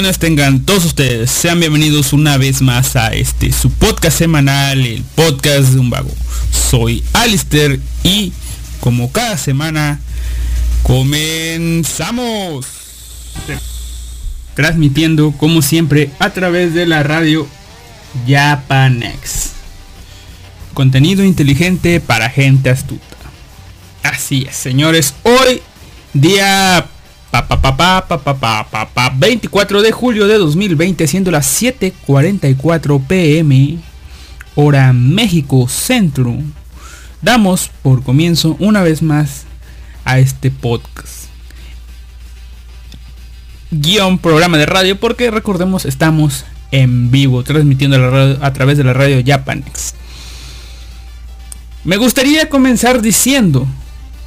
buenas 0.00 0.18
tengan 0.18 0.60
todos 0.60 0.86
ustedes. 0.86 1.30
Sean 1.30 1.60
bienvenidos 1.60 2.14
una 2.14 2.38
vez 2.38 2.62
más 2.62 2.96
a 2.96 3.08
este 3.08 3.52
su 3.52 3.68
podcast 3.70 4.16
semanal, 4.16 4.80
el 4.80 5.02
podcast 5.02 5.74
de 5.74 5.78
un 5.78 5.90
vago. 5.90 6.08
Soy 6.50 7.04
Alister 7.12 7.78
y 8.02 8.32
como 8.80 9.12
cada 9.12 9.36
semana 9.36 10.00
comenzamos. 10.84 12.64
Transmitiendo 14.54 15.32
como 15.32 15.60
siempre 15.60 16.10
a 16.18 16.30
través 16.30 16.72
de 16.72 16.86
la 16.86 17.02
radio 17.02 17.46
Japanex. 18.26 19.50
Contenido 20.72 21.24
inteligente 21.24 22.00
para 22.00 22.30
gente 22.30 22.70
astuta. 22.70 23.04
Así 24.02 24.46
es, 24.48 24.56
señores. 24.56 25.12
Hoy 25.24 25.60
día 26.14 26.86
Pa, 27.30 27.46
pa, 27.46 27.60
pa, 27.60 27.76
pa, 27.76 28.18
pa, 28.18 28.34
pa, 28.34 28.64
pa, 28.64 28.86
pa, 28.86 29.10
24 29.10 29.82
de 29.82 29.92
julio 29.92 30.26
de 30.26 30.36
2020, 30.36 31.06
siendo 31.06 31.30
las 31.30 31.62
7.44 31.62 33.06
pm, 33.06 33.78
hora 34.56 34.92
México 34.92 35.68
Centro. 35.68 36.36
Damos 37.22 37.70
por 37.82 38.02
comienzo 38.02 38.56
una 38.58 38.82
vez 38.82 39.00
más 39.00 39.44
a 40.04 40.18
este 40.18 40.50
podcast. 40.50 41.26
Guión 43.70 44.18
programa 44.18 44.58
de 44.58 44.66
radio, 44.66 44.98
porque 44.98 45.30
recordemos 45.30 45.84
estamos 45.84 46.44
en 46.72 47.12
vivo, 47.12 47.44
transmitiendo 47.44 48.36
a 48.40 48.52
través 48.52 48.76
de 48.76 48.84
la 48.84 48.92
radio 48.92 49.22
Japanex. 49.24 49.94
Me 51.84 51.96
gustaría 51.96 52.48
comenzar 52.48 53.00
diciendo, 53.00 53.68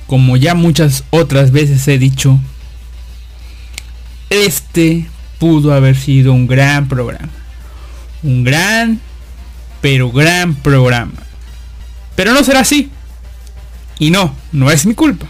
como 0.07 0.37
ya 0.37 0.55
muchas 0.55 1.03
otras 1.09 1.51
veces 1.51 1.85
he 1.89 1.97
dicho, 1.97 2.39
este 4.33 5.05
pudo 5.39 5.73
haber 5.73 5.95
sido 5.95 6.33
un 6.33 6.47
gran 6.47 6.87
programa. 6.87 7.29
Un 8.23 8.43
gran, 8.43 8.99
pero 9.81 10.11
gran 10.11 10.55
programa. 10.55 11.23
Pero 12.15 12.33
no 12.33 12.43
será 12.43 12.61
así. 12.61 12.89
Y 13.99 14.09
no, 14.09 14.35
no 14.51 14.71
es 14.71 14.85
mi 14.85 14.93
culpa. 14.93 15.27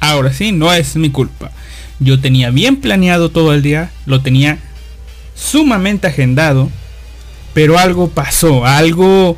Ahora 0.00 0.32
sí, 0.32 0.52
no 0.52 0.72
es 0.72 0.96
mi 0.96 1.10
culpa. 1.10 1.50
Yo 1.98 2.20
tenía 2.20 2.50
bien 2.50 2.76
planeado 2.76 3.30
todo 3.30 3.54
el 3.54 3.62
día, 3.62 3.90
lo 4.04 4.20
tenía 4.20 4.58
sumamente 5.34 6.06
agendado, 6.06 6.70
pero 7.54 7.78
algo 7.78 8.10
pasó, 8.10 8.66
algo 8.66 9.36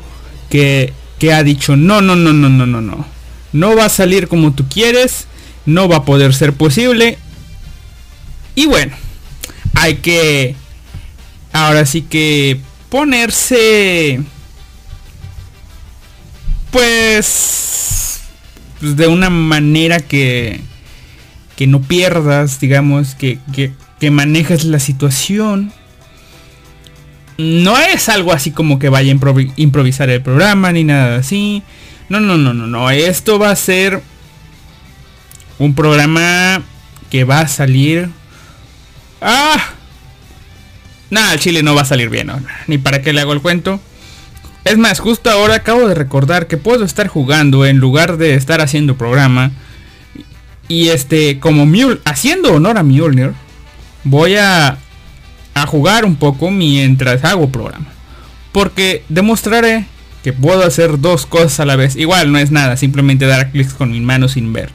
que, 0.49 0.93
que 1.19 1.33
ha 1.33 1.43
dicho, 1.43 1.75
no, 1.75 2.01
no, 2.01 2.15
no, 2.15 2.33
no, 2.33 2.49
no, 2.49 2.65
no, 2.65 2.81
no. 2.81 3.05
No 3.51 3.75
va 3.75 3.85
a 3.85 3.89
salir 3.89 4.27
como 4.27 4.53
tú 4.53 4.67
quieres, 4.67 5.27
no 5.65 5.87
va 5.87 5.97
a 5.97 6.05
poder 6.05 6.33
ser 6.33 6.53
posible 6.53 7.17
y 8.59 8.65
bueno, 8.65 8.93
hay 9.73 9.95
que 9.95 10.53
ahora 11.53 11.85
sí 11.85 12.01
que 12.01 12.59
ponerse 12.89 14.19
pues, 16.71 18.19
pues 18.81 18.97
de 18.97 19.07
una 19.07 19.29
manera 19.29 20.01
que 20.01 20.59
que 21.55 21.67
no 21.67 21.81
pierdas, 21.81 22.59
digamos, 22.59 23.15
que, 23.15 23.39
que, 23.53 23.71
que 23.97 24.11
manejas 24.11 24.65
la 24.65 24.79
situación. 24.79 25.71
No 27.37 27.77
es 27.77 28.09
algo 28.09 28.33
así 28.33 28.51
como 28.51 28.77
que 28.77 28.89
vaya 28.89 29.13
a 29.13 29.17
improvisar 29.55 30.09
el 30.09 30.21
programa 30.21 30.73
ni 30.73 30.83
nada 30.83 31.19
así. 31.19 31.63
No, 32.09 32.19
no, 32.19 32.37
no, 32.37 32.53
no, 32.53 32.67
no. 32.67 32.89
Esto 32.89 33.39
va 33.39 33.51
a 33.51 33.55
ser 33.55 34.01
un 35.59 35.75
programa 35.75 36.61
que 37.09 37.23
va 37.23 37.39
a 37.39 37.47
salir 37.47 38.09
Ah. 39.21 39.73
Nada, 41.09 41.33
el 41.33 41.39
chile 41.39 41.63
no 41.63 41.75
va 41.75 41.81
a 41.81 41.85
salir 41.85 42.09
bien, 42.09 42.31
Ni 42.67 42.77
para 42.77 43.01
qué 43.01 43.13
le 43.13 43.21
hago 43.21 43.33
el 43.33 43.41
cuento. 43.41 43.79
Es 44.63 44.77
más, 44.77 44.99
justo 44.99 45.31
ahora 45.31 45.55
acabo 45.55 45.87
de 45.87 45.95
recordar 45.95 46.47
que 46.47 46.57
puedo 46.57 46.85
estar 46.85 47.07
jugando 47.07 47.65
en 47.65 47.77
lugar 47.77 48.17
de 48.17 48.35
estar 48.35 48.61
haciendo 48.61 48.97
programa. 48.97 49.51
Y 50.67 50.89
este, 50.89 51.39
como 51.39 51.65
Mule, 51.65 51.99
haciendo 52.05 52.53
honor 52.53 52.77
a 52.77 52.83
Mjolnir, 52.83 53.33
voy 54.03 54.35
a, 54.35 54.77
a 55.55 55.65
jugar 55.65 56.05
un 56.05 56.15
poco 56.15 56.51
mientras 56.51 57.23
hago 57.23 57.49
programa. 57.49 57.87
Porque 58.51 59.03
demostraré 59.09 59.85
que 60.23 60.33
puedo 60.33 60.63
hacer 60.63 60.99
dos 60.99 61.25
cosas 61.25 61.59
a 61.59 61.65
la 61.65 61.75
vez. 61.75 61.95
Igual 61.95 62.31
no 62.31 62.37
es 62.37 62.51
nada, 62.51 62.77
simplemente 62.77 63.25
dar 63.25 63.51
clics 63.51 63.73
con 63.73 63.91
mi 63.91 64.01
mano 64.01 64.27
sin 64.27 64.53
ver. 64.53 64.69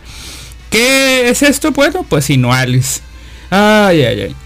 ¿Qué 0.70 1.28
es 1.28 1.42
esto? 1.42 1.70
Bueno, 1.70 2.04
pues 2.08 2.28
Alice 2.30 3.00
Ay, 3.56 4.02
ay, 4.02 4.20
ay. 4.20 4.36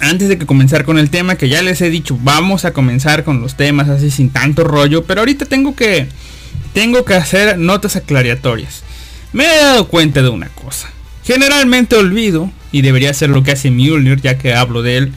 Antes 0.00 0.28
de 0.28 0.36
que 0.36 0.44
comenzar 0.44 0.84
con 0.84 0.98
el 0.98 1.08
tema, 1.08 1.36
que 1.36 1.48
ya 1.48 1.62
les 1.62 1.80
he 1.80 1.88
dicho, 1.88 2.18
vamos 2.20 2.66
a 2.66 2.74
comenzar 2.74 3.24
con 3.24 3.40
los 3.40 3.56
temas 3.56 3.88
así 3.88 4.10
sin 4.10 4.28
tanto 4.28 4.62
rollo, 4.62 5.04
pero 5.04 5.22
ahorita 5.22 5.46
tengo 5.46 5.74
que 5.74 6.06
tengo 6.74 7.06
que 7.06 7.14
hacer 7.14 7.56
notas 7.56 7.96
aclaratorias. 7.96 8.82
Me 9.32 9.44
he 9.46 9.56
dado 9.56 9.88
cuenta 9.88 10.20
de 10.20 10.28
una 10.28 10.48
cosa. 10.48 10.90
Generalmente 11.24 11.96
olvido, 11.96 12.50
y 12.72 12.82
debería 12.82 13.14
ser 13.14 13.30
lo 13.30 13.42
que 13.42 13.52
hace 13.52 13.70
Mjolnir, 13.70 14.20
ya 14.20 14.36
que 14.36 14.52
hablo 14.52 14.82
de 14.82 14.98
él, 14.98 15.12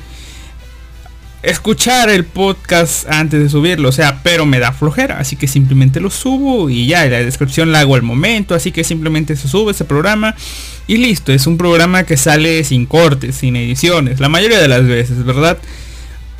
escuchar 1.41 2.09
el 2.09 2.25
podcast 2.25 3.09
antes 3.09 3.41
de 3.41 3.49
subirlo, 3.49 3.89
o 3.89 3.91
sea, 3.91 4.21
pero 4.23 4.45
me 4.45 4.59
da 4.59 4.73
flojera, 4.73 5.19
así 5.19 5.35
que 5.35 5.47
simplemente 5.47 5.99
lo 5.99 6.09
subo 6.09 6.69
y 6.69 6.87
ya, 6.87 7.05
la 7.05 7.19
descripción 7.19 7.71
la 7.71 7.79
hago 7.79 7.95
al 7.95 8.01
momento, 8.01 8.55
así 8.55 8.71
que 8.71 8.83
simplemente 8.83 9.35
se 9.35 9.47
sube 9.47 9.71
ese 9.71 9.85
programa 9.85 10.35
y 10.87 10.97
listo, 10.97 11.31
es 11.31 11.47
un 11.47 11.57
programa 11.57 12.03
que 12.03 12.17
sale 12.17 12.63
sin 12.63 12.85
cortes, 12.85 13.35
sin 13.35 13.55
ediciones, 13.55 14.19
la 14.19 14.27
mayoría 14.27 14.59
de 14.59 14.67
las 14.67 14.85
veces, 14.85 15.23
¿verdad? 15.23 15.57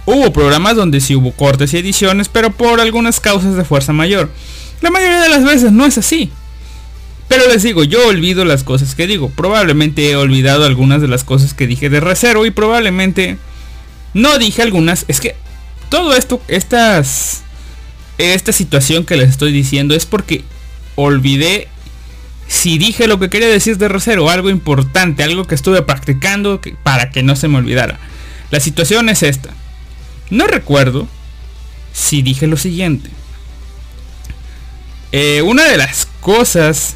Hubo 0.06 0.34
programas 0.34 0.76
donde 0.76 1.02
sí 1.02 1.16
hubo 1.16 1.32
cortes 1.32 1.74
y 1.74 1.78
ediciones, 1.78 2.30
pero 2.30 2.52
por 2.52 2.82
algunas 2.82 3.20
causas 3.20 3.56
de 3.56 3.64
fuerza 3.64 3.94
mayor. 3.94 4.32
La 4.82 4.90
mayoría 4.90 5.22
de 5.22 5.30
las 5.30 5.44
veces 5.44 5.72
no 5.72 5.86
es 5.86 6.00
así. 6.00 6.32
Pero 7.28 7.48
les 7.48 7.62
digo, 7.62 7.84
yo 7.84 8.08
olvido 8.08 8.44
las 8.44 8.64
cosas 8.64 8.96
que 8.96 9.06
digo. 9.06 9.30
Probablemente 9.30 10.10
he 10.10 10.16
olvidado 10.16 10.66
algunas 10.66 11.00
de 11.00 11.08
las 11.08 11.24
cosas 11.24 11.54
que 11.54 11.68
dije 11.68 11.92
de 11.92 12.00
reservo 12.00 12.48
y 12.48 12.52
probablemente 12.52 13.38
no 14.14 14.38
dije 14.38 14.62
algunas, 14.62 15.06
es 15.08 15.20
que 15.20 15.36
todo 15.90 16.16
esto, 16.16 16.42
estas, 16.48 17.44
esta 18.18 18.52
situación 18.52 19.06
que 19.06 19.18
les 19.18 19.30
estoy 19.30 19.52
diciendo 19.52 19.96
es 19.96 20.06
porque 20.06 20.44
olvidé 20.96 21.68
si 22.48 22.78
dije 22.80 23.08
lo 23.08 23.20
que 23.20 23.30
quería 23.30 23.48
decir 23.48 23.78
de 23.78 23.88
Rosero, 23.88 24.30
algo 24.30 24.50
importante, 24.50 25.24
algo 25.24 25.46
que 25.46 25.56
estuve 25.56 25.84
practicando 25.84 26.60
para 26.84 27.12
que 27.12 27.22
no 27.22 27.36
se 27.36 27.48
me 27.48 27.58
olvidara. 27.58 28.00
La 28.50 28.60
situación 28.60 29.08
es 29.10 29.22
esta. 29.22 29.50
No 30.32 30.48
recuerdo 30.48 31.08
si 31.94 32.24
dije 32.24 32.48
lo 32.48 32.58
siguiente. 32.58 33.10
Eh, 35.12 35.44
una 35.44 35.64
de 35.66 35.78
las 35.78 36.08
cosas 36.22 36.96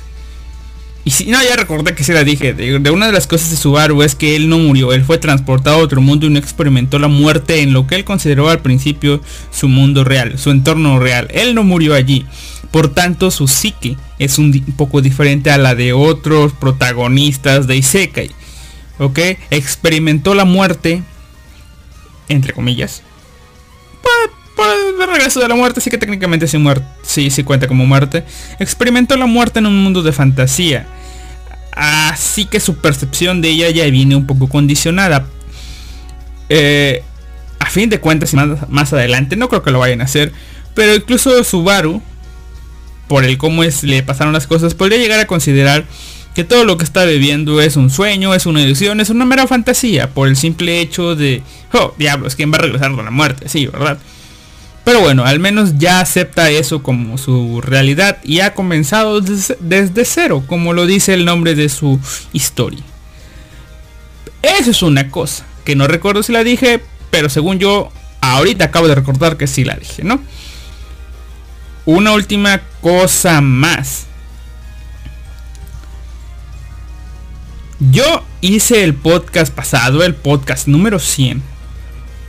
y 1.05 1.11
si 1.11 1.25
no, 1.25 1.41
ya 1.43 1.55
recordé 1.57 1.95
que 1.95 2.03
se 2.03 2.13
la 2.13 2.23
dije. 2.23 2.53
De, 2.53 2.91
una 2.91 3.07
de 3.07 3.11
las 3.11 3.27
cosas 3.27 3.51
de 3.51 3.57
Subaru 3.57 4.03
es 4.03 4.15
que 4.15 4.37
él 4.37 4.47
no 4.47 4.57
murió. 4.57 4.93
Él 4.93 5.03
fue 5.03 5.17
transportado 5.17 5.77
a 5.77 5.79
otro 5.79 5.99
mundo 6.01 6.25
y 6.25 6.29
no 6.29 6.39
experimentó 6.39 6.97
la 6.97 7.09
muerte 7.09 7.61
en 7.61 7.73
lo 7.73 7.87
que 7.87 7.95
él 7.95 8.05
consideró 8.05 8.49
al 8.49 8.61
principio 8.61 9.21
su 9.51 9.67
mundo 9.67 10.05
real, 10.05 10.39
su 10.39 10.49
entorno 10.49 10.99
real. 10.99 11.27
Él 11.31 11.55
no 11.55 11.63
murió 11.63 11.93
allí. 11.93 12.25
Por 12.71 12.93
tanto, 12.93 13.31
su 13.31 13.47
psique 13.47 13.97
es 14.17 14.37
un, 14.37 14.53
poco 14.77 15.01
diferente 15.01 15.51
a 15.51 15.57
la 15.57 15.75
de 15.75 15.91
otros 15.91 16.53
protagonistas 16.53 17.67
de 17.67 17.75
Isekai. 17.75 18.31
¿Ok? 18.97 19.19
Experimentó 19.49 20.33
la 20.35 20.45
muerte, 20.45 21.03
entre 22.29 22.53
comillas, 22.53 23.03
el 24.57 25.07
regreso 25.07 25.39
de 25.39 25.47
la 25.47 25.55
muerte, 25.55 25.81
sí 25.81 25.89
que 25.89 25.97
técnicamente 25.97 26.47
sí, 26.47 26.57
sí, 27.03 27.29
sí 27.29 27.43
cuenta 27.43 27.67
como 27.67 27.85
muerte. 27.85 28.23
Experimentó 28.59 29.17
la 29.17 29.25
muerte 29.25 29.59
en 29.59 29.65
un 29.65 29.83
mundo 29.83 30.01
de 30.01 30.11
fantasía. 30.11 30.87
Así 31.71 32.45
que 32.45 32.59
su 32.59 32.77
percepción 32.77 33.41
de 33.41 33.49
ella 33.49 33.69
ya 33.69 33.85
viene 33.85 34.15
un 34.15 34.27
poco 34.27 34.47
condicionada. 34.47 35.25
Eh, 36.49 37.03
a 37.59 37.69
fin 37.69 37.89
de 37.89 37.99
cuentas, 37.99 38.33
más, 38.33 38.69
más 38.69 38.93
adelante, 38.93 39.35
no 39.35 39.49
creo 39.49 39.63
que 39.63 39.71
lo 39.71 39.79
vayan 39.79 40.01
a 40.01 40.05
hacer. 40.05 40.31
Pero 40.75 40.95
incluso 40.95 41.43
Subaru, 41.43 42.01
por 43.07 43.23
el 43.23 43.37
cómo 43.37 43.63
es, 43.63 43.83
le 43.83 44.03
pasaron 44.03 44.33
las 44.33 44.47
cosas, 44.47 44.73
podría 44.73 44.97
llegar 44.97 45.19
a 45.19 45.27
considerar 45.27 45.85
que 46.33 46.43
todo 46.43 46.65
lo 46.65 46.77
que 46.77 46.83
está 46.83 47.05
viviendo 47.05 47.61
es 47.61 47.75
un 47.75 47.89
sueño, 47.89 48.33
es 48.33 48.45
una 48.45 48.61
ilusión, 48.61 48.99
es 48.99 49.09
una 49.09 49.25
mera 49.25 49.45
fantasía, 49.47 50.09
por 50.09 50.27
el 50.27 50.35
simple 50.35 50.81
hecho 50.81 51.15
de, 51.15 51.43
oh, 51.73 51.93
diablos, 51.97 52.35
¿quién 52.35 52.51
va 52.51 52.57
a 52.57 52.61
regresar 52.61 52.95
de 52.95 53.03
la 53.03 53.11
muerte? 53.11 53.47
Sí, 53.49 53.67
¿verdad? 53.67 53.99
Pero 54.83 54.99
bueno, 54.99 55.23
al 55.23 55.39
menos 55.39 55.77
ya 55.77 55.99
acepta 55.99 56.49
eso 56.49 56.83
como 56.83 57.17
su 57.17 57.61
realidad 57.61 58.17
y 58.23 58.41
ha 58.41 58.53
comenzado 58.53 59.21
desde, 59.21 60.05
cero, 60.05 60.43
como 60.45 60.73
lo 60.73 60.85
dice 60.85 61.13
el 61.13 61.23
nombre 61.23 61.55
de 61.55 61.69
su 61.69 61.99
historia. 62.33 62.83
Eso 64.41 64.71
es 64.71 64.83
una 64.83 65.09
cosa, 65.09 65.45
que 65.63 65.75
no 65.75 65.87
recuerdo 65.87 66.21
si 66.21 66.33
la 66.33 66.43
dije, 66.43 66.83
pero 67.11 67.29
según 67.29 67.59
yo, 67.59 67.91
ahorita 68.19 68.65
acabo 68.65 68.89
de 68.89 68.95
recordar 68.95 69.37
que 69.37 69.47
sí 69.47 69.63
la 69.63 69.75
dije, 69.75 70.03
¿no? 70.03 70.19
Una 71.85 72.11
última 72.11 72.61
cosa 72.81 73.39
más. 73.39 74.07
Yo 77.79 78.23
hice 78.41 78.83
el 78.83 78.93
podcast 78.95 79.53
pasado, 79.53 80.03
el 80.03 80.15
podcast 80.15 80.67
número 80.67 80.99
100 80.99 81.53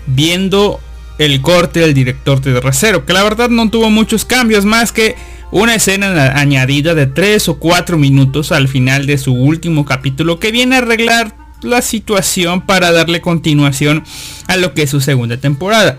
viendo 0.07 0.81
el 1.19 1.41
corte 1.41 1.81
del 1.81 1.95
director 1.95 2.41
de 2.41 2.61
Recero, 2.61 3.07
que 3.07 3.13
la 3.13 3.23
verdad 3.23 3.49
no 3.49 3.71
tuvo 3.71 3.91
muchos 3.91 4.25
cambios 4.25 4.65
más 4.65 4.93
que 4.93 5.17
una 5.51 5.75
escena 5.75 6.39
añadida 6.39 6.95
de 6.95 7.07
3 7.07 7.49
o 7.49 7.59
4 7.59 7.97
minutos 7.97 8.51
al 8.51 8.67
final 8.67 9.07
de 9.07 9.19
su 9.19 9.33
último 9.33 9.85
capítulo 9.85 10.41
que 10.41 10.51
viene 10.51 10.75
a 10.75 10.79
arreglar 10.79 11.37
la 11.63 11.81
situación 11.83 12.61
para 12.61 12.93
darle 12.93 13.21
continuación 13.21 14.05
a 14.49 14.57
lo 14.57 14.75
que 14.75 14.83
es 14.83 14.91
su 14.91 15.01
segunda 15.01 15.37
temporada. 15.37 15.99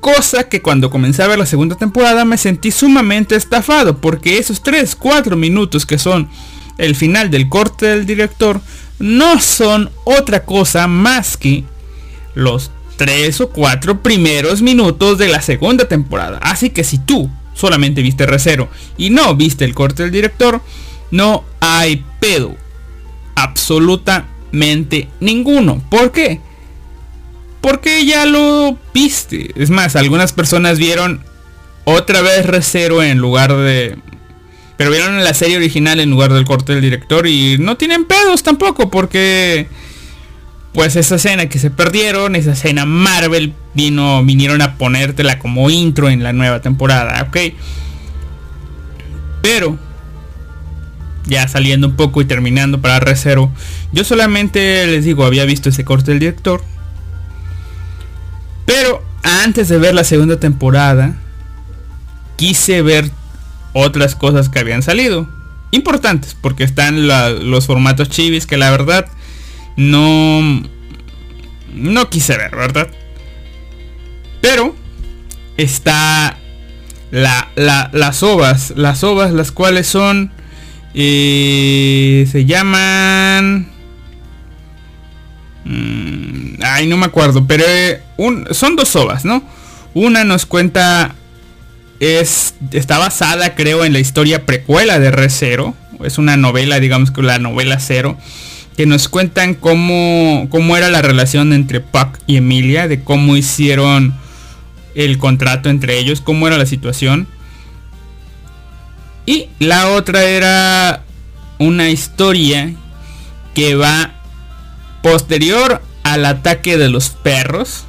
Cosa 0.00 0.48
que 0.48 0.60
cuando 0.60 0.90
comencé 0.90 1.22
a 1.22 1.28
ver 1.28 1.38
la 1.38 1.46
segunda 1.46 1.76
temporada 1.76 2.24
me 2.24 2.38
sentí 2.38 2.70
sumamente 2.70 3.36
estafado 3.36 4.00
porque 4.00 4.38
esos 4.38 4.62
3, 4.62 4.96
4 4.96 5.36
minutos 5.36 5.86
que 5.86 5.98
son 5.98 6.28
el 6.78 6.96
final 6.96 7.30
del 7.30 7.48
corte 7.48 7.86
del 7.86 8.06
director 8.06 8.60
no 8.98 9.40
son 9.40 9.90
otra 10.04 10.44
cosa 10.44 10.86
más 10.86 11.36
que 11.36 11.64
los 12.34 12.70
3 12.96 13.40
o 13.40 13.48
4 13.50 14.02
primeros 14.02 14.62
minutos 14.62 15.18
de 15.18 15.28
la 15.28 15.42
segunda 15.42 15.86
temporada. 15.86 16.38
Así 16.38 16.70
que 16.70 16.84
si 16.84 16.98
tú 16.98 17.30
solamente 17.54 18.02
viste 18.02 18.26
Recero 18.26 18.68
y 18.96 19.10
no 19.10 19.34
viste 19.34 19.64
el 19.64 19.74
corte 19.74 20.02
del 20.02 20.12
director, 20.12 20.60
no 21.10 21.44
hay 21.60 22.04
pedo. 22.20 22.56
Absolutamente 23.34 25.08
ninguno. 25.20 25.82
¿Por 25.88 26.12
qué? 26.12 26.40
Porque 27.60 28.04
ya 28.04 28.26
lo 28.26 28.78
viste. 28.92 29.50
Es 29.56 29.70
más, 29.70 29.96
algunas 29.96 30.32
personas 30.32 30.78
vieron 30.78 31.24
otra 31.84 32.20
vez 32.20 32.46
Recero 32.46 33.02
en 33.02 33.18
lugar 33.18 33.56
de... 33.56 33.96
Pero 34.76 34.90
vieron 34.90 35.22
la 35.22 35.34
serie 35.34 35.56
original 35.56 36.00
en 36.00 36.10
lugar 36.10 36.32
del 36.32 36.44
corte 36.44 36.72
del 36.72 36.82
director 36.82 37.28
y 37.28 37.58
no 37.58 37.76
tienen 37.76 38.06
pedos 38.06 38.42
tampoco 38.42 38.90
porque 38.90 39.68
pues 40.74 40.96
esa 40.96 41.14
escena 41.14 41.48
que 41.48 41.60
se 41.60 41.70
perdieron, 41.70 42.34
esa 42.34 42.52
escena 42.52 42.84
Marvel 42.84 43.54
vino, 43.74 44.24
vinieron 44.24 44.60
a 44.60 44.76
ponértela 44.76 45.38
como 45.38 45.70
intro 45.70 46.10
en 46.10 46.24
la 46.24 46.32
nueva 46.32 46.60
temporada, 46.60 47.22
¿ok? 47.22 47.54
Pero, 49.40 49.78
ya 51.26 51.46
saliendo 51.46 51.86
un 51.86 51.94
poco 51.94 52.20
y 52.20 52.24
terminando 52.24 52.80
para 52.80 52.98
Recero, 52.98 53.52
yo 53.92 54.02
solamente 54.02 54.84
les 54.88 55.04
digo, 55.04 55.24
había 55.24 55.44
visto 55.44 55.68
ese 55.68 55.84
corte 55.84 56.10
del 56.10 56.18
director. 56.18 56.64
Pero 58.66 59.00
antes 59.22 59.68
de 59.68 59.78
ver 59.78 59.94
la 59.94 60.02
segunda 60.02 60.40
temporada, 60.40 61.14
quise 62.34 62.82
ver 62.82 63.12
otras 63.74 64.16
cosas 64.16 64.48
que 64.48 64.58
habían 64.58 64.82
salido. 64.82 65.28
Importantes, 65.70 66.36
porque 66.40 66.64
están 66.64 67.06
los 67.06 67.66
formatos 67.66 68.08
chivis 68.08 68.46
que 68.46 68.56
la 68.56 68.72
verdad 68.72 69.06
no 69.76 70.62
no 71.74 72.08
quise 72.08 72.36
ver, 72.36 72.54
¿verdad? 72.54 72.88
Pero 74.40 74.74
está 75.56 76.36
la, 77.10 77.48
las 77.92 78.22
ovas, 78.22 78.72
las 78.76 79.04
ovas 79.04 79.32
las 79.32 79.52
cuales 79.52 79.86
son 79.86 80.32
eh, 80.94 82.26
se 82.30 82.44
llaman 82.44 83.68
mm, 85.64 86.62
ay 86.62 86.86
no 86.86 86.96
me 86.96 87.06
acuerdo, 87.06 87.46
pero 87.46 87.64
eh, 87.66 88.00
son 88.52 88.76
dos 88.76 88.94
ovas, 88.96 89.24
¿no? 89.24 89.42
Una 89.94 90.24
nos 90.24 90.46
cuenta 90.46 91.14
es 92.00 92.54
está 92.72 92.98
basada 92.98 93.54
creo 93.54 93.84
en 93.84 93.92
la 93.92 94.00
historia 94.00 94.46
precuela 94.46 94.98
de 94.98 95.10
Re 95.10 95.30
Zero, 95.30 95.74
es 96.04 96.18
una 96.18 96.36
novela, 96.36 96.80
digamos 96.80 97.10
que 97.10 97.22
la 97.22 97.38
novela 97.38 97.78
cero 97.80 98.16
que 98.76 98.86
nos 98.86 99.08
cuentan 99.08 99.54
cómo, 99.54 100.48
cómo 100.50 100.76
era 100.76 100.90
la 100.90 101.02
relación 101.02 101.52
entre 101.52 101.80
Puck 101.80 102.18
y 102.26 102.36
Emilia, 102.36 102.88
de 102.88 103.02
cómo 103.02 103.36
hicieron 103.36 104.14
el 104.94 105.18
contrato 105.18 105.68
entre 105.68 105.98
ellos, 105.98 106.20
cómo 106.20 106.46
era 106.46 106.58
la 106.58 106.66
situación. 106.66 107.28
Y 109.26 109.48
la 109.58 109.88
otra 109.90 110.24
era 110.24 111.02
una 111.58 111.90
historia 111.90 112.72
que 113.54 113.74
va 113.74 114.12
posterior 115.02 115.80
al 116.02 116.24
ataque 116.24 116.76
de 116.76 116.88
los 116.88 117.10
perros, 117.10 117.84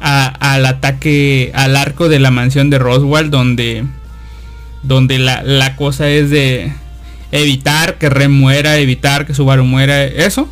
al 0.00 0.66
ataque 0.66 1.52
al 1.54 1.76
arco 1.76 2.08
de 2.08 2.18
la 2.18 2.30
mansión 2.30 2.70
de 2.70 2.78
Roswell, 2.78 3.30
donde, 3.30 3.86
donde 4.82 5.18
la, 5.18 5.42
la 5.42 5.76
cosa 5.76 6.08
es 6.08 6.30
de 6.30 6.72
evitar 7.32 7.98
que 7.98 8.10
Rem 8.10 8.30
muera, 8.30 8.76
evitar 8.78 9.26
que 9.26 9.34
Subaru 9.34 9.64
muera, 9.64 10.04
eso. 10.04 10.48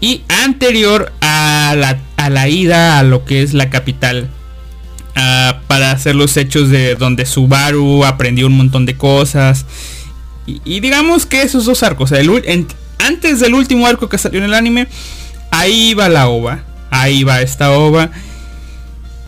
Y 0.00 0.22
anterior 0.44 1.12
a 1.20 1.74
la, 1.76 1.98
a 2.16 2.30
la 2.30 2.48
ida 2.48 2.98
a 2.98 3.02
lo 3.02 3.24
que 3.24 3.42
es 3.42 3.54
la 3.54 3.70
capital. 3.70 4.30
para 5.66 5.90
hacer 5.90 6.14
los 6.14 6.36
hechos 6.36 6.68
de 6.68 6.94
donde 6.94 7.26
Subaru 7.26 8.04
aprendió 8.04 8.46
un 8.46 8.56
montón 8.56 8.86
de 8.86 8.96
cosas. 8.96 9.66
Y, 10.46 10.80
digamos 10.80 11.26
que 11.26 11.42
esos 11.42 11.64
dos 11.64 11.82
arcos, 11.82 12.12
antes 12.98 13.40
del 13.40 13.54
último 13.54 13.86
arco 13.86 14.08
que 14.08 14.16
salió 14.16 14.38
en 14.38 14.44
el 14.44 14.54
anime, 14.54 14.86
ahí 15.50 15.94
va 15.94 16.08
la 16.08 16.28
ova. 16.28 16.64
Ahí 16.90 17.24
va 17.24 17.42
esta 17.42 17.72
ova. 17.72 18.10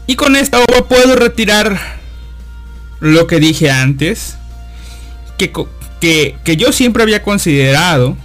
Y 0.06 0.16
con 0.16 0.36
esta 0.36 0.58
ova 0.58 0.88
puedo 0.88 1.16
retirar 1.16 1.78
lo 3.00 3.26
que 3.26 3.38
dije 3.40 3.70
antes. 3.70 4.36
Que, 5.36 5.52
que, 6.00 6.36
yo 6.56 6.72
siempre 6.72 7.02
había 7.02 7.22
considerado 7.22 8.16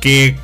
que, 0.00 0.36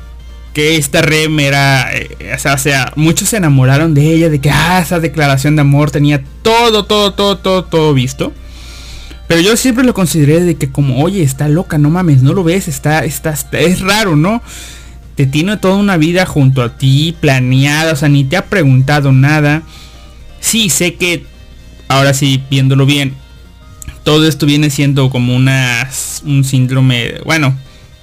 que 0.53 0.75
esta 0.75 1.01
Rem 1.01 1.39
era, 1.39 1.95
eh, 1.95 2.35
o, 2.35 2.57
sea, 2.57 2.91
muchos 2.95 3.29
se 3.29 3.37
enamoraron 3.37 3.93
de 3.93 4.13
ella, 4.13 4.29
de 4.29 4.39
que 4.39 4.49
ah, 4.49 4.79
esa 4.81 4.99
declaración 4.99 5.55
de 5.55 5.61
amor 5.61 5.91
tenía 5.91 6.23
todo, 6.41 6.85
todo, 6.85 7.13
todo, 7.13 7.37
todo, 7.37 7.63
todo 7.63 7.93
visto. 7.93 8.33
Pero 9.27 9.41
yo 9.41 9.57
siempre 9.57 9.83
lo 9.83 9.93
consideré 9.93 10.41
de 10.41 10.55
que 10.55 10.71
como, 10.71 11.03
oye, 11.03 11.21
está 11.21 11.47
loca, 11.47 11.77
no 11.77 11.89
mames, 11.89 12.23
no 12.23 12.33
lo 12.33 12.43
ves, 12.43 12.67
está, 12.67 13.03
está, 13.03 13.35
es 13.51 13.81
raro, 13.81 14.15
¿no? 14.15 14.41
Te 15.15 15.25
tiene 15.25 15.57
toda 15.57 15.75
una 15.75 15.97
vida 15.97 16.25
junto 16.25 16.61
a 16.63 16.77
ti, 16.77 17.15
planeada, 17.19 17.93
o 17.93 17.95
sea, 17.95 18.07
ni 18.07 18.23
te 18.23 18.37
ha 18.37 18.45
preguntado 18.45 19.11
nada. 19.11 19.63
Sí, 20.39 20.69
sé 20.69 20.95
que, 20.95 21.25
ahora 21.89 22.13
sí, 22.13 22.41
viéndolo 22.49 22.85
bien, 22.85 23.15
todo 24.07 24.25
esto 24.25 24.45
viene 24.45 24.69
siendo 24.69 25.09
como 25.09 25.35
una, 25.35 25.85
un 26.23 26.45
síndrome, 26.45 27.15
bueno, 27.25 27.53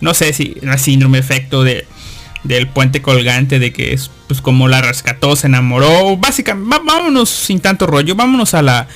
no 0.03 0.13
sé 0.13 0.35
si 0.35 0.55
un 0.61 0.79
síndrome 0.79 1.17
efecto 1.17 1.65
de, 1.65 1.87
del 2.43 2.69
puente 2.69 3.01
colgante, 3.01 3.59
de 3.59 3.73
que 3.73 3.95
es 3.95 4.11
pues 4.27 4.43
como 4.43 4.69
la 4.69 4.83
rescató, 4.83 5.35
se 5.35 5.47
enamoró, 5.47 6.19
básicamente, 6.19 6.77
vámonos 6.85 7.31
sin 7.31 7.59
tanto 7.61 7.87
rollo, 7.87 8.15
vámonos 8.17 8.53
a 8.53 8.61
la, 8.61 8.87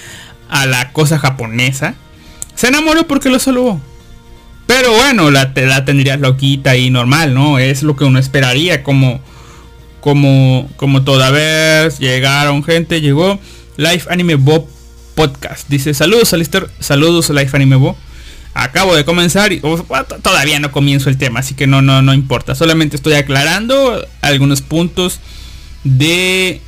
a 0.50 0.66
la 0.66 0.92
cosa 0.92 1.18
japonesa. 1.18 1.94
Se 2.54 2.68
enamoró 2.68 3.06
porque 3.06 3.30
lo 3.30 3.38
salvó. 3.38 3.80
Pero 4.66 4.92
bueno, 4.92 5.30
la, 5.30 5.54
la 5.56 5.86
tendrías 5.86 6.20
loquita 6.20 6.76
y 6.76 6.90
normal, 6.90 7.32
¿no? 7.32 7.58
Es 7.58 7.82
lo 7.82 7.96
que 7.96 8.04
uno 8.04 8.18
esperaría, 8.18 8.82
como, 8.82 9.22
como, 10.02 10.68
como 10.76 11.04
toda 11.04 11.30
vez 11.30 12.00
llegaron 12.00 12.62
gente, 12.62 13.00
llegó 13.00 13.38
Life 13.78 14.08
Anime 14.10 14.34
Bob 14.34 14.68
podcast. 15.18 15.68
Dice, 15.68 15.94
saludos 15.94 16.32
Alistair, 16.32 16.70
saludos 16.78 17.28
Life 17.30 17.50
Anime 17.56 17.74
Bo. 17.74 17.96
Acabo 18.54 18.94
de 18.94 19.04
comenzar 19.04 19.52
y 19.52 19.60
todavía 20.22 20.60
no 20.60 20.70
comienzo 20.70 21.10
el 21.10 21.18
tema, 21.18 21.40
así 21.40 21.54
que 21.54 21.66
no, 21.66 21.82
no, 21.82 22.02
no 22.02 22.14
importa. 22.14 22.54
Solamente 22.54 22.94
estoy 22.94 23.14
aclarando 23.14 24.06
algunos 24.20 24.62
puntos 24.62 25.18
de 25.82 26.60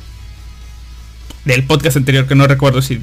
del 1.45 1.63
podcast 1.63 1.95
anterior 1.95 2.27
que 2.27 2.35
no 2.35 2.45
recuerdo 2.45 2.81
si 2.81 2.99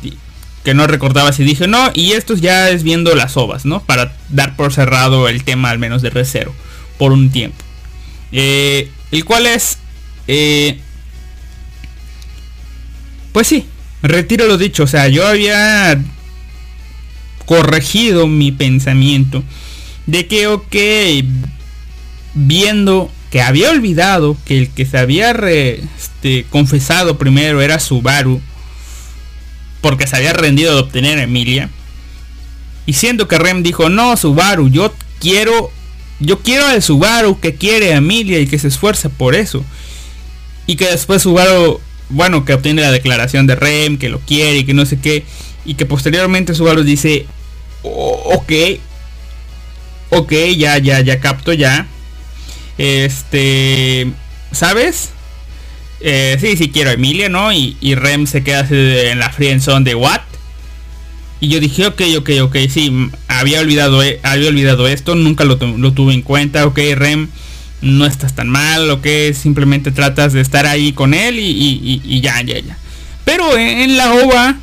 que 0.64 0.75
no 0.75 0.87
recordaba 0.87 1.33
si 1.33 1.45
dije 1.45 1.67
no 1.67 1.90
y 1.95 2.12
esto 2.12 2.35
ya 2.35 2.69
es 2.69 2.83
viendo 2.83 3.14
las 3.14 3.37
ovas 3.37 3.64
no 3.64 3.83
para 3.83 4.17
dar 4.28 4.55
por 4.55 4.73
cerrado 4.73 5.28
el 5.28 5.43
tema 5.43 5.71
al 5.71 5.78
menos 5.78 6.02
de 6.02 6.11
recero 6.11 6.55
por 6.99 7.11
un 7.11 7.31
tiempo 7.31 7.64
eh, 8.31 8.90
el 9.11 9.25
cual 9.25 9.47
es 9.47 9.78
eh, 10.28 10.78
pues 13.33 13.49
sí 13.49 13.67
retiro 14.02 14.47
lo 14.47 14.59
dicho, 14.59 14.85
o 14.85 14.87
sea, 14.87 15.09
yo 15.09 15.26
había 15.26 16.00
corregido 17.47 18.26
mi 18.26 18.52
pensamiento 18.52 19.43
de 20.07 20.26
que, 20.26 20.47
ok, 20.47 20.76
viendo 22.35 23.11
que 23.31 23.43
había 23.43 23.71
olvidado 23.71 24.37
que 24.45 24.59
el 24.59 24.71
que 24.71 24.87
se 24.87 24.99
había 24.99 25.31
este, 25.31 26.47
confesado 26.50 27.19
primero 27.19 27.61
era 27.61 27.78
Subaru, 27.78 28.40
porque 29.81 30.07
se 30.07 30.17
había 30.17 30.33
rendido 30.33 30.75
de 30.75 30.81
obtener 30.81 31.19
a 31.19 31.25
Emilia, 31.25 31.71
y 32.88 32.95
siendo 32.95 33.28
que 33.28 33.38
Rem 33.38 33.62
dijo, 33.62 33.90
no, 33.90 34.17
Subaru, 34.17 34.71
yo 34.71 34.95
quiero, 35.21 35.71
yo 36.21 36.40
quiero 36.40 36.67
al 36.67 36.83
Subaru 36.83 37.38
que 37.38 37.55
quiere 37.55 37.93
a 37.93 37.99
Emilia 37.99 38.40
y 38.40 38.47
que 38.47 38.59
se 38.59 38.69
esfuerza 38.69 39.11
por 39.11 39.35
eso. 39.35 39.62
Y 40.67 40.76
que 40.76 40.87
después 40.87 41.21
Subaru 41.21 41.81
bueno, 42.09 42.45
que 42.45 42.55
obtiene 42.55 42.83
la 42.83 42.91
declaración 42.91 43.47
de 43.47 43.57
Rem, 43.57 43.99
que 43.99 44.09
lo 44.09 44.21
quiere 44.21 44.59
y 44.59 44.65
que 44.65 44.75
no 44.75 44.87
sé 44.87 45.00
qué, 45.00 45.25
y 45.65 45.75
que 45.75 45.87
posteriormente 45.87 46.55
Subaru 46.55 46.83
dice, 46.83 47.27
ok, 47.83 48.53
ok, 50.11 50.33
ya, 50.57 50.79
ya, 50.79 51.00
ya 51.00 51.21
capto, 51.21 51.53
ya. 51.53 51.87
Este, 52.79 54.07
¿sabes? 54.53 55.11
eh, 56.00 56.37
sí, 56.41 56.57
sí 56.57 56.71
quiero 56.71 56.91
Emilia, 56.91 57.29
¿no? 57.29 57.53
Y, 57.53 57.95
Rem 57.95 58.27
se 58.27 58.43
queda 58.43 58.67
en 58.71 59.19
la 59.19 59.31
friendzone 59.31 59.85
de 59.85 59.95
what? 59.95 60.21
Y 61.41 61.49
yo 61.49 61.61
dije, 61.61 61.87
ok, 61.87 62.03
ok, 62.19 62.31
ok, 62.43 62.57
sí, 62.69 63.11
había 63.29 63.61
olvidado, 63.61 64.03
eh, 64.03 64.19
había 64.25 64.49
olvidado 64.49 64.88
esto, 64.88 65.15
nunca 65.15 65.45
lo, 65.45 65.57
tuve 65.57 66.12
en 66.12 66.23
cuenta, 66.23 66.67
ok, 66.67 66.79
Rem, 66.97 67.29
no 67.80 68.06
estás 68.06 68.35
tan 68.35 68.49
mal, 68.49 68.90
ok, 68.90 69.06
simplemente 69.35 69.90
tratas 69.90 70.32
de 70.32 70.40
estar 70.40 70.66
ahí 70.66 70.92
con 70.92 71.14
él 71.14 71.37
y, 71.38 72.20
ya, 72.20 72.40
ya, 72.42 72.58
ya. 72.58 72.76
Pero 73.25 73.56
en, 73.56 73.97
la 73.97 74.12
OVA 74.12 74.56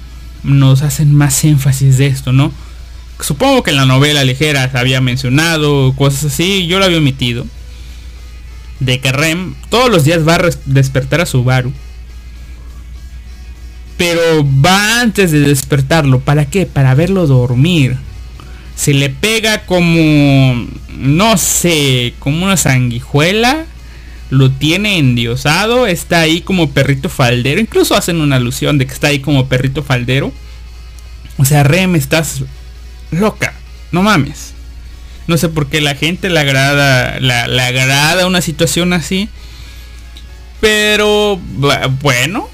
nos 0.43 0.81
hacen 0.81 1.13
más 1.13 1.43
énfasis 1.43 1.97
de 1.97 2.07
esto, 2.07 2.31
¿no? 2.31 2.51
Supongo 3.19 3.63
que 3.63 3.71
en 3.71 3.77
la 3.77 3.85
novela 3.85 4.23
ligera 4.23 4.69
se 4.69 4.77
había 4.77 4.99
mencionado, 5.01 5.93
cosas 5.95 6.33
así, 6.33 6.67
yo 6.67 6.79
lo 6.79 6.85
había 6.85 6.97
omitido 6.97 7.45
de 8.79 8.99
que 8.99 9.11
Rem 9.11 9.55
todos 9.69 9.89
los 9.89 10.03
días 10.03 10.27
va 10.27 10.35
a 10.35 10.49
despertar 10.65 11.21
a 11.21 11.25
Subaru. 11.25 11.71
Pero 13.97 14.45
va 14.45 14.99
antes 14.99 15.31
de 15.31 15.39
despertarlo. 15.39 16.19
¿Para 16.19 16.45
qué? 16.45 16.65
Para 16.65 16.93
verlo 16.95 17.27
dormir. 17.27 17.97
Se 18.75 18.93
le 18.93 19.09
pega 19.09 19.65
como... 19.65 20.67
No 20.97 21.37
sé, 21.37 22.13
como 22.19 22.45
una 22.45 22.57
sanguijuela. 22.57 23.65
Lo 24.29 24.51
tiene 24.51 24.97
endiosado. 24.97 25.87
Está 25.87 26.21
ahí 26.21 26.41
como 26.41 26.71
perrito 26.71 27.09
faldero. 27.09 27.61
Incluso 27.61 27.95
hacen 27.95 28.21
una 28.21 28.37
alusión 28.37 28.77
de 28.77 28.87
que 28.87 28.93
está 28.93 29.07
ahí 29.07 29.19
como 29.19 29.47
perrito 29.47 29.83
faldero. 29.83 30.31
O 31.37 31.45
sea, 31.45 31.63
Rem, 31.63 31.95
estás 31.95 32.43
loca. 33.11 33.53
No 33.91 34.03
mames. 34.03 34.53
No 35.27 35.37
sé 35.37 35.49
por 35.49 35.67
qué 35.67 35.81
la 35.81 35.95
gente 35.95 36.29
le 36.29 36.39
agrada, 36.39 37.19
la, 37.19 37.47
le 37.47 37.61
agrada 37.61 38.27
una 38.27 38.41
situación 38.41 38.93
así. 38.93 39.27
Pero 40.61 41.39
bueno, 42.01 42.49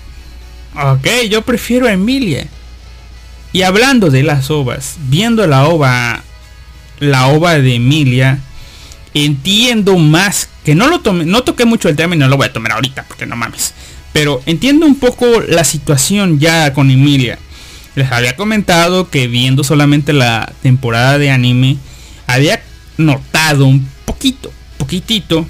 ok, 0.75 1.07
yo 1.29 1.43
prefiero 1.43 1.87
a 1.87 1.93
Emilia. 1.93 2.47
Y 3.53 3.63
hablando 3.63 4.10
de 4.10 4.24
las 4.24 4.50
ovas, 4.50 4.96
viendo 5.10 5.46
la 5.46 5.65
ova, 5.67 6.24
la 7.00 7.27
ova 7.27 7.60
de 7.60 7.75
Emilia, 7.75 8.39
entiendo 9.13 9.98
más 9.98 10.50
que 10.63 10.75
no 10.75 10.88
lo 10.88 11.01
tomé, 11.01 11.25
no 11.25 11.43
toqué 11.43 11.65
mucho 11.65 11.89
el 11.89 11.96
tema 11.96 12.15
y 12.15 12.17
no 12.17 12.29
lo 12.29 12.38
voy 12.38 12.48
a 12.48 12.53
tomar 12.53 12.74
ahorita 12.74 13.03
porque 13.08 13.25
no 13.25 13.36
mames. 13.36 13.74
Pero 14.13 14.41
entiendo 14.46 14.86
un 14.86 14.96
poco 14.96 15.41
la 15.41 15.63
situación 15.63 16.39
ya 16.39 16.74
con 16.74 16.91
Emilia. 16.91 17.39
Les 17.96 18.10
había 18.12 18.38
comentado 18.38 19.10
que 19.10 19.27
viendo 19.27 19.63
solamente 19.65 20.13
la 20.13 20.53
temporada 20.62 21.17
de 21.17 21.31
anime, 21.31 21.77
había 22.27 22.62
notado 22.98 23.65
un 23.65 23.86
poquito, 24.05 24.51
poquitito, 24.77 25.46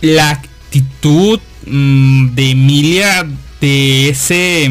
la 0.00 0.30
actitud 0.30 1.38
mm, 1.66 2.34
de 2.34 2.50
Emilia 2.50 3.26
de 3.60 4.08
ese 4.08 4.70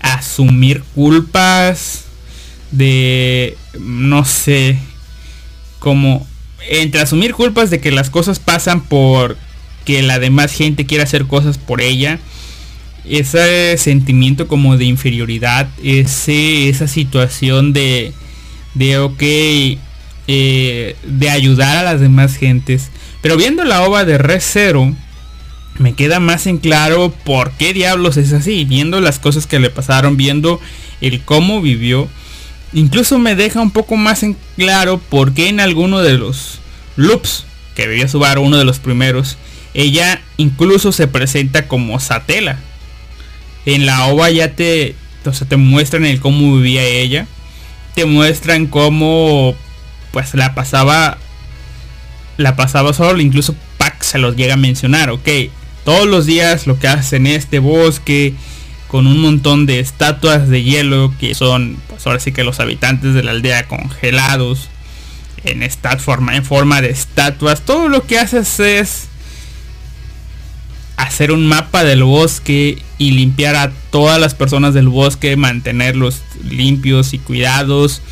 asumir 0.00 0.82
culpas, 0.94 2.04
de, 2.70 3.56
no 3.78 4.24
sé, 4.24 4.78
como 5.78 6.26
entre 6.68 7.00
asumir 7.00 7.34
culpas 7.34 7.70
de 7.70 7.80
que 7.80 7.90
las 7.90 8.10
cosas 8.10 8.38
pasan 8.38 8.82
por 8.82 9.36
que 9.84 10.02
la 10.02 10.18
demás 10.18 10.52
gente 10.52 10.86
quiere 10.86 11.02
hacer 11.02 11.26
cosas 11.26 11.58
por 11.58 11.80
ella, 11.80 12.18
ese 13.08 13.76
sentimiento 13.78 14.46
como 14.46 14.76
de 14.76 14.84
inferioridad, 14.84 15.68
ese, 15.82 16.68
esa 16.68 16.86
situación 16.86 17.72
de, 17.72 18.12
de 18.74 18.98
ok, 18.98 19.22
eh, 19.22 20.96
de 21.02 21.30
ayudar 21.30 21.78
a 21.78 21.82
las 21.82 22.00
demás 22.00 22.36
gentes. 22.36 22.90
Pero 23.22 23.36
viendo 23.36 23.64
la 23.64 23.82
ova 23.82 24.04
de 24.04 24.18
Red 24.18 24.40
Zero, 24.40 24.94
me 25.80 25.94
queda 25.94 26.20
más 26.20 26.46
en 26.46 26.58
claro 26.58 27.12
por 27.24 27.52
qué 27.52 27.72
diablos 27.72 28.16
es 28.16 28.32
así. 28.32 28.64
Viendo 28.64 29.00
las 29.00 29.18
cosas 29.18 29.46
que 29.46 29.58
le 29.58 29.70
pasaron, 29.70 30.16
viendo 30.16 30.60
el 31.00 31.20
cómo 31.22 31.60
vivió. 31.60 32.08
Incluso 32.72 33.18
me 33.18 33.34
deja 33.34 33.60
un 33.60 33.72
poco 33.72 33.96
más 33.96 34.22
en 34.22 34.36
claro 34.56 34.98
por 34.98 35.34
qué 35.34 35.48
en 35.48 35.58
alguno 35.58 36.00
de 36.00 36.12
los 36.12 36.60
loops 36.96 37.46
que 37.74 37.88
vivía 37.88 38.06
Subaru, 38.06 38.42
uno 38.42 38.58
de 38.58 38.64
los 38.64 38.78
primeros, 38.78 39.38
ella 39.74 40.20
incluso 40.36 40.92
se 40.92 41.08
presenta 41.08 41.66
como 41.66 41.98
Satela. 41.98 42.58
En 43.66 43.86
la 43.86 44.06
ova 44.06 44.30
ya 44.30 44.52
te, 44.52 44.94
o 45.24 45.32
sea, 45.32 45.48
te 45.48 45.56
muestran 45.56 46.04
el 46.04 46.20
cómo 46.20 46.56
vivía 46.56 46.84
ella 46.84 47.26
te 47.94 48.04
muestran 48.04 48.66
cómo 48.66 49.54
pues 50.12 50.34
la 50.34 50.54
pasaba 50.54 51.18
la 52.36 52.56
pasaba 52.56 52.92
solo 52.92 53.20
incluso 53.20 53.54
Pac 53.78 54.02
se 54.02 54.18
los 54.18 54.36
llega 54.36 54.54
a 54.54 54.58
mencionar 54.58 55.10
ok 55.10 55.28
todos 55.84 56.06
los 56.06 56.26
días 56.26 56.66
lo 56.66 56.78
que 56.78 56.88
hacen 56.88 57.26
en 57.26 57.36
este 57.36 57.58
bosque 57.58 58.34
con 58.88 59.06
un 59.06 59.20
montón 59.20 59.66
de 59.66 59.80
estatuas 59.80 60.48
de 60.48 60.62
hielo 60.62 61.14
que 61.18 61.34
son 61.34 61.76
pues 61.88 62.06
ahora 62.06 62.20
sí 62.20 62.32
que 62.32 62.44
los 62.44 62.60
habitantes 62.60 63.14
de 63.14 63.22
la 63.22 63.32
aldea 63.32 63.68
congelados 63.68 64.68
en 65.44 65.62
esta 65.62 65.96
forma 65.98 66.36
en 66.36 66.44
forma 66.44 66.80
de 66.80 66.90
estatuas 66.90 67.62
todo 67.62 67.88
lo 67.88 68.06
que 68.06 68.18
haces 68.18 68.60
es 68.60 69.10
hacer 71.00 71.32
un 71.32 71.46
mapa 71.46 71.82
del 71.82 72.04
bosque 72.04 72.78
y 72.98 73.12
limpiar 73.12 73.56
a 73.56 73.72
todas 73.90 74.20
las 74.20 74.34
personas 74.34 74.74
del 74.74 74.88
bosque, 74.88 75.36
mantenerlos 75.36 76.22
limpios 76.44 77.14
y 77.14 77.18
cuidados. 77.18 78.02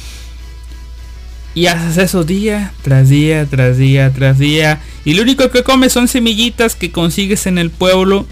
Y 1.58 1.66
haces 1.66 1.98
eso 1.98 2.22
día 2.22 2.72
tras 2.82 3.08
día, 3.08 3.44
tras 3.44 3.78
día, 3.78 4.12
tras 4.12 4.38
día. 4.38 4.80
Y 5.04 5.14
lo 5.14 5.24
único 5.24 5.50
que 5.50 5.64
comes 5.64 5.92
son 5.92 6.06
semillitas 6.06 6.76
que 6.76 6.92
consigues 6.92 7.48
en 7.48 7.58
el 7.58 7.70
pueblo. 7.70 8.28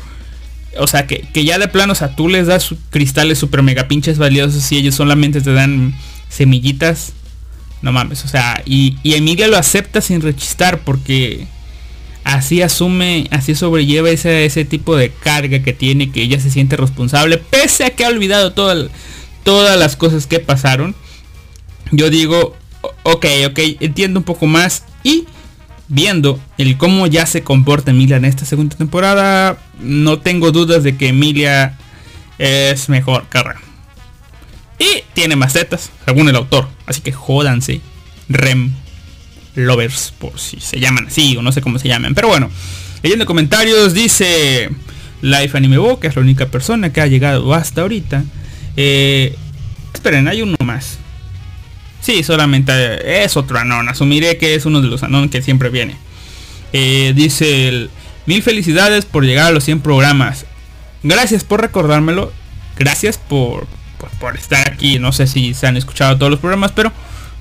O 0.78 0.87
sea, 0.87 1.09
que, 1.09 1.26
ya 1.35 1.59
de 1.59 1.66
plano, 1.66 1.95
o 1.95 1.97
sea, 1.97 2.14
tú 2.14 2.28
les 2.28 2.47
das 2.47 2.73
cristales 2.90 3.40
super 3.40 3.64
mega 3.64 3.88
pinches 3.88 4.18
valiosos 4.18 4.71
y 4.71 4.76
ellos 4.76 4.95
solamente 4.95 5.40
te 5.40 5.52
dan 5.52 5.92
semillitas. 6.28 7.14
No 7.83 7.90
mames, 7.90 8.25
o 8.25 8.28
sea, 8.28 8.62
y, 8.64 8.97
y 9.02 9.14
Emilia 9.14 9.49
lo 9.49 9.56
acepta 9.56 10.00
sin 10.00 10.21
rechistar 10.21 10.78
porque 10.85 11.49
así 12.23 12.62
asume, 12.62 13.26
así 13.33 13.56
sobrelleva 13.56 14.09
ese, 14.11 14.45
ese 14.45 14.64
tipo 14.64 14.95
de 14.95 15.11
carga 15.11 15.64
que 15.64 15.73
tiene, 15.73 16.12
que 16.12 16.23
ella 16.23 16.38
se 16.38 16.52
siente 16.52 16.76
responsable, 16.76 17.38
pese 17.38 17.87
a 17.87 17.90
que 17.90 18.04
ha 18.04 18.09
olvidado 18.09 18.52
todas 18.52 19.78
las 19.80 19.97
cosas 19.97 20.28
que 20.28 20.38
pasaron. 20.38 20.95
Yo 21.90 22.09
digo, 22.09 22.56
ok, 23.02 23.26
ok, 23.49 23.59
entiendo 23.81 24.21
un 24.21 24.25
poco 24.25 24.47
más 24.47 24.85
y 25.02 25.26
viendo 25.88 26.40
el 26.59 26.76
cómo 26.76 27.07
ya 27.07 27.26
se 27.26 27.43
comporta 27.43 27.90
Emilia 27.90 28.16
en 28.16 28.25
esta 28.25 28.45
segunda 28.45 28.76
temporada, 28.76 29.59
no 29.81 30.19
tengo 30.19 30.52
dudas 30.52 30.83
de 30.83 30.97
que 30.97 31.09
Emilia 31.09 31.78
es 32.38 32.88
mejor 32.88 33.26
Rem. 33.31 33.57
Y 34.78 35.02
tiene 35.14 35.37
más 35.37 35.55
tetas, 35.55 35.90
según 36.05 36.28
el 36.28 36.37
autor. 36.37 36.69
Así 36.87 37.00
que 37.00 37.12
jódanse. 37.12 37.81
Rem 38.28 38.73
lovers, 39.55 40.12
por 40.19 40.38
si 40.38 40.61
se 40.61 40.81
llaman 40.81 41.07
así 41.07 41.37
o 41.37 41.43
no 41.43 41.52
sé 41.52 41.62
cómo 41.62 41.78
se 41.78 41.88
llaman. 41.88 42.14
Pero 42.14 42.28
bueno, 42.28 42.50
leyendo 43.02 43.25
comentarios 43.25 43.95
dice 43.95 44.69
Life 45.23 45.57
Anime 45.57 45.78
Bo, 45.78 45.99
que 45.99 46.09
es 46.09 46.16
la 46.16 46.23
única 46.23 46.47
persona 46.49 46.93
que 46.93 47.00
ha 47.00 47.07
llegado 47.07 47.55
hasta 47.55 47.83
ahorita. 47.83 48.25
Eh, 48.76 49.35
esperen, 49.95 50.28
hay 50.28 50.43
uno 50.43 50.57
más. 50.64 50.99
Sí, 52.06 52.22
solamente 52.22 53.25
es 53.25 53.36
otro 53.36 53.58
anón. 53.58 53.88
Asumiré 53.88 54.38
que 54.38 54.54
es 54.54 54.64
uno 54.64 54.80
de 54.80 54.86
los 54.86 55.02
anón 55.02 55.28
que 55.28 55.42
siempre 55.42 55.70
viene. 55.70 55.96
Eh, 56.72 57.12
dice 57.16 57.66
el, 57.66 57.90
mil 58.26 58.44
felicidades 58.44 59.04
por 59.04 59.25
llegar 59.25 59.46
a 59.46 59.50
los 59.50 59.64
100 59.64 59.80
programas. 59.80 60.46
Gracias 61.02 61.42
por 61.42 61.62
recordármelo. 61.62 62.32
Gracias 62.78 63.18
por, 63.18 63.66
por, 63.98 64.08
por 64.20 64.36
estar 64.36 64.70
aquí. 64.70 65.00
No 65.00 65.10
sé 65.10 65.26
si 65.26 65.52
se 65.52 65.66
han 65.66 65.76
escuchado 65.76 66.16
todos 66.16 66.30
los 66.30 66.38
programas, 66.38 66.70
pero, 66.70 66.92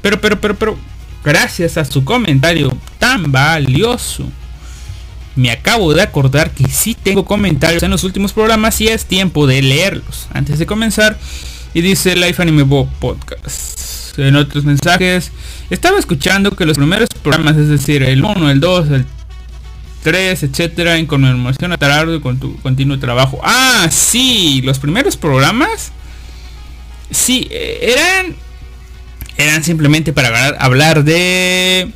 pero, 0.01 0.19
pero, 0.19 0.41
pero, 0.41 0.55
pero 0.55 0.77
gracias 1.23 1.77
a 1.77 1.85
su 1.85 2.03
comentario 2.03 2.75
tan 2.97 3.31
valioso. 3.31 4.27
Me 5.35 5.51
acabo 5.51 5.93
de 5.93 6.01
acordar 6.01 6.49
que 6.49 6.67
sí 6.69 6.95
tengo 6.95 7.23
comentarios 7.23 7.83
en 7.83 7.91
los 7.91 8.03
últimos 8.03 8.33
programas 8.33 8.81
y 8.81 8.87
es 8.87 9.05
tiempo 9.05 9.45
de 9.45 9.61
leerlos. 9.61 10.27
Antes 10.33 10.57
de 10.57 10.65
comenzar, 10.65 11.19
y 11.75 11.81
dice 11.81 12.15
Life 12.15 12.41
Anime 12.41 12.63
Bob 12.63 12.89
Podcast. 12.99 13.94
En 14.17 14.35
otros 14.35 14.65
mensajes, 14.65 15.31
estaba 15.69 15.99
escuchando 15.99 16.51
que 16.51 16.65
los 16.65 16.77
primeros 16.77 17.09
programas, 17.21 17.57
es 17.57 17.69
decir, 17.69 18.03
el 18.03 18.23
1, 18.23 18.51
el 18.51 18.59
2, 18.59 18.91
el 18.91 19.05
3, 20.03 20.43
etcétera, 20.43 20.97
en 20.97 21.07
conmemoración 21.07 21.71
a 21.71 21.77
Tarardo 21.77 22.21
con 22.21 22.39
tu 22.39 22.55
continuo 22.57 22.99
trabajo. 22.99 23.39
Ah, 23.43 23.87
sí, 23.91 24.61
los 24.63 24.79
primeros 24.79 25.17
programas, 25.17 25.91
sí, 27.09 27.47
eh, 27.49 27.95
eran 27.95 28.35
eran 29.37 29.63
simplemente 29.63 30.13
para 30.13 30.49
hablar 30.59 31.03
de 31.03 31.89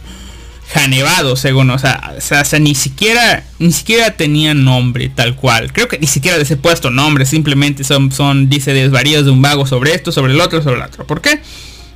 Janevado, 0.74 1.36
según, 1.36 1.70
o 1.72 1.80
sea, 1.80 2.16
o 2.18 2.22
sea, 2.22 2.60
ni 2.60 2.76
siquiera 2.76 3.44
ni 3.60 3.72
siquiera 3.72 4.12
tenían 4.18 4.64
nombre 4.64 5.10
tal 5.10 5.36
cual. 5.36 5.72
Creo 5.74 5.88
que 5.88 5.98
ni 5.98 6.08
siquiera 6.08 6.38
les 6.38 6.52
he 6.52 6.58
puesto 6.58 6.90
nombre, 6.90 7.26
simplemente 7.26 7.84
son 7.84 8.12
son 8.12 8.50
dice 8.50 8.74
desvaríos 8.74 9.26
de 9.26 9.32
un 9.32 9.42
vago 9.42 9.66
sobre 9.66 9.94
esto, 9.94 10.12
sobre 10.12 10.34
el 10.34 10.42
otro, 10.42 10.62
sobre 10.62 10.78
el 10.78 10.84
otro. 10.84 11.08
¿Por 11.08 11.22
qué? 11.22 11.42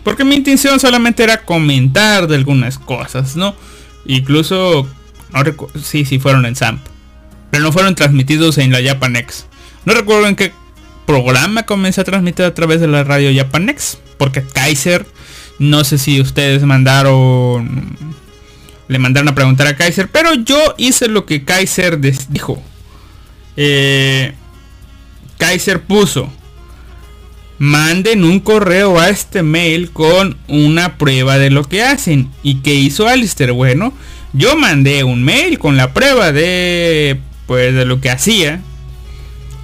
Porque 0.04 0.26
mi 0.26 0.36
intención 0.36 0.80
solamente 0.80 1.24
era 1.24 1.46
comentar 1.46 2.28
de 2.28 2.36
algunas 2.36 2.78
cosas, 2.78 3.36
¿no? 3.36 3.56
Incluso 4.06 4.88
sí, 5.82 6.06
sí 6.06 6.20
fueron 6.20 6.46
en 6.46 6.56
Samp. 6.56 6.82
pero 7.52 7.64
no 7.64 7.72
fueron 7.72 7.96
transmitidos 7.96 8.58
en 8.58 8.72
la 8.72 8.82
Japanex. 8.82 9.46
No 9.86 9.94
recuerdo 9.94 10.28
en 10.28 10.36
qué 10.36 10.52
programa 11.06 11.64
comencé 11.64 12.02
a 12.02 12.04
transmitir 12.04 12.46
a 12.46 12.54
través 12.54 12.82
de 12.82 12.88
la 12.88 13.04
radio 13.04 13.32
Japanex, 13.34 14.00
porque 14.18 14.44
Kaiser, 14.44 15.06
no 15.60 15.84
sé 15.84 15.98
si 15.98 16.20
ustedes 16.22 16.64
mandaron, 16.64 17.98
le 18.88 19.00
mandaron 19.00 19.30
a 19.30 19.36
preguntar 19.36 19.68
a 19.68 19.76
Kaiser, 19.76 20.10
pero 20.10 20.34
yo 20.34 20.58
hice 20.78 21.08
lo 21.08 21.26
que 21.26 21.44
Kaiser 21.44 22.00
dijo. 22.00 22.62
Eh, 23.56 24.34
Kaiser 25.38 25.82
puso, 25.82 26.32
manden 27.64 28.26
un 28.26 28.42
correo 28.42 29.00
a 29.00 29.08
este 29.08 29.42
mail 29.42 29.90
con 29.92 30.36
una 30.50 30.98
prueba 30.98 31.38
de 31.38 31.50
lo 31.50 31.64
que 31.64 31.82
hacen. 31.82 32.30
¿Y 32.44 32.56
que 32.56 32.76
hizo 32.76 33.08
Alistair? 33.08 33.54
Bueno, 33.54 33.94
yo 34.34 34.58
mandé 34.58 35.06
un 35.06 35.24
mail 35.24 35.60
con 35.60 35.78
la 35.78 35.94
prueba 35.94 36.34
de 36.34 37.22
pues 37.48 37.74
de 37.74 37.86
lo 37.86 38.02
que 38.02 38.10
hacía 38.10 38.62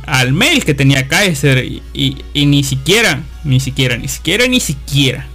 al 0.06 0.32
mail 0.32 0.64
que 0.64 0.74
tenía 0.74 1.10
Kaiser 1.10 1.66
y, 1.94 2.24
ni 2.34 2.64
siquiera, 2.64 3.22
ni 3.44 3.60
siquiera, 3.60 3.98
ni 3.98 4.08
siquiera, 4.08 4.48
ni 4.48 4.62
siquiera, 4.62 5.28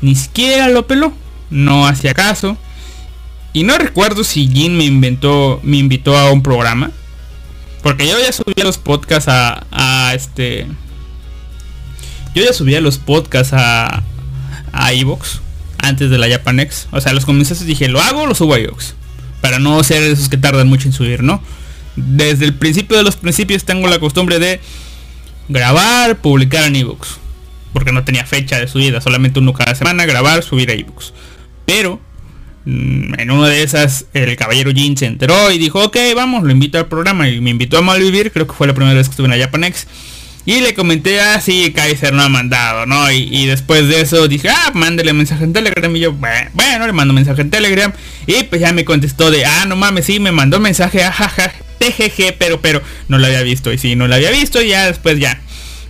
ni 0.00 0.14
siquiera 0.14 0.68
lo 0.68 0.86
peló, 0.86 1.12
no 1.50 1.88
hacía 1.88 2.14
caso. 2.14 2.56
Y 3.52 3.64
no 3.64 3.76
recuerdo 3.76 4.22
si 4.22 4.46
Jin 4.46 4.76
me 4.76 4.84
inventó, 4.84 5.58
me 5.64 5.78
invitó 5.78 6.16
a 6.16 6.30
un 6.30 6.44
programa. 6.44 6.92
Porque 7.82 8.06
yo 8.06 8.18
ya 8.20 8.32
subía 8.32 8.64
los 8.64 8.78
podcasts 8.78 9.28
a 9.28 10.12
este. 10.14 10.68
Yo 12.34 12.44
ya 12.44 12.52
subía 12.52 12.80
los 12.80 12.98
podcasts 12.98 13.52
a, 13.52 14.02
a 14.72 14.92
Evox 14.92 15.40
antes 15.78 16.10
de 16.10 16.18
la 16.18 16.28
Japanex. 16.28 16.88
O 16.90 17.00
sea, 17.00 17.12
los 17.12 17.24
comienzos 17.26 17.64
dije, 17.64 17.88
lo 17.88 18.00
hago, 18.00 18.26
lo 18.26 18.34
subo 18.34 18.54
a 18.54 18.58
Evox. 18.58 18.94
Para 19.40 19.58
no 19.58 19.82
ser 19.82 20.02
esos 20.02 20.28
que 20.28 20.36
tardan 20.36 20.68
mucho 20.68 20.88
en 20.88 20.92
subir, 20.92 21.22
¿no? 21.22 21.42
Desde 21.96 22.46
el 22.46 22.54
principio 22.54 22.96
de 22.96 23.02
los 23.02 23.16
principios 23.16 23.64
tengo 23.64 23.86
la 23.88 23.98
costumbre 23.98 24.38
de 24.38 24.60
grabar, 25.48 26.16
publicar 26.20 26.64
en 26.64 26.76
ebooks. 26.76 27.18
Porque 27.72 27.92
no 27.92 28.04
tenía 28.04 28.24
fecha 28.26 28.58
de 28.58 28.68
subida, 28.68 29.00
solamente 29.00 29.38
uno 29.38 29.52
cada 29.52 29.74
semana, 29.74 30.06
grabar, 30.06 30.42
subir 30.42 30.70
a 30.70 30.74
ebooks. 30.74 31.12
Pero 31.66 32.00
mm, 32.64 33.18
en 33.18 33.30
una 33.30 33.48
de 33.48 33.62
esas 33.62 34.06
el 34.14 34.36
caballero 34.36 34.72
Jin 34.72 34.96
se 34.96 35.06
enteró 35.06 35.50
y 35.50 35.58
dijo, 35.58 35.82
ok, 35.84 35.96
vamos, 36.14 36.44
lo 36.44 36.50
invito 36.50 36.78
al 36.78 36.86
programa. 36.86 37.28
Y 37.28 37.40
me 37.40 37.50
invitó 37.50 37.78
a 37.78 37.82
Malvivir, 37.82 38.32
creo 38.32 38.46
que 38.46 38.54
fue 38.54 38.66
la 38.66 38.74
primera 38.74 38.94
vez 38.94 39.08
que 39.08 39.12
estuve 39.12 39.26
en 39.26 39.38
la 39.38 39.44
Japanex. 39.44 39.86
Y 40.44 40.60
le 40.60 40.74
comenté, 40.74 41.20
ah, 41.20 41.40
sí, 41.40 41.72
Kaiser 41.72 42.12
no 42.12 42.22
ha 42.22 42.28
mandado, 42.28 42.84
¿no? 42.84 43.10
Y, 43.12 43.46
después 43.46 43.86
de 43.86 44.00
eso 44.00 44.26
dije, 44.26 44.48
ah, 44.48 44.72
mándele 44.74 45.12
mensaje 45.12 45.44
en 45.44 45.52
Telegram. 45.52 45.94
Y 45.94 46.00
yo, 46.00 46.12
bueno, 46.12 46.86
le 46.86 46.92
mando 46.92 47.14
mensaje 47.14 47.42
en 47.42 47.50
Telegram. 47.50 47.92
Y 48.26 48.42
pues 48.44 48.60
ya 48.60 48.72
me 48.72 48.84
contestó 48.84 49.30
de, 49.30 49.44
ah, 49.44 49.66
no 49.66 49.76
mames, 49.76 50.06
sí, 50.06 50.18
me 50.18 50.32
mandó 50.32 50.58
mensaje, 50.58 51.04
ajaja, 51.04 51.52
TGG, 51.78 52.34
pero, 52.38 52.60
pero, 52.60 52.82
no 53.06 53.18
lo 53.18 53.26
había 53.26 53.42
visto. 53.42 53.72
Y 53.72 53.78
sí, 53.78 53.94
no 53.94 54.08
lo 54.08 54.16
había 54.16 54.32
visto, 54.32 54.60
y 54.60 54.68
ya 54.68 54.86
después 54.86 55.20
ya 55.20 55.40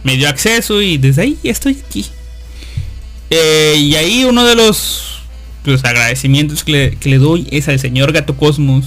me 0.04 0.16
dio 0.16 0.28
acceso 0.28 0.82
y 0.82 0.98
desde 0.98 1.22
ahí 1.22 1.38
estoy 1.42 1.78
aquí. 1.88 2.06
Eh, 3.30 3.76
y 3.78 3.94
ahí 3.94 4.24
uno 4.24 4.44
de 4.44 4.54
los 4.54 5.22
pues, 5.64 5.84
agradecimientos 5.84 6.64
que 6.64 6.96
le, 7.02 7.18
doy 7.18 7.46
es 7.50 7.68
al 7.68 7.78
señor 7.78 8.12
Gato 8.12 8.36
Cosmos. 8.36 8.84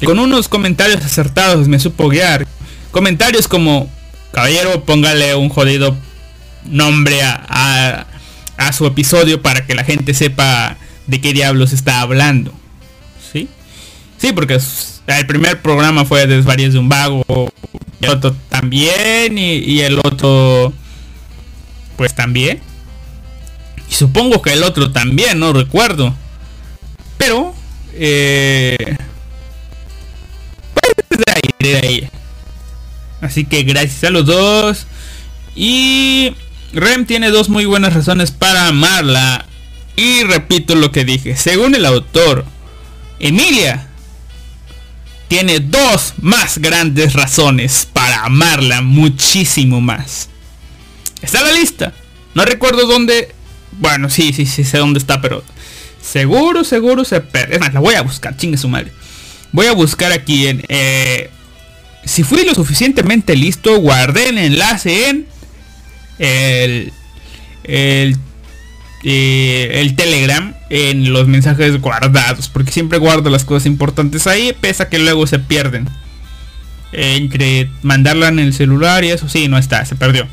Que 0.00 0.06
con 0.06 0.18
unos 0.18 0.48
comentarios 0.48 1.04
acertados 1.04 1.66
me 1.68 1.78
supo 1.78 2.08
guiar. 2.08 2.46
Comentarios 2.92 3.48
como 3.48 3.90
caballero, 4.32 4.84
póngale 4.84 5.34
un 5.34 5.48
jodido 5.48 5.96
nombre 6.64 7.22
a, 7.22 8.06
a, 8.56 8.72
su 8.72 8.86
episodio 8.86 9.40
para 9.40 9.66
que 9.66 9.74
la 9.74 9.84
gente 9.84 10.14
sepa 10.14 10.76
de 11.06 11.20
qué 11.20 11.32
diablos 11.32 11.72
está 11.72 12.00
hablando. 12.00 12.52
¿Sí? 13.32 13.48
Sí, 14.18 14.32
porque 14.32 14.58
el 15.06 15.26
primer 15.26 15.62
programa 15.62 16.04
fue 16.04 16.26
Desvarías 16.26 16.72
de 16.72 16.78
un 16.78 16.88
vago. 16.88 17.24
El 18.00 18.10
otro 18.10 18.36
también. 18.48 19.38
Y, 19.38 19.80
el 19.80 19.98
otro. 19.98 20.72
Pues 21.96 22.14
también. 22.14 22.60
Y 23.90 23.94
supongo 23.94 24.42
que 24.42 24.52
el 24.52 24.62
otro 24.62 24.92
también, 24.92 25.38
no 25.38 25.52
recuerdo. 25.52 26.14
Pero. 27.16 27.54
Eh, 27.94 28.96
pues. 31.58 32.10
Así 33.20 33.44
que 33.44 33.62
gracias 33.62 34.04
a 34.04 34.10
los 34.10 34.26
dos. 34.26 34.86
Y 35.54 36.34
Rem 36.72 37.06
tiene 37.06 37.30
dos 37.30 37.48
muy 37.48 37.64
buenas 37.64 37.94
razones 37.94 38.30
para 38.30 38.68
amarla. 38.68 39.46
Y 39.96 40.22
repito 40.22 40.74
lo 40.74 40.92
que 40.92 41.04
dije. 41.04 41.36
Según 41.36 41.74
el 41.74 41.84
autor, 41.84 42.44
Emilia 43.18 43.88
tiene 45.28 45.60
dos 45.60 46.14
más 46.20 46.58
grandes 46.58 47.12
razones 47.12 47.88
para 47.92 48.24
amarla 48.24 48.80
muchísimo 48.80 49.80
más. 49.80 50.28
Está 51.20 51.42
la 51.42 51.52
lista. 51.52 51.92
No 52.34 52.44
recuerdo 52.44 52.86
dónde. 52.86 53.34
Bueno, 53.72 54.08
sí, 54.08 54.32
sí, 54.32 54.46
sí, 54.46 54.64
sé 54.64 54.78
dónde 54.78 54.98
está, 54.98 55.20
pero 55.20 55.44
seguro, 56.00 56.64
seguro 56.64 57.04
se 57.04 57.20
pierde. 57.20 57.54
Es 57.54 57.60
más, 57.60 57.74
la 57.74 57.80
voy 57.80 57.94
a 57.94 58.02
buscar, 58.02 58.36
chingue 58.36 58.56
su 58.56 58.68
madre. 58.68 58.92
Voy 59.52 59.66
a 59.66 59.72
buscar 59.72 60.12
aquí 60.12 60.46
en 60.46 60.64
eh, 60.68 61.30
si 62.08 62.22
fui 62.22 62.44
lo 62.44 62.54
suficientemente 62.54 63.36
listo, 63.36 63.78
guardé 63.78 64.30
el 64.30 64.38
enlace 64.38 65.10
en 65.10 65.26
el, 66.18 66.92
eh, 69.04 69.70
el 69.74 69.94
Telegram, 69.94 70.54
en 70.70 71.12
los 71.12 71.28
mensajes 71.28 71.80
guardados, 71.80 72.48
porque 72.48 72.72
siempre 72.72 72.98
guardo 72.98 73.28
las 73.28 73.44
cosas 73.44 73.66
importantes 73.66 74.26
ahí, 74.26 74.56
pese 74.58 74.84
a 74.84 74.88
que 74.88 74.98
luego 74.98 75.26
se 75.26 75.38
pierden. 75.38 75.88
Entre 76.92 77.70
mandarla 77.82 78.28
en 78.28 78.38
el 78.38 78.54
celular 78.54 79.04
y 79.04 79.10
eso, 79.10 79.28
sí, 79.28 79.48
no 79.48 79.58
está, 79.58 79.84
se 79.84 79.94
perdió. 79.94 80.26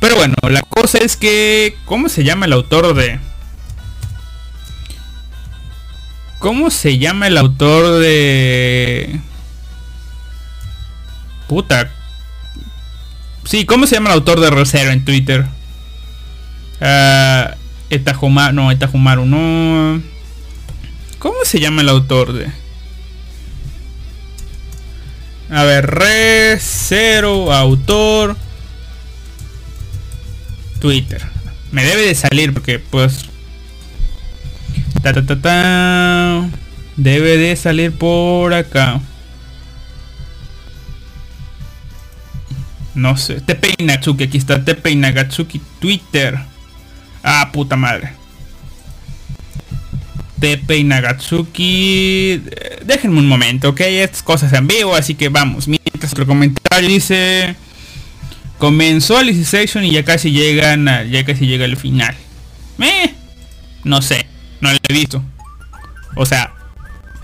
Pero 0.00 0.16
bueno, 0.16 0.34
la 0.42 0.60
cosa 0.60 0.98
es 0.98 1.16
que, 1.16 1.74
¿cómo 1.86 2.10
se 2.10 2.22
llama 2.22 2.44
el 2.44 2.52
autor 2.52 2.94
de... 2.94 3.18
¿Cómo 6.38 6.70
se 6.70 6.98
llama 6.98 7.28
el 7.28 7.38
autor 7.38 8.00
de... 8.00 9.18
Puta. 11.48 11.90
Sí, 13.44 13.66
¿cómo 13.66 13.86
se 13.86 13.96
llama 13.96 14.10
el 14.10 14.14
autor 14.14 14.40
de 14.40 14.50
Rosero 14.50 14.90
en 14.90 15.04
Twitter? 15.04 15.46
Uh, 16.80 18.34
no, 18.52 18.70
Etajumaru, 18.70 19.26
no. 19.26 20.02
¿Cómo 21.18 21.36
se 21.44 21.60
llama 21.60 21.82
el 21.82 21.88
autor 21.88 22.32
de? 22.32 22.50
A 25.50 25.62
ver, 25.64 25.86
Recero, 25.86 27.52
autor. 27.52 28.36
Twitter. 30.80 31.22
Me 31.70 31.84
debe 31.84 32.02
de 32.02 32.14
salir 32.14 32.52
porque 32.52 32.78
pues... 32.78 33.26
Ta, 35.02 35.12
ta, 35.12 35.24
ta, 35.24 35.40
ta, 35.40 36.48
debe 36.96 37.36
de 37.36 37.56
salir 37.56 37.92
por 37.92 38.54
acá. 38.54 39.00
No 42.94 43.16
sé. 43.16 43.40
Tepe 43.40 43.74
Nagatsuki, 43.78 44.24
aquí 44.24 44.38
está 44.38 44.64
Tepe 44.64 44.94
Nagatsuki 44.94 45.60
Twitter. 45.80 46.38
Ah, 47.22 47.50
puta 47.52 47.76
madre. 47.76 48.12
Tepe 50.40 50.82
Nagatsuki. 50.84 52.42
Déjenme 52.84 53.18
un 53.18 53.28
momento, 53.28 53.70
ok. 53.70 53.80
Estas 53.80 54.22
cosas 54.22 54.52
en 54.52 54.66
vivo, 54.66 54.94
así 54.94 55.14
que 55.14 55.28
vamos. 55.28 55.66
Mientras 55.68 56.12
otro 56.12 56.26
comentario 56.26 56.88
dice. 56.88 57.56
Comenzó 58.58 59.20
el 59.20 59.44
Section 59.44 59.84
y 59.84 59.90
ya 59.90 60.04
casi 60.04 60.30
llegan 60.30 60.86
ya 61.10 61.24
casi 61.24 61.46
llega 61.46 61.64
el 61.64 61.76
final. 61.76 62.14
Eh, 62.78 63.12
no 63.82 64.00
sé, 64.00 64.26
no 64.60 64.70
lo 64.70 64.78
he 64.88 64.92
visto. 64.92 65.22
O 66.16 66.24
sea, 66.24 66.54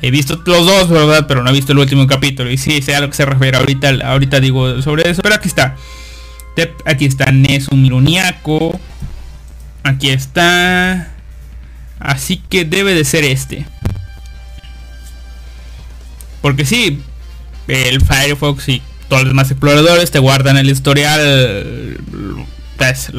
He 0.03 0.11
visto 0.11 0.43
los 0.47 0.67
dos, 0.67 0.89
¿verdad? 0.89 1.27
Pero 1.29 1.43
no 1.43 1.51
he 1.51 1.53
visto 1.53 1.73
el 1.73 1.79
último 1.79 2.07
capítulo. 2.07 2.51
Y 2.51 2.57
sí, 2.57 2.81
sé 2.81 2.95
a 2.95 3.01
lo 3.01 3.09
que 3.09 3.17
se 3.17 3.27
refiere. 3.27 3.59
Ahorita, 3.59 3.91
ahorita 4.05 4.41
digo 4.41 4.81
sobre 4.83 5.11
eso. 5.11 5.23
Pero 5.23 5.35
aquí 5.35 5.49
está. 5.49 5.77
Aquí 6.87 7.05
está 7.05 7.31
Nesumironiaco. 7.33 8.81
Aquí 9.83 10.11
está. 10.11 11.13
Así 11.99 12.43
que 12.49 12.65
debe 12.65 12.95
de 12.95 13.05
ser 13.05 13.25
este. 13.25 13.67
Porque 16.41 16.65
sí, 16.65 17.03
el 17.69 18.01
Firefox 18.01 18.69
y 18.71 18.83
todos 19.09 19.25
los 19.25 19.31
demás 19.33 19.51
exploradores 19.51 20.11
te 20.11 20.19
guardan 20.19 20.57
el 20.57 20.71
historial. 20.71 21.99
Pues, 22.79 23.13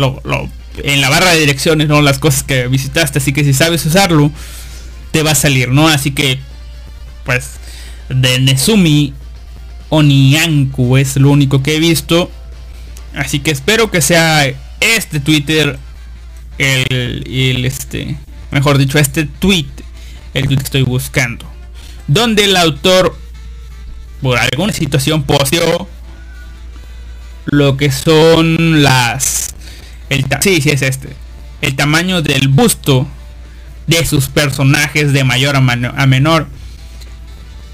en 0.83 1.01
la 1.01 1.09
barra 1.09 1.31
de 1.33 1.39
direcciones, 1.39 1.87
¿no? 1.87 2.01
Las 2.01 2.17
cosas 2.17 2.41
que 2.41 2.67
visitaste. 2.67 3.19
Así 3.19 3.33
que 3.33 3.43
si 3.43 3.53
sabes 3.53 3.85
usarlo, 3.85 4.31
te 5.11 5.21
va 5.21 5.31
a 5.31 5.35
salir, 5.35 5.69
¿no? 5.69 5.87
Así 5.87 6.11
que 6.11 6.39
pues 7.25 7.51
de 8.09 8.39
Nezumi 8.39 9.13
Onianku 9.89 10.97
es 10.97 11.17
lo 11.17 11.31
único 11.31 11.63
que 11.63 11.75
he 11.75 11.79
visto. 11.79 12.31
Así 13.15 13.39
que 13.39 13.51
espero 13.51 13.91
que 13.91 14.01
sea 14.01 14.45
este 14.79 15.19
Twitter 15.19 15.77
el, 16.57 17.23
el 17.27 17.65
este, 17.65 18.17
mejor 18.51 18.77
dicho, 18.77 18.99
este 18.99 19.25
tweet, 19.25 19.67
el 20.33 20.47
que 20.47 20.55
estoy 20.55 20.83
buscando. 20.83 21.45
Donde 22.07 22.45
el 22.45 22.55
autor 22.55 23.17
por 24.21 24.37
alguna 24.37 24.71
situación 24.73 25.23
poseó 25.23 25.87
lo 27.45 27.75
que 27.75 27.91
son 27.91 28.83
las 28.83 29.55
el 30.09 30.25
sí, 30.41 30.61
sí 30.61 30.69
es 30.69 30.81
este 30.83 31.09
el 31.61 31.75
tamaño 31.75 32.21
del 32.21 32.47
busto 32.47 33.07
de 33.87 34.05
sus 34.05 34.27
personajes 34.27 35.11
de 35.11 35.23
mayor 35.23 35.55
a, 35.55 35.61
menor 35.61 36.47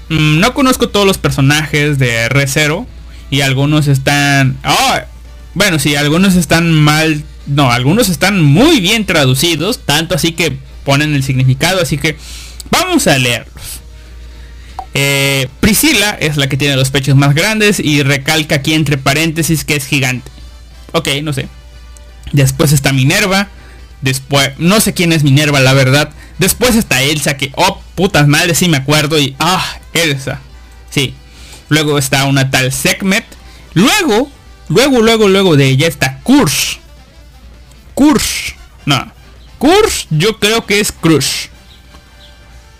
no 0.08 0.54
conozco 0.54 0.88
todos 0.88 1.06
los 1.06 1.18
personajes 1.18 1.98
de 1.98 2.28
R0 2.28 2.86
y 3.30 3.42
algunos 3.42 3.88
están 3.88 4.56
ah, 4.64 5.04
bueno 5.54 5.78
sí 5.78 5.96
algunos 5.96 6.34
están 6.34 6.72
mal 6.72 7.22
no 7.46 7.70
algunos 7.70 8.08
están 8.08 8.40
muy 8.42 8.80
bien 8.80 9.04
traducidos 9.06 9.80
tanto 9.84 10.14
así 10.14 10.32
que 10.32 10.56
ponen 10.84 11.14
el 11.14 11.22
significado 11.22 11.82
así 11.82 11.98
que 11.98 12.16
vamos 12.70 13.06
a 13.06 13.18
leerlos 13.18 13.80
eh, 14.94 15.48
Priscila 15.60 16.16
es 16.18 16.36
la 16.36 16.48
que 16.48 16.56
tiene 16.56 16.74
los 16.74 16.90
pechos 16.90 17.14
más 17.14 17.32
grandes 17.32 17.78
y 17.78 18.02
recalca 18.02 18.56
aquí 18.56 18.74
entre 18.74 18.98
paréntesis 18.98 19.64
que 19.64 19.76
es 19.76 19.86
gigante. 19.86 20.28
Ok, 20.90 21.08
no 21.22 21.32
sé. 21.32 21.46
Después 22.32 22.72
está 22.72 22.92
Minerva. 22.92 23.48
Después, 24.00 24.50
no 24.58 24.80
sé 24.80 24.94
quién 24.94 25.12
es 25.12 25.22
Minerva, 25.22 25.60
la 25.60 25.72
verdad. 25.72 26.10
Después 26.38 26.76
está 26.76 27.02
Elsa, 27.02 27.36
que, 27.36 27.52
oh, 27.56 27.80
putas 27.94 28.28
madres, 28.28 28.58
sí 28.58 28.68
me 28.68 28.76
acuerdo. 28.76 29.18
Y, 29.18 29.34
ah, 29.38 29.64
Elsa. 29.92 30.40
Sí. 30.90 31.14
Luego 31.68 31.98
está 31.98 32.24
una 32.24 32.50
tal 32.50 32.72
Sekhmet. 32.72 33.24
Luego, 33.74 34.30
luego, 34.68 35.02
luego, 35.02 35.28
luego 35.28 35.56
de 35.56 35.68
ella 35.68 35.86
está 35.86 36.20
Kursh. 36.22 36.78
Kursh. 37.94 38.54
No. 38.86 39.12
Kursh 39.58 40.06
yo 40.10 40.38
creo 40.38 40.64
que 40.64 40.80
es 40.80 40.92
Krush. 40.92 41.48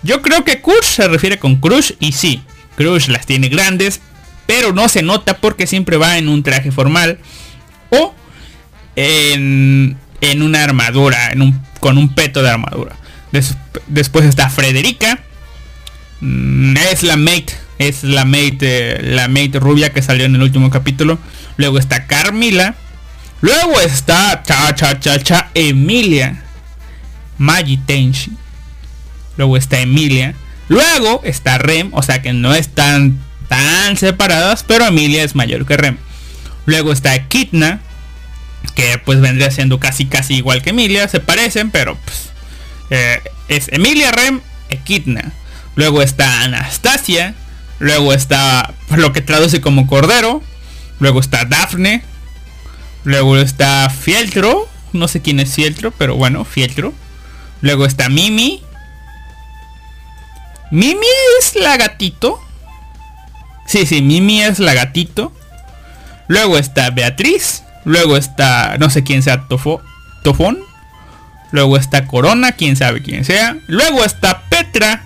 Yo 0.01 0.21
creo 0.21 0.43
que 0.45 0.61
Crush 0.61 0.85
se 0.85 1.07
refiere 1.07 1.39
con 1.39 1.57
Crush 1.57 1.91
y 1.99 2.13
sí, 2.13 2.41
Crush 2.77 3.09
las 3.09 3.25
tiene 3.25 3.49
grandes, 3.49 3.99
pero 4.45 4.71
no 4.71 4.87
se 4.87 5.03
nota 5.03 5.37
porque 5.37 5.67
siempre 5.67 5.97
va 5.97 6.17
en 6.17 6.29
un 6.29 6.41
traje 6.41 6.71
formal 6.71 7.19
o 7.89 8.15
en, 8.95 9.97
en 10.21 10.41
una 10.41 10.63
armadura, 10.63 11.31
en 11.31 11.41
un, 11.41 11.61
con 11.81 11.97
un 11.97 12.15
peto 12.15 12.41
de 12.41 12.49
armadura. 12.49 12.95
Después 13.87 14.25
está 14.25 14.49
Frederica, 14.49 15.19
mm, 16.21 16.77
es 16.91 17.03
la 17.03 17.17
mate, 17.17 17.53
es 17.77 18.03
la 18.03 18.25
mate, 18.25 19.01
la 19.01 19.27
mate 19.27 19.59
rubia 19.59 19.93
que 19.93 20.01
salió 20.01 20.25
en 20.25 20.35
el 20.35 20.41
último 20.41 20.69
capítulo. 20.69 21.19
Luego 21.57 21.77
está 21.77 22.07
Carmila, 22.07 22.75
luego 23.41 23.79
está 23.81 24.43
cha 24.43 24.73
cha 24.75 24.99
cha 24.99 25.19
cha 25.21 25.49
Emilia, 25.53 26.43
Magi 27.37 27.77
Tenshi 27.77 28.31
luego 29.39 29.55
está 29.55 29.79
Emilia, 29.79 30.35
luego 30.67 31.21
está 31.23 31.57
Rem, 31.57 31.89
o 31.93 32.03
sea 32.03 32.21
que 32.21 32.33
no 32.33 32.53
están 32.53 33.17
tan 33.47 33.95
separadas, 33.95 34.65
pero 34.67 34.85
Emilia 34.85 35.23
es 35.23 35.33
mayor 35.33 35.65
que 35.65 35.77
Rem. 35.77 35.97
Luego 36.65 36.91
está 36.91 37.27
Kitna, 37.29 37.79
que 38.75 39.01
pues 39.03 39.21
vendría 39.21 39.49
siendo 39.49 39.79
casi 39.79 40.07
casi 40.07 40.35
igual 40.35 40.61
que 40.61 40.71
Emilia, 40.71 41.07
se 41.07 41.21
parecen, 41.21 41.71
pero 41.71 41.97
pues 42.03 42.28
eh, 42.89 43.21
es 43.47 43.69
Emilia, 43.71 44.11
Rem, 44.11 44.41
Kitna. 44.83 45.31
Luego 45.75 46.01
está 46.01 46.41
Anastasia, 46.41 47.35
luego 47.79 48.13
está 48.13 48.73
lo 48.95 49.13
que 49.13 49.21
traduce 49.21 49.61
como 49.61 49.87
Cordero, 49.87 50.43
luego 50.99 51.19
está 51.19 51.45
Daphne, 51.45 52.03
luego 53.03 53.37
está 53.37 53.89
Fieltro, 53.89 54.67
no 54.93 55.07
sé 55.07 55.21
quién 55.21 55.39
es 55.39 55.53
Fieltro, 55.53 55.91
pero 55.91 56.15
bueno, 56.15 56.45
Fieltro. 56.45 56.93
Luego 57.61 57.85
está 57.85 58.07
Mimi, 58.07 58.63
Mimi 60.71 61.07
es 61.39 61.55
la 61.55 61.77
gatito. 61.77 62.39
Sí, 63.65 63.85
sí, 63.85 64.01
Mimi 64.01 64.41
es 64.41 64.59
la 64.59 64.73
gatito. 64.73 65.33
Luego 66.27 66.57
está 66.57 66.89
Beatriz. 66.91 67.63
Luego 67.85 68.17
está, 68.17 68.77
no 68.77 68.89
sé 68.89 69.03
quién 69.03 69.23
sea, 69.23 69.47
Tofo, 69.47 69.81
Tofón. 70.23 70.59
Luego 71.51 71.77
está 71.77 72.05
Corona, 72.05 72.51
quién 72.53 72.75
sabe 72.75 73.01
quién 73.01 73.25
sea. 73.25 73.57
Luego 73.67 74.03
está 74.03 74.43
Petra. 74.49 75.03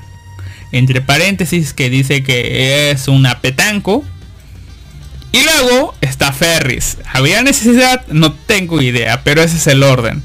Entre 0.72 1.02
paréntesis 1.02 1.74
que 1.74 1.90
dice 1.90 2.24
que 2.24 2.92
es 2.92 3.08
una 3.08 3.40
petanco. 3.40 4.04
Y 5.32 5.42
luego 5.44 5.96
está 6.02 6.32
Ferris. 6.32 6.98
¿Había 7.12 7.42
necesidad? 7.42 8.06
No 8.08 8.34
tengo 8.34 8.82
idea, 8.82 9.24
pero 9.24 9.42
ese 9.42 9.58
es 9.58 9.68
el 9.68 9.84
orden. 9.84 10.24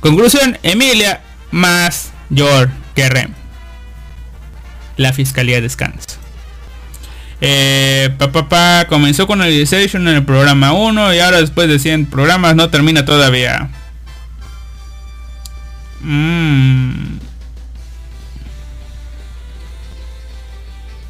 Conclusión, 0.00 0.58
Emilia 0.62 1.20
más 1.50 2.10
George 2.34 2.72
que 2.94 3.08
Rem 3.08 3.42
la 4.96 5.12
fiscalía 5.12 5.60
descansa. 5.60 6.18
Eh, 7.40 8.10
pa, 8.48 8.86
comenzó 8.88 9.26
con 9.26 9.42
el 9.42 9.66
en 9.72 10.08
el 10.08 10.24
programa 10.24 10.72
1 10.72 11.14
y 11.14 11.18
ahora 11.18 11.40
después 11.40 11.68
de 11.68 11.78
100 11.78 12.06
programas 12.06 12.54
no 12.54 12.70
termina 12.70 13.04
todavía. 13.04 13.68
Mm. 16.02 17.18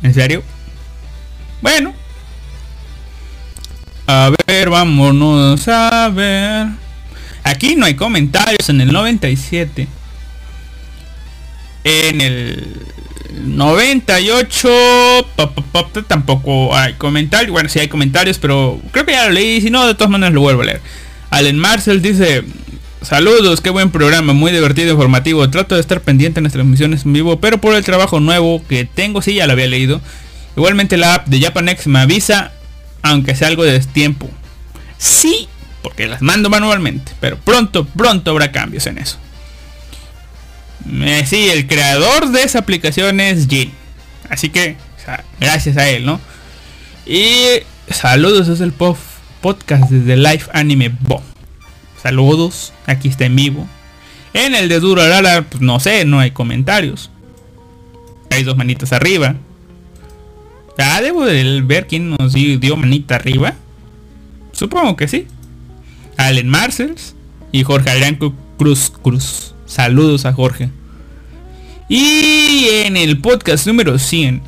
¿En 0.03 0.15
serio? 0.15 0.43
Bueno. 1.61 1.95
A 4.07 4.31
ver, 4.47 4.69
vámonos 4.69 5.67
a 5.69 6.09
ver. 6.09 6.67
Aquí 7.45 7.77
no 7.77 7.87
hay 7.87 7.95
comentarios 7.95 8.69
en 8.69 8.81
el 8.81 8.93
97. 8.93 9.87
En 11.85 12.21
el 12.21 12.81
98 13.45 15.27
tampoco 16.07 16.77
hay 16.77 16.95
comentarios. 16.95 17.51
Bueno, 17.51 17.69
si 17.69 17.79
hay 17.79 17.89
comentarios, 17.89 18.39
pero 18.39 18.81
creo 18.93 19.07
que 19.07 19.13
ya 19.13 19.27
lo 19.27 19.33
leí. 19.33 19.61
Si 19.61 19.71
no, 19.71 19.87
de 19.87 19.95
todas 19.95 20.11
maneras 20.11 20.35
lo 20.35 20.41
vuelvo 20.43 20.63
a 20.63 20.67
leer. 20.67 20.81
Allen 21.31 21.59
Marcel 21.59 22.03
dice: 22.03 22.45
Saludos, 23.03 23.61
qué 23.61 23.71
buen 23.71 23.91
programa, 23.91 24.33
muy 24.33 24.53
divertido, 24.53 24.93
informativo. 24.93 25.51
Trato 25.51 25.75
de 25.75 25.81
estar 25.81 26.01
pendiente 26.03 26.39
en 26.39 26.45
las 26.45 26.53
transmisiones 26.53 27.05
en 27.05 27.13
vivo, 27.13 27.41
pero 27.41 27.59
por 27.59 27.75
el 27.75 27.85
trabajo 27.85 28.21
nuevo 28.21 28.63
que 28.69 28.85
tengo, 28.85 29.21
sí, 29.23 29.35
ya 29.35 29.47
lo 29.47 29.55
había 29.55 29.67
leído. 29.67 30.01
Igualmente 30.57 30.97
la 30.97 31.15
app 31.15 31.27
de 31.27 31.41
Japanex 31.41 31.89
me 31.89 31.99
avisa, 31.99 32.53
aunque 33.03 33.35
sea 33.35 33.49
algo 33.49 33.65
de 33.65 33.81
tiempo. 33.81 34.31
Sí, 34.99 35.49
porque 35.83 36.07
las 36.07 36.23
mando 36.23 36.49
manualmente, 36.49 37.13
pero 37.21 37.39
pronto, 37.39 37.85
pronto 37.85 38.31
habrá 38.31 38.53
cambios 38.53 38.87
en 38.87 38.99
eso. 38.99 39.19
Eh, 40.89 41.25
sí, 41.27 41.49
el 41.49 41.67
creador 41.67 42.31
de 42.31 42.45
esa 42.45 42.61
aplicación 42.61 43.19
es 43.19 43.49
Jin. 43.49 43.73
Así 44.31 44.49
que, 44.49 44.77
gracias 45.41 45.77
a 45.77 45.89
él, 45.89 46.07
¿no? 46.07 46.21
Y 47.05 47.63
saludos, 47.91 48.47
es 48.47 48.61
el 48.61 48.73
podcast 48.73 49.91
desde 49.91 50.17
Live 50.17 50.45
Anime 50.53 50.91
Bo. 51.01 51.32
Saludos, 52.03 52.73
aquí 52.87 53.09
está 53.09 53.27
en 53.27 53.37
vivo. 53.37 53.69
En 54.35 54.55
el 54.55 54.69
de 54.69 54.81
Durarara, 54.81 55.43
pues 55.43 55.61
no 55.63 55.79
sé, 55.79 56.05
no 56.05 56.19
hay 56.19 56.33
comentarios. 56.33 57.11
Hay 58.31 58.43
dos 58.43 58.57
manitas 58.57 58.93
arriba. 58.93 59.37
Ah, 60.79 61.01
debo 61.01 61.25
de 61.25 61.61
ver 61.61 61.87
quién 61.87 62.11
nos 62.11 62.33
dio 62.33 62.77
manita 62.77 63.17
arriba. 63.17 63.55
Supongo 64.53 64.97
que 64.97 65.07
sí. 65.07 65.29
Allen 66.17 66.49
Marcels 66.49 67.15
y 67.53 67.63
Jorge 67.63 67.91
Adrián 67.91 68.19
Cruz 68.59 68.91
Cruz. 69.03 69.55
Saludos 69.67 70.25
a 70.25 70.33
Jorge. 70.33 70.71
Y 71.89 72.67
en 72.85 72.97
el 72.97 73.21
podcast 73.21 73.67
número 73.67 73.99
100 73.99 74.43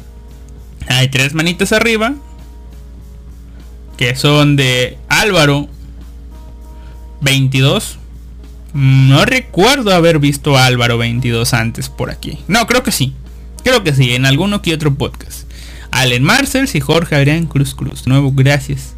hay 0.88 1.08
tres 1.08 1.34
manitas 1.34 1.72
arriba. 1.72 2.14
Que 3.96 4.16
son 4.16 4.56
de 4.56 4.98
Álvaro 5.08 5.68
22. 7.24 7.98
No 8.74 9.24
recuerdo 9.24 9.94
haber 9.94 10.18
visto 10.18 10.56
a 10.56 10.66
Álvaro 10.66 10.98
22 10.98 11.54
antes 11.54 11.88
por 11.88 12.10
aquí. 12.10 12.38
No, 12.48 12.66
creo 12.66 12.82
que 12.82 12.92
sí. 12.92 13.14
Creo 13.62 13.82
que 13.82 13.94
sí, 13.94 14.14
en 14.14 14.26
alguno 14.26 14.62
que 14.62 14.74
otro 14.74 14.94
podcast. 14.94 15.50
Allen 15.90 16.22
Marcels 16.22 16.74
y 16.74 16.80
Jorge 16.80 17.14
Adrián 17.14 17.46
Cruz 17.46 17.74
Cruz. 17.74 18.06
Nuevo, 18.06 18.32
gracias. 18.32 18.94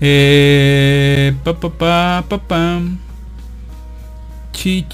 Eh, 0.00 1.34
pa, 1.44 1.58
pa, 1.58 1.70
pa, 1.70 2.24
pa, 2.28 2.38
pa. 2.38 2.80
Chi, 4.52 4.84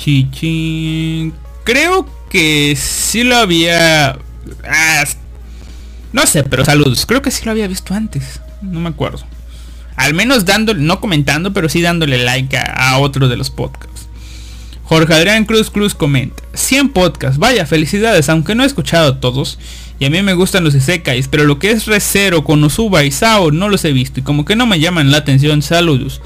Creo 1.65 2.07
que 2.29 2.77
sí 2.77 3.25
lo 3.25 3.37
había... 3.37 4.19
Ah, 4.67 5.05
no 6.13 6.27
sé, 6.27 6.45
pero 6.45 6.65
saludos. 6.65 7.07
Creo 7.07 7.23
que 7.23 7.31
sí 7.31 7.45
lo 7.45 7.51
había 7.51 7.67
visto 7.67 7.95
antes. 7.95 8.41
No 8.63 8.81
me 8.81 8.89
acuerdo. 8.89 9.25
Al 9.97 10.15
menos 10.15 10.45
dándole, 10.45 10.81
no 10.81 11.01
comentando, 11.01 11.53
pero 11.53 11.69
sí 11.69 11.81
dándole 11.81 12.25
like 12.25 12.57
a, 12.57 12.99
otro 12.99 13.29
de 13.29 13.37
los 13.37 13.51
podcasts. 13.51 14.09
Jorge 14.85 15.15
Adrián 15.15 15.45
Cruz 15.45 15.71
Cruz 15.71 15.95
comenta. 15.95 16.43
100 16.53 16.91
podcasts. 16.91 17.39
Vaya, 17.39 17.65
felicidades. 17.65 18.29
Aunque 18.29 18.55
no 18.55 18.65
he 18.65 18.67
escuchado 18.67 19.17
todos. 19.17 19.59
Y 19.99 20.05
a 20.05 20.11
mí 20.11 20.21
me 20.23 20.35
gustan 20.35 20.65
los 20.65 20.75
Isekais. 20.75 21.29
Pero 21.29 21.45
lo 21.45 21.59
que 21.59 21.71
es 21.71 21.87
Recero, 21.87 22.45
Konosuba 22.45 23.05
y 23.05 23.11
Sao 23.11 23.51
no 23.51 23.69
los 23.69 23.85
he 23.85 23.93
visto. 23.93 24.21
Y 24.21 24.23
como 24.23 24.45
que 24.45 24.57
no 24.57 24.67
me 24.67 24.81
llaman 24.81 25.11
la 25.11 25.19
atención. 25.19 25.63
Saludos. 25.63 26.21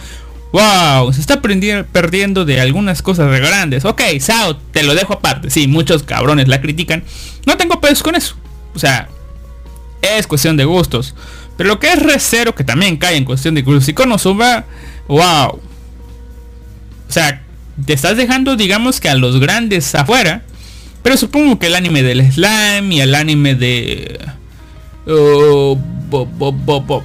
Wow, 0.53 1.13
se 1.13 1.21
está 1.21 1.43
perdiendo 1.43 2.45
de 2.47 2.61
algunas 2.61 3.03
cosas 3.03 3.31
de 3.31 3.39
grandes. 3.39 3.85
Ok, 3.85 4.01
Sao, 4.19 4.57
te 4.57 4.83
lo 4.83 4.95
dejo 4.95 5.13
aparte. 5.13 5.51
Sí, 5.51 5.69
muchos 5.69 6.03
cabrones 6.03 6.49
la 6.49 6.61
critican. 6.61 7.05
No 7.47 7.57
tengo 7.57 7.81
pedos 7.81 8.03
con 8.03 8.15
eso. 8.15 8.35
O 8.75 8.79
sea, 8.79 9.09
es 10.03 10.27
cuestión 10.27 10.57
de 10.57 10.65
gustos. 10.65 11.15
Pero 11.59 11.69
lo 11.69 11.81
que 11.81 11.93
es 11.93 12.01
Recero, 12.01 12.55
que 12.55 12.63
también 12.63 12.97
cae 12.97 13.17
en 13.17 13.25
cuestión 13.25 13.57
de 13.57 13.63
gustos. 13.63 13.89
Y 13.89 13.93
Konosuba, 13.93 14.65
wow. 15.09 15.49
O 15.49 15.61
sea, 17.09 17.43
te 17.85 17.93
estás 17.93 18.17
dejando, 18.17 18.55
digamos 18.55 19.01
que 19.01 19.09
a 19.09 19.17
los 19.17 19.41
grandes 19.41 19.93
afuera. 19.97 20.45
Pero 21.03 21.17
supongo 21.17 21.59
que 21.59 21.67
el 21.67 21.75
anime 21.75 22.05
del 22.05 22.33
slime 22.33 22.95
y 22.95 23.01
el 23.01 23.13
anime 23.15 23.57
de... 23.57 24.21
Oh, 25.09 25.77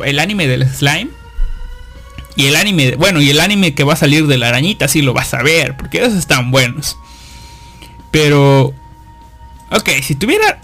el 0.05 0.19
anime 0.19 0.45
del 0.45 0.69
slime. 0.69 1.09
Y 2.35 2.45
el 2.45 2.55
anime, 2.55 2.95
bueno, 2.95 3.21
y 3.21 3.31
el 3.31 3.39
anime 3.39 3.73
que 3.73 3.83
va 3.83 3.93
a 3.93 3.95
salir 3.95 4.27
de 4.27 4.37
la 4.37 4.49
arañita 4.49 4.87
sí 4.87 5.01
lo 5.01 5.13
vas 5.13 5.33
a 5.33 5.41
ver, 5.41 5.77
porque 5.77 5.97
esos 5.97 6.13
están 6.13 6.51
buenos. 6.51 6.95
Pero... 8.11 8.71
Ok, 9.71 9.89
si 10.03 10.13
tuviera... 10.13 10.61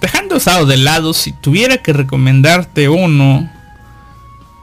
Dejando 0.00 0.36
usado 0.36 0.66
de 0.66 0.76
lado, 0.76 1.12
si 1.12 1.32
tuviera 1.32 1.78
que 1.78 1.92
recomendarte 1.92 2.88
uno... 2.88 3.50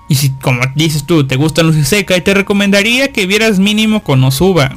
Y 0.08 0.16
si, 0.16 0.30
como 0.30 0.62
dices 0.76 1.06
tú, 1.08 1.26
te 1.26 1.36
gustan 1.36 1.66
los 1.66 1.88
seca, 1.88 2.16
y 2.16 2.22
te 2.22 2.36
recomendaría 2.36 3.12
que 3.12 3.26
vieras 3.26 3.58
mínimo 3.58 4.04
con 4.04 4.24
Osuba. 4.24 4.70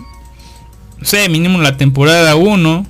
No 0.98 1.04
sé, 1.04 1.28
mínimo 1.28 1.60
la 1.60 1.76
temporada 1.76 2.34
1. 2.34 2.86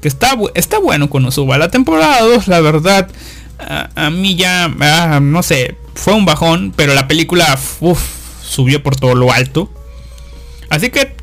Que 0.00 0.08
está, 0.08 0.36
está 0.54 0.78
bueno 0.78 1.10
con 1.10 1.26
Osuba. 1.26 1.58
La 1.58 1.68
temporada 1.68 2.22
2, 2.22 2.48
la 2.48 2.60
verdad, 2.60 3.08
a, 3.58 4.10
mí 4.10 4.36
ya, 4.36 4.72
ah, 4.80 5.20
no 5.20 5.42
sé, 5.42 5.76
fue 5.94 6.14
un 6.14 6.24
bajón, 6.24 6.72
pero 6.74 6.94
la 6.94 7.08
película 7.08 7.58
subió 8.42 8.82
por 8.82 8.96
todo 8.96 9.14
lo 9.14 9.32
alto. 9.32 9.70
Así 10.70 10.90
que, 10.90 11.14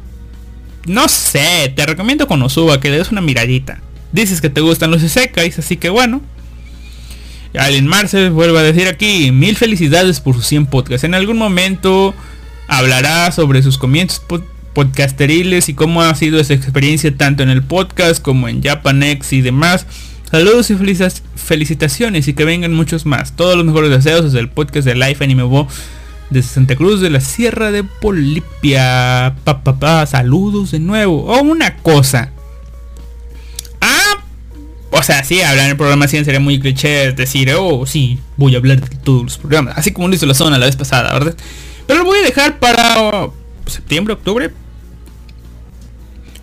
no 0.85 1.07
sé, 1.07 1.73
te 1.75 1.85
recomiendo 1.85 2.27
con 2.27 2.41
Osuba 2.41 2.79
que 2.79 2.89
le 2.89 2.97
des 2.97 3.11
una 3.11 3.21
miradita. 3.21 3.81
Dices 4.15 4.39
que 4.39 4.49
te 4.49 4.61
gustan 4.61 4.91
los 4.91 5.03
Isekais, 5.03 5.59
así 5.59 5.75
que 5.75 5.89
bueno. 5.89 6.21
Alien 7.53 7.85
Marcel 7.85 8.31
vuelve 8.31 8.57
a 8.59 8.63
decir 8.63 8.87
aquí, 8.87 9.33
mil 9.33 9.57
felicidades 9.57 10.21
por 10.21 10.35
sus 10.35 10.45
100 10.47 10.67
podcasts. 10.67 11.03
En 11.03 11.13
algún 11.13 11.37
momento 11.37 12.13
hablará 12.69 13.29
sobre 13.33 13.61
sus 13.61 13.77
comienzos 13.77 14.21
podcasteriles 14.73 15.67
y 15.67 15.73
cómo 15.73 16.01
ha 16.01 16.15
sido 16.15 16.39
esa 16.39 16.53
experiencia 16.53 17.13
tanto 17.15 17.43
en 17.43 17.49
el 17.49 17.61
podcast 17.61 18.21
como 18.21 18.47
en 18.47 18.63
Japanex 18.63 19.33
y 19.33 19.41
demás. 19.41 19.85
Saludos 20.31 20.71
y 20.71 20.77
felicitaciones 21.35 22.29
y 22.29 22.33
que 22.33 22.45
vengan 22.45 22.73
muchos 22.73 23.05
más. 23.05 23.35
Todos 23.35 23.57
los 23.57 23.65
mejores 23.65 23.89
deseos 23.89 24.23
desde 24.23 24.39
el 24.39 24.47
podcast 24.47 24.87
de 24.87 24.95
Life 24.95 25.21
Anime 25.21 25.43
Bo 25.43 25.67
de 26.29 26.41
Santa 26.41 26.77
Cruz 26.77 27.01
de 27.01 27.09
la 27.09 27.19
Sierra 27.19 27.71
de 27.71 27.83
Polipia. 27.83 29.35
Pa, 29.43 29.61
pa, 29.61 30.05
saludos 30.05 30.71
de 30.71 30.79
nuevo. 30.79 31.25
O 31.25 31.37
oh, 31.37 31.41
una 31.41 31.75
cosa. 31.75 32.31
O 34.97 35.03
sea, 35.03 35.23
sí, 35.23 35.41
hablar 35.41 35.65
en 35.65 35.71
el 35.71 35.77
programa 35.77 36.07
100 36.07 36.25
sería 36.25 36.39
muy 36.39 36.59
cliché 36.59 37.11
decir, 37.11 37.51
oh, 37.57 37.85
sí, 37.85 38.19
voy 38.37 38.55
a 38.55 38.57
hablar 38.57 38.79
de 38.79 38.95
todos 38.97 39.23
los 39.23 39.37
programas. 39.37 39.77
Así 39.77 39.91
como 39.91 40.07
lo 40.07 40.15
hizo 40.15 40.25
la 40.25 40.33
zona 40.33 40.57
la 40.57 40.65
vez 40.65 40.77
pasada, 40.77 41.11
¿verdad? 41.13 41.35
Pero 41.85 41.99
lo 41.99 42.05
voy 42.05 42.19
a 42.19 42.23
dejar 42.23 42.59
para 42.59 43.27
septiembre, 43.65 44.13
octubre. 44.13 44.51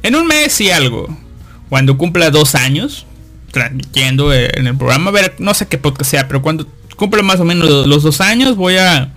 En 0.02 0.14
un 0.16 0.26
mes 0.26 0.60
y 0.60 0.70
algo. 0.70 1.16
Cuando 1.70 1.96
cumpla 1.96 2.30
dos 2.30 2.54
años 2.54 3.06
transmitiendo 3.52 4.34
en 4.34 4.66
el 4.66 4.76
programa. 4.76 5.10
A 5.10 5.12
ver, 5.12 5.34
no 5.38 5.54
sé 5.54 5.68
qué 5.68 5.78
podcast 5.78 6.10
sea, 6.10 6.26
pero 6.26 6.42
cuando 6.42 6.66
cumple 6.96 7.22
más 7.22 7.40
o 7.40 7.44
menos 7.44 7.86
los 7.86 8.02
dos 8.02 8.20
años 8.20 8.56
voy 8.56 8.76
a 8.76 9.14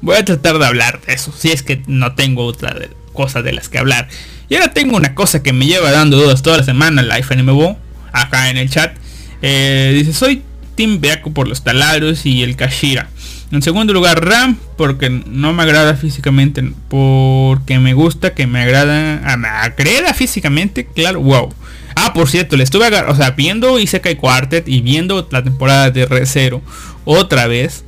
voy 0.00 0.16
a 0.16 0.24
tratar 0.24 0.58
de 0.58 0.66
hablar 0.66 1.00
de 1.06 1.14
eso. 1.14 1.32
Si 1.36 1.50
es 1.50 1.62
que 1.62 1.82
no 1.86 2.14
tengo 2.14 2.44
otra 2.44 2.74
cosa 3.12 3.42
de 3.42 3.52
las 3.52 3.68
que 3.68 3.78
hablar. 3.78 4.08
Y 4.48 4.54
ahora 4.54 4.72
tengo 4.72 4.96
una 4.96 5.14
cosa 5.14 5.42
que 5.42 5.52
me 5.52 5.66
lleva 5.66 5.90
dando 5.90 6.16
dudas 6.16 6.42
toda 6.42 6.58
la 6.58 6.64
semana, 6.64 7.02
Life 7.02 7.34
NMBO, 7.34 7.78
acá 8.14 8.48
en 8.48 8.56
el 8.56 8.70
chat. 8.70 8.96
Eh, 9.42 9.92
dice, 9.94 10.14
soy 10.14 10.42
Team 10.74 11.00
Beaco 11.00 11.32
por 11.32 11.48
los 11.48 11.62
taladros 11.62 12.24
y 12.24 12.42
el 12.42 12.56
Kashira. 12.56 13.10
En 13.50 13.62
segundo 13.62 13.92
lugar, 13.92 14.24
Ram, 14.24 14.56
porque 14.76 15.10
no 15.10 15.52
me 15.52 15.62
agrada 15.62 15.94
físicamente, 15.94 16.64
porque 16.88 17.78
me 17.78 17.94
gusta 17.94 18.34
que 18.34 18.46
me 18.46 18.62
agrada, 18.62 19.20
ah, 19.24 19.36
me 19.36 19.48
agrada 19.48 20.14
físicamente, 20.14 20.86
claro, 20.86 21.20
wow. 21.20 21.54
Ah, 21.94 22.12
por 22.12 22.28
cierto, 22.28 22.56
le 22.56 22.64
estuve 22.64 22.88
o 22.88 23.14
sea, 23.14 23.30
viendo 23.30 23.78
Isekai 23.78 24.16
Quartet 24.16 24.66
y 24.68 24.80
viendo 24.80 25.28
la 25.30 25.44
temporada 25.44 25.90
de 25.90 26.06
Re 26.06 26.26
Zero 26.26 26.62
otra 27.04 27.46
vez. 27.46 27.84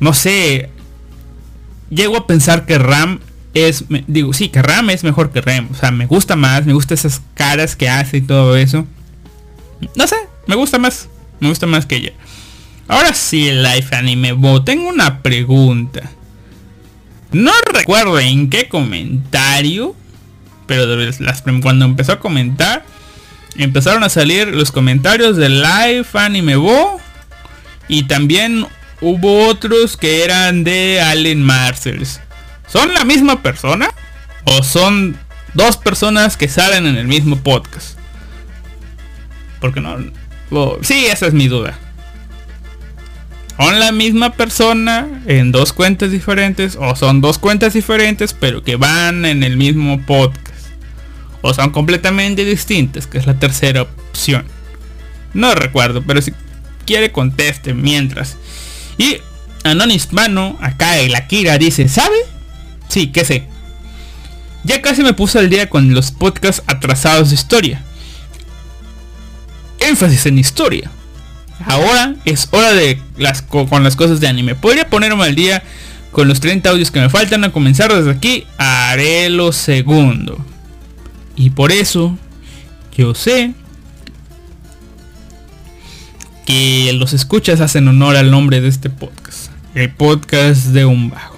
No 0.00 0.12
sé. 0.12 0.70
Llego 1.88 2.16
a 2.16 2.26
pensar 2.26 2.66
que 2.66 2.78
Ram 2.78 3.20
es. 3.56 3.84
Digo, 4.06 4.32
sí, 4.32 4.48
que 4.48 4.62
Ram 4.62 4.90
es 4.90 5.04
mejor 5.04 5.30
que 5.32 5.40
Rem. 5.40 5.68
O 5.70 5.74
sea, 5.74 5.90
me 5.90 6.06
gusta 6.06 6.36
más, 6.36 6.66
me 6.66 6.72
gusta 6.72 6.94
esas 6.94 7.22
caras 7.34 7.76
que 7.76 7.88
hace 7.88 8.18
y 8.18 8.22
todo 8.22 8.56
eso. 8.56 8.86
No 9.94 10.06
sé, 10.06 10.16
me 10.46 10.54
gusta 10.54 10.78
más. 10.78 11.08
Me 11.40 11.48
gusta 11.48 11.66
más 11.66 11.86
que 11.86 11.96
ella. 11.96 12.12
Ahora 12.88 13.12
sí, 13.14 13.50
Life 13.50 13.94
Anime 13.94 14.32
Bo, 14.32 14.62
tengo 14.62 14.88
una 14.88 15.22
pregunta. 15.22 16.10
No 17.32 17.52
recuerdo 17.72 18.18
en 18.18 18.48
qué 18.48 18.68
comentario 18.68 19.94
pero 20.66 20.96
las, 20.96 21.42
cuando 21.62 21.84
empezó 21.84 22.12
a 22.12 22.20
comentar, 22.20 22.84
empezaron 23.56 24.04
a 24.04 24.08
salir 24.08 24.48
los 24.48 24.72
comentarios 24.72 25.36
de 25.36 25.48
Live 25.48 26.06
Anime 26.12 26.56
Bo 26.56 27.00
y 27.88 28.04
también 28.04 28.66
hubo 29.00 29.46
otros 29.46 29.96
que 29.96 30.24
eran 30.24 30.64
de 30.64 31.00
Allen 31.00 31.42
Marcels. 31.42 32.20
¿Son 32.66 32.92
la 32.94 33.04
misma 33.04 33.42
persona? 33.42 33.88
¿O 34.44 34.62
son 34.62 35.16
dos 35.54 35.76
personas 35.76 36.36
que 36.36 36.48
salen 36.48 36.86
en 36.86 36.96
el 36.96 37.06
mismo 37.06 37.36
podcast? 37.36 37.98
Porque 39.60 39.80
no... 39.80 39.98
sí, 40.82 41.06
esa 41.06 41.26
es 41.26 41.32
mi 41.32 41.48
duda. 41.48 41.78
¿Son 43.56 43.80
la 43.80 43.90
misma 43.90 44.34
persona 44.34 45.22
en 45.26 45.50
dos 45.50 45.72
cuentas 45.72 46.10
diferentes? 46.10 46.76
¿O 46.78 46.94
son 46.94 47.20
dos 47.20 47.38
cuentas 47.38 47.72
diferentes 47.72 48.34
pero 48.34 48.62
que 48.62 48.76
van 48.76 49.24
en 49.24 49.42
el 49.42 49.56
mismo 49.56 50.00
podcast? 50.02 50.56
o 51.46 51.54
son 51.54 51.70
completamente 51.70 52.44
distintas, 52.44 53.06
que 53.06 53.18
es 53.18 53.26
la 53.26 53.38
tercera 53.38 53.82
opción. 53.82 54.44
No 55.32 55.54
recuerdo, 55.54 56.02
pero 56.02 56.20
si 56.20 56.32
quiere 56.84 57.12
conteste 57.12 57.72
mientras. 57.72 58.36
Y 58.98 59.18
Anonis 59.62 60.12
Mano, 60.12 60.58
acá 60.60 60.98
el 60.98 61.14
Akira 61.14 61.58
dice, 61.58 61.88
¿sabe? 61.88 62.16
Sí, 62.88 63.08
que 63.08 63.24
sé. 63.24 63.46
Ya 64.64 64.82
casi 64.82 65.02
me 65.02 65.12
puse 65.14 65.38
al 65.38 65.48
día 65.48 65.70
con 65.70 65.94
los 65.94 66.10
podcasts 66.10 66.62
atrasados 66.66 67.28
de 67.28 67.36
historia. 67.36 67.82
Énfasis 69.78 70.26
en 70.26 70.38
historia. 70.38 70.90
Ahora 71.64 72.14
es 72.24 72.48
hora 72.50 72.72
de 72.72 73.00
las 73.16 73.42
con 73.42 73.82
las 73.84 73.96
cosas 73.96 74.20
de 74.20 74.28
anime. 74.28 74.54
Podría 74.54 74.88
ponerme 74.90 75.24
al 75.24 75.34
día 75.34 75.62
con 76.10 76.28
los 76.28 76.40
30 76.40 76.70
audios 76.70 76.90
que 76.90 77.00
me 77.00 77.08
faltan 77.08 77.44
a 77.44 77.52
comenzar 77.52 77.94
desde 77.94 78.10
aquí. 78.10 78.44
Haré 78.58 79.28
lo 79.30 79.52
segundo. 79.52 80.44
Y 81.36 81.50
por 81.50 81.72
eso 81.72 82.18
yo 82.96 83.14
sé 83.14 83.52
que 86.46 86.92
los 86.94 87.12
escuchas 87.12 87.60
hacen 87.60 87.86
honor 87.88 88.16
al 88.16 88.30
nombre 88.30 88.60
de 88.60 88.68
este 88.68 88.88
podcast. 88.88 89.50
El 89.74 89.92
podcast 89.92 90.66
de 90.66 90.84
un 90.86 91.10
vago. 91.10 91.35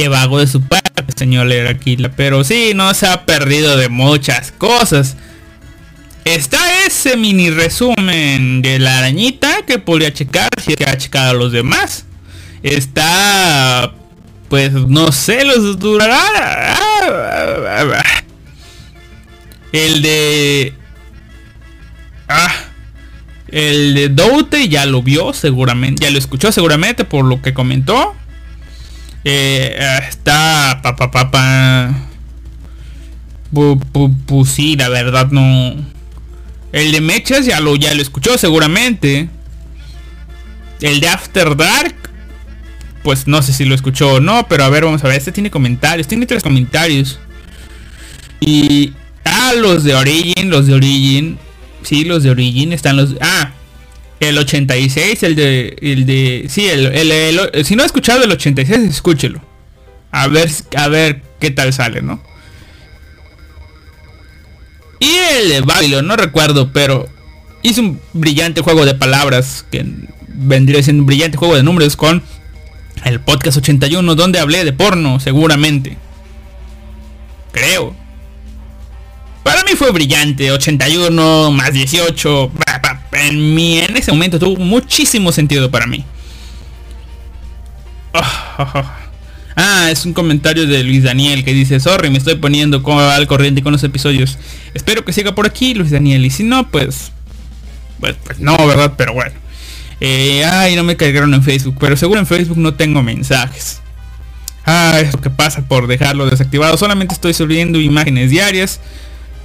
Qué 0.00 0.08
vago 0.08 0.38
de 0.38 0.46
su 0.46 0.62
parte, 0.62 1.04
señor 1.14 1.52
Aquila. 1.68 2.10
Pero 2.16 2.42
sí, 2.42 2.72
no 2.74 2.94
se 2.94 3.06
ha 3.06 3.26
perdido 3.26 3.76
de 3.76 3.90
muchas 3.90 4.50
cosas. 4.50 5.18
Está 6.24 6.86
ese 6.86 7.18
mini 7.18 7.50
resumen 7.50 8.62
de 8.62 8.78
la 8.78 8.96
arañita 8.96 9.60
que 9.66 9.78
podría 9.78 10.10
checar 10.10 10.48
si 10.56 10.70
es 10.70 10.78
que 10.78 10.84
ha 10.86 10.96
checado 10.96 11.32
a 11.32 11.34
los 11.34 11.52
demás. 11.52 12.06
Está... 12.62 13.92
Pues 14.48 14.72
no 14.72 15.12
sé, 15.12 15.44
los 15.44 15.78
durará... 15.78 16.78
El 19.70 20.00
de... 20.00 20.72
Ah. 22.26 22.54
El 23.48 23.92
de 23.92 24.08
Doute 24.08 24.66
ya 24.70 24.86
lo 24.86 25.02
vio 25.02 25.34
seguramente. 25.34 26.04
Ya 26.04 26.10
lo 26.10 26.16
escuchó 26.16 26.50
seguramente 26.52 27.04
por 27.04 27.26
lo 27.26 27.42
que 27.42 27.52
comentó. 27.52 28.16
Eh, 29.24 29.78
está... 30.08 30.80
Pa, 30.82 30.96
pa, 30.96 31.30
pa, 31.30 31.94
sí, 34.46 34.76
la 34.76 34.88
verdad 34.88 35.30
no... 35.30 35.74
El 36.72 36.92
de 36.92 37.00
Mechas 37.00 37.46
ya 37.46 37.60
lo, 37.60 37.74
ya 37.76 37.92
lo 37.94 38.02
escuchó 38.02 38.38
seguramente. 38.38 39.28
El 40.80 41.00
de 41.00 41.08
After 41.08 41.56
Dark. 41.56 41.96
Pues 43.02 43.26
no 43.26 43.42
sé 43.42 43.52
si 43.52 43.64
lo 43.64 43.74
escuchó 43.74 44.14
o 44.14 44.20
no. 44.20 44.46
Pero 44.48 44.64
a 44.64 44.68
ver, 44.68 44.84
vamos 44.84 45.02
a 45.02 45.08
ver. 45.08 45.16
Este 45.16 45.32
tiene 45.32 45.50
comentarios. 45.50 46.06
Tiene 46.06 46.26
tres 46.26 46.44
comentarios. 46.44 47.18
Y 48.38 48.92
Ah, 49.24 49.52
los 49.56 49.84
de 49.84 49.94
Origin, 49.94 50.50
los 50.50 50.66
de 50.66 50.74
Origin. 50.74 51.38
Sí, 51.82 52.04
los 52.04 52.22
de 52.22 52.30
Origin 52.30 52.72
están 52.72 52.96
los... 52.96 53.16
Ah, 53.20 53.52
el 54.20 54.38
86, 54.38 55.22
el 55.22 55.34
de... 55.34 55.76
El 55.80 56.06
de 56.06 56.46
sí, 56.48 56.68
el, 56.68 57.64
si 57.64 57.74
no 57.74 57.82
ha 57.82 57.86
escuchado 57.86 58.22
el 58.22 58.30
86, 58.30 58.78
escúchelo. 58.80 59.42
A 60.12 60.28
ver, 60.28 60.50
a 60.76 60.88
ver 60.88 61.22
qué 61.40 61.50
tal 61.50 61.72
sale, 61.72 62.02
¿no? 62.02 62.22
Y 64.98 65.10
el 65.40 65.48
de 65.48 65.60
Babylon, 65.62 66.06
no 66.06 66.16
recuerdo, 66.16 66.72
pero... 66.72 67.08
hice 67.62 67.80
un 67.80 68.00
brillante 68.12 68.60
juego 68.60 68.84
de 68.84 68.94
palabras 68.94 69.64
que 69.70 69.86
vendría 70.28 70.82
siendo 70.82 71.02
un 71.02 71.06
brillante 71.06 71.38
juego 71.38 71.56
de 71.56 71.62
números 71.62 71.96
con 71.96 72.22
el 73.04 73.20
podcast 73.20 73.56
81 73.58 74.14
donde 74.14 74.38
hablé 74.38 74.64
de 74.64 74.72
porno 74.72 75.20
seguramente. 75.20 75.96
Creo. 77.52 77.94
Para 79.42 79.64
mí 79.64 79.70
fue 79.74 79.90
brillante, 79.90 80.50
81 80.52 81.50
más 81.52 81.72
18. 81.72 82.52
En, 83.12 83.54
mi, 83.54 83.78
en 83.78 83.96
ese 83.96 84.12
momento 84.12 84.38
tuvo 84.38 84.56
muchísimo 84.56 85.32
sentido 85.32 85.70
para 85.70 85.86
mí. 85.86 86.04
Ah, 89.56 89.90
es 89.90 90.06
un 90.06 90.14
comentario 90.14 90.66
de 90.66 90.82
Luis 90.84 91.02
Daniel 91.02 91.44
que 91.44 91.52
dice, 91.52 91.80
sorry, 91.80 92.08
me 92.08 92.18
estoy 92.18 92.36
poniendo 92.36 92.82
al 92.98 93.26
corriente 93.26 93.62
con 93.62 93.72
los 93.72 93.82
episodios. 93.84 94.38
Espero 94.74 95.04
que 95.04 95.12
siga 95.12 95.34
por 95.34 95.46
aquí, 95.46 95.74
Luis 95.74 95.90
Daniel. 95.90 96.24
Y 96.24 96.30
si 96.30 96.44
no, 96.44 96.70
pues... 96.70 97.12
Pues, 97.98 98.16
pues 98.24 98.38
no, 98.38 98.56
¿verdad? 98.66 98.94
Pero 98.96 99.12
bueno. 99.12 99.34
Eh, 100.00 100.44
ay, 100.44 100.76
no 100.76 100.84
me 100.84 100.96
cargaron 100.96 101.34
en 101.34 101.42
Facebook. 101.42 101.76
Pero 101.78 101.96
seguro 101.96 102.20
en 102.20 102.26
Facebook 102.26 102.56
no 102.56 102.74
tengo 102.74 103.02
mensajes. 103.02 103.80
Ah, 104.64 104.98
eso 105.00 105.20
que 105.20 105.30
pasa 105.30 105.62
por 105.66 105.86
dejarlo 105.86 106.26
desactivado. 106.26 106.76
Solamente 106.78 107.12
estoy 107.12 107.34
subiendo 107.34 107.80
imágenes 107.80 108.30
diarias. 108.30 108.80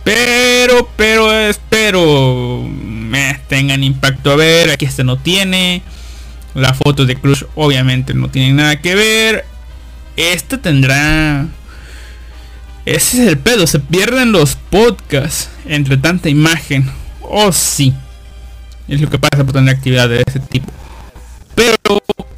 Pero, 0.06 0.90
pero, 0.96 1.34
espero 1.34 2.70
tengan 3.48 3.84
impacto. 3.84 4.32
A 4.32 4.36
ver, 4.36 4.70
aquí 4.72 4.86
este 4.86 5.04
no 5.04 5.18
tiene. 5.18 5.82
La 6.54 6.74
foto 6.74 7.06
de 7.06 7.16
Crush 7.16 7.44
obviamente 7.56 8.14
no 8.14 8.30
tiene 8.30 8.54
nada 8.54 8.82
que 8.82 8.96
ver. 8.96 9.46
Esta 10.16 10.58
tendrá... 10.58 11.48
Ese 12.86 13.24
es 13.24 13.28
el 13.28 13.38
pedo, 13.40 13.66
se 13.66 13.80
pierden 13.80 14.32
los 14.32 14.56
podcasts 14.56 15.50
entre 15.66 15.98
tanta 15.98 16.30
imagen. 16.30 16.90
Oh 17.22 17.52
sí. 17.52 17.94
Es 18.88 19.02
lo 19.02 19.10
que 19.10 19.18
pasa 19.18 19.44
por 19.44 19.54
tener 19.54 19.76
actividad 19.76 20.08
de 20.08 20.24
ese 20.26 20.40
tipo. 20.40 20.72
Pero 21.56 21.78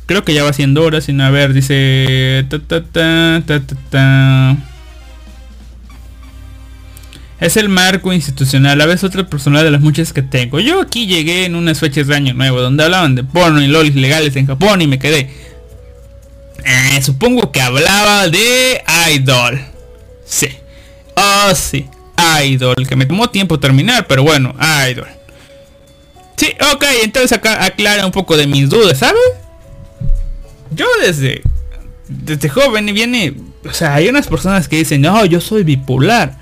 creo 0.06 0.24
que 0.24 0.34
ya 0.34 0.44
va 0.44 0.54
siendo 0.54 0.84
hora 0.84 1.02
sin 1.02 1.20
haber, 1.20 1.54
dice... 1.54 2.46
Es 7.40 7.56
el 7.56 7.70
marco 7.70 8.12
institucional, 8.14 8.82
a 8.82 8.86
veces 8.88 9.04
otra 9.04 9.28
personal 9.28 9.64
de 9.64 9.70
las 9.70 9.82
muchas 9.82 10.12
que 10.12 10.24
tengo. 10.24 10.60
Yo 10.60 10.82
aquí 10.82 11.06
llegué 11.06 11.46
en 11.46 11.56
unas 11.56 11.80
fechas 11.80 12.08
de 12.08 12.16
año 12.16 12.34
nuevo 12.34 12.62
donde 12.62 12.84
hablaban 12.84 13.14
de 13.14 13.24
porno 13.24 13.62
y 13.62 13.68
lolis 13.68 13.96
legales 13.96 14.36
en 14.36 14.48
Japón 14.48 14.82
y 14.82 14.88
me 14.88 14.98
quedé. 14.98 15.30
Eh, 16.66 17.02
supongo 17.02 17.52
que 17.52 17.62
hablaba 17.62 18.28
de 18.28 18.82
Idol. 19.14 19.62
Sí. 20.26 20.50
Oh, 21.16 21.54
sí. 21.54 21.86
Idol. 22.44 22.76
Que 22.88 22.96
me 22.96 23.06
tomó 23.06 23.30
tiempo 23.30 23.60
terminar, 23.60 24.08
pero 24.08 24.24
bueno, 24.24 24.56
Idol. 24.90 25.08
Sí, 26.36 26.54
ok, 26.74 26.84
entonces 27.04 27.34
acá 27.34 27.64
aclara 27.64 28.06
un 28.06 28.12
poco 28.12 28.36
de 28.36 28.48
mis 28.48 28.70
dudas, 28.70 28.98
¿sabes? 28.98 29.22
Yo 30.72 30.86
desde... 31.04 31.42
Desde 32.08 32.50
joven 32.50 32.86
viene... 32.94 33.36
O 33.64 33.74
sea, 33.74 33.96
hay 33.96 34.08
unas 34.08 34.28
personas 34.28 34.68
que 34.68 34.78
dicen, 34.78 35.02
no, 35.02 35.26
yo 35.26 35.40
soy 35.42 35.64
bipolar. 35.64 36.38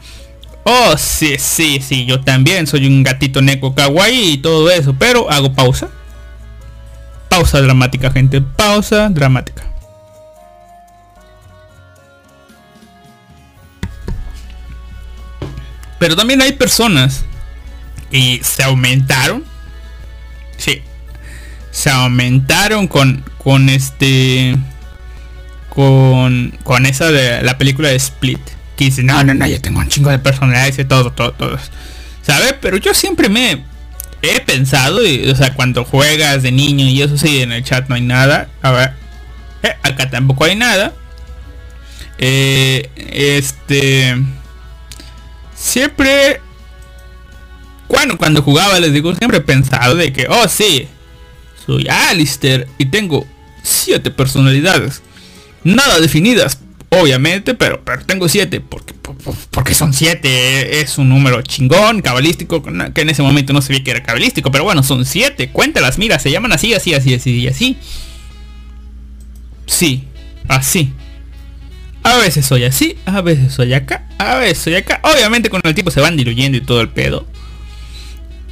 Oh, 0.68 0.98
sí, 0.98 1.38
sí, 1.38 1.80
sí, 1.80 2.08
yo 2.08 2.22
también 2.22 2.66
soy 2.66 2.88
un 2.88 3.04
gatito 3.04 3.40
neko 3.40 3.76
kawaii 3.76 4.32
y 4.32 4.38
todo 4.40 4.72
eso, 4.72 4.96
pero 4.98 5.30
hago 5.30 5.54
pausa. 5.54 5.90
Pausa 7.30 7.62
dramática, 7.62 8.10
gente, 8.10 8.42
pausa 8.42 9.10
dramática. 9.10 9.62
Pero 16.00 16.16
también 16.16 16.42
hay 16.42 16.54
personas 16.54 17.26
y 18.10 18.40
se 18.44 18.64
aumentaron. 18.64 19.44
Sí. 20.58 20.82
Se 21.70 21.92
aumentaron 21.92 22.88
con 22.88 23.24
con 23.38 23.70
este 23.70 24.58
con 25.70 26.58
con 26.64 26.88
esa 26.88 27.12
de 27.12 27.44
la 27.44 27.60
película 27.60 27.90
de 27.90 27.98
Split 27.98 28.55
que 28.76 28.86
dice, 28.86 29.04
no, 29.04 29.24
no, 29.24 29.34
no, 29.34 29.48
yo 29.48 29.62
tengo 29.62 29.80
un 29.80 29.90
chingo 29.90 30.10
de 30.10 30.20
personalidades 30.20 30.78
y 30.80 30.86
todo, 30.86 31.12
todo, 31.12 31.32
todo. 31.34 31.58
¿Sabes? 32.22 32.56
Pero 32.62 32.78
yo 32.78 32.94
siempre 32.94 33.30
me 33.30 33.64
he 34.22 34.40
pensado, 34.42 35.06
y, 35.06 35.30
o 35.30 35.36
sea, 35.36 35.54
cuando 35.54 35.86
juegas 35.86 36.44
de 36.44 36.52
niño 36.52 36.86
y 36.86 37.02
eso 37.02 37.18
sí, 37.18 37.42
en 37.42 37.52
el 37.52 37.64
chat 37.64 37.88
no 37.88 37.96
hay 37.96 38.02
nada. 38.02 38.50
A 38.62 38.72
ver, 38.72 38.94
eh, 39.64 39.76
acá 39.84 40.10
tampoco 40.10 40.46
hay 40.46 40.56
nada. 40.56 40.94
Eh, 42.18 42.90
este... 42.98 44.16
Siempre... 45.56 46.42
Bueno, 47.88 48.18
cuando 48.18 48.42
jugaba 48.42 48.80
les 48.80 48.94
digo, 48.94 49.14
siempre 49.16 49.38
he 49.38 49.42
pensado 49.42 49.96
de 49.96 50.12
que, 50.12 50.28
oh 50.28 50.48
sí, 50.48 50.88
soy 51.66 51.88
Alistair 51.88 52.68
y 52.78 52.86
tengo 52.86 53.28
siete 53.64 54.12
personalidades. 54.12 55.02
Nada 55.64 56.00
definidas, 56.00 56.60
Obviamente, 57.02 57.54
pero, 57.56 57.84
pero 57.84 58.06
tengo 58.06 58.30
7 58.30 58.62
porque, 58.62 58.94
porque 59.52 59.74
son 59.74 59.94
7. 59.94 60.80
Es 60.82 60.98
un 60.98 61.10
número 61.10 61.42
chingón, 61.42 62.02
cabalístico, 62.02 62.64
que 62.94 63.02
en 63.02 63.10
ese 63.10 63.22
momento 63.22 63.54
no 63.54 63.62
sabía 63.62 63.84
que 63.84 63.92
era 63.92 64.04
cabalístico, 64.04 64.52
pero 64.52 64.64
bueno, 64.64 64.84
son 64.84 65.06
7. 65.06 65.50
Cuéntalas, 65.50 65.98
mira, 65.98 66.20
se 66.20 66.32
llaman 66.32 66.54
así, 66.54 66.74
así, 66.74 66.94
así, 66.94 67.14
así 67.14 67.48
así. 67.48 67.78
Sí, 69.66 70.04
así. 70.48 70.94
A 72.04 72.18
veces 72.18 72.46
soy 72.46 72.64
así, 72.64 72.98
a 73.06 73.22
veces 73.22 73.52
soy 73.52 73.74
acá, 73.74 74.08
a 74.20 74.36
veces 74.36 74.60
soy 74.60 74.76
acá. 74.76 75.00
Obviamente 75.04 75.50
con 75.50 75.62
el 75.64 75.74
tiempo 75.74 75.92
se 75.92 76.02
van 76.02 76.16
diluyendo 76.16 76.58
y 76.58 76.62
todo 76.62 76.82
el 76.82 76.90
pedo. 76.90 77.28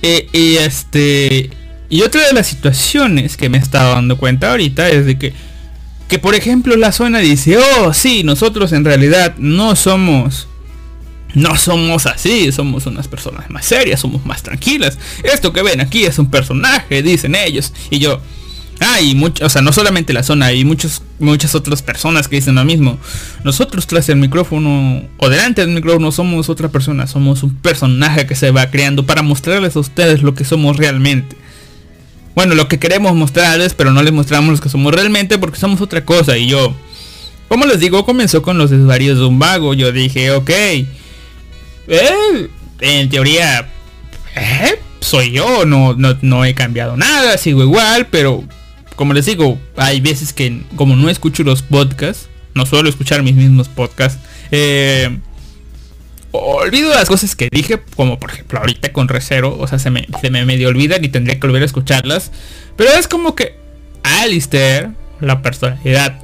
Eh, 0.02 0.28
y 0.34 0.56
este... 0.58 1.50
Y 1.88 2.02
otra 2.02 2.26
de 2.26 2.34
las 2.34 2.48
situaciones 2.48 3.38
que 3.38 3.50
me 3.50 3.60
he 3.60 3.62
estado 3.62 3.94
dando 3.94 4.18
cuenta 4.18 4.50
ahorita 4.50 4.90
es 4.90 5.06
de 5.06 5.20
que 5.20 5.34
que 6.14 6.20
por 6.20 6.36
ejemplo 6.36 6.76
la 6.76 6.92
zona 6.92 7.18
dice, 7.18 7.58
oh 7.58 7.92
sí, 7.92 8.24
nosotros 8.24 8.72
en 8.72 8.86
realidad 8.86 9.34
no 9.40 9.76
somos, 9.76 10.48
no 11.34 11.58
somos 11.58 12.06
así, 12.06 12.52
somos 12.52 12.86
unas 12.86 13.08
personas 13.08 13.50
más 13.50 13.66
serias, 13.66 14.02
somos 14.02 14.24
más 14.24 14.44
tranquilas. 14.44 15.00
Esto 15.24 15.52
que 15.52 15.64
ven 15.64 15.82
aquí 15.82 16.04
es 16.04 16.20
un 16.20 16.30
personaje, 16.30 17.02
dicen 17.02 17.34
ellos. 17.34 17.74
Y 17.90 17.98
yo, 17.98 18.22
hay 18.80 19.16
mucho, 19.16 19.44
o 19.44 19.50
sea, 19.50 19.64
no 19.64 19.74
solamente 19.74 20.14
la 20.14 20.22
zona, 20.22 20.46
hay 20.46 20.64
muchos, 20.64 21.02
muchas 21.18 21.56
otras 21.56 21.82
personas 21.82 22.28
que 22.28 22.36
dicen 22.36 22.54
lo 22.54 22.64
mismo. 22.64 23.00
Nosotros 23.44 23.88
tras 23.88 24.08
el 24.10 24.18
micrófono 24.18 25.02
o 25.18 25.30
delante 25.30 25.66
del 25.66 25.74
micrófono 25.74 26.12
somos 26.12 26.48
otra 26.48 26.70
persona, 26.70 27.08
somos 27.08 27.42
un 27.42 27.56
personaje 27.56 28.28
que 28.28 28.36
se 28.36 28.52
va 28.52 28.70
creando 28.70 29.08
para 29.08 29.24
mostrarles 29.24 29.76
a 29.76 29.80
ustedes 29.80 30.22
lo 30.22 30.36
que 30.36 30.46
somos 30.46 30.78
realmente 30.78 31.38
bueno, 32.36 32.56
lo 32.56 32.68
que 32.68 32.80
queremos 32.80 33.14
mostrarles, 33.16 33.74
pero 33.74 33.92
no 33.92 34.02
les 34.02 34.14
mostramos 34.14 34.56
lo 34.56 34.62
que 34.62 34.70
somos 34.70 34.94
realmente 34.94 35.38
porque 35.38 35.60
somos 35.60 35.82
otra 35.82 36.04
cosa. 36.04 36.38
Y 36.38 36.48
yo, 36.48 36.76
como 37.48 37.66
les 37.66 37.80
digo, 37.80 38.06
comenzó 38.06 38.42
con 38.42 38.58
los 38.58 38.70
desvarios 38.70 39.20
de 39.20 39.26
un 39.26 39.40
vago. 39.40 39.74
Yo 39.74 39.92
dije, 39.92 40.32
ok, 40.32 40.50
eh, 40.50 42.50
en 42.80 43.10
teoría, 43.10 43.70
eh, 44.36 44.80
soy 45.00 45.32
yo, 45.32 45.66
no, 45.66 45.94
no, 45.94 46.18
no 46.22 46.46
he 46.46 46.54
cambiado 46.54 46.98
nada, 46.98 47.38
sigo 47.38 47.62
igual, 47.62 48.08
pero 48.08 48.44
como 48.96 49.14
les 49.14 49.26
digo, 49.26 49.60
hay 49.76 50.02
veces 50.02 50.34
que 50.34 50.62
como 50.76 50.96
no 50.96 51.10
escucho 51.10 51.44
los 51.44 51.62
podcasts, 51.62 52.30
no 52.54 52.66
suelo 52.66 52.90
escuchar 52.90 53.24
mis 53.24 53.36
mismos 53.36 53.68
podcasts, 53.68 54.20
eh, 54.52 55.18
olvido 56.34 56.94
las 56.94 57.08
cosas 57.08 57.36
que 57.36 57.50
dije, 57.52 57.80
como 57.96 58.20
por 58.20 58.32
ejemplo 58.32 58.60
ahorita 58.60 58.92
con 58.92 59.08
Recero, 59.08 59.58
o 59.58 59.68
sea, 59.68 59.80
se 59.80 59.90
me, 59.90 60.08
se 60.20 60.30
me 60.30 60.46
medio 60.46 60.70
olvidan 60.70 61.04
y 61.06 61.10
tendría 61.10 61.40
que 61.40 61.48
volver 61.48 61.62
a 61.62 61.66
escucharlas. 61.66 62.32
Pero 62.76 62.92
es 62.92 63.08
como 63.08 63.36
que 63.36 63.56
Alistair, 64.04 64.90
la 65.20 65.42
personalidad, 65.42 66.20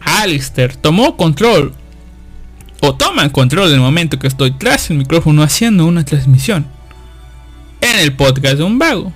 Alistair 0.00 0.76
tomó 0.76 1.16
control, 1.16 1.74
o 2.80 2.94
toma 2.94 3.28
control 3.30 3.70
del 3.70 3.80
momento 3.80 4.18
que 4.18 4.26
estoy 4.26 4.52
tras 4.52 4.90
el 4.90 4.98
micrófono 4.98 5.42
haciendo 5.42 5.86
una 5.86 6.04
transmisión. 6.04 6.66
En 7.80 7.98
el 7.98 8.14
podcast 8.14 8.56
de 8.56 8.64
un 8.64 8.78
vago. 8.78 9.12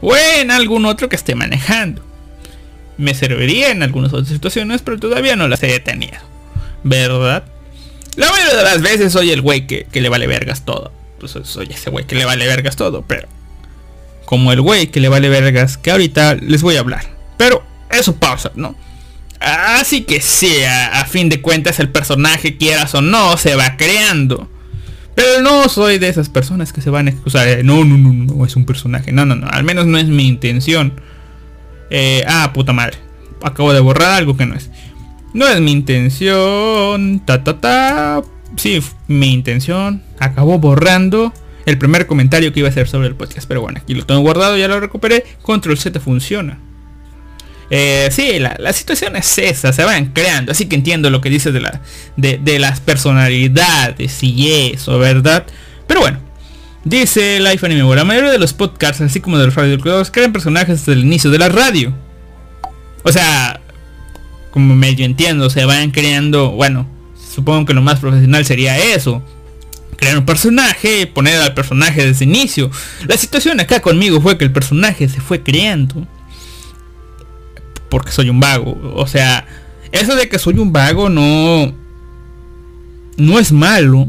O 0.00 0.14
en 0.16 0.50
algún 0.50 0.84
otro 0.84 1.08
que 1.08 1.16
esté 1.16 1.34
manejando. 1.34 2.04
Me 2.98 3.14
serviría 3.14 3.70
en 3.70 3.82
algunas 3.82 4.12
otras 4.12 4.28
situaciones, 4.28 4.82
pero 4.82 4.98
todavía 4.98 5.36
no 5.36 5.48
las 5.48 5.62
he 5.62 5.68
detenido. 5.68 6.18
¿Verdad? 6.82 7.44
La 8.16 8.30
mayoría 8.30 8.56
de 8.56 8.64
las 8.64 8.80
veces 8.80 9.12
soy 9.12 9.30
el 9.30 9.42
güey 9.42 9.66
que, 9.66 9.86
le 9.92 10.08
vale 10.08 10.26
vergas 10.26 10.64
todo. 10.64 10.90
Pues 11.20 11.36
soy 11.42 11.68
ese 11.70 11.90
güey 11.90 12.06
que 12.06 12.14
le 12.14 12.24
vale 12.24 12.46
vergas 12.46 12.76
todo, 12.76 13.04
pero... 13.06 13.28
Como 14.24 14.52
el 14.52 14.60
güey 14.60 14.88
que 14.88 14.98
le 14.98 15.08
vale 15.08 15.28
vergas, 15.28 15.76
que 15.76 15.92
ahorita 15.92 16.34
les 16.34 16.62
voy 16.62 16.76
a 16.76 16.80
hablar. 16.80 17.04
Pero 17.36 17.62
eso 17.90 18.16
pausa, 18.16 18.50
¿no? 18.56 18.74
Así 19.38 20.02
que 20.02 20.20
sí, 20.20 20.50
a, 20.64 21.04
fin 21.04 21.28
de 21.28 21.40
cuentas 21.40 21.78
el 21.78 21.90
personaje, 21.90 22.56
quieras 22.56 22.94
o 22.94 23.02
no, 23.02 23.36
se 23.36 23.54
va 23.54 23.76
creando. 23.76 24.50
Pero 25.14 25.42
no 25.42 25.68
soy 25.68 25.98
de 25.98 26.08
esas 26.08 26.28
personas 26.28 26.72
que 26.72 26.80
se 26.80 26.90
van 26.90 27.06
a 27.06 27.10
excusar. 27.10 27.46
no, 27.64 27.84
no, 27.84 27.96
no, 27.96 28.12
no, 28.12 28.44
es 28.44 28.56
un 28.56 28.66
personaje. 28.66 29.12
No, 29.12 29.24
no, 29.24 29.36
no. 29.36 29.46
Al 29.48 29.62
menos 29.62 29.86
no 29.86 29.98
es 29.98 30.06
mi 30.06 30.26
intención. 30.26 31.00
Eh, 31.90 32.24
ah, 32.26 32.50
puta 32.52 32.72
madre. 32.72 32.98
Acabo 33.42 33.72
de 33.72 33.80
borrar 33.80 34.12
algo 34.12 34.36
que 34.36 34.46
no 34.46 34.54
es. 34.54 34.70
No 35.36 35.46
es 35.46 35.60
mi 35.60 35.70
intención. 35.70 37.20
Ta 37.26 37.44
ta 37.44 37.60
ta. 37.60 38.22
Sí, 38.56 38.82
mi 39.06 39.34
intención. 39.34 40.02
Acabó 40.18 40.58
borrando 40.58 41.30
el 41.66 41.76
primer 41.76 42.06
comentario 42.06 42.54
que 42.54 42.60
iba 42.60 42.68
a 42.68 42.70
hacer 42.70 42.88
sobre 42.88 43.08
el 43.08 43.16
podcast. 43.16 43.46
Pero 43.46 43.60
bueno, 43.60 43.78
aquí 43.82 43.92
lo 43.92 44.06
tengo 44.06 44.22
guardado, 44.22 44.56
ya 44.56 44.66
lo 44.66 44.80
recuperé. 44.80 45.26
Control 45.42 45.76
Z 45.76 46.00
funciona. 46.00 46.58
Eh, 47.68 48.08
sí, 48.12 48.38
la, 48.38 48.72
situación 48.72 49.14
es 49.16 49.36
esa, 49.36 49.74
se 49.74 49.84
van 49.84 50.06
creando. 50.06 50.52
Así 50.52 50.70
que 50.70 50.76
entiendo 50.76 51.10
lo 51.10 51.20
que 51.20 51.28
dices 51.28 51.52
de, 51.52 51.60
la, 51.60 51.82
de, 52.16 52.58
las 52.58 52.80
personalidades 52.80 54.22
y 54.22 54.70
eso, 54.72 54.98
¿verdad? 54.98 55.44
Pero 55.86 56.00
bueno, 56.00 56.18
dice 56.82 57.40
Life 57.40 57.66
Anime, 57.66 57.94
la 57.94 58.04
mayoría 58.04 58.30
de 58.30 58.38
los 58.38 58.54
podcasts, 58.54 59.02
así 59.02 59.20
como 59.20 59.36
de 59.36 59.44
los 59.44 59.54
radios, 59.54 60.10
crean 60.10 60.32
personajes 60.32 60.78
desde 60.78 60.94
el 60.94 61.04
inicio 61.04 61.30
de 61.30 61.38
la 61.38 61.50
radio. 61.50 61.92
O 63.02 63.12
sea, 63.12 63.60
como 64.56 64.74
medio 64.74 65.04
entiendo, 65.04 65.50
se 65.50 65.66
van 65.66 65.90
creando, 65.90 66.52
bueno, 66.52 66.86
supongo 67.14 67.66
que 67.66 67.74
lo 67.74 67.82
más 67.82 68.00
profesional 68.00 68.42
sería 68.46 68.78
eso. 68.78 69.22
Crear 69.98 70.16
un 70.16 70.24
personaje, 70.24 71.06
poner 71.06 71.38
al 71.42 71.52
personaje 71.52 72.06
desde 72.06 72.24
el 72.24 72.30
inicio. 72.30 72.70
La 73.06 73.18
situación 73.18 73.60
acá 73.60 73.80
conmigo 73.80 74.18
fue 74.18 74.38
que 74.38 74.46
el 74.46 74.52
personaje 74.52 75.10
se 75.10 75.20
fue 75.20 75.42
creando 75.42 76.06
porque 77.90 78.12
soy 78.12 78.30
un 78.30 78.40
vago. 78.40 78.78
O 78.94 79.06
sea, 79.06 79.46
eso 79.92 80.16
de 80.16 80.30
que 80.30 80.38
soy 80.38 80.58
un 80.58 80.72
vago 80.72 81.10
no... 81.10 81.74
No 83.18 83.38
es 83.38 83.52
malo. 83.52 84.08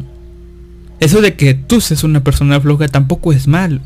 Eso 1.01 1.19
de 1.19 1.35
que 1.35 1.55
tú 1.55 1.81
seas 1.81 2.05
una 2.05 2.23
persona 2.23 2.61
floja 2.61 2.87
tampoco 2.87 3.33
es 3.33 3.49
malo. 3.49 3.81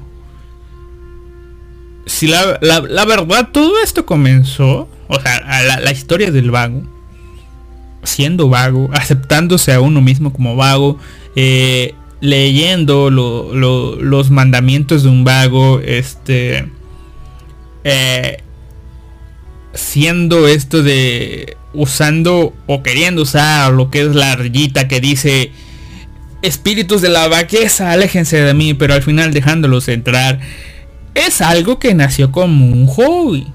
Si 2.06 2.28
la, 2.28 2.60
verdad 2.60 3.50
todo 3.52 3.82
esto 3.84 4.06
comenzó, 4.06 4.88
o 5.12 5.20
sea, 5.20 5.42
la, 5.82 5.92
historia 5.92 6.32
del 6.32 6.52
vago, 6.52 6.84
siendo 8.04 8.48
vago, 8.48 8.90
aceptándose 8.94 9.74
a 9.74 9.82
uno 9.82 10.02
mismo 10.02 10.32
como 10.32 10.56
vago, 10.56 10.98
eh, 11.36 11.96
leyendo 12.22 13.10
los 13.10 14.32
mandamientos 14.32 15.04
de 15.04 15.10
un 15.10 15.26
vago, 15.26 15.82
este, 15.82 16.72
eh, 17.84 18.38
siendo 19.74 20.48
esto 20.48 20.82
de 20.82 21.58
usando 21.74 22.54
o 22.68 22.84
queriendo 22.84 23.24
usar 23.24 23.72
lo 23.74 23.90
que 23.90 24.02
es 24.02 24.14
la 24.14 24.36
rayita 24.36 24.88
que 24.88 25.00
dice 25.00 25.52
espíritus 26.42 27.02
de 27.02 27.10
la 27.10 27.28
vaqueza, 27.28 27.92
aléjense 27.92 28.42
de 28.42 28.54
mí, 28.54 28.74
pero 28.74 28.94
al 28.94 29.04
final 29.04 29.34
dejándolos 29.34 29.90
entrar, 29.90 30.40
es 31.16 31.42
algo 31.42 31.80
que 31.80 31.94
nació 31.94 32.32
como 32.32 32.66
un 32.66 32.88
hobby. 32.88 33.48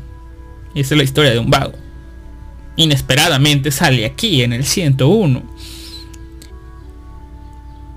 Esa 0.77 0.95
es 0.95 0.99
la 0.99 1.05
historia 1.05 1.33
de 1.33 1.41
un 1.41 1.51
vago. 1.51 1.73
Inesperadamente 2.77 3.71
sale 3.71 4.07
aquí 4.07 4.43
en 4.43 4.53
el 4.53 4.65
101. 4.65 5.43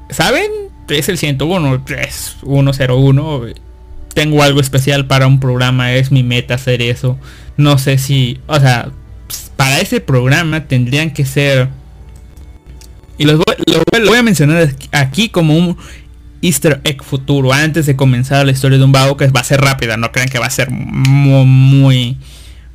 ¿Saben? 0.10 0.50
Es 0.88 1.08
el 1.10 1.20
101, 1.20 1.84
es 2.02 2.38
101 2.42 3.42
tengo 4.14 4.44
algo 4.44 4.60
especial 4.60 5.06
para 5.08 5.28
un 5.28 5.40
programa, 5.40 5.94
es 5.94 6.12
mi 6.12 6.24
meta 6.24 6.56
hacer 6.56 6.82
eso. 6.82 7.18
No 7.58 7.78
sé 7.78 7.98
si, 7.98 8.40
o 8.48 8.60
sea, 8.60 8.90
para 9.56 9.80
ese 9.80 10.02
programa 10.02 10.66
tendrían 10.66 11.12
que 11.12 11.26
ser... 11.26 11.70
Y 13.18 13.26
los 13.26 13.38
voy, 13.38 13.56
lo, 13.68 14.08
voy 14.08 14.18
a 14.18 14.24
mencionar 14.24 14.74
aquí 14.92 15.30
como 15.30 15.58
un 15.58 15.78
easter 16.42 16.82
egg 16.86 17.04
futuro, 17.04 17.52
antes 17.54 17.86
de 17.86 17.96
comenzar 17.96 18.46
la 18.46 18.52
historia 18.52 18.78
de 18.78 18.84
un 18.84 18.92
vago, 18.92 19.18
que 19.18 19.28
va 19.28 19.42
a 19.42 19.44
ser 19.44 19.62
rápida, 19.62 19.98
no 19.98 20.12
crean 20.12 20.30
que 20.30 20.40
va 20.40 20.46
a 20.46 20.50
ser 20.50 20.70
muy, 20.70 22.18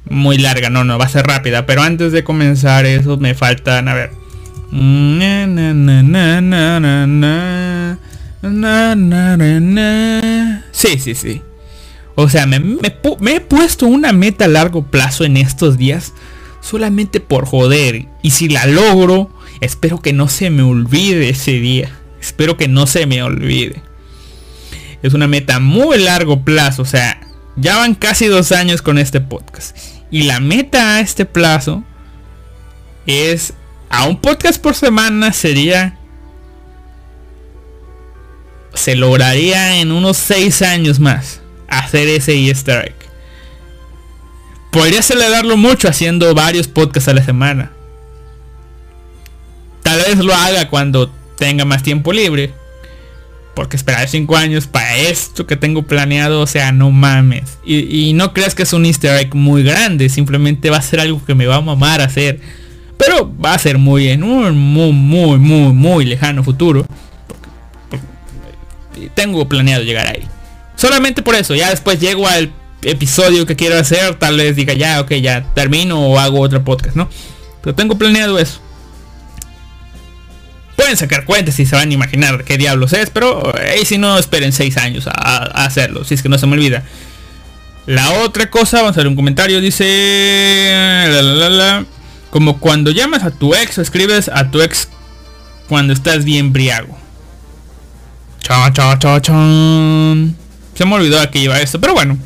muy 0.09 0.39
larga, 0.39 0.71
no, 0.71 0.85
no, 0.85 0.99
va 0.99 1.07
a 1.07 1.09
ser 1.09 1.27
rápida. 1.27 1.67
Pero 1.67 1.83
antes 1.83 2.13
de 2.13 2.25
comenzar 2.25 2.87
eso 2.87 3.17
me 3.17 3.35
faltan, 3.35 3.89
a 3.89 3.95
ver. 3.95 4.11
Sí, 10.73 10.99
sí, 10.99 11.15
sí. 11.15 11.43
O 12.17 12.29
sea, 12.29 12.47
me, 12.47 12.61
he 12.83 13.41
puesto 13.41 13.87
una 13.87 14.13
meta 14.13 14.45
a 14.45 14.49
largo 14.49 14.85
plazo 14.85 15.25
en 15.25 15.37
estos 15.37 15.79
días 15.79 16.13
solamente 16.61 17.21
por 17.21 17.47
joder. 17.47 18.07
Y 18.23 18.31
si 18.31 18.49
la 18.49 18.67
logro, 18.67 19.31
espero 19.61 20.01
que 20.01 20.13
no 20.13 20.29
se 20.29 20.51
me 20.51 20.63
olvide 20.63 21.29
ese 21.29 21.53
día. 21.53 21.91
Espero 22.21 22.57
que 22.57 22.69
no 22.69 22.87
se 22.87 23.07
me 23.07 23.23
olvide. 23.23 23.83
Es 25.03 25.15
una 25.15 25.27
meta 25.29 25.61
muy 25.61 25.99
largo 25.99 26.43
plazo. 26.45 26.83
O 26.83 26.87
sea, 26.87 27.21
ya 27.57 27.77
van 27.77 27.95
casi 27.95 28.27
dos 28.27 28.53
años 28.53 28.83
con 28.83 28.99
este 28.99 29.21
podcast. 29.21 29.77
Y 30.15 30.23
la 30.23 30.39
meta 30.39 30.95
a 30.95 31.01
este 31.01 31.25
plazo 31.25 31.83
es 33.05 33.53
a 33.89 34.07
un 34.07 34.21
podcast 34.21 34.63
por 34.63 34.77
semana 34.77 35.33
sería 35.33 35.99
se 38.75 38.95
lograría 38.95 39.81
en 39.81 39.91
unos 39.91 40.17
6 40.19 40.63
años 40.63 41.01
más 41.01 41.41
hacer 41.67 42.07
ese 42.07 42.37
easter 42.37 42.85
egg. 42.87 42.95
Podría 44.71 45.03
celebrarlo 45.03 45.57
mucho 45.57 45.89
haciendo 45.89 46.33
varios 46.33 46.69
podcasts 46.69 47.09
a 47.09 47.15
la 47.15 47.25
semana. 47.25 47.73
Tal 49.83 49.99
vez 49.99 50.19
lo 50.19 50.33
haga 50.33 50.71
cuando 50.71 51.11
tenga 51.37 51.65
más 51.65 51.83
tiempo 51.83 52.13
libre. 52.13 52.55
Porque 53.55 53.77
esperar 53.77 54.09
5 54.09 54.37
años 54.37 54.67
para 54.67 54.97
esto 54.97 55.47
que 55.47 55.57
tengo 55.57 55.85
planeado, 55.85 56.41
o 56.41 56.47
sea, 56.47 56.73
no 56.73 56.91
mames. 56.91 57.59
Y, 57.65 58.13
no 58.15 58.33
creas 58.33 58.55
que 58.55 58.65
es 58.65 58.73
un 58.73 58.85
easter 58.85 59.17
egg 59.19 59.35
muy 59.35 59.63
grande, 59.63 60.09
simplemente 60.09 60.71
va 60.71 60.79
a 60.79 60.83
ser 60.83 61.01
algo 61.01 61.25
que 61.25 61.35
me 61.35 61.47
va 61.47 61.57
a 61.57 61.61
mamar 61.61 62.01
hacer. 62.01 62.41
Pero 62.97 63.33
va 63.39 63.55
a 63.55 63.59
ser 63.59 63.79
muy 63.79 64.09
en 64.09 64.25
un 64.25 64.57
muy, 64.57 64.93
muy, 64.93 65.39
muy, 65.39 65.73
muy 65.73 66.05
lejano 66.05 66.43
futuro 66.43 66.87
tengo 69.15 69.49
planeado 69.49 69.83
llegar 69.83 70.07
ahí. 70.07 70.23
Solamente 70.77 71.23
por 71.23 71.35
eso, 71.35 71.55
ya 71.55 71.71
después 71.71 72.01
llego 72.01 72.27
al 72.27 72.53
episodio 72.83 73.47
que 73.47 73.57
quiero 73.57 73.79
hacer, 73.79 74.17
tal 74.17 74.37
vez 74.37 74.57
diga 74.57 74.75
ya, 74.75 75.01
ok, 75.01 75.13
ya 75.15 75.45
termino 75.55 76.01
o 76.01 76.19
hago 76.19 76.41
otro 76.41 76.63
podcast, 76.65 76.97
¿no? 76.97 77.09
Pero 77.63 77.75
tengo 77.75 77.97
planeado 77.97 78.39
eso. 78.39 78.61
Sacar 80.97 81.25
cuentas 81.25 81.55
si 81.55 81.67
se 81.67 81.77
van 81.77 81.91
a 81.91 81.93
imaginar 81.93 82.45
qué 82.45 82.59
diablos 82.59 82.93
es, 82.93 83.11
pero 83.11 83.53
ahí 83.57 83.85
si 83.85 83.99
no 83.99 84.19
esperen 84.19 84.53
6 84.53 84.77
años 84.77 85.07
a, 85.07 85.65
hacerlo, 85.65 86.05
si 86.05 86.15
es 86.15 86.23
que 86.23 86.29
no 86.29 86.39
se 86.39 86.47
me 86.47 86.55
olvida. 86.55 86.83
La 87.87 88.13
otra 88.23 88.49
cosa, 88.49 88.79
vamos 88.79 88.97
a 88.97 89.01
ver 89.01 89.09
un 89.09 89.17
comentario, 89.17 89.61
dice... 89.61 91.07
como 92.31 92.59
cuando 92.59 92.91
llamas 92.91 93.25
a 93.25 93.31
tu 93.31 93.55
ex 93.55 93.79
o 93.79 93.83
escribes 93.83 94.29
a 94.29 94.51
tu 94.51 94.63
ex 94.63 94.89
cuando 95.69 95.93
estás 95.93 96.25
bien 96.25 96.53
briago. 96.53 96.97
Cha, 98.41 98.73
cha, 98.73 98.99
cha, 98.99 99.21
chan. 99.21 100.37
Se 100.75 100.85
me 100.85 100.95
olvidó 100.95 101.21
a 101.21 101.31
qué 101.31 101.39
iba 101.41 101.61
esto, 101.61 101.81
pero 101.81 101.95
bueno, 101.95 102.19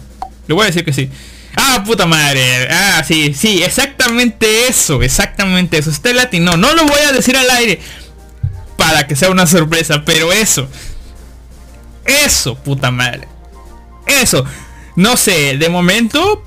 le 0.46 0.54
voy 0.54 0.64
a 0.64 0.66
decir 0.66 0.84
que 0.84 0.92
sí. 0.92 1.10
Ah, 1.56 1.82
puta 1.84 2.06
madre. 2.06 2.68
Ah, 2.70 3.02
sí, 3.06 3.34
sí, 3.34 3.62
exactamente 3.62 4.68
eso, 4.68 5.02
exactamente 5.02 5.78
eso. 5.78 5.90
Usted 5.90 6.14
latino, 6.14 6.56
no 6.56 6.72
lo 6.74 6.84
voy 6.84 7.00
a 7.08 7.12
decir 7.12 7.36
al 7.36 7.50
aire 7.50 7.80
para 8.88 9.06
que 9.06 9.16
sea 9.16 9.28
una 9.28 9.46
sorpresa, 9.46 10.02
pero 10.06 10.32
eso. 10.32 10.66
Eso, 12.06 12.54
puta 12.54 12.90
madre. 12.90 13.28
Eso. 14.06 14.46
No 14.96 15.18
sé, 15.18 15.58
de 15.58 15.68
momento 15.68 16.42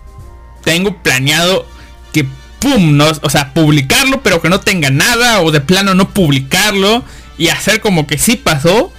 tengo 0.64 1.04
planeado 1.04 1.68
que 2.12 2.26
pum, 2.58 2.98
no, 2.98 3.06
o 3.22 3.30
sea, 3.30 3.54
publicarlo, 3.54 4.24
pero 4.24 4.42
que 4.42 4.50
no 4.50 4.60
tenga 4.60 4.90
nada 4.90 5.42
o 5.42 5.52
de 5.52 5.62
plano 5.62 5.94
no 5.94 6.10
publicarlo 6.10 7.04
y 7.38 7.50
hacer 7.50 7.80
como 7.80 8.08
que 8.08 8.18
sí 8.18 8.38
pasó 8.38 8.92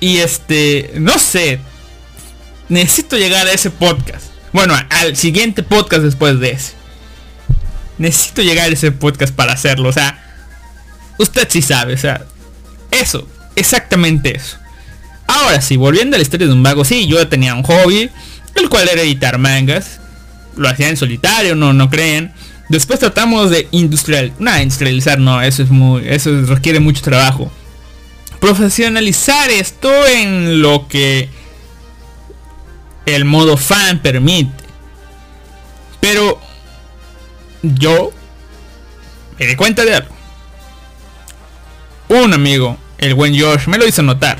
y 0.00 0.18
este, 0.18 0.90
no 0.96 1.20
sé, 1.20 1.60
necesito 2.68 3.16
llegar 3.16 3.46
a 3.46 3.52
ese 3.52 3.70
podcast. 3.70 4.26
Bueno, 4.52 4.74
al 4.90 5.14
siguiente 5.14 5.62
podcast 5.62 6.02
después 6.02 6.40
de 6.40 6.50
ese. 6.50 6.72
Necesito 7.96 8.42
llegar 8.42 8.70
a 8.70 8.72
ese 8.72 8.90
podcast 8.90 9.32
para 9.32 9.52
hacerlo. 9.52 9.88
O 9.88 9.92
sea, 9.92 10.25
usted 11.18 11.48
sí 11.50 11.62
sabe. 11.62 11.94
O 11.94 11.98
sea, 11.98 12.24
eso, 12.90 13.26
exactamente 13.54 14.36
eso. 14.36 14.56
Ahora 15.26 15.60
sí, 15.60 15.76
volviendo 15.76 16.16
a 16.16 16.18
la 16.18 16.22
historia 16.22 16.46
de 16.46 16.52
un 16.52 16.62
vago, 16.62 16.84
sí, 16.84 17.06
yo 17.06 17.26
tenía 17.28 17.54
un 17.54 17.62
hobby, 17.62 18.10
el 18.54 18.68
cual 18.68 18.88
era 18.88 19.02
editar 19.02 19.38
mangas. 19.38 20.00
Lo 20.56 20.68
hacía 20.68 20.88
en 20.88 20.96
solitario, 20.96 21.54
no, 21.54 21.72
no 21.72 21.90
creen. 21.90 22.32
Después 22.68 22.98
tratamos 22.98 23.50
de 23.50 23.68
industrial, 23.70 24.32
nada, 24.38 24.62
industrializar, 24.62 25.18
no, 25.18 25.40
eso 25.42 25.62
es 25.62 25.70
muy, 25.70 26.08
eso 26.08 26.30
requiere 26.46 26.80
mucho 26.80 27.02
trabajo 27.02 27.50
profesionalizar 28.40 29.50
esto 29.50 29.90
en 30.06 30.62
lo 30.62 30.88
que 30.88 31.28
el 33.06 33.24
modo 33.24 33.56
fan 33.56 34.00
permite. 34.00 34.64
Pero 36.00 36.40
yo 37.62 38.12
me 39.38 39.46
di 39.46 39.56
cuenta 39.56 39.84
de 39.84 39.94
algo. 39.94 40.15
Un 42.08 42.32
amigo, 42.32 42.76
el 42.98 43.14
buen 43.14 43.38
Josh, 43.38 43.66
me 43.66 43.78
lo 43.78 43.86
hizo 43.86 44.02
notar. 44.02 44.38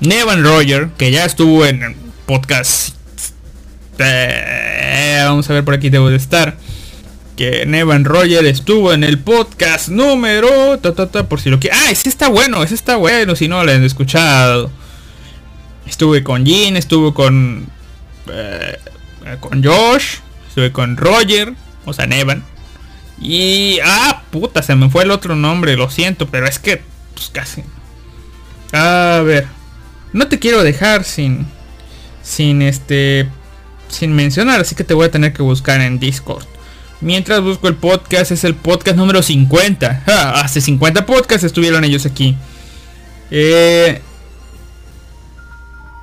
Nevan 0.00 0.42
Roger, 0.42 0.88
que 0.96 1.10
ya 1.10 1.24
estuvo 1.24 1.66
en 1.66 1.82
el 1.82 1.94
podcast. 2.24 2.94
Eh, 3.98 5.20
vamos 5.24 5.50
a 5.50 5.52
ver 5.52 5.64
por 5.64 5.74
aquí 5.74 5.90
debo 5.90 6.08
de 6.08 6.16
estar. 6.16 6.56
que 7.36 7.66
Nevan 7.66 8.04
Roger 8.04 8.46
estuvo 8.46 8.92
en 8.92 9.04
el 9.04 9.18
podcast 9.18 9.88
número 9.88 10.80
por 11.28 11.40
si 11.40 11.50
lo 11.50 11.60
que 11.60 11.70
ah 11.70 11.88
ese 11.88 12.08
está 12.08 12.28
bueno 12.28 12.64
ese 12.64 12.74
está 12.74 12.96
bueno 12.96 13.36
si 13.36 13.46
no 13.46 13.62
lo 13.62 13.70
han 13.70 13.84
escuchado 13.84 14.72
estuve 15.86 16.24
con 16.24 16.44
Jean 16.44 16.76
estuve 16.76 17.14
con 17.14 17.68
eh, 18.32 18.78
con 19.38 19.62
Josh 19.62 20.16
estuve 20.48 20.72
con 20.72 20.96
Roger 20.96 21.54
o 21.84 21.92
sea 21.92 22.08
Nevan 22.08 22.42
y 23.20 23.78
ah 23.84 24.22
puta 24.30 24.62
se 24.62 24.74
me 24.74 24.90
fue 24.90 25.04
el 25.04 25.10
otro 25.10 25.34
nombre 25.34 25.76
lo 25.76 25.90
siento 25.90 26.28
pero 26.28 26.46
es 26.46 26.58
que 26.58 26.82
pues 27.14 27.30
casi 27.30 27.64
a 28.72 29.22
ver 29.24 29.46
no 30.12 30.28
te 30.28 30.38
quiero 30.38 30.62
dejar 30.62 31.04
sin 31.04 31.46
sin 32.22 32.62
este 32.62 33.28
sin 33.88 34.12
mencionar 34.14 34.60
así 34.60 34.74
que 34.74 34.84
te 34.84 34.94
voy 34.94 35.06
a 35.06 35.10
tener 35.10 35.32
que 35.32 35.42
buscar 35.42 35.80
en 35.80 35.98
Discord 35.98 36.46
Mientras 37.00 37.40
busco 37.40 37.68
el 37.68 37.76
podcast, 37.76 38.32
es 38.32 38.42
el 38.42 38.56
podcast 38.56 38.96
número 38.96 39.22
50. 39.22 40.02
hace 40.34 40.60
50 40.60 41.06
podcasts 41.06 41.44
estuvieron 41.44 41.84
ellos 41.84 42.04
aquí. 42.06 42.36
Eh, 43.30 44.02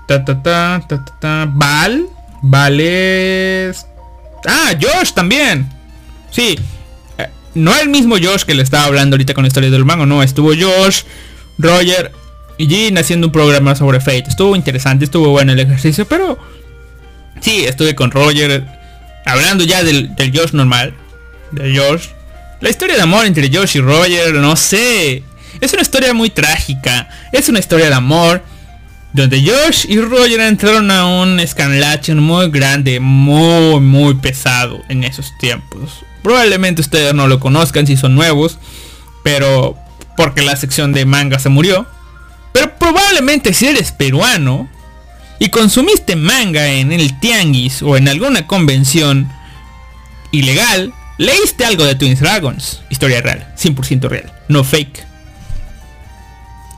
ta, 0.07 0.24
ta, 0.24 0.41
ta, 0.41 0.86
ta, 0.88 1.05
ta, 1.20 1.49
Val. 1.51 2.07
Vale. 2.41 3.72
Ah, 4.47 4.72
Josh 4.80 5.11
también. 5.13 5.70
Sí. 6.32 6.57
No 7.56 7.76
el 7.80 7.89
mismo 7.89 8.16
Josh 8.22 8.43
que 8.43 8.53
le 8.53 8.64
estaba 8.64 8.86
hablando 8.86 9.16
ahorita 9.16 9.34
con 9.34 9.43
la 9.43 9.47
historia 9.47 9.72
del 9.72 9.86
mango. 9.86 10.06
No, 10.06 10.22
estuvo 10.22 10.49
Josh, 10.49 11.01
Roger 11.58 12.12
y 12.58 12.68
Jean 12.68 12.97
haciendo 12.97 13.28
un 13.28 13.34
programa 13.34 13.76
sobre 13.76 13.99
Fate. 13.99 14.26
Estuvo 14.28 14.56
interesante, 14.56 15.06
estuvo 15.06 15.30
bueno 15.30 15.53
el 15.53 15.60
ejercicio, 15.60 16.06
pero... 16.08 16.38
Sí, 17.41 17.66
estuve 17.66 17.95
con 17.95 18.12
Roger 18.12 18.66
hablando 19.26 19.64
ya 19.64 19.84
del, 19.84 20.16
del 20.16 20.38
Josh 20.38 20.53
normal, 20.53 20.93
de 21.51 21.78
Josh, 21.78 22.08
la 22.62 22.70
historia 22.70 22.95
de 22.95 23.01
amor 23.01 23.26
entre 23.26 23.51
Josh 23.53 23.78
y 23.78 23.82
Roger, 23.82 24.34
no 24.36 24.56
sé, 24.56 25.24
es 25.60 25.74
una 25.74 25.82
historia 25.82 26.14
muy 26.14 26.30
trágica, 26.30 27.10
es 27.32 27.49
una 27.49 27.60
historia 27.60 27.88
de 27.88 27.95
amor, 27.95 28.43
donde 29.14 29.41
Josh 29.41 29.86
y 29.88 29.99
Roger 29.99 30.39
entraron 30.41 30.89
a 30.91 31.06
un 31.06 31.39
escalache 31.39 32.16
muy 32.16 32.49
grande, 32.49 32.99
muy, 32.99 33.80
muy 33.82 34.14
pesado 34.16 34.84
en 34.89 35.03
esos 35.03 35.38
tiempos. 35.38 36.03
Probablemente 36.26 36.82
ustedes 36.82 37.13
no 37.13 37.28
lo 37.28 37.39
conozcan 37.39 37.86
si 37.86 37.97
son 37.97 38.15
nuevos, 38.15 38.57
pero 39.23 39.78
porque 40.17 40.41
la 40.41 40.55
sección 40.55 40.91
de 40.91 41.05
manga 41.05 41.38
se 41.38 41.49
murió. 41.49 41.86
Pero 42.51 42.76
probablemente 42.80 43.53
si 43.53 43.67
eres 43.67 43.91
peruano, 43.91 44.67
y 45.38 45.49
consumiste 45.49 46.15
manga 46.15 46.65
en 46.65 46.91
el 46.91 47.19
tianguis 47.19 47.84
o 47.84 47.95
en 47.95 48.07
alguna 48.07 48.47
convención 48.47 49.32
ilegal, 50.32 50.95
leíste 51.19 51.63
algo 51.63 51.86
de 51.86 51.93
Twins 51.93 52.21
Dragons. 52.21 52.82
Historia 52.89 53.21
real, 53.21 53.53
100% 53.55 54.09
real, 54.09 54.34
no 54.47 54.63
fake. 54.63 55.05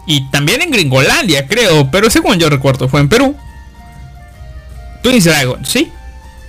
Y 0.08 0.30
también 0.30 0.62
en 0.62 0.72
Gringolandia, 0.72 1.48
creo, 1.48 1.90
pero 1.90 2.10
según 2.10 2.38
yo 2.38 2.50
recuerdo 2.50 2.90
fue 2.90 3.00
en 3.00 3.08
Perú. 3.08 3.34
Twins 5.02 5.24
Dragons, 5.24 5.70
¿sí? 5.70 5.90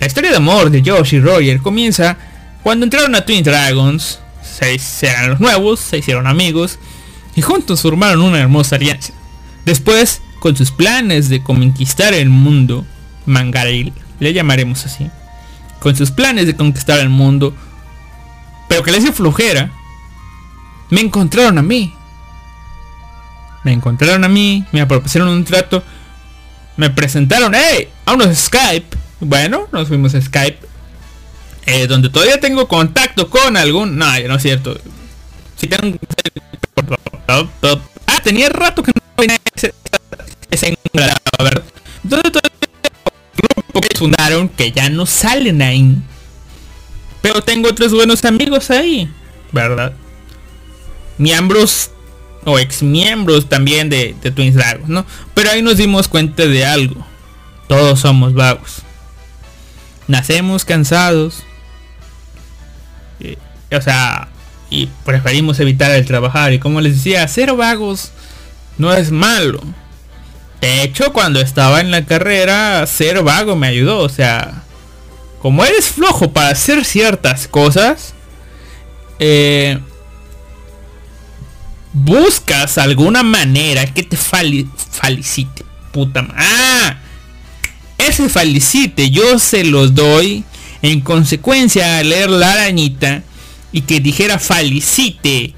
La 0.01 0.07
historia 0.07 0.31
de 0.31 0.35
amor 0.35 0.69
de 0.69 0.83
Josh 0.85 1.15
y 1.15 1.21
Roger 1.21 1.61
comienza 1.61 2.17
cuando 2.63 2.85
entraron 2.85 3.15
a 3.15 3.25
Twins 3.25 3.45
Dragons, 3.45 4.19
se 4.41 5.07
eran 5.07 5.29
los 5.29 5.39
nuevos, 5.39 5.79
se 5.79 5.99
hicieron 5.99 6.27
amigos 6.27 6.79
y 7.35 7.41
juntos 7.41 7.81
formaron 7.81 8.21
una 8.21 8.39
hermosa 8.39 8.75
alianza. 8.75 9.13
Después 9.65 10.21
con 10.39 10.55
sus 10.55 10.71
planes 10.71 11.29
de 11.29 11.43
conquistar 11.43 12.13
el 12.13 12.29
mundo, 12.29 12.85
Mangaril, 13.25 13.93
le 14.19 14.33
llamaremos 14.33 14.85
así, 14.85 15.09
con 15.79 15.95
sus 15.95 16.11
planes 16.11 16.47
de 16.47 16.55
conquistar 16.55 16.99
el 16.99 17.09
mundo, 17.09 17.53
pero 18.67 18.83
que 18.83 18.91
le 18.91 18.99
dio 18.99 19.13
flojera, 19.13 19.71
me 20.89 21.01
encontraron 21.01 21.57
a 21.57 21.61
mí. 21.61 21.93
Me 23.63 23.73
encontraron 23.73 24.23
a 24.23 24.29
mí, 24.29 24.65
me 24.71 24.85
propusieron 24.85 25.29
un 25.29 25.43
trato, 25.43 25.83
me 26.77 26.89
presentaron, 26.89 27.53
hey, 27.53 27.89
a 28.05 28.13
unos 28.13 28.37
Skype. 28.37 28.97
Bueno, 29.19 29.67
nos 29.71 29.89
fuimos 29.89 30.15
a 30.15 30.21
Skype, 30.21 30.59
eh, 31.69 31.85
donde 31.85 32.09
todavía 32.09 32.39
tengo 32.39 32.67
contacto 32.67 33.29
con 33.29 33.55
algún... 33.55 33.95
No, 33.95 34.05
no 34.27 34.35
es 34.35 34.41
cierto. 34.41 34.75
Si 35.55 35.67
tengo... 35.67 35.97
Ah, 37.27 38.21
tenía 38.23 38.49
rato 38.49 38.81
que 38.81 38.91
no 38.95 39.23
ese 40.49 40.77
a 41.37 41.43
ver. 41.43 41.63
Entonces 42.03 42.41
grupo 43.37 43.81
que 43.81 43.97
fundaron 43.97 44.49
que 44.49 44.71
ya 44.71 44.89
no 44.89 45.05
salen 45.05 45.61
ahí. 45.61 45.95
Pero 47.21 47.43
tengo 47.43 47.69
otros 47.69 47.93
buenos 47.93 48.25
amigos 48.25 48.71
ahí, 48.71 49.07
¿verdad? 49.51 49.93
Miembros 51.19 51.91
o 52.45 52.57
ex 52.57 52.81
miembros 52.81 53.47
también 53.47 53.89
de, 53.89 54.15
de 54.21 54.31
Twins 54.31 54.55
Dragons, 54.55 54.89
¿no? 54.89 55.05
Pero 55.35 55.51
ahí 55.51 55.61
nos 55.61 55.77
dimos 55.77 56.07
cuenta 56.07 56.47
de 56.47 56.65
algo. 56.65 57.05
Todos 57.67 57.99
somos 57.99 58.33
vagos. 58.33 58.77
Nacemos 60.07 60.65
cansados. 60.65 61.43
O 63.71 63.81
sea, 63.81 64.27
y 64.69 64.87
preferimos 65.05 65.59
evitar 65.59 65.91
el 65.91 66.05
trabajar. 66.05 66.53
Y 66.53 66.59
como 66.59 66.81
les 66.81 66.95
decía, 66.95 67.27
ser 67.27 67.53
vagos 67.53 68.11
no 68.77 68.93
es 68.93 69.11
malo. 69.11 69.61
De 70.61 70.83
hecho, 70.83 71.13
cuando 71.13 71.39
estaba 71.39 71.79
en 71.79 71.91
la 71.91 72.05
carrera, 72.05 72.85
ser 72.85 73.23
vago 73.23 73.55
me 73.55 73.67
ayudó. 73.67 73.99
O 73.99 74.09
sea, 74.09 74.63
como 75.41 75.63
eres 75.65 75.87
flojo 75.87 76.31
para 76.31 76.49
hacer 76.49 76.83
ciertas 76.85 77.47
cosas, 77.47 78.13
eh, 79.19 79.79
buscas 81.93 82.77
alguna 82.77 83.23
manera 83.23 83.85
que 83.85 84.03
te 84.03 84.17
felicite. 84.17 85.65
Puta 85.91 86.27
Ah, 86.35 86.99
ese 87.97 88.29
felicite 88.29 89.09
yo 89.09 89.39
se 89.39 89.63
los 89.63 89.95
doy 89.95 90.43
en 90.81 91.01
consecuencia 91.01 92.01
leer 92.03 92.29
la 92.29 92.53
arañita 92.53 93.23
y 93.71 93.81
que 93.81 93.99
dijera 93.99 94.39
felicite 94.39 95.53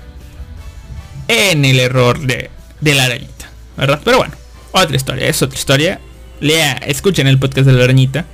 en 1.28 1.66
el 1.66 1.80
error 1.80 2.20
de, 2.20 2.50
de 2.82 2.96
la 2.96 3.06
arañita. 3.06 3.50
¿Verdad? 3.78 4.02
Pero 4.04 4.18
bueno. 4.18 4.42
Otra 4.72 4.96
historia, 4.96 5.28
es 5.28 5.42
otra 5.42 5.58
historia. 5.58 6.00
Lea, 6.40 6.74
escuchen 6.74 7.28
el 7.28 7.38
podcast 7.40 7.68
de 7.68 7.74
la 7.74 7.84
arañita. 7.84 8.26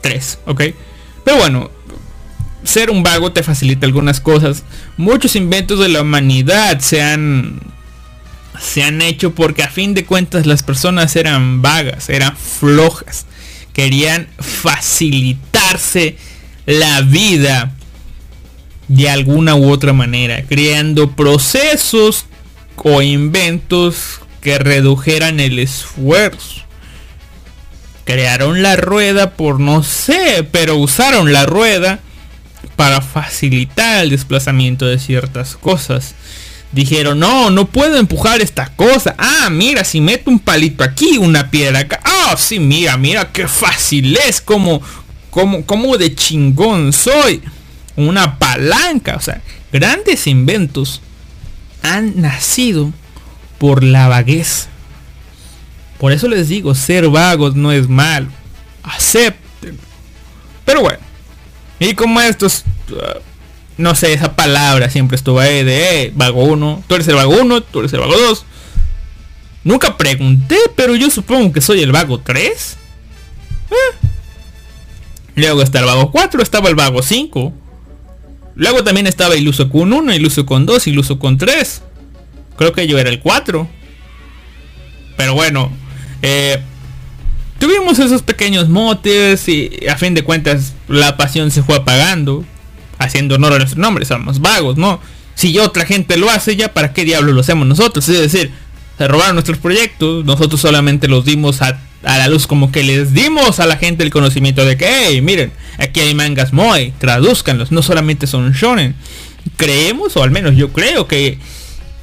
3, 0.00 0.38
¿ok? 0.46 0.62
Pero 1.24 1.36
bueno, 1.36 1.70
ser 2.64 2.90
un 2.90 3.02
vago 3.02 3.32
te 3.32 3.42
facilita 3.42 3.86
algunas 3.86 4.20
cosas. 4.20 4.64
Muchos 4.96 5.36
inventos 5.36 5.78
de 5.78 5.88
la 5.88 6.02
humanidad 6.02 6.80
se 6.80 7.02
han 7.02 7.60
se 8.58 8.82
han 8.82 9.02
hecho 9.02 9.34
porque 9.34 9.62
a 9.62 9.70
fin 9.70 9.94
de 9.94 10.04
cuentas 10.04 10.46
las 10.46 10.62
personas 10.62 11.14
eran 11.16 11.62
vagas, 11.62 12.08
eran 12.08 12.36
flojas. 12.36 13.26
Querían 13.78 14.26
facilitarse 14.40 16.16
la 16.66 17.00
vida 17.02 17.70
de 18.88 19.08
alguna 19.08 19.54
u 19.54 19.70
otra 19.70 19.92
manera, 19.92 20.42
creando 20.42 21.12
procesos 21.12 22.26
o 22.74 23.02
inventos 23.02 24.18
que 24.40 24.58
redujeran 24.58 25.38
el 25.38 25.60
esfuerzo. 25.60 26.62
Crearon 28.02 28.64
la 28.64 28.74
rueda 28.74 29.34
por 29.34 29.60
no 29.60 29.84
sé, 29.84 30.44
pero 30.50 30.74
usaron 30.74 31.32
la 31.32 31.46
rueda 31.46 32.00
para 32.74 33.00
facilitar 33.00 34.02
el 34.02 34.10
desplazamiento 34.10 34.86
de 34.86 34.98
ciertas 34.98 35.54
cosas. 35.54 36.16
Dijeron, 36.72 37.20
no, 37.20 37.50
no 37.50 37.66
puedo 37.66 37.96
empujar 37.96 38.40
esta 38.40 38.74
cosa. 38.74 39.14
Ah, 39.18 39.48
mira, 39.50 39.84
si 39.84 40.00
meto 40.00 40.32
un 40.32 40.40
palito 40.40 40.82
aquí, 40.82 41.16
una 41.16 41.48
piedra 41.52 41.78
acá. 41.78 42.00
Ah, 42.30 42.36
sí, 42.36 42.58
mira, 42.58 42.98
mira 42.98 43.32
qué 43.32 43.48
fácil 43.48 44.14
es, 44.16 44.42
como, 44.42 44.82
como, 45.30 45.64
como 45.64 45.96
de 45.96 46.14
chingón 46.14 46.92
soy. 46.92 47.42
Una 47.96 48.38
palanca, 48.38 49.16
o 49.16 49.20
sea, 49.20 49.40
grandes 49.72 50.26
inventos 50.26 51.00
han 51.82 52.20
nacido 52.20 52.92
por 53.56 53.82
la 53.82 54.08
vaguez. 54.08 54.68
Por 55.98 56.12
eso 56.12 56.28
les 56.28 56.48
digo, 56.48 56.74
ser 56.74 57.08
vagos 57.08 57.56
no 57.56 57.72
es 57.72 57.88
malo. 57.88 58.28
Acepten. 58.82 59.78
Pero 60.66 60.82
bueno. 60.82 61.00
Y 61.78 61.94
como 61.94 62.20
estos... 62.20 62.64
Uh, 62.90 63.20
no 63.78 63.94
sé, 63.94 64.12
esa 64.12 64.36
palabra 64.36 64.90
siempre 64.90 65.16
estuvo 65.16 65.40
ahí 65.40 65.64
de 65.64 66.02
eh, 66.02 66.12
vago 66.14 66.44
1. 66.44 66.84
Tú 66.86 66.94
eres 66.94 67.08
el 67.08 67.14
vago 67.14 67.40
1, 67.40 67.62
tú 67.62 67.78
eres 67.78 67.92
el 67.94 68.00
vago 68.00 68.16
2. 68.18 68.44
Nunca 69.68 69.98
pregunté, 69.98 70.56
pero 70.76 70.94
yo 70.94 71.10
supongo 71.10 71.52
que 71.52 71.60
soy 71.60 71.82
el 71.82 71.92
vago 71.92 72.20
3. 72.20 72.76
Eh. 73.70 73.74
Luego 75.34 75.60
está 75.60 75.80
el 75.80 75.84
vago 75.84 76.10
4, 76.10 76.42
estaba 76.42 76.70
el 76.70 76.74
vago 76.74 77.02
5. 77.02 77.52
Luego 78.54 78.82
también 78.82 79.06
estaba 79.06 79.36
iluso 79.36 79.68
con 79.68 79.92
1, 79.92 80.14
iluso 80.14 80.46
con 80.46 80.64
2, 80.64 80.86
iluso 80.86 81.18
con 81.18 81.36
3. 81.36 81.82
Creo 82.56 82.72
que 82.72 82.86
yo 82.86 82.98
era 82.98 83.10
el 83.10 83.20
4. 83.20 83.68
Pero 85.18 85.34
bueno. 85.34 85.70
Eh, 86.22 86.62
tuvimos 87.58 87.98
esos 87.98 88.22
pequeños 88.22 88.70
motes 88.70 89.46
y 89.50 89.70
a 89.86 89.98
fin 89.98 90.14
de 90.14 90.24
cuentas 90.24 90.72
la 90.88 91.18
pasión 91.18 91.50
se 91.50 91.62
fue 91.62 91.76
apagando. 91.76 92.42
haciendo 92.96 93.34
honor 93.34 93.52
a 93.52 93.58
nuestro 93.58 93.82
nombre, 93.82 94.06
somos 94.06 94.40
vagos, 94.40 94.78
¿no? 94.78 94.98
Si 95.34 95.58
otra 95.58 95.84
gente 95.84 96.16
lo 96.16 96.30
hace, 96.30 96.56
ya 96.56 96.72
para 96.72 96.94
qué 96.94 97.04
diablos 97.04 97.34
lo 97.34 97.42
hacemos 97.42 97.66
nosotros. 97.66 98.08
Es 98.08 98.32
decir, 98.32 98.50
se 98.98 99.06
robaron 99.06 99.36
nuestros 99.36 99.58
proyectos, 99.58 100.24
nosotros 100.24 100.60
solamente 100.60 101.06
los 101.06 101.24
dimos 101.24 101.62
a, 101.62 101.80
la 102.02 102.26
luz 102.26 102.48
como 102.48 102.72
que 102.72 102.82
les 102.82 103.14
dimos 103.14 103.60
a 103.60 103.66
la 103.66 103.76
gente 103.76 104.02
el 104.02 104.10
conocimiento 104.10 104.64
de 104.64 104.76
que, 104.76 104.86
hey, 104.88 105.20
miren, 105.20 105.52
aquí 105.78 106.00
hay 106.00 106.14
mangas 106.14 106.52
moe, 106.52 106.92
traduzcanlos, 106.98 107.70
no 107.70 107.82
solamente 107.82 108.26
son 108.26 108.52
shonen. 108.52 108.96
Creemos, 109.56 110.16
o 110.16 110.22
al 110.24 110.32
menos 110.32 110.56
yo 110.56 110.72
creo 110.72 111.06
que, 111.06 111.38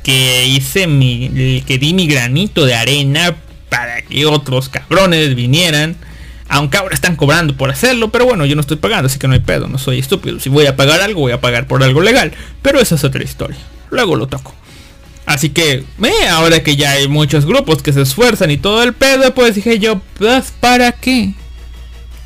que 0.04 0.48
hice 0.48 0.88
mi, 0.88 1.62
que 1.68 1.78
di 1.78 1.94
mi 1.94 2.08
granito 2.08 2.66
de 2.66 2.76
arena 2.76 3.36
para 3.70 4.02
que 4.02 4.26
otros 4.26 4.70
cabrones 4.70 5.36
vinieran. 5.36 5.98
Aunque 6.48 6.78
ahora 6.78 6.94
están 6.94 7.16
cobrando 7.16 7.58
por 7.58 7.72
hacerlo, 7.72 8.12
pero 8.12 8.26
bueno, 8.26 8.46
yo 8.46 8.56
no 8.56 8.62
estoy 8.62 8.78
pagando, 8.78 9.08
así 9.08 9.18
que 9.18 9.28
no 9.28 9.34
hay 9.34 9.40
pedo, 9.40 9.68
no 9.68 9.80
soy 9.80 10.00
estúpido. 10.00 10.40
Si 10.40 10.48
voy 10.48 10.68
a 10.68 10.76
pagar 10.76 11.02
algo, 11.02 11.22
voy 11.22 11.32
a 11.32 11.42
pagar 11.42 11.68
por 11.68 11.84
algo 11.84 12.02
legal. 12.02 12.32
Pero 12.62 12.80
esa 12.80 12.96
es 12.96 13.04
otra 13.04 13.24
historia. 13.24 13.58
Luego 13.90 14.16
lo 14.16 14.28
toco. 14.28 14.54
Así 15.26 15.50
que, 15.50 15.84
eh, 16.04 16.28
ahora 16.30 16.62
que 16.62 16.76
ya 16.76 16.92
hay 16.92 17.08
muchos 17.08 17.46
grupos 17.46 17.82
que 17.82 17.94
se 17.94 18.02
esfuerzan 18.02 18.52
y 18.52 18.58
todo 18.58 18.84
el 18.84 18.94
pedo, 18.94 19.34
pues 19.34 19.56
dije 19.56 19.80
yo, 19.80 20.00
pues 20.20 20.54
¿para 20.60 20.92
qué? 20.92 21.34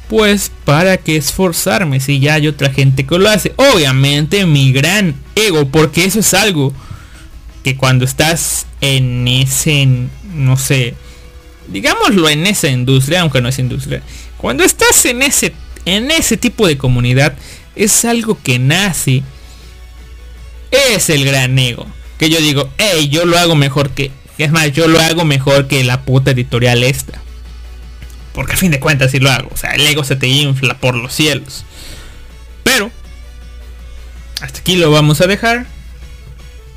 Pues 0.09 0.51
para 0.65 0.97
qué 0.97 1.15
esforzarme 1.15 2.01
si 2.01 2.19
ya 2.19 2.33
hay 2.33 2.47
otra 2.47 2.71
gente 2.71 3.05
que 3.05 3.17
lo 3.17 3.29
hace. 3.29 3.53
Obviamente 3.55 4.45
mi 4.45 4.73
gran 4.73 5.15
ego, 5.35 5.69
porque 5.69 6.03
eso 6.03 6.19
es 6.19 6.33
algo 6.33 6.73
que 7.63 7.77
cuando 7.77 8.03
estás 8.03 8.65
en 8.81 9.27
ese, 9.27 9.87
no 10.33 10.57
sé, 10.57 10.95
digámoslo 11.67 12.27
en 12.27 12.47
esa 12.47 12.67
industria, 12.67 13.21
aunque 13.21 13.41
no 13.41 13.47
es 13.47 13.59
industria, 13.59 14.01
cuando 14.37 14.63
estás 14.63 15.05
en 15.05 15.21
ese, 15.21 15.53
en 15.85 16.11
ese 16.11 16.35
tipo 16.35 16.67
de 16.67 16.77
comunidad, 16.77 17.37
es 17.77 18.03
algo 18.03 18.37
que 18.41 18.59
nace, 18.59 19.23
es 20.71 21.09
el 21.09 21.23
gran 21.23 21.57
ego 21.57 21.87
que 22.19 22.29
yo 22.29 22.39
digo, 22.39 22.69
hey, 22.77 23.07
yo 23.09 23.25
lo 23.25 23.39
hago 23.39 23.55
mejor 23.55 23.91
que... 23.91 24.11
Es 24.37 24.51
más, 24.51 24.71
yo 24.73 24.87
lo 24.87 24.99
hago 24.99 25.25
mejor 25.25 25.67
que 25.67 25.83
la 25.83 26.01
puta 26.01 26.31
editorial 26.31 26.83
esta. 26.83 27.19
Porque 28.33 28.53
a 28.53 28.57
fin 28.57 28.71
de 28.71 28.79
cuentas 28.79 29.11
sí 29.11 29.19
lo 29.19 29.31
hago. 29.31 29.49
O 29.51 29.57
sea, 29.57 29.71
el 29.71 29.87
ego 29.87 30.03
se 30.03 30.17
te 30.17 30.27
infla 30.27 30.77
por 30.77 30.95
los 30.95 31.13
cielos. 31.13 31.65
Pero... 32.63 32.91
Hasta 34.41 34.59
aquí 34.59 34.75
lo 34.75 34.91
vamos 34.91 35.21
a 35.21 35.27
dejar. 35.27 35.65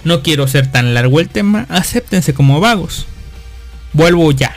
No 0.05 0.22
quiero 0.22 0.47
ser 0.47 0.70
tan 0.70 0.95
largo 0.95 1.20
el 1.20 1.28
tema. 1.28 1.66
Acéptense 1.68 2.34
como 2.34 2.61
vagos. 2.61 3.07
Vuelvo 3.93 4.30
ya. 4.30 4.57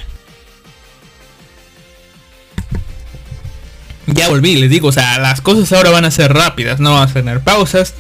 Ya 4.08 4.30
volví, 4.30 4.56
les 4.56 4.70
digo, 4.70 4.90
o 4.90 4.92
sea, 4.92 5.18
las 5.18 5.42
cosas 5.42 5.72
ahora 5.74 5.90
van 5.90 6.06
a 6.06 6.12
ser 6.12 6.32
rápidas, 6.32 6.80
no 6.80 6.94
van 6.94 7.10
a 7.10 7.12
tener 7.12 7.42
pausas, 7.42 7.96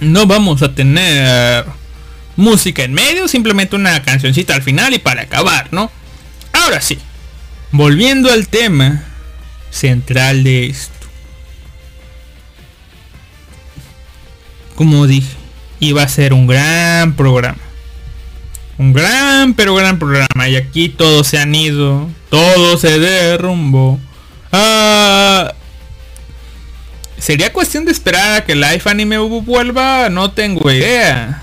no 0.00 0.26
vamos 0.26 0.60
a 0.62 0.74
tener 0.74 1.64
música 2.36 2.82
en 2.84 2.92
medio, 2.92 3.28
simplemente 3.28 3.76
una 3.76 4.02
cancioncita 4.02 4.54
al 4.54 4.62
final 4.62 4.94
y 4.94 4.98
para 4.98 5.22
acabar, 5.22 5.68
¿no? 5.72 5.90
Ahora 6.52 6.80
sí, 6.80 6.98
volviendo 7.70 8.30
al 8.30 8.48
tema 8.48 9.04
central 9.70 10.44
de 10.44 10.66
esto. 10.66 10.92
Como 14.74 15.06
dije, 15.06 15.36
iba 15.78 16.02
a 16.02 16.08
ser 16.08 16.32
un 16.32 16.46
gran 16.46 17.14
programa. 17.14 17.58
Un 18.78 18.94
gran, 18.94 19.52
pero 19.52 19.74
gran 19.74 19.98
programa. 19.98 20.48
Y 20.48 20.56
aquí 20.56 20.88
todos 20.88 21.26
se 21.26 21.38
han 21.38 21.54
ido. 21.54 22.08
Todo 22.30 22.78
se 22.78 22.98
derrumbó. 22.98 24.00
Ah, 24.52 25.52
¿Sería 27.18 27.52
cuestión 27.52 27.84
de 27.84 27.92
esperar 27.92 28.40
a 28.40 28.44
que 28.46 28.54
Life 28.54 28.88
Anime 28.88 29.18
vuelva? 29.18 30.08
No 30.08 30.30
tengo 30.30 30.70
idea. 30.70 31.42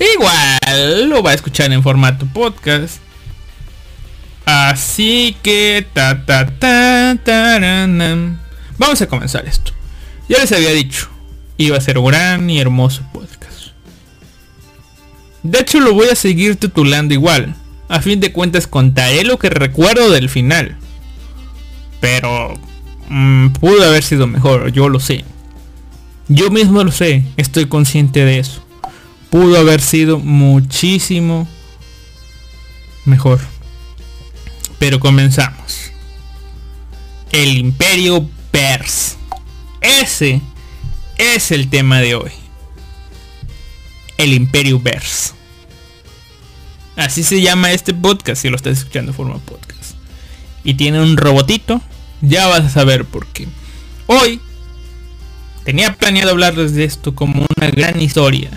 Igual 0.00 1.10
lo 1.10 1.22
va 1.22 1.32
a 1.32 1.34
escuchar 1.34 1.70
en 1.72 1.82
formato 1.82 2.24
podcast. 2.24 3.00
Así 4.46 5.36
que 5.42 5.86
ta 5.92 6.24
ta 6.24 6.46
ta 6.46 7.18
Vamos 8.78 9.02
a 9.02 9.06
comenzar 9.06 9.44
esto. 9.46 9.72
Ya 10.26 10.38
les 10.38 10.52
había 10.52 10.70
dicho, 10.70 11.08
iba 11.58 11.76
a 11.76 11.82
ser 11.82 11.98
un 11.98 12.06
gran 12.06 12.48
y 12.48 12.58
hermoso 12.58 13.02
podcast. 13.12 13.72
De 15.42 15.58
hecho 15.58 15.80
lo 15.80 15.92
voy 15.92 16.08
a 16.08 16.14
seguir 16.14 16.56
titulando 16.56 17.12
igual. 17.12 17.54
A 17.88 18.00
fin 18.00 18.20
de 18.20 18.32
cuentas 18.32 18.66
contaré 18.66 19.24
lo 19.24 19.38
que 19.38 19.50
recuerdo 19.50 20.10
del 20.10 20.30
final. 20.30 20.78
Pero 22.00 22.54
mm, 23.10 23.48
pudo 23.50 23.84
haber 23.84 24.02
sido 24.02 24.26
mejor, 24.26 24.72
yo 24.72 24.88
lo 24.88 24.98
sé. 24.98 25.26
Yo 26.28 26.50
mismo 26.50 26.82
lo 26.84 26.92
sé, 26.92 27.24
estoy 27.36 27.66
consciente 27.66 28.24
de 28.24 28.38
eso 28.38 28.62
pudo 29.30 29.58
haber 29.58 29.80
sido 29.80 30.18
muchísimo 30.18 31.48
mejor. 33.04 33.40
Pero 34.78 34.98
comenzamos. 35.00 35.92
El 37.32 37.56
imperio 37.56 38.28
Pers. 38.50 39.16
Ese 39.80 40.40
es 41.16 41.52
el 41.52 41.70
tema 41.70 42.00
de 42.00 42.16
hoy. 42.16 42.32
El 44.18 44.32
imperio 44.32 44.82
Pers. 44.82 45.34
Así 46.96 47.22
se 47.22 47.40
llama 47.40 47.72
este 47.72 47.94
podcast 47.94 48.42
si 48.42 48.50
lo 48.50 48.56
estás 48.56 48.78
escuchando 48.78 49.12
forma 49.12 49.38
podcast. 49.38 49.94
Y 50.64 50.74
tiene 50.74 51.00
un 51.00 51.16
robotito. 51.16 51.80
Ya 52.20 52.48
vas 52.48 52.64
a 52.64 52.68
saber 52.68 53.06
por 53.06 53.26
qué. 53.28 53.46
Hoy 54.06 54.40
tenía 55.64 55.94
planeado 55.94 56.32
hablarles 56.32 56.74
de 56.74 56.84
esto 56.84 57.14
como 57.14 57.46
una 57.56 57.70
gran 57.70 58.00
historia 58.00 58.50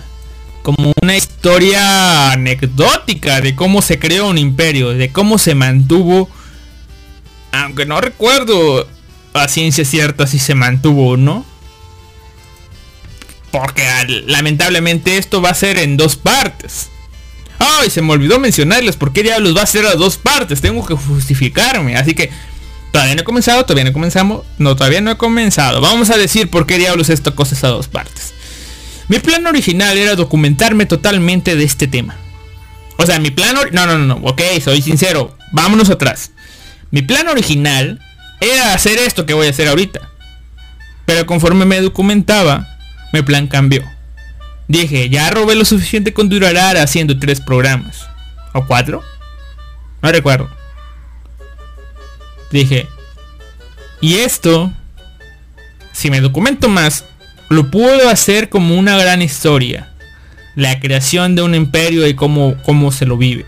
como 0.64 0.94
una 1.02 1.16
historia 1.16 2.32
anecdótica 2.32 3.42
de 3.42 3.56
cómo 3.56 3.82
se 3.82 4.00
creó 4.00 4.30
un 4.30 4.38
imperio, 4.38 4.90
de 4.90 5.12
cómo 5.12 5.38
se 5.38 5.54
mantuvo, 5.54 6.30
aunque 7.52 7.86
no 7.86 8.02
recuerdo 8.02 8.88
a 9.34 9.48
ciencia 9.48 9.86
cierta 9.86 10.26
si 10.26 10.40
se 10.40 10.56
mantuvo 10.56 11.10
o 11.10 11.18
no. 11.18 11.46
Porque 13.52 13.84
lamentablemente 14.26 15.18
esto 15.18 15.42
va 15.42 15.50
a 15.50 15.54
ser 15.54 15.78
en 15.78 15.98
dos 15.98 16.16
partes. 16.16 16.90
Ay, 17.60 17.90
se 17.90 18.02
me 18.02 18.14
olvidó 18.14 18.40
mencionarles 18.40 18.96
por 18.96 19.14
qué 19.14 19.22
diablos 19.22 19.56
va 19.56 19.62
a 19.62 19.68
ser 19.68 19.86
a 19.86 19.94
dos 19.96 20.18
partes. 20.18 20.62
Tengo 20.62 20.84
que 20.86 20.96
justificarme. 20.96 21.96
Así 21.96 22.16
que 22.16 22.32
todavía 22.92 23.16
no 23.16 23.22
he 23.22 23.26
comenzado, 23.26 23.64
todavía 23.64 23.84
no 23.84 23.94
comenzamos. 23.94 24.44
No, 24.58 24.76
todavía 24.76 25.02
no 25.02 25.12
he 25.12 25.18
comenzado. 25.18 25.82
Vamos 25.82 26.10
a 26.10 26.18
decir 26.18 26.50
por 26.50 26.66
qué 26.66 26.80
diablos 26.80 27.10
esto 27.10 27.36
cosa 27.36 27.54
es 27.54 27.64
a 27.64 27.68
dos 27.68 27.88
partes. 27.88 28.34
Mi 29.08 29.20
plan 29.20 29.46
original 29.48 29.98
era 29.98 30.16
documentarme 30.16 30.86
totalmente 30.86 31.56
de 31.56 31.64
este 31.64 31.88
tema. 31.88 32.16
O 32.98 33.06
sea, 33.06 33.20
mi 33.20 33.32
plan... 33.32 33.56
No, 33.72 33.86
no, 33.86 33.98
no, 33.98 34.06
no. 34.06 34.28
Ok, 34.28 34.42
soy 34.64 34.82
sincero. 34.82 35.38
Vámonos 35.52 35.90
atrás. 35.90 36.32
Mi 36.92 37.02
plan 37.02 37.28
original 37.28 38.00
era 38.40 38.74
hacer 38.74 39.00
esto 39.00 39.26
que 39.26 39.34
voy 39.34 39.48
a 39.48 39.50
hacer 39.50 39.68
ahorita. 39.68 40.10
Pero 41.06 41.26
conforme 41.26 41.66
me 41.66 41.82
documentaba, 41.82 42.68
mi 43.12 43.22
plan 43.22 43.48
cambió. 43.48 43.84
Dije, 44.68 45.10
ya 45.10 45.30
robé 45.30 45.56
lo 45.56 45.66
suficiente 45.66 46.14
con 46.14 46.30
Durarara 46.30 46.82
haciendo 46.82 47.20
tres 47.20 47.42
programas. 47.42 48.08
¿O 48.54 48.66
cuatro? 48.66 49.04
No 50.02 50.12
recuerdo. 50.12 50.50
Dije, 52.52 52.88
y 54.00 54.16
esto, 54.18 54.72
si 55.92 56.10
me 56.10 56.22
documento 56.22 56.70
más, 56.70 57.06
lo 57.54 57.70
puedo 57.70 58.10
hacer 58.10 58.50
como 58.50 58.76
una 58.76 58.98
gran 58.98 59.22
historia. 59.22 59.94
La 60.56 60.80
creación 60.80 61.36
de 61.36 61.44
un 61.44 61.56
imperio 61.56 62.08
y 62.08 62.16
cómo, 62.16 62.56
cómo 62.66 62.92
se 62.92 63.06
lo 63.06 63.16
vive. 63.16 63.46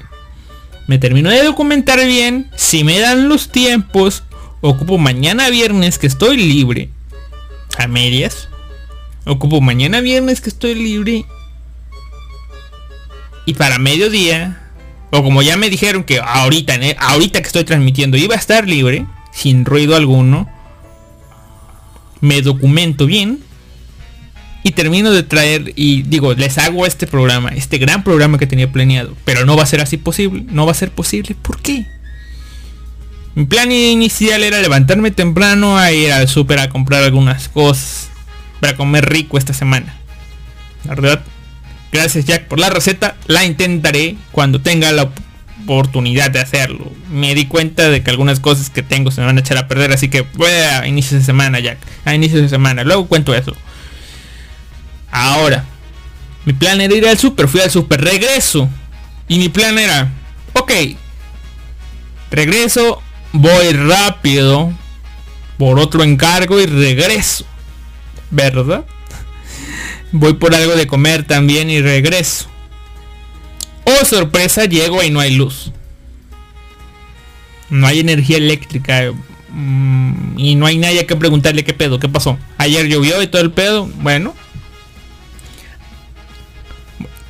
Me 0.87 0.99
termino 0.99 1.31
de 1.31 1.43
documentar 1.43 2.05
bien. 2.05 2.49
Si 2.55 2.83
me 2.83 2.99
dan 2.99 3.29
los 3.29 3.49
tiempos, 3.49 4.23
ocupo 4.61 4.99
mañana 4.99 5.49
viernes 5.49 5.97
que 5.97 6.07
estoy 6.07 6.37
libre. 6.37 6.89
A 7.79 7.87
medias. 7.87 8.47
Ocupo 9.25 9.59
mañana 9.59 10.01
viernes 10.01 10.39
que 10.39 10.49
estoy 10.49 10.75
libre. 10.75 11.25
Y 13.47 13.55
para 13.55 13.79
mediodía. 13.79 14.61
O 15.11 15.23
como 15.23 15.41
ya 15.41 15.57
me 15.57 15.69
dijeron 15.69 16.03
que 16.03 16.19
ahorita, 16.19 16.77
ahorita 16.99 17.41
que 17.41 17.47
estoy 17.47 17.63
transmitiendo 17.63 18.17
iba 18.17 18.35
a 18.35 18.39
estar 18.39 18.67
libre. 18.67 19.07
Sin 19.31 19.65
ruido 19.65 19.95
alguno. 19.95 20.47
Me 22.21 22.43
documento 22.43 23.07
bien 23.07 23.44
y 24.65 24.71
termino 24.71 25.11
de 25.11 25.21
traer 25.21 25.73
y 25.75 26.01
digo, 26.01 26.33
les 26.33 26.57
hago 26.57 26.87
este 26.87 27.05
programa, 27.05 27.49
este 27.49 27.77
gran 27.77 28.03
programa 28.03 28.39
que 28.39 28.47
tenía 28.47 28.71
planeado, 28.71 29.15
pero 29.23 29.45
no 29.45 29.55
va 29.55 29.61
a 29.61 29.67
ser 29.67 29.79
así 29.79 29.97
posible, 29.97 30.43
no 30.49 30.65
va 30.65 30.71
a 30.71 30.75
ser 30.75 30.89
posible, 30.89 31.35
¿por 31.39 31.61
qué? 31.61 31.85
Mi 33.35 33.45
plan 33.45 33.71
inicial 33.71 34.43
era 34.43 34.59
levantarme 34.61 35.11
temprano 35.11 35.77
a 35.77 35.91
ir 35.91 36.11
al 36.11 36.27
súper 36.27 36.57
a 36.57 36.69
comprar 36.69 37.03
algunas 37.03 37.47
cosas 37.47 38.09
para 38.59 38.75
comer 38.75 39.07
rico 39.07 39.37
esta 39.37 39.53
semana. 39.53 39.99
La 40.85 40.95
verdad, 40.95 41.23
gracias 41.91 42.25
Jack 42.25 42.47
por 42.47 42.59
la 42.59 42.71
receta, 42.71 43.17
la 43.27 43.45
intentaré 43.45 44.15
cuando 44.31 44.61
tenga 44.61 44.91
la 44.91 45.11
oportunidad 45.61 46.31
de 46.31 46.39
hacerlo. 46.39 46.91
Me 47.11 47.35
di 47.35 47.45
cuenta 47.45 47.87
de 47.91 48.01
que 48.01 48.09
algunas 48.09 48.39
cosas 48.39 48.71
que 48.71 48.81
tengo 48.81 49.11
se 49.11 49.21
me 49.21 49.27
van 49.27 49.37
a 49.37 49.41
echar 49.41 49.59
a 49.59 49.67
perder, 49.67 49.91
así 49.91 50.09
que 50.09 50.21
voy 50.21 50.49
a 50.49 50.87
inicios 50.87 51.19
de 51.19 51.23
semana 51.23 51.59
Jack, 51.59 51.77
a 52.03 52.15
inicios 52.15 52.41
de 52.41 52.49
semana, 52.49 52.83
luego 52.83 53.05
cuento 53.05 53.35
eso. 53.35 53.55
Ahora, 55.15 55.63
mi 56.43 56.51
plan 56.51 56.81
era 56.81 56.93
ir 56.93 57.07
al 57.07 57.17
super, 57.17 57.47
fui 57.47 57.61
al 57.61 57.71
super, 57.71 58.01
regreso. 58.01 58.67
Y 59.29 59.39
mi 59.39 59.47
plan 59.47 59.79
era, 59.79 60.11
ok, 60.51 60.71
regreso, 62.29 63.01
voy 63.31 63.71
rápido 63.71 64.73
por 65.57 65.79
otro 65.79 66.03
encargo 66.03 66.59
y 66.59 66.65
regreso. 66.65 67.45
¿Verdad? 68.29 68.83
Voy 70.11 70.33
por 70.33 70.53
algo 70.53 70.75
de 70.75 70.85
comer 70.85 71.25
también 71.25 71.69
y 71.69 71.79
regreso. 71.79 72.49
Oh 73.85 74.03
sorpresa, 74.03 74.65
llego 74.65 75.01
y 75.01 75.11
no 75.11 75.21
hay 75.21 75.33
luz. 75.35 75.71
No 77.69 77.87
hay 77.87 78.01
energía 78.01 78.35
eléctrica. 78.35 79.13
Mm, 79.47 80.37
y 80.37 80.55
no 80.55 80.65
hay 80.65 80.77
nadie 80.77 81.05
que 81.05 81.15
preguntarle 81.15 81.63
qué 81.63 81.73
pedo, 81.73 81.99
qué 81.99 82.09
pasó. 82.09 82.37
Ayer 82.57 82.87
llovió 82.87 83.21
y 83.21 83.27
todo 83.27 83.41
el 83.41 83.51
pedo. 83.51 83.89
Bueno, 84.01 84.33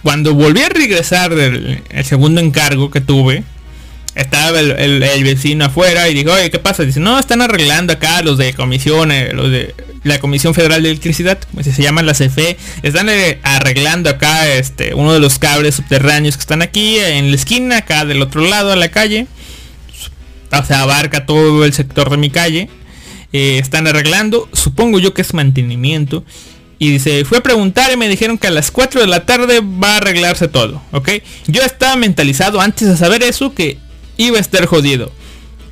cuando 0.05 0.35
volví 0.35 0.61
a 0.61 0.69
regresar 0.69 1.33
del 1.33 1.81
segundo 2.03 2.39
encargo 2.39 2.91
que 2.91 3.01
tuve, 3.01 3.43
estaba 4.13 4.59
el, 4.59 5.23
vecino 5.23 5.65
afuera 5.65 6.07
y 6.07 6.13
dijo, 6.13 6.31
oye, 6.31 6.51
¿qué 6.51 6.59
pasa? 6.59 6.83
Dice, 6.83 6.99
no, 6.99 7.17
están 7.17 7.41
arreglando 7.41 7.91
acá 7.91 8.21
los 8.21 8.37
de 8.37 8.53
comisión, 8.53 9.11
eh, 9.11 9.33
los 9.33 9.49
de 9.49 9.73
la 10.03 10.19
Comisión 10.19 10.53
Federal 10.53 10.83
de 10.83 10.91
Electricidad, 10.91 11.39
se 11.59 11.81
llama 11.81 12.03
la 12.03 12.13
CFE, 12.13 12.55
están 12.83 13.09
eh, 13.09 13.39
arreglando 13.41 14.11
acá 14.11 14.47
este 14.47 14.93
uno 14.93 15.11
de 15.11 15.19
los 15.19 15.39
cables 15.39 15.73
subterráneos 15.73 16.35
que 16.37 16.41
están 16.41 16.61
aquí 16.61 16.99
en 16.99 17.31
la 17.31 17.35
esquina, 17.35 17.77
acá 17.77 18.05
del 18.05 18.21
otro 18.21 18.41
lado 18.41 18.69
de 18.69 18.75
la 18.75 18.89
calle. 18.89 19.25
O 20.51 20.63
sea, 20.63 20.83
abarca 20.83 21.25
todo 21.25 21.65
el 21.65 21.73
sector 21.73 22.11
de 22.11 22.17
mi 22.17 22.29
calle. 22.29 22.69
Eh, 23.33 23.57
están 23.57 23.87
arreglando, 23.87 24.47
supongo 24.53 24.99
yo 24.99 25.15
que 25.15 25.23
es 25.23 25.33
mantenimiento. 25.33 26.23
Y 26.77 26.91
dice, 26.91 27.23
fue 27.23 27.37
a 27.37 27.43
preguntar 27.43 27.91
y 27.93 27.97
me 27.97 28.09
dijeron 28.09 28.37
que 28.37 28.47
a 28.47 28.51
las 28.51 28.69
4 28.71 29.01
de 29.01 29.07
la 29.07 29.25
tarde 29.25 29.61
va 29.61 29.93
a 29.93 29.97
arreglarse 29.97 30.47
todo, 30.47 30.81
¿ok? 30.91 31.09
Yo 31.47 31.61
estaba 31.61 31.95
mentalizado 31.95 32.59
antes 32.59 32.87
de 32.87 32.97
saber 32.97 33.23
eso 33.23 33.53
que 33.53 33.77
iba 34.17 34.37
a 34.37 34.41
estar 34.41 34.65
jodido. 34.65 35.11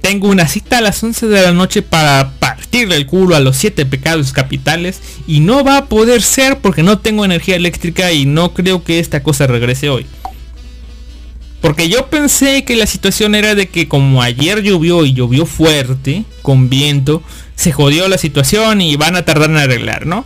Tengo 0.01 0.27
una 0.29 0.47
cita 0.47 0.79
a 0.79 0.81
las 0.81 1.01
11 1.01 1.27
de 1.27 1.41
la 1.41 1.51
noche 1.51 1.81
para 1.81 2.33
partirle 2.39 2.95
el 2.97 3.05
culo 3.05 3.35
a 3.35 3.39
los 3.39 3.55
7 3.57 3.85
pecados 3.85 4.33
capitales 4.33 5.01
y 5.27 5.39
no 5.39 5.63
va 5.63 5.77
a 5.77 5.85
poder 5.85 6.21
ser 6.21 6.59
porque 6.59 6.83
no 6.83 6.99
tengo 6.99 7.25
energía 7.25 7.55
eléctrica 7.55 8.11
y 8.11 8.25
no 8.25 8.53
creo 8.53 8.83
que 8.83 8.99
esta 8.99 9.23
cosa 9.23 9.47
regrese 9.47 9.89
hoy. 9.89 10.05
Porque 11.61 11.87
yo 11.87 12.07
pensé 12.07 12.65
que 12.65 12.75
la 12.75 12.85
situación 12.85 13.35
era 13.35 13.55
de 13.55 13.69
que 13.69 13.87
como 13.87 14.21
ayer 14.21 14.61
llovió 14.63 15.05
y 15.05 15.13
llovió 15.13 15.45
fuerte, 15.45 16.25
con 16.41 16.69
viento, 16.69 17.23
se 17.55 17.71
jodió 17.71 18.09
la 18.09 18.17
situación 18.17 18.81
y 18.81 18.97
van 18.97 19.15
a 19.15 19.23
tardar 19.23 19.49
en 19.49 19.55
arreglar, 19.55 20.05
¿no? 20.05 20.25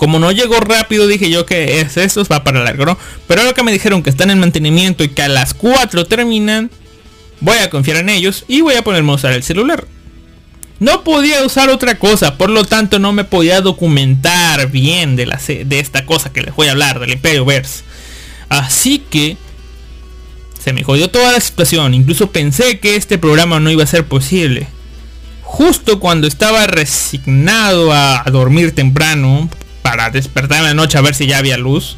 Como 0.00 0.18
no 0.18 0.32
llegó 0.32 0.60
rápido, 0.60 1.06
dije 1.06 1.28
yo 1.28 1.44
que 1.44 1.82
es 1.82 1.98
eso, 1.98 2.24
va 2.24 2.42
para 2.42 2.64
largo, 2.64 2.86
¿no? 2.86 2.98
Pero 3.28 3.42
ahora 3.42 3.52
que 3.52 3.62
me 3.62 3.70
dijeron 3.70 4.02
que 4.02 4.08
están 4.08 4.30
en 4.30 4.38
mantenimiento 4.38 5.04
y 5.04 5.10
que 5.10 5.20
a 5.20 5.28
las 5.28 5.52
4 5.52 6.06
terminan, 6.06 6.70
voy 7.40 7.58
a 7.58 7.68
confiar 7.68 7.98
en 7.98 8.08
ellos 8.08 8.46
y 8.48 8.62
voy 8.62 8.76
a 8.76 8.82
ponerme 8.82 9.12
a 9.12 9.16
usar 9.16 9.34
el 9.34 9.42
celular. 9.42 9.86
No 10.78 11.04
podía 11.04 11.44
usar 11.44 11.68
otra 11.68 11.98
cosa, 11.98 12.38
por 12.38 12.48
lo 12.48 12.64
tanto 12.64 12.98
no 12.98 13.12
me 13.12 13.24
podía 13.24 13.60
documentar 13.60 14.70
bien 14.70 15.16
de, 15.16 15.26
la, 15.26 15.38
de 15.46 15.78
esta 15.78 16.06
cosa 16.06 16.32
que 16.32 16.40
les 16.40 16.56
voy 16.56 16.68
a 16.68 16.70
hablar, 16.70 16.98
del 16.98 17.12
Imperio 17.12 17.44
Verse. 17.44 17.82
Así 18.48 19.00
que 19.10 19.36
se 20.58 20.72
me 20.72 20.82
jodió 20.82 21.10
toda 21.10 21.30
la 21.32 21.40
situación, 21.40 21.92
incluso 21.92 22.32
pensé 22.32 22.78
que 22.78 22.96
este 22.96 23.18
programa 23.18 23.60
no 23.60 23.70
iba 23.70 23.84
a 23.84 23.86
ser 23.86 24.06
posible. 24.06 24.66
Justo 25.42 26.00
cuando 26.00 26.26
estaba 26.26 26.66
resignado 26.66 27.92
a 27.92 28.24
dormir 28.32 28.74
temprano, 28.74 29.50
para 29.82 30.10
despertar 30.10 30.58
en 30.58 30.64
la 30.64 30.74
noche 30.74 30.98
a 30.98 31.00
ver 31.00 31.14
si 31.14 31.26
ya 31.26 31.38
había 31.38 31.56
luz. 31.56 31.96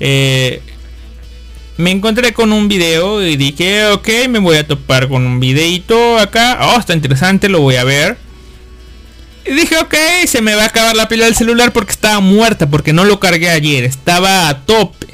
Eh, 0.00 0.62
me 1.76 1.92
encontré 1.92 2.32
con 2.32 2.52
un 2.52 2.68
video 2.68 3.22
y 3.22 3.36
dije, 3.36 3.86
ok, 3.86 4.08
me 4.28 4.40
voy 4.40 4.56
a 4.56 4.66
topar 4.66 5.08
con 5.08 5.24
un 5.24 5.40
videito 5.40 6.18
acá. 6.18 6.58
Oh, 6.60 6.78
está 6.78 6.92
interesante, 6.92 7.48
lo 7.48 7.60
voy 7.60 7.76
a 7.76 7.84
ver. 7.84 8.18
Y 9.46 9.52
dije, 9.52 9.78
ok, 9.78 9.94
se 10.26 10.42
me 10.42 10.54
va 10.54 10.64
a 10.64 10.66
acabar 10.66 10.96
la 10.96 11.08
pila 11.08 11.24
del 11.24 11.36
celular 11.36 11.72
porque 11.72 11.92
estaba 11.92 12.20
muerta, 12.20 12.68
porque 12.68 12.92
no 12.92 13.04
lo 13.04 13.20
cargué 13.20 13.48
ayer, 13.48 13.84
estaba 13.84 14.48
a 14.48 14.66
tope. 14.66 15.06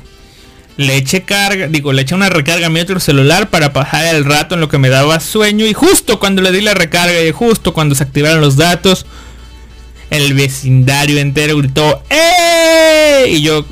Le 0.77 0.97
eché 0.97 1.23
carga, 1.23 1.69
digo, 1.69 1.93
le 1.93 2.03
eché 2.03 2.17
una 2.17 2.31
recarga 2.31 2.67
a 2.67 2.71
mi 2.71 2.81
otro 2.81 2.99
celular 2.99 3.49
para 3.51 3.73
pasar 3.73 4.13
el 4.15 4.25
rato 4.25 4.57
en 4.57 4.61
lo 4.61 4.69
que 4.69 4.79
me 4.79 4.89
daba 4.89 5.21
sueño. 5.21 5.67
Y 5.67 5.73
justo 5.73 6.19
cuando 6.19 6.43
le 6.43 6.51
di 6.51 6.63
la 6.63 6.75
recarga 6.75 7.23
y 7.23 7.31
justo 7.31 7.73
cuando 7.73 7.95
se 7.95 8.03
activaron 8.03 8.41
los 8.41 8.57
datos, 8.57 9.07
el 10.15 10.35
vecindario 10.35 11.19
entero 11.19 11.57
gritó 11.59 12.03
¡Eh! 12.11 13.27
Y 13.29 13.43
yo 13.43 13.65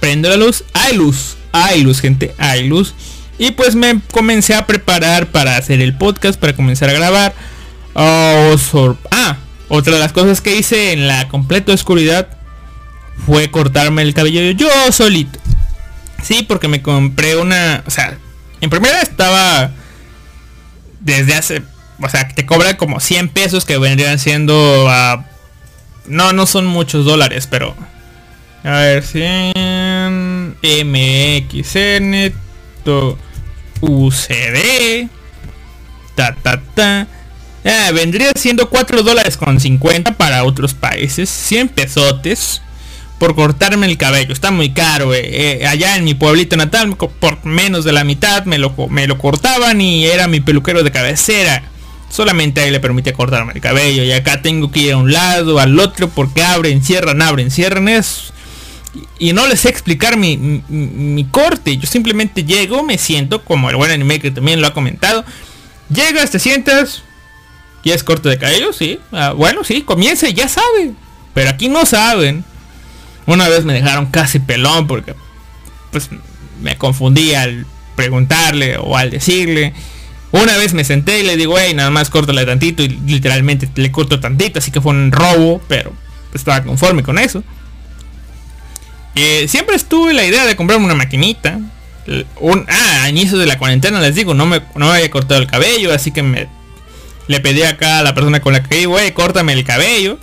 prendo 0.00 0.28
la 0.28 0.36
luz, 0.36 0.64
hay 0.72 0.96
luz, 0.96 1.36
hay 1.52 1.82
luz, 1.82 2.00
gente, 2.00 2.34
hay 2.38 2.68
luz. 2.68 2.94
Y 3.38 3.52
pues 3.52 3.74
me 3.74 4.00
comencé 4.12 4.54
a 4.54 4.66
preparar 4.66 5.28
para 5.28 5.56
hacer 5.56 5.80
el 5.80 5.96
podcast, 5.96 6.38
para 6.38 6.54
comenzar 6.54 6.90
a 6.90 6.92
grabar. 6.92 7.34
Oh, 7.94 8.54
ah, 9.10 9.36
otra 9.68 9.94
de 9.94 9.98
las 9.98 10.12
cosas 10.12 10.40
que 10.40 10.56
hice 10.56 10.92
en 10.92 11.08
la 11.08 11.28
completa 11.28 11.72
oscuridad 11.72 12.28
fue 13.26 13.50
cortarme 13.50 14.02
el 14.02 14.14
cabello 14.14 14.50
yo 14.50 14.68
solito. 14.92 15.38
Sí, 16.22 16.44
porque 16.46 16.68
me 16.68 16.82
compré 16.82 17.36
una, 17.36 17.82
o 17.86 17.90
sea, 17.90 18.18
en 18.60 18.70
primera 18.70 19.00
estaba 19.02 19.70
desde 21.00 21.34
hace 21.34 21.62
o 22.00 22.08
sea, 22.08 22.28
te 22.28 22.46
cobra 22.46 22.76
como 22.76 23.00
100 23.00 23.28
pesos 23.28 23.64
que 23.64 23.78
vendrían 23.78 24.18
siendo 24.18 24.86
a... 24.88 25.24
no, 26.06 26.32
no 26.32 26.46
son 26.46 26.66
muchos 26.66 27.04
dólares, 27.04 27.46
pero... 27.50 27.74
A 28.64 28.78
ver, 28.78 29.02
100 29.02 30.56
MXN 30.62 32.32
UCD 33.80 35.08
ta 36.14 36.34
ta 36.34 36.60
ta 36.74 37.06
ah, 37.64 37.90
vendría 37.92 38.30
siendo 38.36 38.68
4 38.68 39.02
dólares 39.02 39.36
con 39.36 39.60
50 39.60 40.16
para 40.16 40.44
otros 40.44 40.74
países 40.74 41.28
100 41.28 41.68
pesotes 41.68 42.62
por 43.18 43.34
cortarme 43.34 43.86
el 43.86 43.98
cabello 43.98 44.32
está 44.32 44.50
muy 44.50 44.70
caro 44.70 45.12
eh. 45.14 45.60
Eh, 45.60 45.66
allá 45.66 45.96
en 45.96 46.04
mi 46.04 46.14
pueblito 46.14 46.56
natal 46.56 46.96
por 46.96 47.44
menos 47.44 47.84
de 47.84 47.92
la 47.92 48.04
mitad 48.04 48.44
me 48.44 48.58
lo, 48.58 48.74
me 48.88 49.06
lo 49.06 49.18
cortaban 49.18 49.80
y 49.80 50.06
era 50.06 50.28
mi 50.28 50.40
peluquero 50.40 50.82
de 50.82 50.90
cabecera 50.90 51.62
Solamente 52.14 52.60
ahí 52.60 52.70
le 52.70 52.78
permite 52.78 53.12
cortarme 53.12 53.54
el 53.56 53.60
cabello. 53.60 54.04
Y 54.04 54.12
acá 54.12 54.40
tengo 54.40 54.70
que 54.70 54.78
ir 54.78 54.92
a 54.92 54.98
un 54.98 55.10
lado, 55.10 55.58
al 55.58 55.76
otro, 55.80 56.08
porque 56.08 56.44
abren, 56.44 56.80
cierran, 56.80 57.20
abren, 57.20 57.50
cierran. 57.50 57.88
Y 59.18 59.32
no 59.32 59.48
les 59.48 59.58
sé 59.58 59.68
explicar 59.68 60.16
mi, 60.16 61.26
corte. 61.32 61.76
Yo 61.76 61.88
simplemente 61.88 62.44
llego, 62.44 62.84
me 62.84 62.98
siento, 62.98 63.44
como 63.44 63.68
el 63.68 63.74
buen 63.74 63.90
anime 63.90 64.20
que 64.20 64.30
también 64.30 64.60
lo 64.60 64.68
ha 64.68 64.72
comentado. 64.72 65.24
Llegas, 65.88 66.30
te 66.30 66.38
sientas. 66.38 67.02
¿Y 67.82 67.90
es 67.90 68.04
corte 68.04 68.28
de 68.28 68.38
cabello? 68.38 68.72
Sí. 68.72 69.00
Ah, 69.10 69.32
bueno, 69.32 69.64
sí, 69.64 69.82
comienza 69.82 70.28
ya 70.28 70.48
saben. 70.48 70.96
Pero 71.34 71.50
aquí 71.50 71.68
no 71.68 71.84
saben. 71.84 72.44
Una 73.26 73.48
vez 73.48 73.64
me 73.64 73.72
dejaron 73.72 74.06
casi 74.06 74.38
pelón 74.38 74.86
porque 74.86 75.16
pues 75.90 76.10
me 76.62 76.78
confundí 76.78 77.34
al 77.34 77.66
preguntarle 77.96 78.76
o 78.78 78.96
al 78.96 79.10
decirle. 79.10 79.74
Una 80.34 80.56
vez 80.56 80.74
me 80.74 80.82
senté 80.82 81.20
y 81.20 81.22
le 81.22 81.36
digo, 81.36 81.56
hey, 81.56 81.74
nada 81.74 81.90
más 81.90 82.10
córtale 82.10 82.44
tantito 82.44 82.82
y 82.82 82.88
literalmente 82.88 83.68
le 83.76 83.92
corto 83.92 84.18
tantito, 84.18 84.58
así 84.58 84.72
que 84.72 84.80
fue 84.80 84.90
un 84.90 85.12
robo, 85.12 85.62
pero 85.68 85.92
estaba 86.34 86.64
conforme 86.64 87.04
con 87.04 87.20
eso. 87.20 87.44
Eh, 89.14 89.46
siempre 89.46 89.76
estuve 89.76 90.12
la 90.12 90.24
idea 90.24 90.44
de 90.44 90.56
comprarme 90.56 90.86
una 90.86 90.96
maquinita. 90.96 91.60
Ah, 92.66 93.04
a 93.04 93.12
de 93.12 93.46
la 93.46 93.58
cuarentena 93.58 94.00
les 94.00 94.16
digo, 94.16 94.34
no 94.34 94.44
me, 94.44 94.60
no 94.74 94.92
había 94.92 95.08
cortado 95.08 95.40
el 95.40 95.46
cabello, 95.46 95.94
así 95.94 96.10
que 96.10 96.24
me 96.24 96.48
le 97.28 97.38
pedí 97.38 97.62
acá 97.62 98.00
a 98.00 98.02
la 98.02 98.12
persona 98.12 98.40
con 98.40 98.54
la 98.54 98.64
que 98.64 98.80
iba, 98.80 99.00
hey, 99.00 99.12
córtame 99.12 99.52
el 99.52 99.62
cabello. 99.62 100.18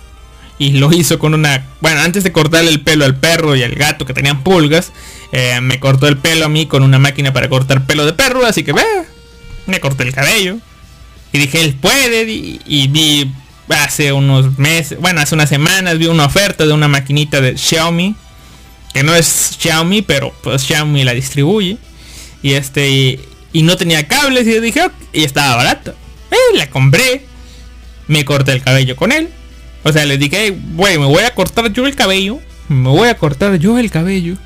Y 0.58 0.72
lo 0.72 0.92
hizo 0.92 1.18
con 1.18 1.32
una... 1.32 1.64
Bueno, 1.80 2.02
antes 2.02 2.22
de 2.22 2.32
cortarle 2.32 2.70
el 2.70 2.82
pelo 2.82 3.06
al 3.06 3.16
perro 3.16 3.56
y 3.56 3.62
al 3.62 3.74
gato 3.76 4.04
que 4.04 4.12
tenían 4.12 4.44
pulgas, 4.44 4.92
eh, 5.32 5.58
me 5.62 5.80
cortó 5.80 6.06
el 6.06 6.18
pelo 6.18 6.44
a 6.44 6.48
mí 6.50 6.66
con 6.66 6.82
una 6.82 6.98
máquina 6.98 7.32
para 7.32 7.48
cortar 7.48 7.86
pelo 7.86 8.04
de 8.04 8.12
perro, 8.12 8.44
así 8.44 8.62
que 8.62 8.74
ve, 8.74 8.84
me 9.66 9.80
corté 9.80 10.04
el 10.04 10.12
cabello. 10.12 10.58
Y 11.32 11.38
dije, 11.38 11.62
él 11.62 11.74
puede. 11.74 12.24
Y, 12.66 12.88
vi 12.88 13.32
hace 13.68 14.12
unos 14.12 14.58
meses, 14.58 14.98
bueno, 15.00 15.20
hace 15.22 15.34
unas 15.34 15.48
semanas 15.48 15.96
vi 15.96 16.06
una 16.06 16.26
oferta 16.26 16.66
de 16.66 16.72
una 16.72 16.88
maquinita 16.88 17.40
de 17.40 17.56
Xiaomi. 17.56 18.14
Que 18.92 19.02
no 19.02 19.14
es 19.14 19.56
Xiaomi, 19.58 20.02
pero 20.02 20.34
pues 20.42 20.62
Xiaomi 20.62 21.04
la 21.04 21.14
distribuye. 21.14 21.78
Y 22.42 22.52
este, 22.52 23.18
y, 23.52 23.62
no 23.62 23.76
tenía 23.76 24.06
cables. 24.06 24.46
Y 24.46 24.60
dije, 24.60 24.90
y 25.12 25.24
estaba 25.24 25.56
barato. 25.56 25.94
Eh, 26.30 26.56
la 26.56 26.68
compré. 26.68 27.24
Me 28.08 28.24
corté 28.24 28.52
el 28.52 28.62
cabello 28.62 28.96
con 28.96 29.12
él. 29.12 29.30
O 29.84 29.92
sea, 29.92 30.04
le 30.04 30.18
dije, 30.18 30.56
güey, 30.74 30.98
me 30.98 31.06
voy 31.06 31.24
a 31.24 31.34
cortar 31.34 31.72
yo 31.72 31.86
el 31.86 31.96
cabello. 31.96 32.40
Me 32.68 32.88
voy 32.88 33.08
a 33.08 33.16
cortar 33.16 33.56
yo 33.56 33.78
el 33.78 33.90
cabello. 33.90 34.36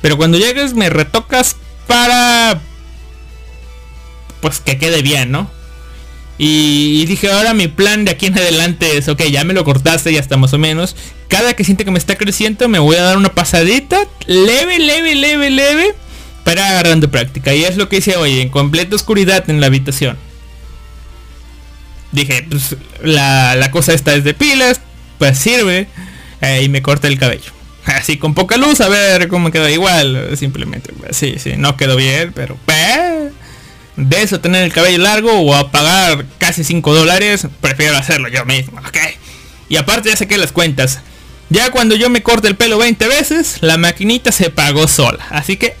Pero 0.00 0.16
cuando 0.16 0.38
llegues 0.38 0.74
me 0.74 0.90
retocas 0.90 1.56
para 1.86 2.60
pues 4.40 4.60
que 4.60 4.78
quede 4.78 5.02
bien, 5.02 5.30
¿no? 5.30 5.50
Y, 6.40 7.04
dije, 7.06 7.32
ahora 7.32 7.52
mi 7.52 7.66
plan 7.66 8.04
de 8.04 8.12
aquí 8.12 8.26
en 8.26 8.38
adelante 8.38 8.96
es, 8.96 9.08
ok, 9.08 9.22
ya 9.24 9.42
me 9.42 9.54
lo 9.54 9.64
cortaste, 9.64 10.12
ya 10.12 10.20
está 10.20 10.36
más 10.36 10.52
o 10.52 10.58
menos. 10.58 10.94
Cada 11.26 11.54
que 11.54 11.64
siente 11.64 11.84
que 11.84 11.90
me 11.90 11.98
está 11.98 12.16
creciendo, 12.16 12.68
me 12.68 12.78
voy 12.78 12.96
a 12.96 13.02
dar 13.02 13.16
una 13.16 13.34
pasadita, 13.34 14.06
leve, 14.26 14.78
leve, 14.78 15.16
leve, 15.16 15.50
leve, 15.50 15.94
para 16.44 16.68
agarrando 16.68 17.10
práctica. 17.10 17.54
Y 17.54 17.64
es 17.64 17.76
lo 17.76 17.88
que 17.88 17.96
hice 17.96 18.16
hoy, 18.16 18.40
en 18.40 18.50
completa 18.50 18.94
oscuridad 18.94 19.50
en 19.50 19.60
la 19.60 19.66
habitación. 19.66 20.16
Dije, 22.12 22.46
pues 22.48 22.76
la, 23.02 23.56
la 23.56 23.72
cosa 23.72 23.92
esta 23.92 24.14
es 24.14 24.22
de 24.22 24.32
pilas, 24.32 24.80
pues 25.18 25.38
sirve. 25.38 25.88
Eh, 26.40 26.62
y 26.62 26.68
me 26.68 26.82
corta 26.82 27.08
el 27.08 27.18
cabello. 27.18 27.50
Así 27.84 28.16
con 28.16 28.34
poca 28.34 28.56
luz, 28.56 28.80
a 28.80 28.88
ver 28.88 29.28
cómo 29.28 29.50
queda 29.50 29.70
igual. 29.70 30.36
Simplemente, 30.36 30.92
sí, 31.10 31.36
sí, 31.38 31.54
no 31.56 31.76
quedó 31.76 31.96
bien, 31.96 32.32
pero... 32.32 32.56
Eh, 32.68 33.17
de 33.98 34.22
eso 34.22 34.40
tener 34.40 34.62
el 34.62 34.72
cabello 34.72 34.98
largo 34.98 35.32
o 35.32 35.54
a 35.54 35.72
pagar 35.72 36.24
casi 36.38 36.62
5 36.62 36.94
dólares, 36.94 37.46
prefiero 37.60 37.96
hacerlo 37.96 38.28
yo 38.28 38.44
mismo, 38.44 38.78
¿ok? 38.78 38.96
Y 39.68 39.76
aparte 39.76 40.08
ya 40.08 40.16
saqué 40.16 40.38
las 40.38 40.52
cuentas. 40.52 41.00
Ya 41.50 41.70
cuando 41.70 41.96
yo 41.96 42.08
me 42.08 42.22
corte 42.22 42.46
el 42.46 42.56
pelo 42.56 42.78
20 42.78 43.08
veces, 43.08 43.58
la 43.60 43.76
maquinita 43.76 44.30
se 44.32 44.50
pagó 44.50 44.86
sola. 44.86 45.26
Así 45.30 45.56
que 45.56 45.76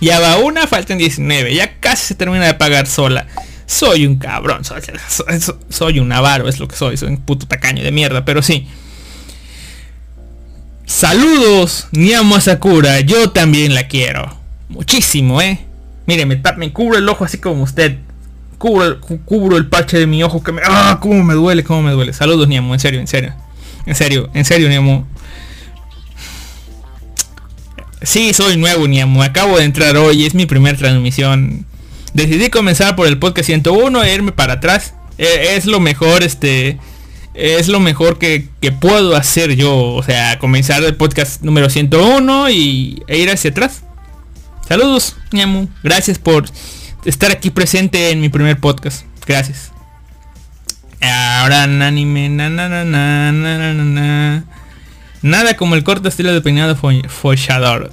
ya 0.00 0.18
va 0.18 0.38
una, 0.38 0.66
faltan 0.66 0.98
19. 0.98 1.54
Ya 1.54 1.78
casi 1.78 2.06
se 2.06 2.14
termina 2.14 2.46
de 2.46 2.54
pagar 2.54 2.86
sola. 2.86 3.26
Soy 3.66 4.06
un 4.06 4.16
cabrón, 4.16 4.62
soy, 5.68 6.00
un 6.00 6.12
avaro, 6.12 6.48
es 6.48 6.58
lo 6.58 6.66
que 6.66 6.76
soy. 6.76 6.96
Soy 6.96 7.08
un 7.08 7.18
puto 7.18 7.46
tacaño 7.46 7.84
de 7.84 7.92
mierda, 7.92 8.24
pero 8.24 8.42
sí. 8.42 8.66
Saludos, 10.84 11.86
Niamo 11.92 12.40
Sakura. 12.40 13.00
Yo 13.00 13.30
también 13.30 13.74
la 13.74 13.86
quiero. 13.86 14.36
Muchísimo, 14.68 15.40
¿eh? 15.40 15.60
Mire, 16.06 16.26
me, 16.26 16.40
me 16.56 16.72
cubro 16.72 16.98
el 16.98 17.08
ojo 17.08 17.24
así 17.24 17.38
como 17.38 17.62
usted. 17.62 17.98
Cubro, 18.58 19.00
cubro 19.00 19.56
el 19.56 19.66
parche 19.66 19.98
de 19.98 20.06
mi 20.06 20.22
ojo 20.22 20.42
que 20.42 20.52
me... 20.52 20.62
¡Ah! 20.64 20.98
¿Cómo 21.00 21.22
me 21.24 21.34
duele? 21.34 21.64
¿Cómo 21.64 21.82
me 21.82 21.92
duele? 21.92 22.12
Saludos, 22.12 22.48
Niamo. 22.48 22.74
En 22.74 22.80
serio, 22.80 23.00
en 23.00 23.06
serio. 23.06 23.34
En 23.86 23.94
serio, 23.94 24.30
en 24.34 24.44
serio, 24.44 24.68
Niamo. 24.68 25.06
Sí, 28.02 28.32
soy 28.34 28.56
nuevo, 28.56 28.86
Niamo. 28.86 29.22
Acabo 29.22 29.58
de 29.58 29.64
entrar 29.64 29.96
hoy. 29.96 30.24
Es 30.24 30.34
mi 30.34 30.46
primera 30.46 30.76
transmisión. 30.76 31.66
Decidí 32.14 32.50
comenzar 32.50 32.94
por 32.94 33.06
el 33.06 33.18
podcast 33.18 33.46
101 33.46 34.04
e 34.04 34.14
irme 34.14 34.32
para 34.32 34.54
atrás. 34.54 34.94
E, 35.18 35.56
es 35.56 35.66
lo 35.66 35.80
mejor, 35.80 36.22
este... 36.22 36.78
Es 37.34 37.68
lo 37.68 37.80
mejor 37.80 38.18
que, 38.18 38.48
que, 38.60 38.72
puedo 38.72 39.16
hacer 39.16 39.56
yo. 39.56 39.74
O 39.94 40.02
sea, 40.02 40.38
comenzar 40.38 40.84
el 40.84 40.96
podcast 40.96 41.42
número 41.42 41.70
101 41.70 42.50
y, 42.50 43.02
e 43.06 43.18
ir 43.18 43.30
hacia 43.30 43.50
atrás. 43.50 43.84
Saludos, 44.68 45.16
Ñamu. 45.32 45.68
Gracias 45.82 46.18
por 46.18 46.44
estar 47.04 47.30
aquí 47.30 47.50
presente 47.50 48.10
en 48.10 48.20
mi 48.20 48.28
primer 48.28 48.58
podcast. 48.58 49.04
Gracias. 49.26 49.72
Ahora 51.00 51.64
anime, 51.64 52.28
na, 52.28 52.48
na, 52.48 52.68
na, 52.68 52.84
na, 52.84 53.32
na, 53.32 53.72
na, 53.72 54.44
Nada 55.22 55.56
como 55.56 55.74
el 55.74 55.84
corto 55.84 56.08
estilo 56.08 56.32
de 56.32 56.40
peinado 56.40 56.76
follado. 56.76 57.90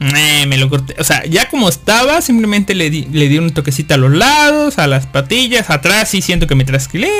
Eh, 0.00 0.46
me 0.46 0.56
lo 0.56 0.70
corté. 0.70 0.94
O 0.98 1.04
sea, 1.04 1.24
ya 1.26 1.48
como 1.48 1.68
estaba, 1.68 2.22
simplemente 2.22 2.74
le 2.74 2.88
di, 2.88 3.06
le 3.12 3.28
di 3.28 3.38
un 3.38 3.50
toquecito 3.50 3.94
a 3.94 3.96
los 3.98 4.12
lados, 4.12 4.78
a 4.78 4.86
las 4.86 5.06
patillas, 5.06 5.70
atrás 5.70 6.14
y 6.14 6.22
siento 6.22 6.46
que 6.46 6.54
me 6.54 6.64
trasquilé. 6.64 7.10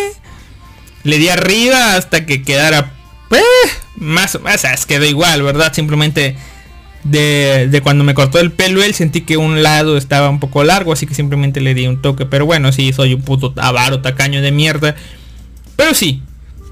Le 1.03 1.19
di 1.19 1.29
arriba 1.29 1.97
hasta 1.97 2.25
que 2.25 2.43
quedara... 2.43 2.93
Pues, 3.29 3.45
más 3.97 4.35
o 4.35 4.41
menos, 4.41 4.87
quedó 4.87 5.05
igual, 5.05 5.43
¿verdad? 5.43 5.73
Simplemente 5.73 6.37
de, 7.05 7.81
cuando 7.83 8.05
me 8.05 8.15
cortó 8.15 8.39
el 8.39 8.53
pelo 8.53 8.83
él 8.83 8.95
sentí 8.95 9.23
que 9.23 9.37
un 9.37 9.63
lado 9.63 9.97
estaba 9.97 10.29
un 10.29 10.39
poco 10.41 10.65
largo 10.65 10.93
así 10.93 11.07
que 11.07 11.15
simplemente 11.15 11.61
le 11.61 11.75
di 11.75 11.87
un 11.87 12.01
toque. 12.01 12.27
Pero 12.27 12.47
bueno 12.47 12.73
sí 12.73 12.93
soy 12.93 13.15
un 13.15 13.23
puto 13.23 13.55
avaro 13.57 14.01
tacaño 14.01 14.43
de 14.43 14.53
mierda. 14.53 14.97
Pero 15.77 15.95
sí 15.95 16.23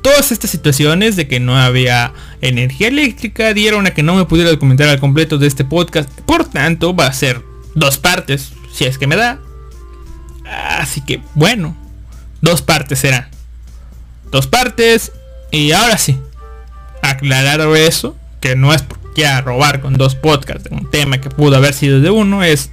todas 0.03 0.33
estas 0.33 0.51
situaciones 0.51 1.17
de 1.17 1.29
que 1.29 1.41
no 1.41 1.59
había 1.59 2.13
energía 2.41 2.89
eléctrica 2.89 3.53
dieron 3.53 3.87
a 3.87 3.95
que 3.95 4.03
no 4.03 4.15
me 4.15 4.25
pudiera 4.25 4.51
documentar 4.51 4.89
al 4.89 5.01
completo 5.01 5.39
de 5.39 5.47
este 5.47 5.65
podcast. 5.65 6.11
Por 6.23 6.45
tanto 6.45 6.95
va 6.95 7.07
a 7.07 7.13
ser 7.13 7.43
dos 7.75 7.99
partes 7.99 8.53
si 8.73 8.85
es 8.85 8.99
que 8.99 9.07
me 9.07 9.17
da. 9.17 9.41
Así 10.79 11.01
que 11.01 11.21
bueno 11.35 11.77
dos 12.41 12.63
partes 12.63 13.01
serán. 13.01 13.29
Dos 14.31 14.47
partes 14.47 15.13
y 15.51 15.73
ahora 15.73 15.97
sí 15.97 16.19
aclarado 17.03 17.77
eso 17.77 18.17
que 18.41 18.57
no 18.57 18.73
es 18.73 18.85
a 19.25 19.41
robar 19.41 19.81
con 19.81 19.95
dos 19.95 20.15
podcasts 20.15 20.69
un 20.71 20.91
tema 20.91 21.21
que 21.21 21.31
pudo 21.31 21.57
haber 21.57 21.75
sido 21.75 22.01
de 22.01 22.11
uno 22.11 22.43
es 22.43 22.71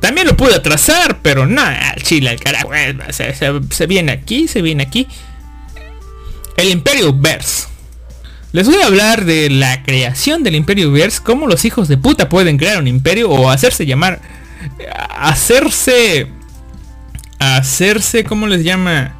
también 0.00 0.26
lo 0.26 0.36
pude 0.36 0.54
atrasar 0.54 1.20
pero 1.22 1.42
al 1.42 2.02
chile 2.02 2.30
al 2.30 2.40
carajo 2.40 2.72
eh, 2.74 2.96
se, 3.70 3.86
viene 3.86 4.12
aquí 4.12 4.48
se 4.48 4.62
viene 4.62 4.82
aquí. 4.82 5.06
El 6.56 6.70
imperio 6.70 7.12
verse. 7.12 7.66
Les 8.52 8.66
voy 8.66 8.80
a 8.80 8.86
hablar 8.86 9.26
de 9.26 9.50
la 9.50 9.82
creación 9.82 10.42
del 10.42 10.54
imperio 10.54 10.90
verse 10.90 11.20
cómo 11.22 11.46
los 11.46 11.64
hijos 11.64 11.88
de 11.88 11.98
puta 11.98 12.28
pueden 12.28 12.56
crear 12.56 12.78
un 12.78 12.88
imperio 12.88 13.30
o 13.30 13.50
hacerse 13.50 13.84
llamar 13.84 14.20
hacerse 15.10 16.28
hacerse 17.38 18.24
cómo 18.24 18.46
les 18.46 18.64
llama 18.64 19.16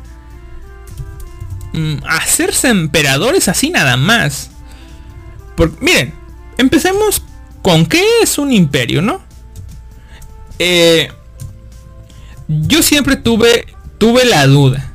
mm, 1.72 1.96
hacerse 2.08 2.68
emperadores 2.68 3.48
así 3.48 3.70
nada 3.70 3.96
más 3.96 4.50
miren, 5.80 6.12
empecemos 6.58 7.22
con 7.62 7.86
qué 7.86 8.04
es 8.22 8.38
un 8.38 8.52
imperio, 8.52 9.02
¿no? 9.02 9.20
Eh, 10.58 11.10
yo 12.48 12.82
siempre 12.82 13.16
tuve, 13.16 13.66
tuve 13.98 14.24
la 14.24 14.46
duda. 14.46 14.92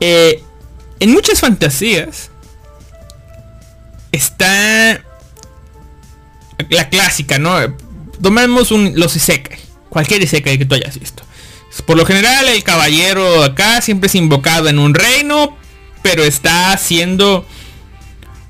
Eh, 0.00 0.42
en 1.00 1.12
muchas 1.12 1.40
fantasías 1.40 2.30
está 4.12 5.04
la 6.68 6.88
clásica, 6.88 7.38
¿no? 7.38 7.56
Tomemos 8.22 8.70
un, 8.70 8.92
los 8.96 9.16
isekai, 9.16 9.58
cualquier 9.88 10.22
isekai 10.22 10.58
que 10.58 10.64
tú 10.64 10.74
hayas 10.74 10.98
visto. 10.98 11.22
Por 11.86 11.96
lo 11.96 12.04
general 12.04 12.48
el 12.48 12.62
caballero 12.64 13.44
acá 13.44 13.80
siempre 13.80 14.08
es 14.08 14.14
invocado 14.14 14.68
en 14.68 14.78
un 14.78 14.94
reino, 14.94 15.56
pero 16.02 16.24
está 16.24 16.72
haciendo 16.72 17.46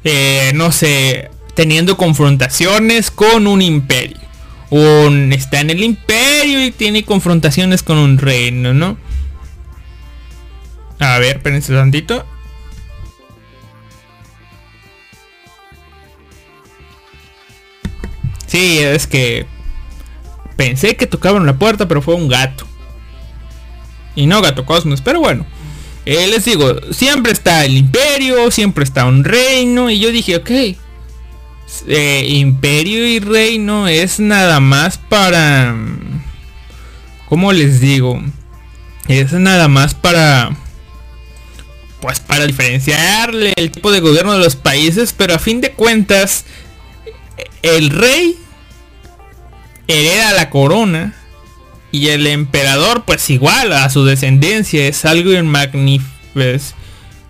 eh, 0.05 0.53
no 0.55 0.73
sé, 0.73 1.31
teniendo 1.55 1.97
confrontaciones 1.97 3.11
con 3.11 3.47
un 3.47 3.63
imperio. 3.63 4.19
Un, 4.71 5.33
está 5.33 5.61
en 5.61 5.71
el 5.71 5.83
imperio 5.83 6.65
y 6.65 6.71
tiene 6.71 7.05
confrontaciones 7.05 7.83
con 7.83 7.99
un 7.99 8.19
reino, 8.19 8.75
¿no? 8.75 8.99
A 10.99 11.19
ver, 11.19 11.37
espérense 11.37 11.73
tantito. 11.73 12.27
Sí, 18.47 18.79
es 18.79 19.07
que 19.07 19.47
pensé 20.57 20.97
que 20.97 21.07
tocaban 21.07 21.47
la 21.47 21.59
puerta, 21.59 21.87
pero 21.87 22.03
fue 22.03 22.15
un 22.15 22.29
gato. 22.29 22.67
Y 24.15 24.27
no 24.27 24.43
gato 24.43 24.67
cosmos, 24.67 25.01
pero 25.01 25.21
bueno. 25.21 25.47
Eh, 26.11 26.27
les 26.27 26.47
digo, 26.47 26.75
siempre 26.91 27.33
está 27.33 27.67
el 27.67 27.77
imperio, 27.77 28.51
siempre 28.51 28.83
está 28.83 29.05
un 29.05 29.25
reino. 29.25 29.91
Y 29.91 29.99
yo 29.99 30.11
dije, 30.11 30.37
ok. 30.37 30.51
Eh, 31.87 32.27
imperio 32.31 33.07
y 33.07 33.19
reino 33.19 33.89
es 33.89 34.19
nada 34.19 34.59
más 34.59 34.97
para... 34.97 35.77
¿Cómo 37.29 37.53
les 37.53 37.83
digo? 37.83 38.23
Es 39.07 39.35
nada 39.35 39.69
más 39.69 39.93
para... 39.93 40.57
Pues 42.01 42.21
para 42.21 42.47
diferenciarle 42.47 43.53
el 43.57 43.71
tipo 43.71 43.93
de 43.93 44.01
gobierno 44.01 44.33
de 44.33 44.39
los 44.39 44.57
países. 44.57 45.13
Pero 45.13 45.35
a 45.35 45.39
fin 45.39 45.61
de 45.61 45.73
cuentas, 45.73 46.47
el 47.61 47.91
rey 47.91 48.39
hereda 49.87 50.33
la 50.33 50.49
corona 50.49 51.18
y 51.91 52.09
el 52.09 52.27
emperador, 52.27 53.05
pues 53.05 53.31
igual 53.31 53.73
a 53.73 53.89
su 53.89 54.05
descendencia, 54.05 54.87
es 54.87 55.05
algo 55.05 55.31
magnífico. 55.45 56.19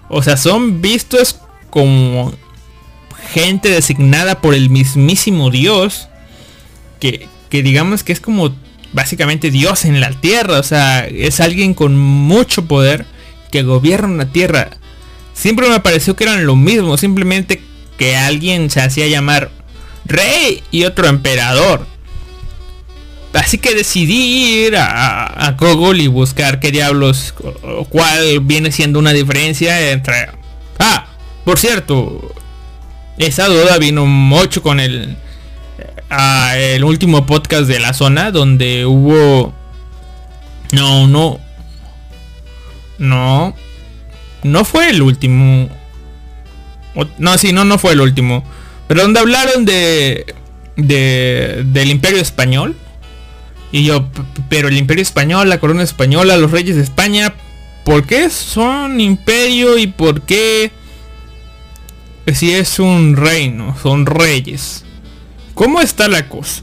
O 0.09 0.23
sea, 0.23 0.37
son 0.37 0.81
vistos 0.81 1.41
como 1.71 2.33
gente 3.31 3.69
designada 3.69 4.41
por 4.41 4.55
el 4.55 4.71
mismísimo 4.71 5.51
Dios. 5.51 6.09
Que, 7.01 7.29
que 7.51 7.63
digamos 7.63 8.03
que 8.03 8.13
es 8.13 8.21
como 8.21 8.55
básicamente 8.93 9.51
Dios 9.51 9.85
en 9.85 10.01
la 10.01 10.11
tierra. 10.11 10.59
O 10.59 10.63
sea, 10.63 11.07
es 11.07 11.41
alguien 11.41 11.75
con 11.75 11.97
mucho 11.97 12.67
poder 12.67 13.07
que 13.53 13.63
gobierna 13.63 14.25
la 14.25 14.33
tierra. 14.33 14.71
Siempre 15.35 15.69
me 15.69 15.81
pareció 15.81 16.17
que 16.17 16.25
eran 16.25 16.47
lo 16.47 16.57
mismo. 16.57 16.97
Simplemente 16.97 17.63
que 17.97 18.17
alguien 18.17 18.71
se 18.71 18.81
hacía 18.81 19.07
llamar 19.07 19.51
rey 20.05 20.63
y 20.71 20.85
otro 20.85 21.07
emperador. 21.07 21.87
Así 23.39 23.59
que 23.59 23.72
decidí 23.72 24.66
ir 24.66 24.76
a, 24.76 25.55
Google 25.59 26.03
y 26.03 26.09
buscar 26.09 26.59
qué 26.59 26.72
diablos, 26.72 27.32
cuál 27.89 28.41
viene 28.41 28.72
siendo 28.72 28.99
una 28.99 29.12
diferencia 29.12 29.93
entre... 29.93 30.30
Ah, 30.80 31.07
por 31.45 31.57
cierto, 31.57 32.34
esa 33.16 33.47
duda 33.47 33.78
vino 33.78 34.07
mucho 34.07 34.61
con 34.61 34.80
el, 34.80 35.16
el 36.57 36.82
último 36.84 37.26
podcast 37.26 37.68
de 37.68 37.78
la 37.78 37.93
zona, 37.93 38.32
donde 38.32 38.86
hubo 38.86 39.55
No, 40.72 41.07
no. 41.07 41.39
No. 42.99 43.55
No 44.43 44.64
fue 44.64 44.91
el 44.91 45.01
último. 45.01 45.68
No, 47.18 47.39
sí, 47.39 47.53
no, 47.53 47.64
no 47.64 47.78
fue 47.78 47.93
el 47.93 48.01
último. 48.01 48.43
Pero 48.89 49.03
donde 49.03 49.20
hablaron 49.20 49.64
de, 49.64 50.34
de 50.74 51.62
del 51.66 51.91
Imperio 51.91 52.20
Español. 52.20 52.76
Y 53.71 53.85
yo, 53.85 54.09
pero 54.49 54.69
el 54.69 54.77
Imperio 54.77 55.03
Español, 55.03 55.49
la 55.49 55.61
corona 55.61 55.83
española, 55.83 56.37
los 56.37 56.51
reyes 56.51 56.77
de 56.77 56.83
España, 56.83 57.35
¿por 57.85 58.07
qué 58.07 58.31
son 58.31 59.01
imperio 59.01 59.79
y 59.79 59.87
por 59.87 60.23
qué 60.23 60.71
si 62.33 62.53
es 62.53 62.79
un 62.79 63.16
reino, 63.16 63.77
son 63.83 64.07
reyes? 64.07 64.85
¿Cómo 65.55 65.81
está 65.81 66.09
la 66.09 66.29
cosa? 66.29 66.62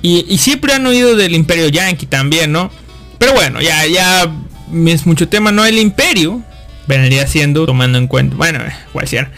Y, 0.00 0.38
siempre 0.38 0.72
han 0.72 0.86
oído 0.86 1.16
del 1.16 1.34
Imperio 1.34 1.68
Yankee 1.68 2.06
también, 2.06 2.52
¿no? 2.52 2.70
Pero 3.18 3.32
bueno, 3.32 3.60
ya, 3.60 3.84
ya 3.86 4.32
es 4.86 5.06
mucho 5.06 5.28
tema, 5.28 5.50
¿no? 5.50 5.66
El 5.66 5.78
Imperio 5.78 6.42
vendría 6.86 7.26
siendo, 7.26 7.66
tomando 7.66 7.98
en 7.98 8.06
cuenta, 8.06 8.36
bueno, 8.36 8.60
cualquiera, 8.92 9.30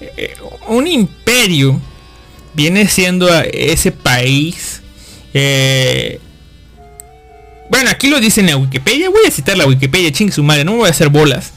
eh, 0.00 0.34
un 0.66 0.86
imperio 0.86 1.80
viene 2.54 2.86
siendo 2.88 3.28
ese 3.44 3.92
país 3.92 4.67
eh, 5.34 6.20
bueno, 7.70 7.90
aquí 7.90 8.08
lo 8.08 8.20
dice 8.20 8.40
en 8.40 8.46
la 8.46 8.56
Wikipedia. 8.56 9.10
Voy 9.10 9.22
a 9.26 9.30
citar 9.30 9.56
la 9.56 9.66
Wikipedia, 9.66 10.12
ching 10.12 10.32
su 10.32 10.42
madre, 10.42 10.64
no 10.64 10.76
voy 10.76 10.88
a 10.88 10.90
hacer 10.90 11.08
bolas. 11.08 11.52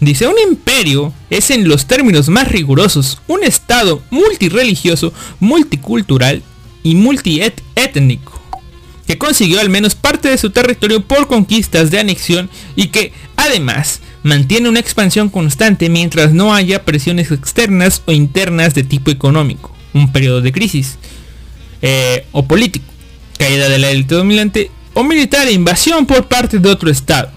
Dice, 0.00 0.26
un 0.26 0.38
imperio 0.38 1.12
es 1.28 1.50
en 1.50 1.68
los 1.68 1.86
términos 1.86 2.28
más 2.28 2.48
rigurosos 2.48 3.20
un 3.26 3.44
estado 3.44 4.02
multireligioso, 4.10 5.12
multicultural 5.40 6.42
y 6.82 6.94
multiétnico, 6.94 8.40
que 9.06 9.18
consiguió 9.18 9.60
al 9.60 9.68
menos 9.68 9.94
parte 9.94 10.30
de 10.30 10.38
su 10.38 10.50
territorio 10.50 11.02
por 11.02 11.26
conquistas 11.26 11.90
de 11.90 11.98
anexión 11.98 12.48
y 12.76 12.86
que, 12.86 13.12
además, 13.36 14.00
mantiene 14.22 14.70
una 14.70 14.80
expansión 14.80 15.28
constante 15.28 15.90
mientras 15.90 16.32
no 16.32 16.54
haya 16.54 16.84
presiones 16.86 17.30
externas 17.30 18.02
o 18.06 18.12
internas 18.12 18.74
de 18.74 18.84
tipo 18.84 19.10
económico, 19.10 19.76
un 19.92 20.12
periodo 20.12 20.40
de 20.40 20.52
crisis 20.52 20.96
eh, 21.82 22.24
o 22.32 22.46
político 22.46 22.89
caída 23.40 23.70
de 23.70 23.78
la 23.78 23.90
élite 23.90 24.14
dominante 24.14 24.70
o 24.92 25.02
militar 25.02 25.48
e 25.48 25.52
invasión 25.52 26.04
por 26.04 26.28
parte 26.28 26.58
de 26.58 26.68
otro 26.68 26.90
estado. 26.90 27.30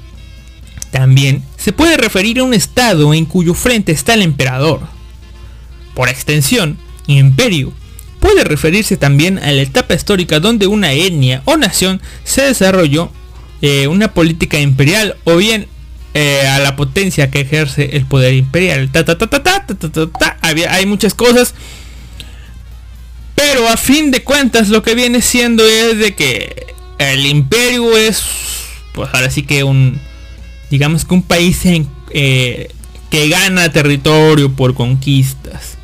También 0.91 1.43
se 1.55 1.71
puede 1.71 1.95
referir 1.95 2.39
a 2.39 2.43
un 2.43 2.53
estado 2.53 3.13
en 3.13 3.23
cuyo 3.23 3.53
frente 3.53 3.93
está 3.93 4.13
el 4.13 4.21
emperador. 4.21 4.81
Por 5.95 6.09
extensión, 6.09 6.77
imperio 7.07 7.71
puede 8.19 8.43
referirse 8.43 8.97
también 8.97 9.39
a 9.39 9.51
la 9.53 9.61
etapa 9.61 9.93
histórica 9.93 10.41
donde 10.41 10.67
una 10.67 10.91
etnia 10.91 11.41
o 11.45 11.55
nación 11.55 12.01
se 12.25 12.41
desarrolló 12.41 13.09
eh, 13.61 13.87
una 13.87 14.13
política 14.13 14.59
imperial 14.59 15.15
o 15.23 15.37
bien 15.37 15.67
eh, 16.13 16.45
a 16.47 16.59
la 16.59 16.75
potencia 16.75 17.31
que 17.31 17.39
ejerce 17.41 17.95
el 17.95 18.05
poder 18.05 18.33
imperial. 18.33 18.89
hay 20.69 20.85
muchas 20.85 21.13
cosas 21.13 21.53
pero 23.43 23.67
a 23.67 23.75
fin 23.75 24.09
de 24.09 24.23
cuentas 24.23 24.69
lo 24.69 24.83
que 24.83 24.95
viene 24.95 25.21
siendo 25.21 25.67
es 25.67 25.97
de 25.97 26.15
que 26.15 26.73
el 26.97 27.25
imperio 27.25 27.97
es, 27.97 28.23
pues 28.93 29.09
ahora 29.11 29.29
sí 29.29 29.43
que 29.43 29.65
un, 29.65 29.99
digamos 30.69 31.03
que 31.03 31.13
un 31.13 31.23
país 31.23 31.65
en, 31.65 31.89
eh, 32.11 32.69
que 33.09 33.27
gana 33.27 33.69
territorio 33.69 34.55
por 34.55 34.73
conquistas. 34.73 35.77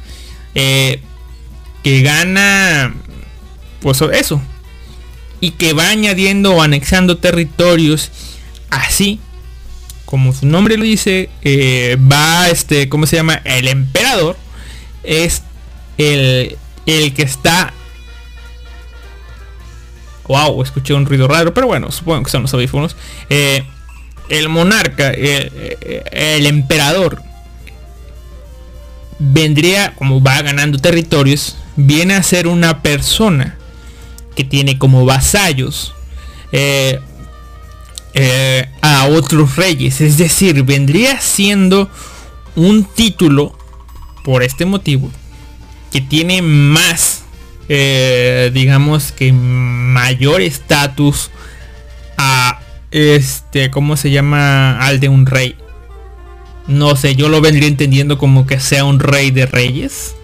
Eh, 0.55 1.01
que 1.83 2.01
gana, 2.01 2.95
pues 3.81 4.01
eso. 4.13 4.41
Y 5.41 5.51
que 5.51 5.73
va 5.73 5.89
añadiendo 5.89 6.55
o 6.55 6.61
anexando 6.61 7.17
territorios 7.17 8.09
así. 8.69 9.19
Como 10.05 10.31
su 10.33 10.45
nombre 10.45 10.77
lo 10.77 10.85
dice, 10.85 11.29
eh, 11.41 11.97
va 12.09 12.47
este, 12.47 12.87
¿cómo 12.87 13.05
se 13.05 13.17
llama? 13.17 13.41
El 13.43 13.67
emperador 13.67 14.37
es 15.03 15.43
el 15.97 16.57
el 16.89 17.13
que 17.13 17.23
está... 17.23 17.73
Wow, 20.27 20.61
escuché 20.61 20.93
un 20.93 21.05
ruido 21.05 21.27
raro, 21.27 21.53
pero 21.53 21.67
bueno, 21.67 21.91
supongo 21.91 22.23
que 22.23 22.31
son 22.31 22.43
los 22.43 22.53
audífonos. 22.53 22.95
Eh, 23.29 23.63
el 24.29 24.47
monarca, 24.47 25.09
el, 25.09 26.45
emperador, 26.45 27.21
vendría, 29.17 29.95
como 29.95 30.21
va 30.21 30.41
ganando 30.43 30.77
territorios, 30.77 31.57
viene 31.75 32.13
a 32.13 32.21
ser 32.21 32.47
una 32.47 32.83
persona 32.83 33.57
que 34.35 34.43
tiene 34.43 34.77
como 34.77 35.03
vasallos 35.03 35.95
eh, 36.51 36.99
eh, 38.13 38.69
a 38.81 39.05
otros 39.07 39.55
reyes. 39.55 39.99
Es 40.01 40.17
decir, 40.17 40.61
vendría 40.61 41.19
siendo 41.21 41.89
un 42.55 42.83
título, 42.83 43.57
por 44.23 44.43
este 44.43 44.65
motivo, 44.65 45.11
que 45.91 46.01
tiene 46.01 46.41
más, 46.41 47.23
eh, 47.67 48.51
digamos 48.53 49.11
que 49.11 49.33
mayor 49.33 50.41
estatus 50.41 51.31
a 52.17 52.59
este, 52.91 53.69
¿cómo 53.69 53.97
se 53.97 54.11
llama? 54.11 54.79
Al 54.79 54.99
de 54.99 55.09
un 55.09 55.25
rey. 55.25 55.55
No 56.67 56.95
sé, 56.95 57.15
yo 57.15 57.29
lo 57.29 57.41
vendría 57.41 57.67
entendiendo 57.67 58.17
como 58.17 58.45
que 58.45 58.59
sea 58.59 58.85
un 58.85 58.99
rey 58.99 59.31
de 59.31 59.45
reyes. 59.45 60.15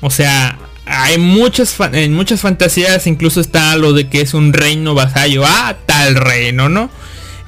O 0.00 0.10
sea, 0.10 0.58
hay 0.86 1.18
muchas, 1.18 1.76
en 1.92 2.14
muchas 2.14 2.40
fantasías 2.40 3.06
incluso 3.06 3.40
está 3.40 3.76
lo 3.76 3.92
de 3.92 4.08
que 4.08 4.20
es 4.20 4.34
un 4.34 4.52
reino 4.52 4.94
vasallo 4.94 5.46
a 5.46 5.76
tal 5.86 6.16
reino, 6.16 6.68
¿no? 6.68 6.90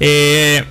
Eh, 0.00 0.64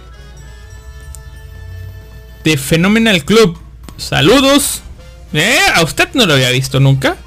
de 2.44 2.58
Phenomenal 2.58 3.24
Club. 3.26 3.60
Saludos. 3.98 4.82
¿Eh? 5.34 5.60
¿A 5.76 5.84
usted 5.84 6.10
no 6.14 6.26
lo 6.26 6.34
había 6.34 6.50
visto 6.50 6.80
nunca? 6.80 7.18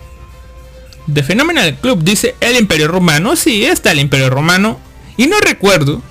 The 1.13 1.23
Phenomenal 1.23 1.77
Club 1.77 2.03
dice 2.03 2.35
el 2.41 2.57
Imperio 2.57 2.89
Romano. 2.89 3.37
Sí, 3.37 3.65
está 3.65 3.93
el 3.93 4.01
Imperio 4.01 4.31
Romano. 4.31 4.79
Y 5.17 5.27
no 5.27 5.39
recuerdo 5.41 6.03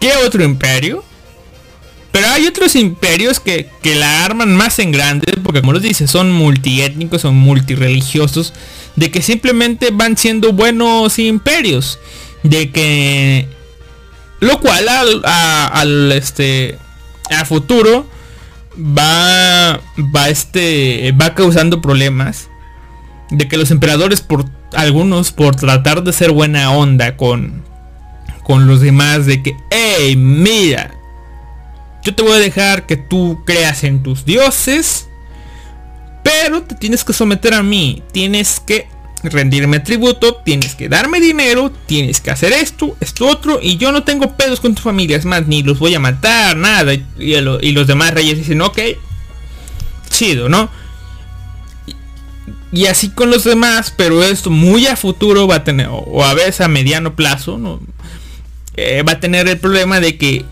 qué 0.00 0.12
otro 0.24 0.44
imperio. 0.44 1.04
Pero 2.12 2.28
hay 2.28 2.46
otros 2.46 2.74
imperios 2.74 3.40
que, 3.40 3.68
que 3.82 3.94
la 3.94 4.24
arman 4.24 4.56
más 4.56 4.78
en 4.78 4.92
grande. 4.92 5.34
Porque 5.42 5.60
como 5.60 5.72
los 5.72 5.82
dice, 5.82 6.06
son 6.06 6.30
multiétnicos, 6.30 7.22
son 7.22 7.36
multireligiosos. 7.36 8.54
De 8.96 9.10
que 9.10 9.22
simplemente 9.22 9.90
van 9.92 10.16
siendo 10.16 10.52
buenos 10.52 11.18
imperios. 11.18 11.98
De 12.42 12.70
que... 12.70 13.48
Lo 14.40 14.60
cual 14.60 14.88
al, 14.88 15.22
al 15.24 16.12
este... 16.12 16.78
A 17.30 17.44
futuro 17.44 18.08
va 18.78 19.80
va 20.14 20.28
este 20.28 21.12
va 21.12 21.34
causando 21.34 21.80
problemas 21.80 22.48
de 23.30 23.48
que 23.48 23.56
los 23.56 23.70
emperadores 23.70 24.20
por 24.20 24.44
algunos 24.72 25.32
por 25.32 25.56
tratar 25.56 26.02
de 26.02 26.12
ser 26.12 26.30
buena 26.30 26.70
onda 26.70 27.16
con 27.16 27.64
con 28.44 28.66
los 28.66 28.80
demás 28.80 29.26
de 29.26 29.42
que 29.42 29.56
hey 29.70 30.16
mira 30.16 30.94
yo 32.04 32.14
te 32.14 32.22
voy 32.22 32.32
a 32.32 32.38
dejar 32.38 32.86
que 32.86 32.96
tú 32.96 33.42
creas 33.44 33.84
en 33.84 34.02
tus 34.02 34.24
dioses 34.24 35.08
pero 36.22 36.62
te 36.62 36.74
tienes 36.76 37.04
que 37.04 37.12
someter 37.12 37.54
a 37.54 37.62
mí 37.62 38.02
tienes 38.12 38.60
que 38.60 38.86
rendirme 39.22 39.80
tributo, 39.80 40.36
tienes 40.44 40.74
que 40.74 40.88
darme 40.88 41.20
dinero, 41.20 41.72
tienes 41.86 42.20
que 42.20 42.30
hacer 42.30 42.52
esto, 42.52 42.96
esto 43.00 43.26
otro, 43.26 43.58
y 43.62 43.76
yo 43.76 43.92
no 43.92 44.04
tengo 44.04 44.36
pedos 44.36 44.60
con 44.60 44.74
tu 44.74 44.82
familia, 44.82 45.16
es 45.16 45.24
más, 45.24 45.46
ni 45.46 45.62
los 45.62 45.78
voy 45.78 45.94
a 45.94 46.00
matar, 46.00 46.56
nada. 46.56 46.94
Y, 46.94 47.40
los 47.40 47.86
demás 47.86 48.12
reyes 48.12 48.38
dicen, 48.38 48.60
ok, 48.60 48.78
chido, 50.10 50.48
¿no? 50.48 50.70
Y, 52.72 52.86
así 52.86 53.10
con 53.10 53.30
los 53.30 53.44
demás, 53.44 53.92
pero 53.96 54.22
esto 54.22 54.50
muy 54.50 54.86
a 54.86 54.96
futuro 54.96 55.46
va 55.46 55.56
a 55.56 55.64
tener, 55.64 55.88
o 55.90 56.24
a 56.24 56.34
veces 56.34 56.60
a 56.60 56.68
mediano 56.68 57.14
plazo, 57.14 57.58
¿no? 57.58 57.80
Eh, 58.76 59.02
va 59.02 59.12
a 59.12 59.20
tener 59.20 59.48
el 59.48 59.58
problema 59.58 59.98
de 59.98 60.16
que 60.16 60.44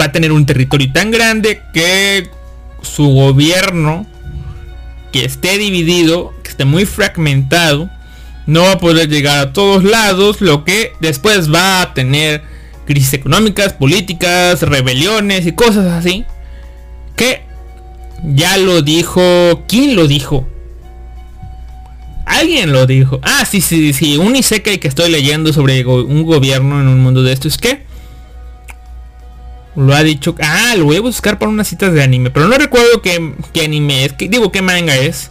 va 0.00 0.06
a 0.06 0.12
tener 0.12 0.32
un 0.32 0.44
territorio 0.44 0.90
tan 0.92 1.12
grande 1.12 1.62
que 1.72 2.28
su 2.82 3.06
gobierno 3.10 4.06
que 5.12 5.24
esté 5.24 5.58
dividido, 5.58 6.32
que 6.42 6.50
esté 6.50 6.64
muy 6.64 6.84
fragmentado, 6.86 7.90
no 8.46 8.62
va 8.62 8.72
a 8.72 8.78
poder 8.78 9.08
llegar 9.08 9.38
a 9.38 9.52
todos 9.52 9.84
lados, 9.84 10.40
lo 10.40 10.64
que 10.64 10.92
después 11.00 11.52
va 11.52 11.82
a 11.82 11.94
tener 11.94 12.42
crisis 12.86 13.14
económicas, 13.14 13.72
políticas, 13.72 14.62
rebeliones 14.62 15.46
y 15.46 15.52
cosas 15.52 15.86
así. 15.86 16.24
Que 17.16 17.42
ya 18.24 18.56
lo 18.56 18.82
dijo, 18.82 19.64
¿quién 19.68 19.96
lo 19.96 20.06
dijo? 20.06 20.48
Alguien 22.26 22.72
lo 22.72 22.86
dijo. 22.86 23.20
Ah, 23.22 23.44
sí, 23.44 23.60
sí, 23.60 23.92
sí, 23.92 24.16
un 24.16 24.36
Isekai 24.36 24.78
que 24.78 24.88
estoy 24.88 25.10
leyendo 25.10 25.52
sobre 25.52 25.84
un 25.84 26.24
gobierno 26.24 26.80
en 26.80 26.88
un 26.88 27.00
mundo 27.00 27.22
de 27.22 27.32
esto 27.32 27.48
es 27.48 27.58
que 27.58 27.84
lo 29.76 29.94
ha 29.94 30.02
dicho. 30.02 30.34
Ah, 30.40 30.74
lo 30.76 30.84
voy 30.86 30.96
a 30.96 31.00
buscar 31.00 31.38
para 31.38 31.50
unas 31.50 31.68
citas 31.68 31.92
de 31.92 32.02
anime, 32.02 32.30
pero 32.30 32.48
no 32.48 32.56
recuerdo 32.56 33.02
qué, 33.02 33.34
qué 33.52 33.64
anime 33.64 34.04
es, 34.04 34.12
que, 34.14 34.28
digo 34.28 34.50
qué 34.50 34.62
manga 34.62 34.96
es. 34.96 35.30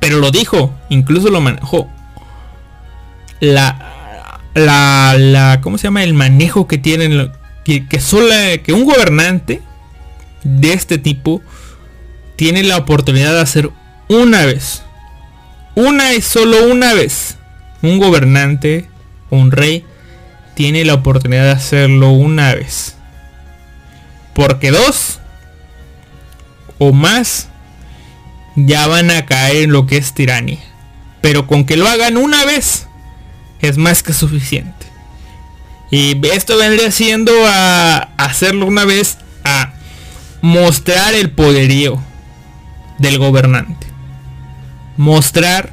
Pero 0.00 0.18
lo 0.18 0.30
dijo, 0.30 0.74
incluso 0.88 1.28
lo 1.30 1.40
manejó 1.40 1.88
la 3.42 3.92
la, 4.54 5.16
la 5.18 5.60
¿cómo 5.60 5.78
se 5.78 5.84
llama? 5.84 6.04
El 6.04 6.14
manejo 6.14 6.66
que 6.66 6.78
tienen, 6.78 7.32
que, 7.64 7.86
que, 7.86 8.00
solo, 8.00 8.28
que 8.62 8.72
un 8.72 8.84
gobernante 8.84 9.60
de 10.44 10.72
este 10.72 10.98
tipo 10.98 11.42
tiene 12.36 12.62
la 12.62 12.76
oportunidad 12.76 13.32
de 13.32 13.40
hacer 13.40 13.70
una 14.08 14.44
vez. 14.44 14.82
Una 15.74 16.14
y 16.14 16.22
solo 16.22 16.66
una 16.66 16.94
vez. 16.94 17.38
Un 17.82 17.98
gobernante, 17.98 18.88
un 19.30 19.50
rey, 19.50 19.84
tiene 20.54 20.84
la 20.84 20.94
oportunidad 20.94 21.44
de 21.44 21.50
hacerlo 21.52 22.10
una 22.10 22.54
vez. 22.54 22.96
Porque 24.34 24.70
dos 24.70 25.18
o 26.78 26.92
más 26.92 27.48
ya 28.54 28.86
van 28.86 29.10
a 29.10 29.26
caer 29.26 29.64
en 29.64 29.72
lo 29.72 29.86
que 29.86 29.96
es 29.96 30.12
tiranía. 30.12 30.60
Pero 31.20 31.46
con 31.46 31.64
que 31.64 31.76
lo 31.76 31.88
hagan 31.88 32.16
una 32.16 32.44
vez 32.44 32.86
es 33.62 33.78
más 33.78 34.02
que 34.02 34.12
suficiente. 34.12 34.86
Y 35.90 36.26
esto 36.28 36.56
vendría 36.56 36.90
siendo 36.90 37.32
a 37.46 38.08
hacerlo 38.16 38.66
una 38.66 38.84
vez 38.84 39.18
a 39.44 39.72
mostrar 40.40 41.14
el 41.14 41.30
poderío 41.30 42.02
del 42.98 43.18
gobernante. 43.18 43.86
Mostrar 44.96 45.72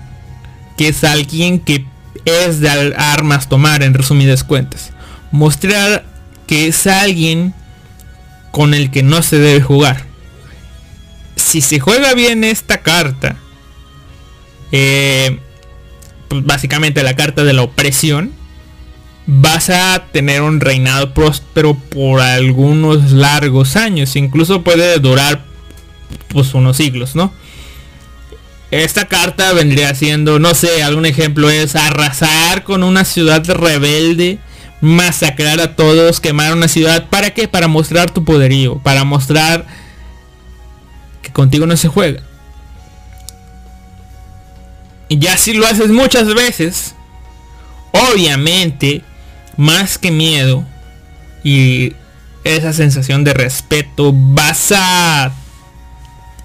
que 0.78 0.90
es 0.90 1.04
alguien 1.04 1.60
que 1.60 1.86
es 2.26 2.60
de 2.60 2.70
armas 2.98 3.50
tomar 3.50 3.82
en 3.84 3.94
resumidas 3.94 4.44
cuentas. 4.44 4.92
Mostrar 5.32 6.06
que 6.48 6.68
es 6.68 6.86
alguien 6.88 7.54
con 8.52 8.74
el 8.74 8.92
que 8.92 9.04
no 9.04 9.22
se 9.22 9.38
debe 9.40 9.62
jugar. 9.62 10.06
Si 11.36 11.62
se 11.62 11.80
juega 11.80 12.14
bien 12.14 12.44
esta 12.44 12.82
carta, 12.82 13.38
eh, 14.72 15.40
pues 16.30 16.46
básicamente 16.46 17.04
la 17.04 17.18
carta 17.18 17.44
de 17.44 17.54
la 17.54 17.64
opresión, 17.64 18.32
vas 19.26 19.70
a 19.70 20.06
tener 20.12 20.42
un 20.42 20.62
reinado 20.62 21.14
próspero 21.14 21.76
por 21.76 22.22
algunos 22.22 23.12
largos 23.12 23.76
años. 23.76 24.16
Incluso 24.16 24.64
puede 24.64 24.98
durar 25.00 25.44
pues 26.30 26.54
unos 26.54 26.78
siglos, 26.78 27.16
¿no? 27.16 27.34
Esta 28.72 29.08
carta 29.08 29.52
vendría 29.54 29.94
siendo, 29.96 30.40
no 30.40 30.54
sé, 30.54 30.84
algún 30.84 31.08
ejemplo 31.08 31.50
es 31.50 31.76
arrasar 31.76 32.64
con 32.64 32.84
una 32.84 33.04
ciudad 33.04 33.44
rebelde, 33.46 34.38
masacrar 34.80 35.60
a 35.60 35.76
todos, 35.76 36.20
quemar 36.20 36.54
una 36.54 36.68
ciudad. 36.68 37.10
¿Para 37.10 37.32
qué? 37.32 37.48
Para 37.48 37.68
mostrar 37.68 38.12
tu 38.12 38.24
poderío, 38.24 38.78
para 38.80 39.04
mostrar 39.04 39.66
que 41.24 41.32
contigo 41.32 41.66
no 41.66 41.76
se 41.78 41.88
juega. 41.88 42.22
Y 45.10 45.18
ya 45.18 45.38
si 45.38 45.54
lo 45.54 45.66
haces 45.66 45.90
muchas 45.90 46.34
veces, 46.34 46.96
obviamente, 47.92 49.02
más 49.58 49.98
que 49.98 50.12
miedo 50.12 50.66
y 51.44 51.94
esa 52.44 52.74
sensación 52.74 53.24
de 53.24 53.34
respeto, 53.34 54.14
vas 54.14 54.72
a 54.76 55.34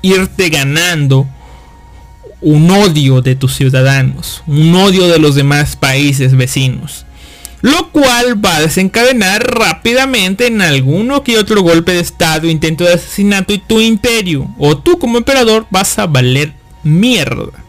irte 0.02 0.48
ganando 0.48 1.28
un 2.40 2.70
odio 2.70 3.22
de 3.22 3.36
tus 3.36 3.54
ciudadanos, 3.54 4.42
un 4.46 4.74
odio 4.74 5.08
de 5.08 5.18
los 5.18 5.34
demás 5.34 5.76
países 5.76 6.36
vecinos, 6.36 7.06
lo 7.62 7.90
cual 7.90 8.44
va 8.44 8.56
a 8.56 8.60
desencadenar 8.60 9.42
rápidamente 9.42 10.46
en 10.46 10.60
alguno 10.60 11.22
que 11.22 11.38
otro 11.38 11.62
golpe 11.62 11.92
de 11.92 12.00
estado, 12.00 12.48
intento 12.48 12.84
de 12.84 12.94
asesinato 12.94 13.54
y 13.54 13.58
tu 13.58 13.80
imperio, 13.80 14.50
o 14.58 14.76
tú 14.76 14.98
como 14.98 15.16
emperador 15.16 15.66
vas 15.70 15.98
a 15.98 16.06
valer 16.06 16.52
mierda. 16.82 17.63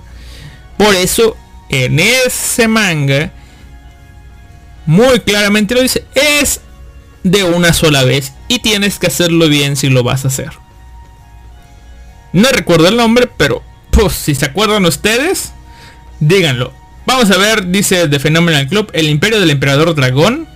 Por 0.78 0.94
eso, 0.96 1.38
en 1.70 2.00
ese 2.00 2.68
manga, 2.68 3.32
muy 4.86 5.20
claramente 5.22 5.74
lo 5.74 5.82
dice, 5.82 6.06
es 6.14 6.62
de 7.24 7.44
una 7.44 7.74
sola 7.74 8.04
vez 8.04 8.34
y 8.48 8.60
tienes 8.60 9.00
que 9.00 9.08
hacerlo 9.08 9.48
bien 9.48 9.76
si 9.76 9.90
lo 9.90 10.04
vas 10.04 10.26
a 10.26 10.28
hacer. 10.28 10.52
No 12.34 12.50
recuerdo 12.50 12.88
el 12.88 12.98
nombre, 12.98 13.30
pero 13.38 13.64
pues 13.92 14.14
si 14.14 14.36
se 14.36 14.46
acuerdan 14.46 14.86
ustedes, 14.86 15.54
díganlo. 16.20 16.74
Vamos 17.06 17.32
a 17.32 17.38
ver, 17.38 17.68
dice 17.68 18.08
The 18.10 18.20
Phenomenal 18.20 18.68
Club, 18.68 18.90
el 18.94 19.10
imperio 19.10 19.40
del 19.40 19.52
emperador 19.52 19.96
dragón. 19.96 20.48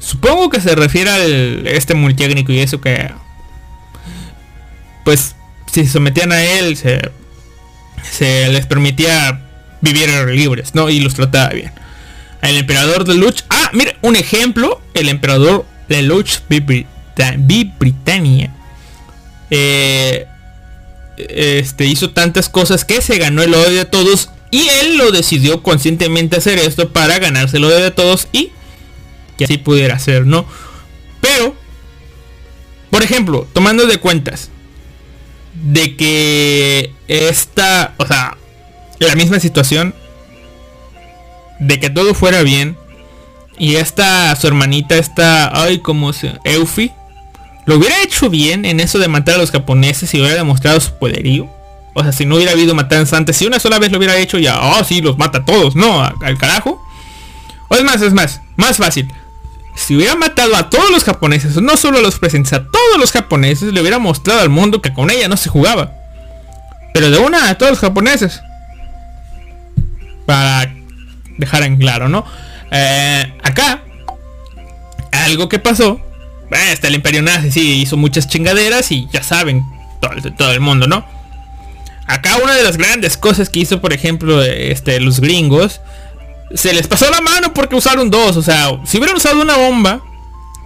Supongo 0.00 0.50
que 0.50 0.60
se 0.60 0.74
refiere 0.74 1.10
a 1.10 1.70
este 1.70 1.94
multiétnico 1.94 2.52
y 2.52 2.58
eso 2.58 2.80
que... 2.80 3.10
Pues 5.04 5.34
si 5.72 5.84
se 5.84 5.92
sometían 5.92 6.32
a 6.32 6.44
él, 6.44 6.76
se 6.76 7.10
se 8.10 8.48
les 8.48 8.66
permitía 8.66 9.40
vivir 9.80 10.08
libres, 10.28 10.74
¿no? 10.74 10.88
Y 10.90 11.00
los 11.00 11.14
trataba 11.14 11.50
bien. 11.50 11.72
El 12.42 12.56
emperador 12.58 13.04
de 13.04 13.14
Luch. 13.14 13.42
Ah, 13.50 13.70
mira, 13.72 13.94
un 14.02 14.16
ejemplo. 14.16 14.80
El 14.94 15.08
emperador 15.08 15.66
de 15.88 16.02
Luch 16.02 16.40
Britannia. 17.78 18.52
Eh, 19.50 20.26
este 21.16 21.86
hizo 21.86 22.10
tantas 22.10 22.48
cosas 22.48 22.84
que 22.84 23.00
se 23.00 23.18
ganó 23.18 23.42
el 23.42 23.54
odio 23.54 23.78
de 23.78 23.84
todos. 23.84 24.30
Y 24.50 24.68
él 24.82 24.96
lo 24.96 25.10
decidió 25.10 25.62
conscientemente 25.62 26.36
hacer 26.36 26.58
esto 26.58 26.92
para 26.92 27.18
ganarse 27.18 27.56
el 27.56 27.64
odio 27.64 27.78
de 27.78 27.90
todos. 27.90 28.28
Y 28.32 28.52
que 29.36 29.44
así 29.44 29.58
pudiera 29.58 29.98
ser, 29.98 30.26
¿no? 30.26 30.46
Pero, 31.20 31.56
por 32.90 33.02
ejemplo, 33.02 33.46
tomando 33.52 33.86
de 33.86 33.98
cuentas 33.98 34.50
de 35.62 35.96
que 35.96 36.92
esta, 37.08 37.94
o 37.96 38.06
sea, 38.06 38.36
la 38.98 39.14
misma 39.14 39.40
situación 39.40 39.94
de 41.58 41.80
que 41.80 41.90
todo 41.90 42.14
fuera 42.14 42.42
bien 42.42 42.76
y 43.58 43.76
esta 43.76 44.36
su 44.36 44.46
hermanita 44.46 44.96
esta 44.96 45.62
ay 45.62 45.78
como 45.78 46.12
se 46.12 46.34
Eufi 46.44 46.92
lo 47.64 47.76
hubiera 47.76 48.02
hecho 48.02 48.28
bien 48.28 48.64
en 48.64 48.80
eso 48.80 48.98
de 48.98 49.08
matar 49.08 49.36
a 49.36 49.38
los 49.38 49.50
japoneses 49.50 50.12
y 50.14 50.20
hubiera 50.20 50.36
demostrado 50.36 50.78
su 50.78 50.92
poderío. 50.98 51.48
O 51.94 52.02
sea 52.02 52.12
si 52.12 52.26
no 52.26 52.36
hubiera 52.36 52.52
habido 52.52 52.74
matanza 52.74 53.16
antes 53.16 53.36
si 53.36 53.46
una 53.46 53.58
sola 53.58 53.78
vez 53.78 53.90
lo 53.90 53.98
hubiera 53.98 54.16
hecho 54.18 54.38
ya 54.38 54.60
oh 54.60 54.84
sí 54.84 55.00
los 55.00 55.18
mata 55.18 55.38
a 55.38 55.44
todos 55.44 55.74
no 55.74 56.02
al 56.02 56.38
carajo. 56.38 56.82
O 57.68 57.74
es 57.74 57.82
más 57.82 58.00
es 58.02 58.12
más 58.12 58.42
más 58.56 58.76
fácil 58.76 59.10
si 59.76 59.94
hubiera 59.94 60.16
matado 60.16 60.56
a 60.56 60.70
todos 60.70 60.90
los 60.90 61.04
japoneses, 61.04 61.60
no 61.60 61.76
solo 61.76 61.98
a 61.98 62.02
los 62.02 62.18
presentes, 62.18 62.52
a 62.54 62.64
todos 62.64 62.98
los 62.98 63.12
japoneses, 63.12 63.72
le 63.72 63.80
hubiera 63.80 63.98
mostrado 63.98 64.40
al 64.40 64.48
mundo 64.48 64.80
que 64.80 64.92
con 64.92 65.10
ella 65.10 65.28
no 65.28 65.36
se 65.36 65.50
jugaba. 65.50 65.92
Pero 66.94 67.10
de 67.10 67.18
una 67.18 67.50
a 67.50 67.58
todos 67.58 67.72
los 67.72 67.78
japoneses. 67.80 68.40
Para 70.24 70.74
dejar 71.36 71.62
en 71.62 71.76
claro, 71.76 72.08
¿no? 72.08 72.24
Eh, 72.70 73.34
acá, 73.42 73.82
algo 75.12 75.48
que 75.48 75.58
pasó. 75.58 76.00
Eh, 76.50 76.72
está 76.72 76.88
el 76.88 76.94
imperio 76.94 77.20
nazi, 77.20 77.50
sí, 77.50 77.82
hizo 77.82 77.96
muchas 77.96 78.28
chingaderas 78.28 78.90
y 78.92 79.06
ya 79.12 79.22
saben, 79.22 79.62
todo 80.38 80.52
el 80.52 80.60
mundo, 80.60 80.86
¿no? 80.86 81.04
Acá 82.06 82.36
una 82.42 82.54
de 82.54 82.62
las 82.62 82.78
grandes 82.78 83.16
cosas 83.16 83.50
que 83.50 83.60
hizo, 83.60 83.80
por 83.80 83.92
ejemplo, 83.92 84.42
este, 84.42 85.00
los 85.00 85.20
gringos 85.20 85.80
se 86.54 86.72
les 86.72 86.86
pasó 86.86 87.10
la 87.10 87.20
mano 87.20 87.52
porque 87.52 87.76
usaron 87.76 88.10
dos. 88.10 88.36
O 88.36 88.42
sea, 88.42 88.80
si 88.84 88.98
hubieran 88.98 89.16
usado 89.16 89.40
una 89.40 89.56
bomba, 89.56 90.00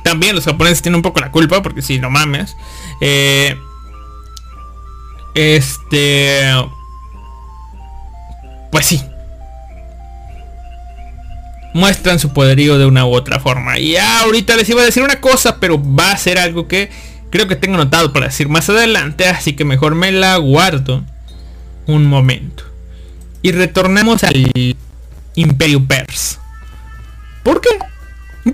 también 0.03 0.35
los 0.35 0.45
japoneses 0.45 0.83
tienen 0.83 0.97
un 0.97 1.03
poco 1.03 1.21
la 1.21 1.31
culpa, 1.31 1.63
porque 1.63 1.83
si 1.83 1.99
no 1.99 2.11
mames. 2.11 2.57
Eh, 3.01 3.57
este... 5.35 6.43
Pues 8.71 8.87
sí. 8.87 9.03
Muestran 11.73 12.19
su 12.19 12.33
poderío 12.33 12.79
de 12.79 12.87
una 12.87 13.07
u 13.07 13.15
otra 13.15 13.41
forma. 13.41 13.79
Y 13.79 13.97
ahorita 13.97 14.57
les 14.57 14.69
iba 14.69 14.83
a 14.83 14.85
decir 14.85 15.03
una 15.03 15.21
cosa, 15.21 15.59
pero 15.61 15.81
va 15.83 16.13
a 16.13 16.17
ser 16.17 16.39
algo 16.39 16.69
que 16.69 16.91
creo 17.31 17.47
que 17.47 17.57
tengo 17.57 17.77
notado 17.77 18.13
para 18.13 18.27
decir 18.27 18.49
más 18.49 18.69
adelante. 18.69 19.27
Así 19.27 19.55
que 19.55 19.65
mejor 19.65 19.95
me 19.95 20.13
la 20.13 20.37
guardo 20.37 21.05
un 21.87 22.07
momento. 22.07 22.65
Y 23.43 23.53
retornamos 23.53 24.23
al 24.25 24.77
Imperio 25.35 25.85
Pers. 25.87 26.39
¿Por 27.43 27.61
qué? 27.61 27.71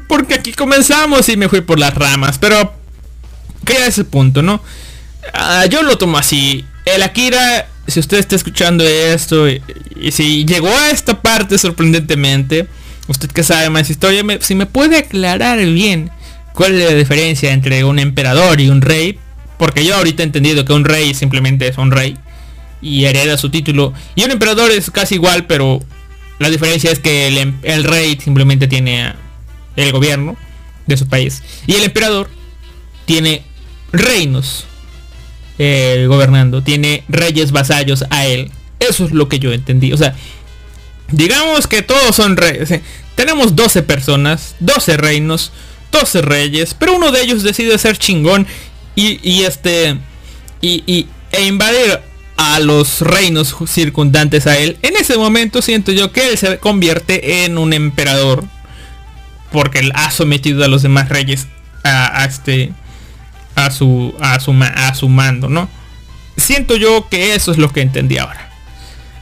Porque 0.08 0.34
aquí 0.34 0.52
comenzamos 0.52 1.28
y 1.28 1.36
me 1.36 1.48
fui 1.48 1.60
por 1.60 1.78
las 1.78 1.94
ramas, 1.94 2.38
pero 2.38 2.74
queda 3.64 3.86
ese 3.86 4.04
punto, 4.04 4.42
¿no? 4.42 4.62
Ah, 5.32 5.66
yo 5.66 5.82
lo 5.82 5.98
tomo 5.98 6.18
así. 6.18 6.64
El 6.84 7.02
Akira, 7.02 7.68
si 7.86 8.00
usted 8.00 8.18
está 8.18 8.36
escuchando 8.36 8.84
esto 8.84 9.48
y, 9.48 9.62
si 10.10 10.44
llegó 10.44 10.68
a 10.68 10.90
esta 10.90 11.20
parte 11.20 11.58
sorprendentemente, 11.58 12.68
usted 13.08 13.30
que 13.30 13.42
sabe 13.42 13.70
más 13.70 13.90
historia, 13.90 14.22
si 14.40 14.54
me 14.54 14.66
puede 14.66 14.98
aclarar 14.98 15.58
bien 15.58 16.10
cuál 16.52 16.74
es 16.74 16.90
la 16.90 16.96
diferencia 16.96 17.52
entre 17.52 17.84
un 17.84 17.98
emperador 17.98 18.60
y 18.60 18.68
un 18.68 18.82
rey, 18.82 19.18
porque 19.58 19.84
yo 19.84 19.96
ahorita 19.96 20.22
he 20.22 20.26
entendido 20.26 20.64
que 20.64 20.72
un 20.72 20.84
rey 20.84 21.14
simplemente 21.14 21.66
es 21.66 21.78
un 21.78 21.90
rey 21.90 22.16
y 22.82 23.04
hereda 23.04 23.36
su 23.36 23.50
título 23.50 23.92
y 24.14 24.24
un 24.24 24.30
emperador 24.30 24.70
es 24.70 24.90
casi 24.90 25.16
igual, 25.16 25.46
pero 25.46 25.80
la 26.38 26.50
diferencia 26.50 26.90
es 26.90 26.98
que 26.98 27.40
em, 27.40 27.58
el, 27.62 27.84
rey 27.84 28.18
simplemente 28.22 28.66
tiene 28.66 29.14
el 29.76 29.92
gobierno 29.92 30.36
de 30.86 30.96
su 30.96 31.06
país. 31.06 31.42
Y 31.66 31.74
el 31.74 31.84
emperador 31.84 32.28
tiene 33.04 33.42
reinos 33.92 34.66
eh, 35.58 36.06
gobernando. 36.08 36.62
Tiene 36.62 37.04
reyes 37.08 37.52
vasallos 37.52 38.04
a 38.10 38.26
él. 38.26 38.50
Eso 38.78 39.06
es 39.06 39.12
lo 39.12 39.28
que 39.28 39.38
yo 39.38 39.52
entendí. 39.52 39.92
O 39.92 39.96
sea, 39.96 40.14
digamos 41.10 41.66
que 41.66 41.82
todos 41.82 42.14
son 42.16 42.36
reyes. 42.36 42.80
tenemos 43.14 43.56
12 43.56 43.82
personas, 43.82 44.56
12 44.60 44.96
reinos, 44.98 45.52
12 45.92 46.22
reyes, 46.22 46.74
pero 46.74 46.94
uno 46.94 47.10
de 47.12 47.22
ellos 47.22 47.42
decide 47.42 47.78
ser 47.78 47.96
chingón 47.96 48.46
y, 48.94 49.42
este 49.44 49.96
y, 50.60 51.06
e 51.32 51.44
invadir 51.44 52.00
a 52.36 52.60
los 52.60 53.00
reinos 53.00 53.54
circundantes 53.66 54.46
a 54.46 54.58
él. 54.58 54.78
En 54.82 54.96
ese 54.96 55.16
momento 55.16 55.62
siento 55.62 55.92
yo 55.92 56.12
que 56.12 56.28
él 56.28 56.38
se 56.38 56.58
convierte 56.58 57.44
en 57.44 57.58
un 57.58 57.72
emperador 57.72 58.44
porque 59.50 59.78
él 59.78 59.92
ha 59.94 60.10
sometido 60.10 60.64
a 60.64 60.68
los 60.68 60.82
demás 60.82 61.08
reyes 61.08 61.46
a, 61.82 62.24
este 62.24 62.72
a 63.54 63.70
su 63.70 64.14
a 64.20 64.40
su 64.40 64.52
a 64.52 64.94
su 64.94 65.08
mando, 65.08 65.48
¿no? 65.48 65.68
Siento 66.36 66.76
yo 66.76 67.08
que 67.08 67.34
eso 67.34 67.52
es 67.52 67.58
lo 67.58 67.72
que 67.72 67.80
entendí 67.80 68.18
ahora. 68.18 68.50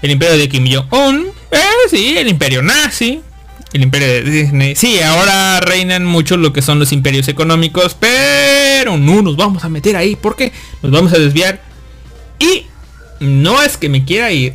El 0.02 0.10
imperio 0.10 0.36
de 0.36 0.48
Kim 0.48 0.66
Jong-un, 0.66 1.28
eh, 1.50 1.58
sí, 1.88 2.16
el 2.18 2.28
imperio 2.28 2.62
nazi, 2.62 3.22
el 3.72 3.82
imperio 3.82 4.08
de 4.08 4.22
Disney. 4.22 4.74
Sí, 4.74 5.00
ahora 5.00 5.60
reinan 5.60 6.04
mucho 6.04 6.36
lo 6.36 6.52
que 6.52 6.62
son 6.62 6.78
los 6.78 6.92
imperios 6.92 7.28
económicos, 7.28 7.96
pero 7.98 8.96
no 8.96 9.22
nos 9.22 9.36
vamos 9.36 9.64
a 9.64 9.68
meter 9.68 9.96
ahí 9.96 10.16
porque 10.16 10.52
nos 10.82 10.90
vamos 10.90 11.12
a 11.12 11.18
desviar. 11.18 11.62
Y 12.38 12.66
no 13.24 13.62
es 13.62 13.76
que 13.76 13.88
me 13.88 14.04
quiera 14.04 14.30
ir, 14.30 14.54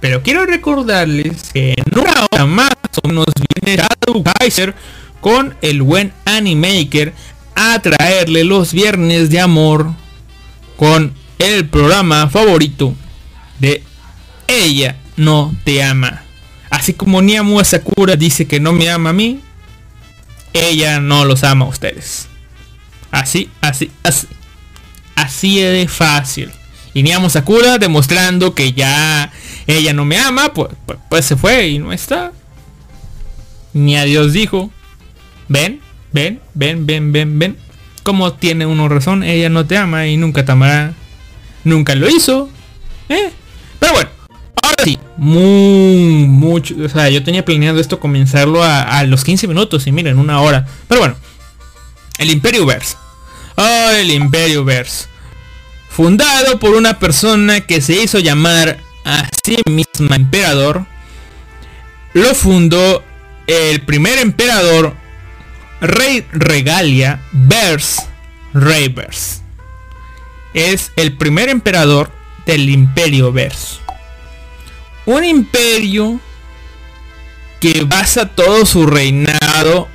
pero 0.00 0.22
quiero 0.22 0.46
recordarles 0.46 1.50
que 1.52 1.74
en 1.76 1.98
una 1.98 2.26
hora 2.30 2.46
más 2.46 2.70
o 3.02 3.08
menos 3.08 3.26
viene 3.62 3.82
Shadow 3.82 4.22
Kaiser 4.22 4.74
con 5.20 5.56
el 5.62 5.82
buen 5.82 6.12
Animaker 6.24 7.14
a 7.54 7.78
traerle 7.80 8.44
los 8.44 8.72
viernes 8.72 9.30
de 9.30 9.40
amor 9.40 9.92
con 10.76 11.14
el 11.38 11.68
programa 11.68 12.28
favorito 12.28 12.94
de 13.58 13.82
Ella 14.46 14.96
no 15.16 15.54
te 15.64 15.82
ama. 15.82 16.22
Así 16.70 16.92
como 16.92 17.22
Niamu 17.22 17.64
Sakura 17.64 18.16
dice 18.16 18.46
que 18.46 18.60
no 18.60 18.72
me 18.72 18.90
ama 18.90 19.10
a 19.10 19.12
mí, 19.14 19.40
ella 20.52 21.00
no 21.00 21.24
los 21.24 21.44
ama 21.44 21.64
a 21.64 21.68
ustedes. 21.68 22.28
Así, 23.10 23.48
así, 23.60 23.90
así. 24.02 24.26
Así 25.14 25.60
de 25.60 25.86
fácil. 25.88 26.50
Y 26.94 27.02
Niamu 27.02 27.28
Sakura 27.28 27.78
demostrando 27.78 28.54
que 28.54 28.72
ya 28.72 29.32
ella 29.66 29.92
no 29.92 30.04
me 30.04 30.16
ama, 30.16 30.52
pues, 30.54 30.70
pues, 30.86 30.98
pues, 31.10 31.24
se 31.24 31.36
fue 31.36 31.68
y 31.68 31.78
no 31.80 31.92
está. 31.92 32.32
Ni 33.72 33.96
a 33.96 34.04
Dios 34.04 34.32
dijo. 34.32 34.70
Ven, 35.48 35.80
ven, 36.12 36.40
ven, 36.54 36.86
ven, 36.86 37.12
ven, 37.12 37.38
ven. 37.38 37.58
Como 38.04 38.32
tiene 38.34 38.64
uno 38.66 38.88
razón, 38.88 39.24
ella 39.24 39.48
no 39.48 39.66
te 39.66 39.76
ama 39.76 40.06
y 40.06 40.16
nunca 40.16 40.44
te 40.44 40.52
amará. 40.52 40.94
Nunca 41.64 41.94
lo 41.94 42.08
hizo. 42.08 42.48
¿Eh? 43.08 43.30
Pero 43.80 43.92
bueno, 43.92 44.10
ahora 44.62 44.84
sí, 44.84 44.98
muy, 45.16 46.26
mucho, 46.26 46.74
o 46.84 46.88
sea, 46.88 47.08
yo 47.10 47.22
tenía 47.22 47.44
planeado 47.44 47.80
esto 47.80 48.00
comenzarlo 48.00 48.62
a, 48.62 49.02
los 49.04 49.24
15 49.24 49.48
minutos 49.48 49.86
y 49.86 49.92
miren, 49.92 50.18
una 50.18 50.40
hora. 50.40 50.66
Pero 50.88 51.00
bueno, 51.00 51.16
el 52.18 52.30
Imperio 52.30 52.64
Verse. 52.64 52.96
Oh, 53.56 53.90
el 53.90 54.10
Imperio 54.10 54.64
Verse. 54.64 55.06
Fundado 55.96 56.58
por 56.58 56.74
una 56.74 56.98
persona 56.98 57.60
que 57.60 57.80
se 57.80 58.02
hizo 58.02 58.18
llamar 58.18 58.78
a 59.04 59.28
sí 59.44 59.58
misma 59.66 60.16
emperador. 60.16 60.86
Lo 62.12 62.34
fundó 62.34 63.04
el 63.46 63.80
primer 63.82 64.18
emperador, 64.18 64.94
Rey 65.80 66.26
Regalia 66.32 67.20
Verse 67.32 68.02
Reverse. 68.52 69.42
Es 70.52 70.92
el 70.96 71.16
primer 71.16 71.48
emperador 71.48 72.10
del 72.46 72.68
Imperio 72.70 73.32
Verse 73.32 73.84
un 75.06 75.24
imperio 75.24 76.20
que 77.60 77.84
basa 77.84 78.26
todo 78.26 78.66
su 78.66 78.86
reinado 78.86 79.88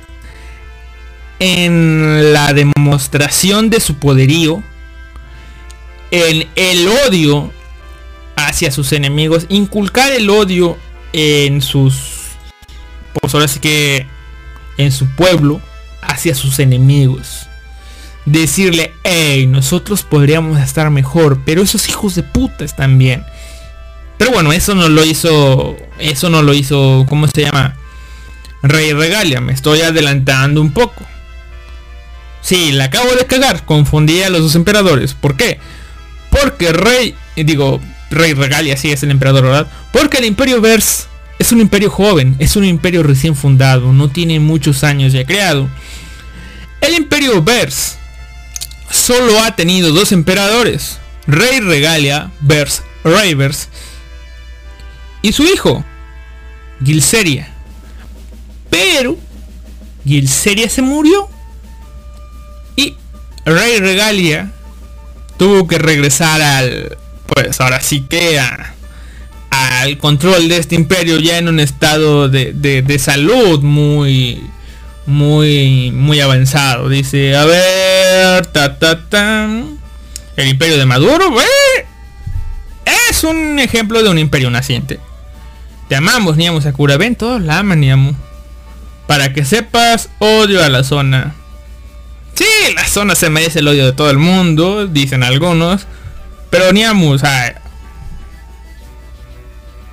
en 1.38 2.32
la 2.32 2.52
demostración 2.52 3.70
de 3.70 3.80
su 3.80 3.96
poderío, 3.96 4.62
el 6.10 6.88
odio 7.06 7.52
hacia 8.36 8.70
sus 8.70 8.92
enemigos, 8.92 9.46
inculcar 9.48 10.12
el 10.12 10.30
odio 10.30 10.76
en 11.12 11.62
sus, 11.62 11.94
pues 13.20 13.34
ahora 13.34 13.48
sí 13.48 13.60
que 13.60 14.06
en 14.76 14.92
su 14.92 15.08
pueblo 15.10 15.60
hacia 16.02 16.34
sus 16.34 16.58
enemigos. 16.58 17.46
Decirle, 18.26 18.92
hey, 19.02 19.46
nosotros 19.46 20.02
podríamos 20.02 20.60
estar 20.60 20.90
mejor, 20.90 21.40
pero 21.44 21.62
esos 21.62 21.88
hijos 21.88 22.14
de 22.14 22.22
puta 22.22 22.64
están 22.64 22.98
bien. 22.98 23.24
Pero 24.18 24.32
bueno, 24.32 24.52
eso 24.52 24.74
no 24.74 24.90
lo 24.90 25.02
hizo. 25.02 25.76
Eso 25.98 26.28
no 26.28 26.42
lo 26.42 26.52
hizo. 26.52 27.06
¿Cómo 27.08 27.26
se 27.26 27.40
llama? 27.40 27.76
Rey 28.62 28.92
Regalia. 28.92 29.40
Me 29.40 29.54
estoy 29.54 29.80
adelantando 29.80 30.60
un 30.60 30.72
poco. 30.72 31.06
Sí, 32.42 32.72
la 32.72 32.84
acabo 32.84 33.10
de 33.14 33.24
cagar. 33.24 33.64
Confundí 33.64 34.22
a 34.22 34.28
los 34.28 34.42
dos 34.42 34.54
emperadores. 34.56 35.14
¿Por 35.14 35.36
qué? 35.36 35.58
Porque 36.30 36.72
Rey. 36.72 37.14
Digo, 37.36 37.80
Rey 38.10 38.34
Regalia 38.34 38.76
sí 38.76 38.90
es 38.90 39.02
el 39.02 39.10
emperador, 39.10 39.44
¿verdad? 39.44 39.66
Porque 39.92 40.18
el 40.18 40.24
Imperio 40.24 40.60
Vers 40.60 41.08
es 41.38 41.52
un 41.52 41.60
imperio 41.60 41.90
joven. 41.90 42.36
Es 42.38 42.56
un 42.56 42.64
imperio 42.64 43.02
recién 43.02 43.34
fundado. 43.34 43.92
No 43.92 44.08
tiene 44.10 44.40
muchos 44.40 44.84
años 44.84 45.12
ya 45.12 45.24
creado. 45.24 45.68
El 46.80 46.94
Imperio 46.94 47.42
Vers 47.42 47.96
solo 48.90 49.40
ha 49.42 49.56
tenido 49.56 49.92
dos 49.92 50.12
emperadores. 50.12 50.98
Rey 51.26 51.60
Regalia, 51.60 52.30
Vers, 52.40 52.82
Reyvers 53.04 53.68
y 55.22 55.32
su 55.32 55.44
hijo, 55.44 55.84
Gilseria. 56.84 57.48
Pero 58.68 59.16
Gilseria 60.04 60.68
se 60.68 60.82
murió 60.82 61.28
y 62.76 62.96
Rey 63.44 63.78
Regalia 63.78 64.52
tuvo 65.40 65.66
que 65.66 65.78
regresar 65.78 66.42
al, 66.42 66.98
pues 67.24 67.58
ahora 67.62 67.80
sí 67.80 68.02
que 68.02 68.38
al 69.48 69.96
control 69.96 70.50
de 70.50 70.58
este 70.58 70.74
imperio 70.74 71.18
ya 71.18 71.38
en 71.38 71.48
un 71.48 71.60
estado 71.60 72.28
de, 72.28 72.98
salud 72.98 73.62
muy 73.62 74.44
muy 75.06 75.92
muy 75.92 76.20
avanzado 76.20 76.90
dice 76.90 77.34
a 77.34 77.46
ver 77.46 78.46
ta 78.48 78.78
ta 78.78 79.08
ta 79.08 79.48
el 80.36 80.48
imperio 80.48 80.76
de 80.76 80.84
Maduro 80.84 81.34
es 83.10 83.24
un 83.24 83.58
ejemplo 83.58 84.02
de 84.02 84.10
un 84.10 84.18
imperio 84.18 84.50
naciente 84.50 85.00
te 85.88 85.96
amamos, 85.96 86.36
Niamu 86.36 86.60
Sakura. 86.60 86.96
Ven, 86.98 87.16
todos 87.16 87.42
la 87.42 87.58
aman, 87.58 87.80
Niamu. 87.80 88.12
Para 89.08 89.32
que 89.32 89.44
sepas, 89.44 90.08
odio 90.20 90.62
a 90.62 90.68
la 90.68 90.84
zona. 90.84 91.34
Sí, 92.40 92.72
la 92.74 92.86
zona 92.86 93.14
se 93.14 93.28
merece 93.28 93.58
el 93.58 93.68
odio 93.68 93.84
de 93.84 93.92
todo 93.92 94.08
el 94.08 94.16
mundo, 94.16 94.86
dicen 94.86 95.22
algunos. 95.22 95.86
Pero 96.48 96.72
Niamu, 96.72 97.12
o 97.12 97.18
sea... 97.18 97.60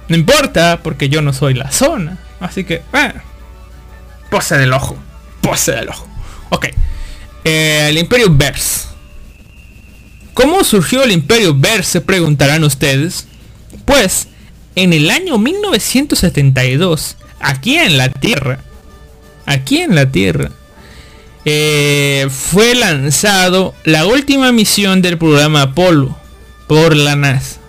No 0.07 0.15
importa, 0.15 0.79
porque 0.81 1.09
yo 1.09 1.21
no 1.21 1.33
soy 1.33 1.55
la 1.55 1.69
zona. 1.71 2.17
Así 2.39 2.63
que, 2.63 2.83
bueno. 2.93 3.21
Pose 4.31 4.57
del 4.57 4.71
ojo. 4.71 4.95
Pose 5.41 5.73
del 5.73 5.89
ojo. 5.89 6.07
Ok. 6.47 6.67
Eh, 7.43 7.87
el 7.89 7.97
Imperio 7.97 8.27
Verse. 8.33 8.87
¿Cómo 10.33 10.63
surgió 10.63 11.03
el 11.03 11.11
Imperio 11.11 11.53
Verse? 11.53 11.91
Se 11.91 12.01
preguntarán 12.01 12.63
ustedes. 12.63 13.27
Pues 13.83 14.29
en 14.75 14.93
el 14.93 15.09
año 15.09 15.37
1972, 15.37 17.17
aquí 17.41 17.75
en 17.75 17.97
la 17.97 18.07
Tierra, 18.07 18.59
aquí 19.45 19.79
en 19.79 19.95
la 19.95 20.09
Tierra, 20.09 20.51
eh, 21.49 22.27
fue 22.29 22.75
lanzado 22.75 23.73
la 23.83 24.05
última 24.05 24.51
misión 24.51 25.01
del 25.01 25.17
programa 25.17 25.61
Apolo 25.63 26.17
por 26.67 26.95
la 26.95 27.15
NASA. 27.15 27.59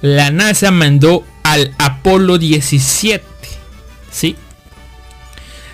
La 0.00 0.30
NASA 0.30 0.70
mandó 0.70 1.24
al 1.42 1.74
Apolo 1.78 2.38
17, 2.38 3.24
¿sí? 4.10 4.36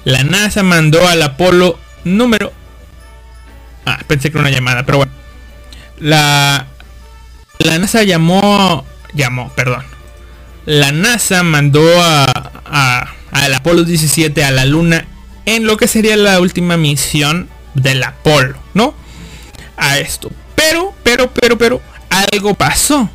La 0.05 0.25
NASA 0.25 0.63
mandó 0.63 1.07
al 1.07 1.23
Apolo 1.23 1.79
número... 2.05 2.53
Ah, 3.85 4.01
pensé 4.07 4.31
que 4.31 4.39
era 4.39 4.49
una 4.49 4.57
llamada, 4.57 4.85
pero 4.85 4.99
bueno. 4.99 5.13
La, 6.01 6.67
la 7.59 7.79
NASA 7.79 8.03
llamó... 8.03 8.85
Llamó, 9.15 9.53
perdón 9.55 9.97
la 10.67 10.91
NASA 10.91 11.45
mandó 11.45 11.81
a, 12.03 13.15
al 13.31 13.55
Apolo 13.55 13.85
17 13.85 14.45
a 14.45 14.51
la 14.51 14.65
Luna 14.65 15.07
en 15.47 15.65
lo 15.65 15.77
que 15.77 15.89
sería 15.89 16.17
la 16.17 16.41
última 16.41 16.77
misión 16.77 17.49
del 17.75 18.03
Apolo, 18.03 18.59
¿no? 18.75 18.95
A 19.77 19.99
esto. 19.99 20.31
Pero, 20.55 20.93
pero, 21.03 21.31
pero, 21.33 21.57
pero, 21.57 21.81
algo 22.11 22.55
pasó. 22.55 23.09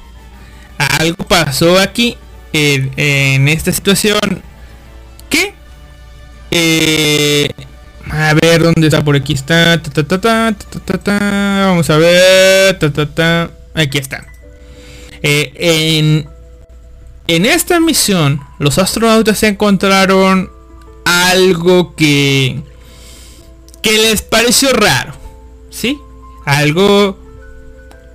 Algo 0.99 1.25
pasó 1.25 1.77
aquí 1.77 2.17
en, 2.53 3.47
esta 3.47 3.71
situación 3.71 4.41
que... 5.29 5.53
Eh, 6.51 7.49
a 8.09 8.33
ver, 8.33 8.63
¿dónde 8.63 8.87
está? 8.87 9.03
Por 9.03 9.15
aquí 9.15 9.33
está. 9.33 9.81
Vamos 11.67 11.89
a 11.89 11.97
ver. 11.97 12.77
Aquí 13.73 13.97
está. 13.97 14.25
Eh, 15.23 15.53
en, 15.55 16.29
en 17.27 17.45
esta 17.45 17.79
misión, 17.79 18.41
los 18.59 18.77
astronautas 18.77 19.37
se 19.39 19.47
encontraron 19.47 20.49
algo 21.05 21.95
que 21.95 22.61
que 23.81 23.97
les 23.97 24.21
pareció 24.21 24.73
raro, 24.73 25.13
¿sí? 25.69 25.97
Algo 26.45 27.17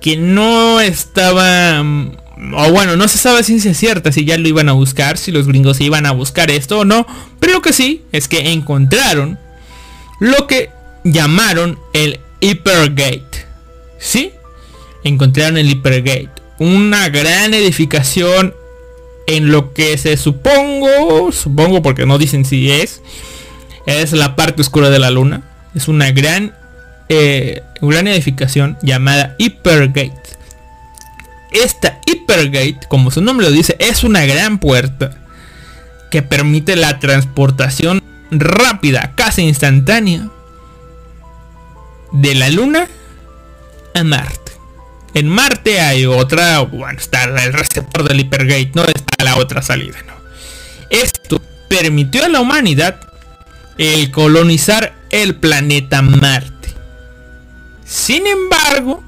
que 0.01 0.15
no 0.17 0.79
estaba 0.79 1.81
o 1.81 2.71
bueno, 2.71 2.95
no 2.95 3.07
se 3.07 3.17
sabe 3.17 3.43
ciencia 3.43 3.73
cierta 3.73 4.11
si 4.11 4.23
ya 4.23 4.37
lo 4.37 4.47
iban 4.47 4.69
a 4.69 4.73
buscar, 4.73 5.17
si 5.17 5.31
los 5.31 5.47
gringos 5.47 5.81
iban 5.81 6.05
a 6.05 6.11
buscar 6.11 6.51
esto 6.51 6.79
o 6.79 6.85
no, 6.85 7.05
pero 7.39 7.53
lo 7.53 7.61
que 7.61 7.73
sí 7.73 8.03
es 8.11 8.27
que 8.27 8.51
encontraron 8.51 9.39
lo 10.19 10.47
que 10.47 10.69
llamaron 11.03 11.79
el 11.93 12.19
Hypergate. 12.39 13.45
¿Sí? 13.99 14.31
Encontraron 15.03 15.57
el 15.57 15.69
Hypergate, 15.69 16.29
una 16.59 17.09
gran 17.09 17.53
edificación 17.53 18.53
en 19.27 19.51
lo 19.51 19.73
que 19.73 19.97
se 19.97 20.17
supongo, 20.17 21.31
supongo 21.31 21.81
porque 21.81 22.05
no 22.05 22.17
dicen 22.17 22.45
si 22.45 22.71
es, 22.71 23.01
es 23.85 24.13
la 24.13 24.35
parte 24.35 24.61
oscura 24.61 24.89
de 24.89 24.99
la 24.99 25.11
luna. 25.11 25.43
Es 25.75 25.87
una 25.87 26.11
gran, 26.11 26.55
eh, 27.09 27.61
gran 27.81 28.07
edificación 28.07 28.77
llamada 28.81 29.35
Hypergate. 29.37 30.37
Esta 31.51 31.99
Hypergate, 32.05 32.79
como 32.87 33.11
su 33.11 33.21
nombre 33.21 33.45
lo 33.47 33.51
dice, 33.51 33.75
es 33.79 34.03
una 34.03 34.25
gran 34.25 34.59
puerta 34.59 35.11
que 36.09 36.21
permite 36.21 36.75
la 36.75 36.99
transportación 36.99 38.01
rápida, 38.31 39.13
casi 39.15 39.43
instantánea, 39.43 40.29
de 42.13 42.35
la 42.35 42.49
Luna 42.49 42.87
a 43.93 44.03
Marte. 44.03 44.46
En 45.17 45.29
Marte 45.29 45.81
hay 45.81 46.05
otra, 46.05 46.59
bueno, 46.59 46.99
está 46.99 47.23
el 47.23 47.51
receptor 47.51 48.07
del 48.07 48.19
Hypergate, 48.19 48.71
no 48.75 48.83
está 48.83 49.23
la 49.23 49.37
otra 49.37 49.63
salida, 49.63 49.97
¿no? 50.05 50.13
Esto 50.91 51.41
permitió 51.67 52.23
a 52.23 52.27
la 52.27 52.39
humanidad 52.39 52.99
el 53.79 54.11
colonizar 54.11 54.93
el 55.09 55.33
planeta 55.33 56.03
Marte. 56.03 56.71
Sin 57.83 58.27
embargo, 58.27 59.03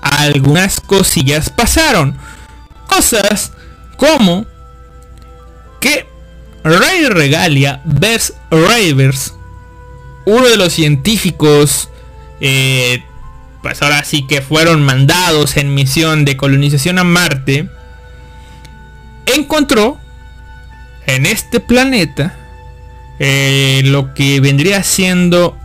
algunas 0.00 0.80
cosillas 0.80 1.50
pasaron. 1.50 2.16
Cosas 2.86 3.52
como 3.98 4.46
que 5.78 6.06
Ray 6.64 7.04
Regalia 7.08 7.82
Bers 7.84 8.32
Ravers, 8.50 9.34
uno 10.24 10.48
de 10.48 10.56
los 10.56 10.72
científicos, 10.72 11.90
eh, 12.40 13.04
pues 13.62 13.80
ahora 13.82 14.04
sí 14.04 14.26
que 14.26 14.42
fueron 14.42 14.82
mandados 14.82 15.56
en 15.56 15.74
misión 15.74 16.24
de 16.24 16.36
colonización 16.36 16.98
a 16.98 17.04
Marte, 17.04 17.68
encontró 19.26 19.98
en 21.06 21.26
este 21.26 21.60
planeta 21.60 22.36
eh, 23.18 23.82
lo 23.84 24.14
que 24.14 24.40
vendría 24.40 24.82
siendo 24.82 25.56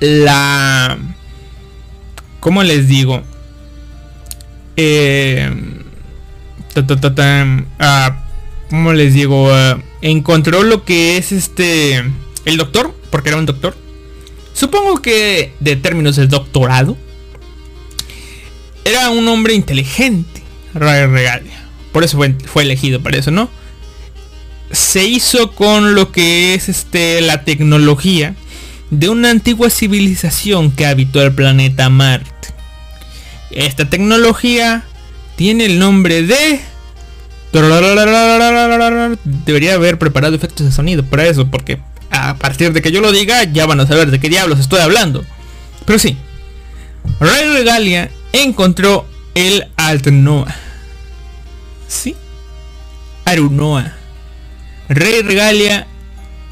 la... 0.00 0.98
¿Cómo 2.40 2.62
les 2.62 2.88
digo? 2.88 3.22
Eh, 4.76 5.50
ah, 7.78 8.22
¿Cómo 8.68 8.92
les 8.92 9.14
digo? 9.14 9.50
Ah, 9.50 9.78
encontró 10.02 10.62
lo 10.62 10.84
que 10.84 11.16
es 11.16 11.32
este... 11.32 12.04
El 12.44 12.58
doctor, 12.58 12.94
porque 13.10 13.30
era 13.30 13.38
un 13.38 13.46
doctor. 13.46 13.74
Supongo 14.52 15.00
que 15.00 15.54
de 15.60 15.76
términos 15.76 16.16
de 16.16 16.26
doctorado. 16.26 16.98
Era 18.84 19.10
un 19.10 19.26
hombre 19.28 19.54
inteligente. 19.54 20.42
Regalia. 20.74 21.64
Por 21.92 22.04
eso 22.04 22.16
fue, 22.16 22.34
fue 22.44 22.64
elegido 22.64 23.00
para 23.00 23.16
eso, 23.16 23.30
¿no? 23.30 23.48
Se 24.70 25.04
hizo 25.04 25.52
con 25.52 25.94
lo 25.94 26.10
que 26.10 26.54
es 26.54 26.68
este 26.68 27.20
la 27.20 27.44
tecnología 27.44 28.34
de 28.90 29.08
una 29.08 29.30
antigua 29.30 29.70
civilización 29.70 30.72
que 30.72 30.86
habitó 30.86 31.22
el 31.22 31.32
planeta 31.32 31.88
Marte. 31.88 32.48
Esta 33.50 33.88
tecnología 33.88 34.84
tiene 35.36 35.66
el 35.66 35.78
nombre 35.78 36.22
de... 36.22 36.60
Debería 39.24 39.74
haber 39.74 39.98
preparado 39.98 40.34
efectos 40.34 40.66
de 40.66 40.72
sonido 40.72 41.04
para 41.04 41.24
eso, 41.26 41.48
porque 41.48 41.78
a 42.10 42.34
partir 42.36 42.72
de 42.72 42.82
que 42.82 42.90
yo 42.90 43.00
lo 43.00 43.12
diga 43.12 43.44
ya 43.44 43.66
van 43.66 43.78
a 43.80 43.86
saber 43.86 44.10
de 44.10 44.18
qué 44.18 44.28
diablos 44.28 44.58
estoy 44.58 44.80
hablando. 44.80 45.24
Pero 45.84 45.98
sí, 46.00 46.16
Ray 47.20 47.48
Regalia 47.50 48.10
encontró 48.34 49.06
el 49.34 49.68
Altnoa. 49.76 50.54
¿Sí? 51.88 52.16
Arunoa. 53.24 53.94
Rey 54.88 55.22
Regalia 55.22 55.86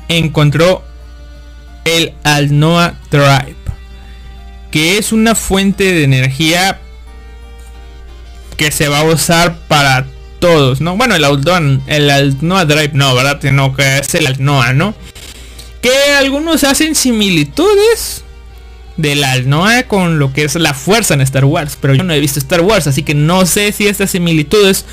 encontró 0.08 0.82
el 1.84 2.14
Alnoa 2.22 2.94
Tribe, 3.10 3.56
que 4.70 4.96
es 4.96 5.12
una 5.12 5.34
fuente 5.34 5.92
de 5.92 6.04
energía 6.04 6.80
que 8.56 8.70
se 8.70 8.88
va 8.88 9.00
a 9.00 9.04
usar 9.04 9.58
para 9.66 10.06
todos, 10.38 10.80
¿no? 10.80 10.96
Bueno, 10.96 11.16
el 11.16 11.24
Alnoa, 11.24 11.80
el 11.88 12.10
Alnoa 12.10 12.64
Drive 12.64 12.92
no, 12.94 13.14
¿verdad? 13.14 13.42
No, 13.50 13.74
que 13.74 13.98
es 13.98 14.14
el 14.14 14.28
Alnoa, 14.28 14.72
¿no? 14.72 14.94
Que 15.82 16.14
algunos 16.16 16.62
hacen 16.62 16.94
similitudes 16.94 18.24
del 18.96 19.24
Alnoa 19.24 19.84
con 19.84 20.18
lo 20.18 20.32
que 20.32 20.44
es 20.44 20.54
la 20.56 20.74
fuerza 20.74 21.14
en 21.14 21.20
Star 21.22 21.44
Wars, 21.44 21.78
pero 21.80 21.94
yo 21.94 22.04
no 22.04 22.12
he 22.12 22.20
visto 22.20 22.38
Star 22.38 22.60
Wars, 22.60 22.86
así 22.86 23.02
que 23.02 23.14
no 23.14 23.46
sé 23.46 23.72
si 23.72 23.86
estas 23.86 24.10
similitudes 24.10 24.84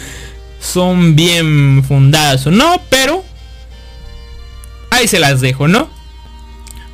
son 0.60 1.16
bien 1.16 1.84
fundadas 1.84 2.48
o 2.48 2.52
no, 2.52 2.82
pero 2.90 3.24
ahí 4.90 5.08
se 5.08 5.20
las 5.20 5.42
dejo, 5.42 5.68
¿no? 5.68 5.90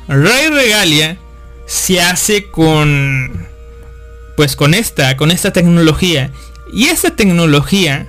Rey 0.08 0.48
Regalia 0.48 1.18
se 1.66 2.00
hace 2.00 2.48
con 2.50 3.48
pues 4.36 4.54
con 4.54 4.74
esta 4.74 5.16
con 5.16 5.30
esta 5.30 5.52
tecnología 5.52 6.30
y 6.72 6.86
esta 6.86 7.16
tecnología 7.16 8.06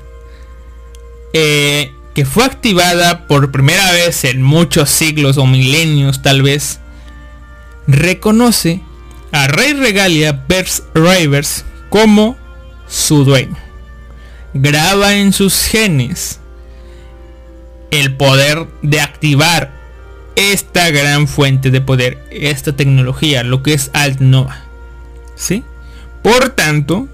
eh, 1.34 1.92
que 2.14 2.26
fue 2.26 2.44
activada 2.44 3.26
por 3.28 3.52
primera 3.52 3.92
vez 3.92 4.26
en 4.26 4.44
muchos 4.44 4.90
siglos 4.90 5.38
o 5.38 5.48
milenios 5.48 6.22
tal 6.22 6.44
vez 6.44 6.80
reconoce 7.88 8.82
a 9.32 9.48
Rey 9.48 9.74
Regalia 9.74 10.44
Bers 10.48 10.84
Rivers 10.94 11.66
como 11.90 12.38
su 12.88 13.24
dueño 13.26 13.58
graba 14.54 15.16
en 15.16 15.34
sus 15.34 15.66
genes 15.66 16.40
el 17.92 18.16
poder 18.16 18.68
de 18.82 19.02
activar 19.02 19.72
esta 20.36 20.92
gran 20.92 21.28
fuente 21.28 21.72
de 21.72 21.82
poder, 21.82 22.20
esta 22.30 22.76
tecnología, 22.76 23.44
lo 23.44 23.64
que 23.64 23.74
es 23.74 23.90
Altnoa. 23.94 24.64
¿Sí? 25.36 25.64
Por 26.22 26.50
tanto, 26.50 27.08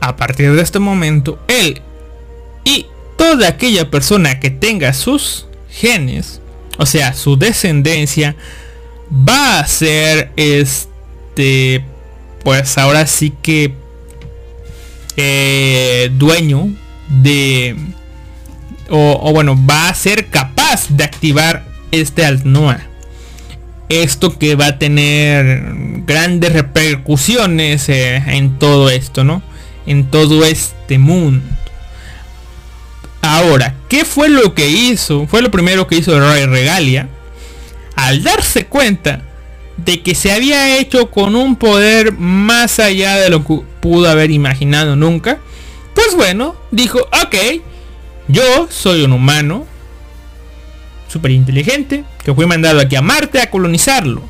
a 0.00 0.16
partir 0.16 0.52
de 0.52 0.62
este 0.62 0.78
momento, 0.78 1.38
él 1.48 1.80
y 2.64 2.86
toda 3.16 3.48
aquella 3.48 3.90
persona 3.90 4.40
que 4.40 4.50
tenga 4.50 4.92
sus 4.92 5.46
genes, 5.70 6.40
o 6.78 6.86
sea, 6.86 7.14
su 7.14 7.36
descendencia, 7.36 8.36
va 9.10 9.60
a 9.60 9.66
ser 9.66 10.32
este, 10.36 11.84
pues 12.42 12.78
ahora 12.78 13.06
sí 13.06 13.32
que 13.42 13.74
eh, 15.16 16.10
dueño 16.12 16.68
de 17.08 17.76
o, 18.88 19.32
bueno, 19.32 19.56
va 19.68 19.88
a 19.88 19.94
ser 19.94 20.26
capaz 20.26 20.88
de 20.90 21.04
activar 21.04 21.64
este 21.90 22.24
Altnoa. 22.24 22.80
Esto 23.88 24.38
que 24.38 24.56
va 24.56 24.66
a 24.66 24.78
tener 24.78 25.62
grandes 26.06 26.52
repercusiones 26.52 27.88
eh, 27.88 28.16
en 28.26 28.58
todo 28.58 28.90
esto, 28.90 29.24
¿no? 29.24 29.42
En 29.86 30.10
todo 30.10 30.44
este 30.44 30.98
mundo. 30.98 31.46
Ahora, 33.22 33.74
¿qué 33.88 34.04
fue 34.04 34.28
lo 34.28 34.54
que 34.54 34.68
hizo? 34.68 35.26
Fue 35.26 35.42
lo 35.42 35.50
primero 35.50 35.86
que 35.86 35.96
hizo 35.96 36.18
Roy 36.18 36.46
Regalia. 36.46 37.08
Al 37.96 38.22
darse 38.22 38.66
cuenta 38.66 39.22
de 39.76 40.02
que 40.02 40.14
se 40.14 40.32
había 40.32 40.78
hecho 40.78 41.10
con 41.10 41.36
un 41.36 41.56
poder 41.56 42.12
más 42.12 42.78
allá 42.78 43.16
de 43.16 43.30
lo 43.30 43.44
que 43.44 43.60
pudo 43.80 44.08
haber 44.08 44.30
imaginado 44.30 44.96
nunca. 44.96 45.38
Pues 45.94 46.14
bueno, 46.14 46.56
dijo, 46.70 46.98
ok, 46.98 47.62
yo 48.28 48.68
soy 48.70 49.02
un 49.02 49.12
humano 49.12 49.66
súper 51.08 51.30
inteligente 51.30 52.04
que 52.24 52.34
fui 52.34 52.46
mandado 52.46 52.80
aquí 52.80 52.96
a 52.96 53.02
Marte 53.02 53.40
a 53.40 53.50
colonizarlo. 53.50 54.22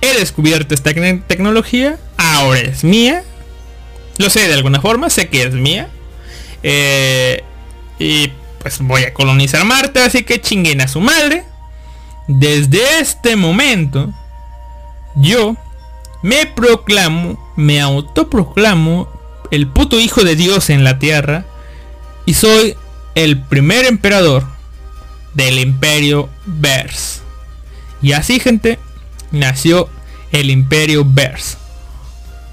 He 0.00 0.18
descubierto 0.18 0.74
esta 0.74 0.92
tecnología, 0.92 1.98
ahora 2.16 2.60
es 2.60 2.84
mía. 2.84 3.22
Lo 4.18 4.30
sé 4.30 4.46
de 4.48 4.54
alguna 4.54 4.80
forma, 4.80 5.10
sé 5.10 5.28
que 5.28 5.42
es 5.42 5.54
mía. 5.54 5.88
Eh, 6.62 7.42
y 7.98 8.30
pues 8.58 8.78
voy 8.80 9.04
a 9.04 9.14
colonizar 9.14 9.64
Marte, 9.64 10.00
así 10.00 10.24
que 10.24 10.40
chinguen 10.40 10.80
a 10.80 10.88
su 10.88 11.00
madre. 11.00 11.44
Desde 12.28 13.00
este 13.00 13.36
momento, 13.36 14.12
yo 15.14 15.56
me 16.22 16.46
proclamo, 16.46 17.38
me 17.56 17.80
autoproclamo 17.80 19.08
el 19.50 19.68
puto 19.68 20.00
hijo 20.00 20.24
de 20.24 20.34
Dios 20.34 20.70
en 20.70 20.82
la 20.82 20.98
tierra 20.98 21.44
y 22.24 22.34
soy 22.34 22.74
el 23.14 23.40
primer 23.40 23.86
emperador 23.86 24.44
del 25.34 25.58
imperio 25.58 26.28
Vers. 26.46 27.22
Y 28.02 28.12
así 28.12 28.40
gente, 28.40 28.78
nació 29.30 29.88
el 30.32 30.50
imperio 30.50 31.04
Vers. 31.06 31.58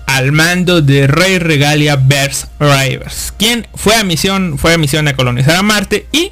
Al 0.05 0.31
mando 0.31 0.81
de 0.81 1.07
Rey 1.07 1.39
Regalia 1.39 1.95
Vers 1.95 2.47
Rivers. 2.59 3.33
Quien 3.37 3.67
fue 3.73 3.95
a 3.95 4.03
misión, 4.03 4.57
fue 4.59 4.73
a 4.73 4.77
misión 4.77 5.07
a 5.07 5.15
colonizar 5.15 5.55
a 5.55 5.63
Marte 5.63 6.07
y 6.11 6.31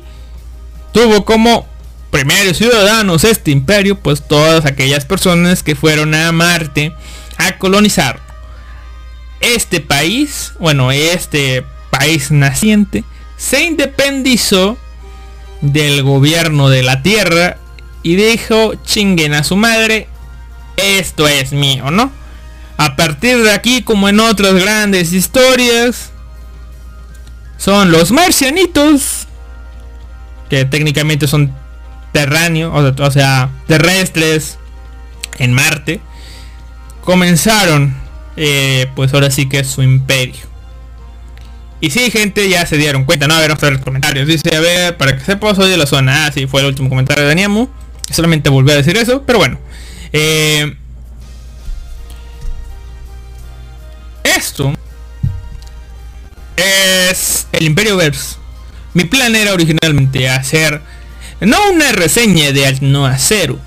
tuvo 0.91 1.26
como 1.26 1.65
primeros 2.11 2.57
ciudadanos 2.57 3.23
este 3.23 3.51
imperio, 3.51 3.97
pues 3.97 4.27
todas 4.27 4.65
aquellas 4.65 5.05
personas 5.05 5.63
que 5.63 5.75
fueron 5.75 6.13
a 6.13 6.31
Marte 6.31 6.93
a 7.38 7.57
colonizar 7.57 8.19
este 9.39 9.79
país, 9.79 10.53
bueno, 10.59 10.91
este 10.91 11.65
país 11.89 12.29
naciente, 12.29 13.03
se 13.38 13.63
independizó 13.63 14.77
del 15.61 16.03
gobierno 16.03 16.69
de 16.69 16.83
la 16.83 17.01
Tierra 17.01 17.57
y 18.03 18.15
dijo, 18.15 18.75
chinguen 18.83 19.33
a 19.33 19.43
su 19.43 19.55
madre, 19.55 20.07
esto 20.77 21.27
es 21.27 21.53
mío, 21.53 21.91
¿no? 21.91 22.11
A 22.77 22.95
partir 22.95 23.41
de 23.43 23.51
aquí, 23.51 23.83
como 23.83 24.09
en 24.09 24.19
otras 24.19 24.53
grandes 24.55 25.13
historias, 25.13 26.11
son 27.57 27.91
los 27.91 28.11
marcianitos, 28.11 29.27
que 30.49 30.65
técnicamente 30.65 31.27
son 31.27 31.53
terráneos, 32.11 32.93
o 32.99 33.11
sea, 33.11 33.49
terrestres 33.67 34.57
en 35.38 35.53
Marte, 35.53 36.01
comenzaron, 37.03 37.95
eh, 38.38 38.88
pues 38.95 39.13
ahora 39.13 39.31
sí 39.31 39.47
que 39.47 39.59
es 39.59 39.67
su 39.67 39.81
imperio. 39.81 40.51
Y 41.79 41.89
sí, 41.89 42.11
gente, 42.11 42.47
ya 42.47 42.65
se 42.67 42.77
dieron 42.77 43.05
cuenta, 43.05 43.27
¿no? 43.27 43.33
A 43.33 43.39
ver, 43.39 43.49
vamos 43.49 43.71
los 43.71 43.81
comentarios. 43.81 44.27
Dice, 44.27 44.55
a 44.55 44.59
ver, 44.59 44.97
para 44.97 45.17
que 45.17 45.25
sepa, 45.25 45.55
soy 45.55 45.71
de 45.71 45.77
la 45.77 45.88
zona. 45.88 46.27
Ah, 46.27 46.31
sí, 46.31 46.45
fue 46.45 46.61
el 46.61 46.67
último 46.67 46.89
comentario 46.89 47.27
de 47.27 47.33
Niamu. 47.33 47.67
Solamente 48.11 48.49
volví 48.51 48.71
a 48.71 48.75
decir 48.75 48.95
eso, 48.97 49.23
pero 49.23 49.39
bueno. 49.39 49.57
Eh, 50.13 50.75
esto 54.23 54.73
es 56.55 57.47
el 57.51 57.65
Imperio 57.65 57.97
Verse. 57.97 58.35
Mi 58.93 59.05
plan 59.05 59.35
era 59.35 59.53
originalmente 59.53 60.29
hacer 60.29 60.81
no 61.41 61.57
una 61.72 61.91
reseña 61.91 62.51
de 62.51 62.65
Al 62.65 62.80
Cero 63.18 63.59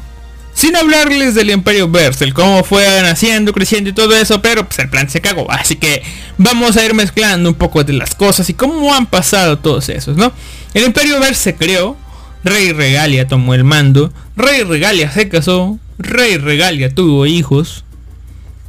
sin 0.55 0.77
hablarles 0.77 1.35
del 1.35 1.51
Imperio 1.51 1.91
Verse, 1.91 2.25
el 2.25 2.33
cómo 2.33 2.63
fue 2.63 2.87
naciendo, 3.03 3.53
creciendo 3.53 3.91
y 3.91 3.93
todo 3.93 4.15
eso, 4.15 4.41
pero 4.41 4.65
pues 4.65 4.79
el 4.79 4.89
plan 4.89 5.11
se 5.11 5.21
cagó. 5.21 5.51
Así 5.51 5.77
que 5.77 6.03
vamos 6.39 6.77
a 6.77 6.85
ir 6.85 6.95
mezclando 6.95 7.49
un 7.49 7.57
poco 7.57 7.83
de 7.83 7.93
las 7.93 8.15
cosas 8.15 8.49
y 8.49 8.55
cómo 8.55 8.95
han 8.95 9.07
pasado 9.07 9.59
todos 9.59 9.89
esos, 9.89 10.17
¿no? 10.17 10.33
El 10.73 10.85
Imperio 10.85 11.19
Verse 11.19 11.43
se 11.43 11.57
creó, 11.57 11.97
Rey 12.45 12.73
Regalia 12.73 13.27
tomó 13.27 13.55
el 13.55 13.65
mando, 13.65 14.13
Rey 14.37 14.63
Regalia 14.63 15.11
se 15.11 15.29
casó, 15.29 15.79
Rey 15.99 16.37
Regalia 16.37 16.95
tuvo 16.95 17.27
hijos, 17.27 17.85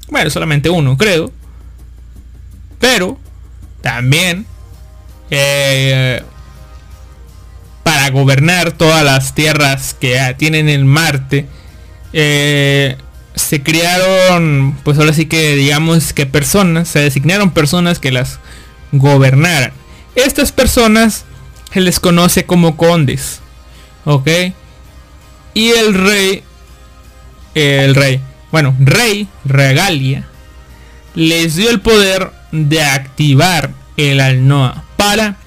bueno, 0.09 0.29
solamente 0.31 0.71
uno 0.71 0.97
creo, 0.97 1.31
pero 2.79 3.19
también 3.81 4.47
eh, 5.29 6.23
gobernar 8.09 8.71
todas 8.71 9.03
las 9.03 9.35
tierras 9.35 9.93
que 9.93 10.35
tienen 10.37 10.69
en 10.69 10.87
Marte, 10.87 11.47
eh, 12.13 12.97
se 13.35 13.61
crearon, 13.61 14.77
pues 14.83 14.97
ahora 14.97 15.13
sí 15.13 15.25
que 15.25 15.55
digamos 15.55 16.13
que 16.13 16.25
personas, 16.25 16.87
se 16.87 16.99
designaron 16.99 17.51
personas 17.51 17.99
que 17.99 18.11
las 18.11 18.39
gobernaran. 18.91 19.71
Estas 20.15 20.51
personas 20.51 21.25
se 21.73 21.81
les 21.81 21.99
conoce 21.99 22.45
como 22.45 22.77
condes, 22.77 23.41
¿ok? 24.05 24.29
Y 25.53 25.69
el 25.69 25.93
rey, 25.93 26.43
el 27.53 27.95
rey, 27.95 28.21
bueno, 28.51 28.75
rey, 28.79 29.27
regalia, 29.43 30.27
les 31.15 31.55
dio 31.55 31.69
el 31.69 31.81
poder 31.81 32.31
de 32.51 32.81
activar 32.81 33.71
el 33.97 34.19
Alnoa 34.21 34.85
para 34.95 35.37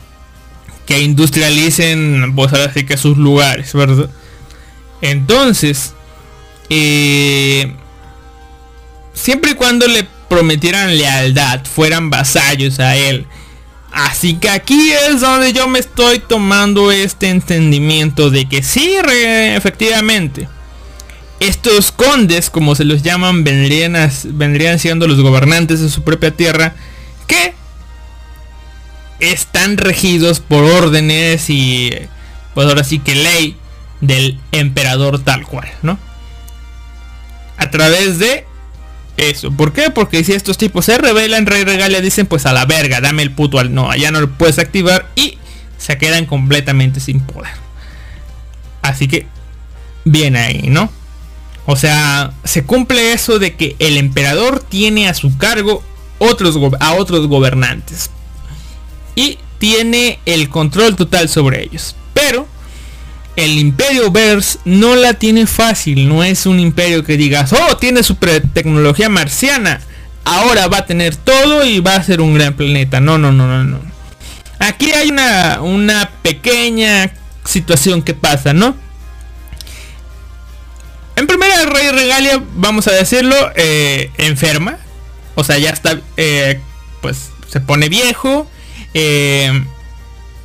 que 0.89 1.02
industrialicen, 1.02 2.32
pues 2.35 2.51
ahora 2.51 2.73
que 2.73 2.97
sus 2.97 3.19
lugares, 3.19 3.74
¿verdad? 3.74 4.09
Entonces, 5.02 5.93
eh, 6.70 7.74
siempre 9.12 9.51
y 9.51 9.55
cuando 9.55 9.86
le 9.86 10.06
prometieran 10.31 10.97
lealtad, 10.97 11.60
fueran 11.66 12.09
vasallos 12.09 12.81
a 12.81 12.97
él. 12.97 13.27
Así 13.93 14.35
que 14.36 14.48
aquí 14.48 14.90
es 15.10 15.20
donde 15.20 15.52
yo 15.52 15.69
me 15.69 15.78
estoy 15.78 16.20
tomando 16.20 16.90
este 16.90 17.28
entendimiento 17.28 18.31
de 18.31 18.48
que 18.48 18.62
sí, 18.62 18.97
efectivamente, 19.05 20.48
estos 21.39 21.93
condes, 21.93 22.48
como 22.48 22.74
se 22.74 22.86
los 22.86 23.02
llaman, 23.02 23.44
vendrían, 23.44 24.10
vendrían 24.24 24.78
siendo 24.78 25.06
los 25.06 25.20
gobernantes 25.20 25.81
de 25.81 25.90
su 25.90 26.02
propia 26.02 26.31
tierra, 26.31 26.74
que 27.27 27.57
están 29.20 29.77
regidos 29.77 30.40
por 30.40 30.65
órdenes 30.65 31.51
y, 31.51 31.93
pues 32.55 32.66
ahora 32.66 32.85
sí 32.85 32.99
que 32.99 33.15
ley 33.15 33.57
del 34.01 34.39
emperador 34.53 35.23
tal 35.23 35.45
cual, 35.45 35.69
¿no? 35.82 35.99
a 37.59 37.70
través 37.70 38.19
de 38.19 38.47
eso. 39.16 39.51
¿Por 39.51 39.73
qué? 39.73 39.90
Porque 39.90 40.24
si 40.24 40.32
estos 40.32 40.57
tipos 40.57 40.86
se 40.86 40.97
revelan, 40.97 41.45
Rey 41.45 41.65
Regalia 41.65 42.01
dicen 42.01 42.27
pues 42.27 42.47
a 42.47 42.53
la 42.53 42.65
verga, 42.65 43.01
dame 43.01 43.23
el 43.23 43.32
puto 43.32 43.59
al 43.59 43.74
no, 43.74 43.95
ya 43.95 44.11
no 44.11 44.20
lo 44.20 44.31
puedes 44.31 44.59
activar 44.59 45.11
y 45.16 45.39
se 45.77 45.99
quedan 45.99 46.24
completamente 46.24 47.01
sin 47.01 47.20
poder. 47.20 47.53
Así 48.81 49.09
que 49.09 49.27
bien 50.05 50.36
ahí, 50.36 50.69
¿no? 50.69 50.90
O 51.66 51.77
sea, 51.77 52.32
se 52.45 52.65
cumple 52.65 53.12
eso 53.12 53.39
de 53.39 53.55
que 53.55 53.77
el 53.81 53.99
emperador 53.99 54.61
tiene 54.61 55.09
a 55.09 55.15
su 55.15 55.36
cargo 55.36 55.82
otros 56.19 56.57
a 56.81 56.95
otros 56.95 57.27
gobernantes 57.27 58.11
y 59.19 59.36
tiene 59.59 60.20
el 60.27 60.49
control 60.49 60.95
total 60.95 61.28
sobre 61.28 61.65
ellos. 61.65 61.97
Pero 62.15 62.47
el 63.35 63.59
imperio 63.59 64.12
Verse 64.12 64.61
no 64.65 64.95
la 64.95 65.15
tiene 65.15 65.49
fácil, 65.49 66.09
no 66.09 66.23
es 66.23 66.47
un 66.47 66.61
imperio 66.61 67.03
que 67.03 67.16
digas, 67.16 67.53
oh, 67.53 67.77
tiene 67.78 68.05
su 68.05 68.15
tecnología 68.15 69.09
marciana, 69.09 69.81
ahora 70.24 70.69
va 70.69 70.78
a 70.78 70.86
tener 70.86 71.16
todo 71.16 71.66
y 71.66 71.81
va 71.81 71.97
a 71.97 72.03
ser 72.05 72.20
un 72.20 72.35
gran 72.35 72.55
planeta. 72.55 73.01
No, 73.01 73.19
no, 73.19 73.32
no, 73.32 73.49
no, 73.49 73.65
no. 73.65 73.81
Aquí 74.61 74.93
hay 74.93 75.09
una, 75.09 75.62
una 75.62 76.11
pequeña 76.23 77.12
situación 77.45 78.03
que 78.03 78.15
pasa, 78.15 78.53
¿no? 78.53 78.77
En 81.16 81.27
primera, 81.27 81.61
el 81.61 81.70
rey 81.70 81.90
Regalia, 81.90 82.40
vamos 82.55 82.86
a 82.86 82.93
decirlo, 82.93 83.35
eh, 83.57 84.12
enferma. 84.16 84.78
O 85.35 85.43
sea, 85.43 85.59
ya 85.59 85.70
está, 85.70 85.99
eh, 86.16 86.61
pues 87.03 87.31
se 87.49 87.61
pone 87.61 87.89
viejo. 87.89 88.49
Eh, 88.94 89.65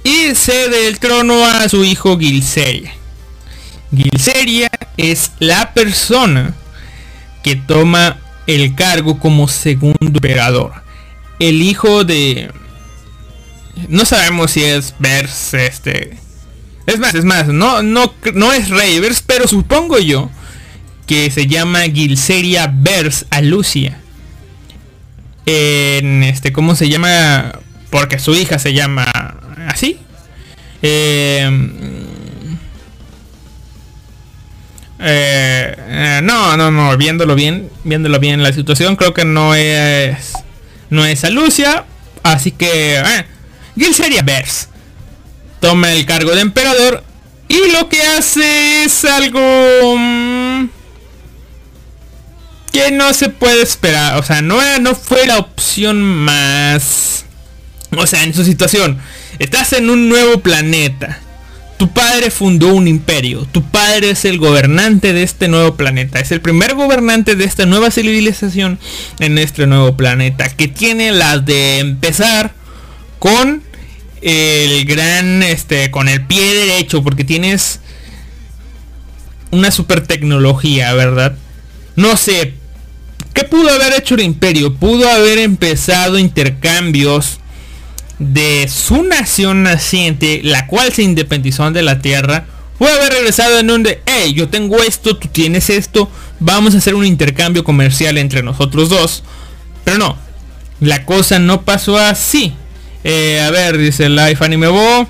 y 0.04 0.36
cede 0.36 0.88
el 0.88 1.00
trono 1.00 1.46
a 1.46 1.68
su 1.70 1.84
hijo 1.84 2.18
Gilseria. 2.18 2.94
Gilseria 3.96 4.70
es 4.98 5.32
la 5.40 5.74
persona 5.74 6.54
que 7.44 7.56
toma 7.56 8.20
el 8.48 8.76
cargo 8.76 9.20
como 9.20 9.48
segundo 9.48 9.98
emperador. 10.02 10.74
El 11.40 11.62
hijo 11.62 12.04
de... 12.04 12.52
No 13.88 14.06
sabemos 14.06 14.52
si 14.52 14.64
es 14.64 14.94
Vers, 15.00 15.54
este... 15.54 16.18
Es 16.86 17.00
más, 17.00 17.16
es 17.16 17.24
más, 17.24 17.48
no, 17.48 17.82
no, 17.82 18.14
no 18.34 18.52
es 18.52 18.70
Reivers, 18.70 19.22
pero 19.22 19.48
supongo 19.48 20.00
yo 20.00 20.30
que 21.08 21.32
se 21.32 21.48
llama 21.48 21.84
Gilseria 21.84 22.72
Vers 22.74 23.26
Alucia. 23.30 24.00
En 25.46 26.24
este, 26.24 26.52
¿cómo 26.52 26.76
se 26.76 26.90
llama? 26.90 27.60
Porque 27.94 28.18
su 28.18 28.34
hija 28.34 28.58
se 28.58 28.74
llama 28.74 29.06
así. 29.68 30.00
Eh, 30.82 31.48
eh, 35.00 36.20
no, 36.24 36.58
no, 36.58 36.72
no, 36.72 36.98
viéndolo 36.98 37.36
bien, 37.36 37.70
viéndolo 37.84 38.20
bien 38.20 38.42
la 38.42 38.52
situación, 38.52 38.96
creo 38.96 39.14
que 39.14 39.26
no 39.26 39.54
es 39.54 40.34
no 40.90 41.06
es 41.06 41.24
a 41.24 41.30
Lucia, 41.30 41.86
así 42.24 42.50
que 42.50 42.96
eh, 42.98 43.26
Gil 43.78 43.94
sería 43.94 44.24
Vers 44.24 44.70
toma 45.60 45.94
el 45.94 46.08
cargo 46.08 46.34
de 46.34 46.42
emperador 46.42 47.04
y 47.48 47.72
lo 47.74 47.90
que 47.90 48.02
hace 48.02 48.86
es 48.86 49.06
algo 49.06 49.40
mm, 50.00 50.66
que 52.72 52.90
no 52.90 53.14
se 53.14 53.30
puede 53.30 53.62
esperar, 53.62 54.18
o 54.18 54.24
sea, 54.24 54.42
no, 54.42 54.58
no 54.80 54.96
fue 54.96 55.28
la 55.28 55.38
opción 55.38 56.02
más, 56.02 57.26
o 57.98 58.08
sea, 58.08 58.24
en 58.24 58.34
su 58.34 58.44
situación 58.44 59.00
Estás 59.40 59.74
en 59.74 59.90
un 59.90 60.10
nuevo 60.10 60.42
planeta. 60.42 61.20
Tu 61.78 61.92
padre 61.92 62.30
fundó 62.30 62.74
un 62.74 62.88
imperio. 62.88 63.48
Tu 63.52 63.64
padre 63.64 64.12
es 64.12 64.26
el 64.26 64.38
gobernante 64.38 65.12
de 65.12 65.24
este 65.24 65.48
nuevo 65.48 65.76
planeta. 65.76 66.20
Es 66.20 66.32
el 66.32 66.40
primer 66.40 66.76
gobernante 66.76 67.36
de 67.36 67.44
esta 67.46 67.66
nueva 67.66 67.90
civilización 67.90 68.80
en 69.20 69.38
este 69.38 69.66
nuevo 69.66 69.98
planeta. 69.98 70.48
Que 70.50 70.68
tiene 70.68 71.12
las 71.12 71.46
de 71.46 71.80
empezar 71.80 72.54
con 73.18 73.64
el 74.22 74.86
gran, 74.86 75.42
este, 75.42 75.90
con 75.90 76.08
el 76.08 76.26
pie 76.26 76.54
derecho, 76.54 77.04
porque 77.04 77.24
tienes 77.24 77.80
una 79.52 79.72
super 79.72 80.06
tecnología, 80.06 80.94
¿verdad? 80.94 81.36
No 81.96 82.16
sé, 82.18 82.54
¿qué 83.34 83.44
pudo 83.44 83.70
haber 83.70 83.94
hecho 83.94 84.16
el 84.16 84.22
imperio? 84.22 84.76
Pudo 84.76 85.10
haber 85.10 85.40
empezado 85.40 86.18
intercambios 86.18 87.40
de 88.32 88.68
su 88.70 89.04
nación 89.04 89.64
naciente, 89.64 90.42
la 90.44 90.68
cual 90.68 90.94
se 90.94 91.04
independizó 91.04 91.70
de 91.72 91.84
la 91.84 92.00
Tierra, 92.00 92.46
puede 92.78 92.94
haber 92.94 93.14
regresado 93.14 93.60
en 93.60 93.70
un 93.70 93.84
de, 93.84 94.02
hey, 94.06 94.34
yo 94.34 94.50
tengo 94.50 94.82
esto, 94.82 95.18
tú 95.18 95.28
tienes 95.28 95.70
esto, 95.70 96.10
vamos 96.40 96.76
a 96.76 96.78
hacer 96.78 96.96
un 96.96 97.06
intercambio 97.06 97.64
comercial 97.64 98.18
entre 98.18 98.44
nosotros 98.44 98.90
dos. 98.90 99.24
Pero 99.84 99.98
no, 99.98 100.18
la 100.80 101.06
cosa 101.06 101.40
no 101.40 101.62
pasó 101.62 101.98
así. 101.98 102.54
Eh, 103.04 103.42
a 103.42 103.52
ver, 103.52 103.78
dice 103.78 104.10
Life 104.10 104.44
Anime 104.44 104.68
Bo. 104.68 105.08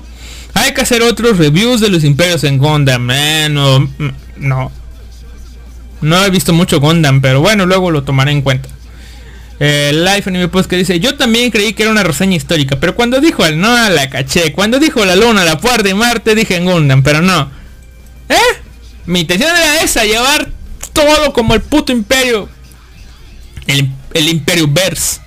Hay 0.54 0.72
que 0.72 0.82
hacer 0.82 1.02
otros 1.02 1.38
reviews 1.38 1.80
de 1.80 1.90
los 1.90 2.04
imperios 2.04 2.44
en 2.44 2.58
Gundam. 2.58 3.10
Eh, 3.10 3.48
no, 3.50 3.80
mm, 3.80 4.10
no. 4.36 4.72
No 6.00 6.24
he 6.24 6.30
visto 6.30 6.52
mucho 6.52 6.80
Gundam, 6.80 7.20
pero 7.20 7.40
bueno, 7.40 7.66
luego 7.66 7.90
lo 7.90 8.04
tomaré 8.04 8.32
en 8.32 8.42
cuenta. 8.42 8.68
Eh, 9.60 9.92
Life 9.94 10.28
Anime 10.28 10.48
Post 10.48 10.68
que 10.68 10.76
dice, 10.76 10.98
yo 10.98 11.16
también 11.16 11.50
creí 11.50 11.74
que 11.74 11.84
era 11.84 11.92
una 11.92 12.02
reseña 12.02 12.36
histórica, 12.36 12.78
pero 12.80 12.94
cuando 12.94 13.20
dijo 13.20 13.44
al 13.44 13.60
no 13.60 13.88
la 13.88 14.10
caché, 14.10 14.52
cuando 14.52 14.80
dijo 14.80 15.04
la 15.04 15.14
luna, 15.14 15.44
la 15.44 15.58
puerta 15.58 15.84
de 15.84 15.94
Marte, 15.94 16.34
dije 16.34 16.56
en 16.56 16.64
Gundam, 16.64 17.02
pero 17.02 17.22
no. 17.22 17.50
¿Eh? 18.28 18.60
Mi 19.06 19.20
intención 19.20 19.50
era 19.50 19.80
esa, 19.82 20.04
llevar 20.04 20.50
todo 20.92 21.32
como 21.32 21.54
el 21.54 21.60
puto 21.60 21.92
imperio. 21.92 22.48
El, 23.66 23.90
el 24.12 24.28
imperio 24.28 24.66
verse. 24.68 25.20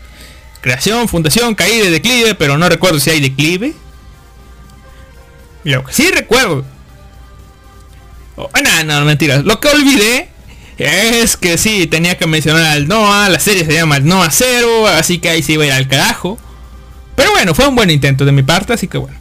Creación, 0.61 1.07
fundación, 1.07 1.55
caída, 1.55 1.89
declive, 1.89 2.35
pero 2.35 2.57
no 2.57 2.67
recuerdo 2.67 2.99
si 2.99 3.09
hay 3.09 3.21
declive. 3.21 3.73
Lo 5.63 5.83
que 5.83 5.93
sí 5.93 6.09
recuerdo. 6.11 6.65
Oh, 8.35 8.49
no, 8.85 9.05
mentiras. 9.05 9.43
Lo 9.43 9.59
que 9.59 9.67
olvidé 9.67 10.29
es 10.77 11.37
que 11.37 11.57
sí, 11.57 11.87
tenía 11.87 12.17
que 12.17 12.27
mencionar 12.27 12.65
al 12.65 12.87
Noah. 12.87 13.29
La 13.29 13.39
serie 13.39 13.65
se 13.65 13.73
llama 13.73 13.99
Noah 13.99 14.31
Zero, 14.31 14.87
así 14.87 15.17
que 15.19 15.29
ahí 15.29 15.41
sí 15.41 15.53
iba 15.53 15.63
a 15.63 15.67
ir 15.67 15.73
al 15.73 15.87
carajo. 15.87 16.37
Pero 17.15 17.31
bueno, 17.31 17.55
fue 17.55 17.67
un 17.67 17.75
buen 17.75 17.89
intento 17.89 18.25
de 18.25 18.31
mi 18.31 18.43
parte, 18.43 18.73
así 18.73 18.87
que 18.87 18.97
bueno. 18.97 19.17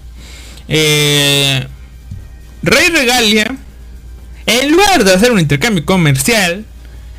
Eh, 0.68 1.66
Rey 2.62 2.88
Regalia, 2.88 3.56
en 4.44 4.70
lugar 4.70 5.04
de 5.04 5.14
hacer 5.14 5.32
un 5.32 5.38
intercambio 5.38 5.84
comercial, 5.86 6.64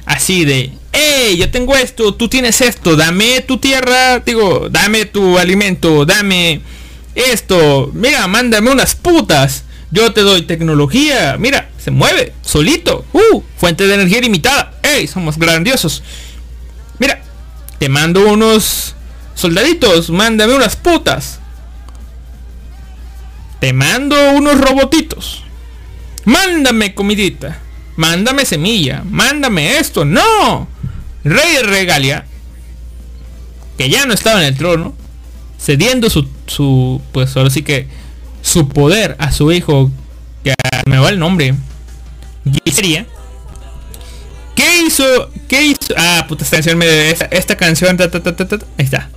así 0.06 0.46
de, 0.46 0.72
hey, 0.92 1.38
yo 1.38 1.50
tengo 1.50 1.76
esto, 1.76 2.14
tú 2.14 2.28
tienes 2.28 2.62
esto, 2.62 2.96
dame 2.96 3.42
tu 3.42 3.58
tierra, 3.58 4.20
digo, 4.20 4.68
dame 4.70 5.06
tu 5.06 5.40
alimento, 5.40 6.06
dame 6.06 6.62
esto, 7.16 7.90
mira, 7.94 8.28
mándame 8.28 8.70
unas 8.70 8.96
putas, 8.96 9.64
yo 9.90 10.14
te 10.14 10.22
doy 10.22 10.44
tecnología, 10.44 11.38
mira, 11.40 11.67
se 11.88 11.92
mueve, 11.92 12.34
solito, 12.42 13.06
uh, 13.14 13.42
fuente 13.56 13.88
de 13.88 13.94
energía 13.94 14.20
limitada, 14.20 14.74
hey, 14.84 15.08
somos 15.08 15.38
grandiosos. 15.38 16.04
Mira, 17.00 17.22
te 17.78 17.88
mando 17.88 18.30
unos 18.30 18.94
soldaditos, 19.36 20.10
mándame 20.10 20.54
unas 20.54 20.76
putas. 20.76 21.40
Te 23.62 23.72
mando 23.72 24.18
unos 24.32 24.60
robotitos. 24.60 25.46
Mándame 26.26 26.94
comidita. 26.94 27.58
Mándame 27.96 28.44
semilla. 28.44 29.02
Mándame 29.10 29.78
esto. 29.78 30.04
No. 30.04 30.68
Rey 31.24 31.64
Regalia, 31.64 32.26
que 33.78 33.90
ya 33.90 34.06
no 34.06 34.14
estaba 34.14 34.42
en 34.42 34.48
el 34.48 34.58
trono, 34.58 34.94
cediendo 35.58 36.10
su, 36.10 36.28
su 36.48 37.02
pues 37.14 37.38
ahora 37.38 37.50
sí 37.50 37.64
que 37.64 37.88
su 38.42 38.68
poder 38.68 39.16
a 39.20 39.32
su 39.32 39.54
hijo, 39.54 39.90
que 40.44 40.54
me 40.86 41.00
va 41.00 41.08
el 41.08 41.20
nombre, 41.20 41.56
¿Qué 44.56 44.82
hizo? 44.86 45.32
¿Qué 45.48 45.64
hizo? 45.64 45.94
Ah, 45.98 46.26
puta, 46.28 46.44
esta 46.44 46.58
canción 46.58 46.78
me... 46.78 47.10
Esta, 47.10 47.26
esta 47.26 47.58
canción... 47.58 48.00
ahí 48.00 48.86
está. 48.86 49.10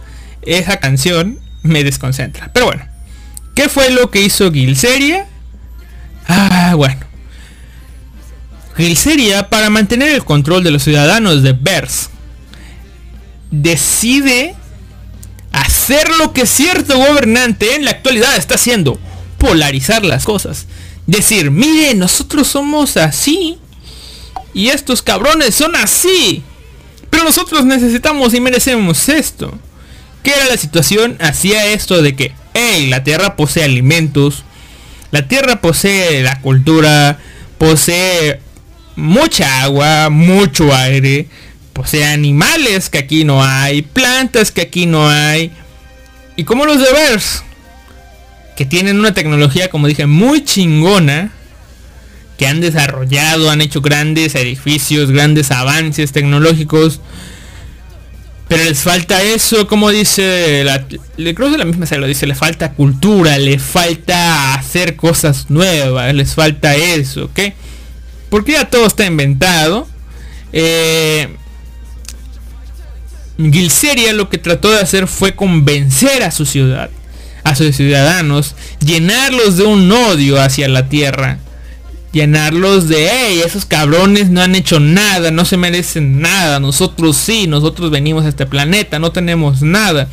Esa 0.43 0.78
canción 0.78 1.39
me 1.62 1.85
desconcentra. 1.85 2.51
Pero 2.53 2.66
bueno. 2.66 2.85
¿Qué 3.55 3.69
fue 3.69 3.91
lo 3.91 4.11
que 4.11 4.23
hizo 4.23 4.51
Gilseria? 4.51 5.27
Ah, 6.27 6.74
bueno. 6.77 7.01
Gilseria, 8.77 9.51
para 9.51 9.69
mantener 9.69 10.15
el 10.15 10.24
control 10.24 10.65
de 10.65 10.70
los 10.70 10.82
ciudadanos 10.85 11.43
de 11.43 11.53
Bers, 11.53 12.09
decide 13.51 14.55
hacer 15.53 16.09
lo 16.16 16.32
que 16.32 16.47
cierto 16.47 16.97
gobernante 16.97 17.74
en 17.74 17.85
la 17.85 17.91
actualidad 17.91 18.37
está 18.37 18.55
haciendo, 18.55 18.99
polarizar 19.37 20.05
las 20.05 20.24
cosas. 20.24 20.66
Decir, 21.11 21.51
mire, 21.51 21.93
nosotros 21.95 22.47
somos 22.47 22.97
así 22.97 23.59
y 24.55 24.69
estos 24.69 25.03
cabrones 25.03 25.57
son 25.57 25.74
así. 25.74 26.45
Pero 27.11 27.24
nosotros 27.24 27.65
necesitamos 27.65 28.32
y 28.32 28.41
merecemos 28.41 29.09
esto. 29.09 29.53
¿Qué 30.23 30.31
era 30.31 30.47
la 30.47 30.57
situación? 30.57 31.16
Hacía 31.20 31.66
esto 31.66 32.01
de 32.01 32.15
que, 32.15 32.32
hey, 32.55 32.87
la 32.89 33.03
Tierra 33.03 33.35
posee 33.35 33.65
alimentos, 33.65 34.45
la 35.11 35.27
Tierra 35.27 35.61
posee 35.61 36.23
la 36.23 36.41
cultura, 36.43 37.19
posee 37.59 38.39
mucha 38.95 39.62
agua, 39.62 40.11
mucho 40.11 40.73
aire, 40.73 41.27
posee 41.73 42.05
animales 42.05 42.89
que 42.89 42.99
aquí 42.99 43.24
no 43.24 43.45
hay, 43.45 43.82
plantas 43.82 44.53
que 44.53 44.61
aquí 44.61 44.87
no 44.87 45.09
hay. 45.09 45.51
Y 46.37 46.45
como 46.45 46.66
los 46.66 46.78
de 46.78 46.93
Verse, 46.93 47.41
que 48.61 48.66
tienen 48.66 48.99
una 48.99 49.15
tecnología, 49.15 49.70
como 49.70 49.87
dije, 49.87 50.05
muy 50.05 50.45
chingona, 50.45 51.31
que 52.37 52.47
han 52.47 52.61
desarrollado, 52.61 53.51
han 53.51 53.62
hecho 53.62 53.81
grandes 53.81 54.35
edificios, 54.35 55.11
grandes 55.11 55.51
avances 55.51 56.12
tecnológicos. 56.12 57.01
Pero 58.49 58.62
les 58.65 58.81
falta 58.81 59.23
eso, 59.23 59.66
como 59.66 59.89
dice, 59.89 60.62
la, 60.62 60.85
le 61.16 61.35
creo 61.35 61.51
que 61.51 61.57
la 61.57 61.65
misma 61.65 61.87
se 61.87 61.97
lo 61.97 62.07
dice, 62.07 62.27
le 62.27 62.35
falta 62.35 62.73
cultura, 62.73 63.39
le 63.39 63.59
falta 63.59 64.53
hacer 64.53 64.95
cosas 64.95 65.47
nuevas, 65.49 66.15
les 66.15 66.35
falta 66.35 66.77
eso, 66.77 67.24
¿ok? 67.24 67.41
Porque 68.28 68.53
ya 68.53 68.69
todo 68.69 68.87
está 68.87 69.07
inventado. 69.07 69.89
Eh, 70.53 71.35
Gilseria 73.39 74.12
lo 74.12 74.28
que 74.28 74.37
trató 74.37 74.70
de 74.70 74.81
hacer 74.81 75.07
fue 75.07 75.35
convencer 75.35 76.23
a 76.24 76.31
su 76.31 76.45
ciudad, 76.45 76.91
a 77.44 77.54
sus 77.54 77.76
ciudadanos, 77.76 78.54
llenarlos 78.84 79.56
de 79.56 79.64
un 79.64 79.90
odio 79.90 80.40
hacia 80.40 80.68
la 80.68 80.88
tierra 80.88 81.38
llenarlos 82.12 82.88
de, 82.88 83.08
hey, 83.10 83.42
esos 83.44 83.64
cabrones 83.64 84.30
no 84.30 84.42
han 84.42 84.54
hecho 84.54 84.80
nada, 84.80 85.30
no 85.30 85.44
se 85.44 85.56
merecen 85.56 86.20
nada, 86.20 86.58
nosotros 86.60 87.16
sí, 87.16 87.46
nosotros 87.46 87.90
venimos 87.90 88.24
a 88.24 88.28
este 88.28 88.46
planeta, 88.46 88.98
no 88.98 89.12
tenemos 89.12 89.62
nada, 89.62 90.08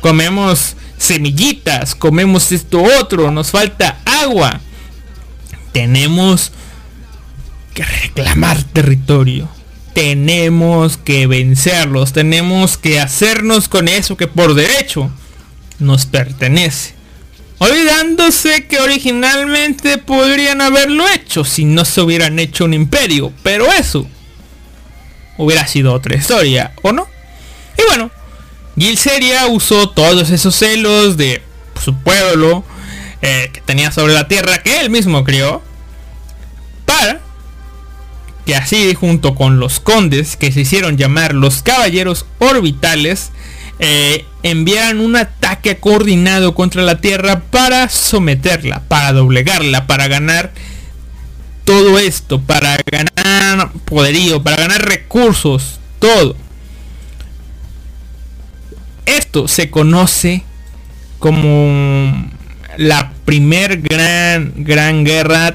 comemos 0.00 0.76
semillitas, 0.96 1.94
comemos 1.94 2.52
esto 2.52 2.82
otro, 2.82 3.30
nos 3.30 3.50
falta 3.50 3.98
agua, 4.04 4.60
tenemos 5.72 6.52
que 7.74 7.84
reclamar 7.84 8.62
territorio, 8.62 9.48
tenemos 9.92 10.96
que 10.96 11.26
vencerlos, 11.26 12.14
tenemos 12.14 12.78
que 12.78 12.98
hacernos 12.98 13.68
con 13.68 13.88
eso 13.88 14.16
que 14.16 14.26
por 14.26 14.54
derecho 14.54 15.10
nos 15.78 16.06
pertenece 16.06 16.96
olvidándose 17.58 18.66
que 18.66 18.80
originalmente 18.80 19.98
podrían 19.98 20.60
haberlo 20.60 21.08
hecho 21.08 21.44
si 21.44 21.64
no 21.64 21.84
se 21.84 22.00
hubieran 22.02 22.38
hecho 22.38 22.64
un 22.64 22.74
imperio, 22.74 23.32
pero 23.42 23.72
eso 23.72 24.06
hubiera 25.38 25.66
sido 25.66 25.92
otra 25.92 26.16
historia, 26.16 26.72
¿o 26.82 26.92
no? 26.92 27.06
Y 27.78 27.82
bueno, 27.88 28.10
Gilseria 28.78 29.46
usó 29.46 29.90
todos 29.90 30.30
esos 30.30 30.54
celos 30.54 31.16
de 31.16 31.42
su 31.82 31.94
pueblo 32.02 32.64
eh, 33.22 33.50
que 33.52 33.60
tenía 33.60 33.90
sobre 33.90 34.12
la 34.12 34.28
tierra 34.28 34.62
que 34.62 34.80
él 34.80 34.90
mismo 34.90 35.24
crió 35.24 35.62
para 36.84 37.20
que 38.44 38.54
así 38.54 38.94
junto 38.94 39.34
con 39.34 39.58
los 39.58 39.80
condes 39.80 40.36
que 40.36 40.52
se 40.52 40.60
hicieron 40.60 40.96
llamar 40.96 41.34
los 41.34 41.62
caballeros 41.62 42.26
orbitales 42.38 43.30
eh, 43.78 44.24
enviaran 44.42 45.00
un 45.00 45.16
ataque 45.16 45.78
coordinado 45.78 46.54
contra 46.54 46.82
la 46.82 47.00
Tierra 47.00 47.40
para 47.50 47.88
someterla, 47.88 48.82
para 48.88 49.12
doblegarla, 49.12 49.86
para 49.86 50.08
ganar 50.08 50.52
todo 51.64 51.98
esto, 51.98 52.40
para 52.40 52.78
ganar 52.90 53.72
poderío, 53.84 54.42
para 54.42 54.56
ganar 54.56 54.88
recursos, 54.88 55.80
todo. 55.98 56.36
Esto 59.04 59.46
se 59.46 59.70
conoce 59.70 60.42
como 61.18 62.30
la 62.78 63.12
primer 63.24 63.82
gran, 63.82 64.52
gran 64.56 65.04
guerra 65.04 65.54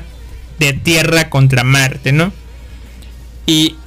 de 0.59 0.73
Tierra 0.73 1.29
contra 1.29 1.63
Marte, 1.63 2.11
¿no? 2.11 2.31
Y, 3.45 3.77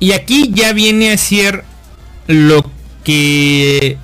y 0.00 0.12
aquí 0.12 0.50
ya 0.52 0.72
viene 0.72 1.12
a 1.12 1.16
ser 1.16 1.64
lo 2.26 2.62
que 3.04 3.98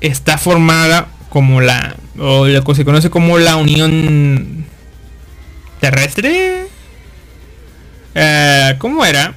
está 0.00 0.38
formada 0.38 1.08
como 1.30 1.60
la 1.60 1.96
o 2.18 2.46
lo 2.46 2.64
que 2.64 2.74
se 2.74 2.84
conoce 2.84 3.10
como 3.10 3.38
la 3.38 3.56
Unión 3.56 4.64
Terrestre. 5.80 6.66
Eh, 8.14 8.74
¿Cómo 8.78 9.04
era? 9.04 9.34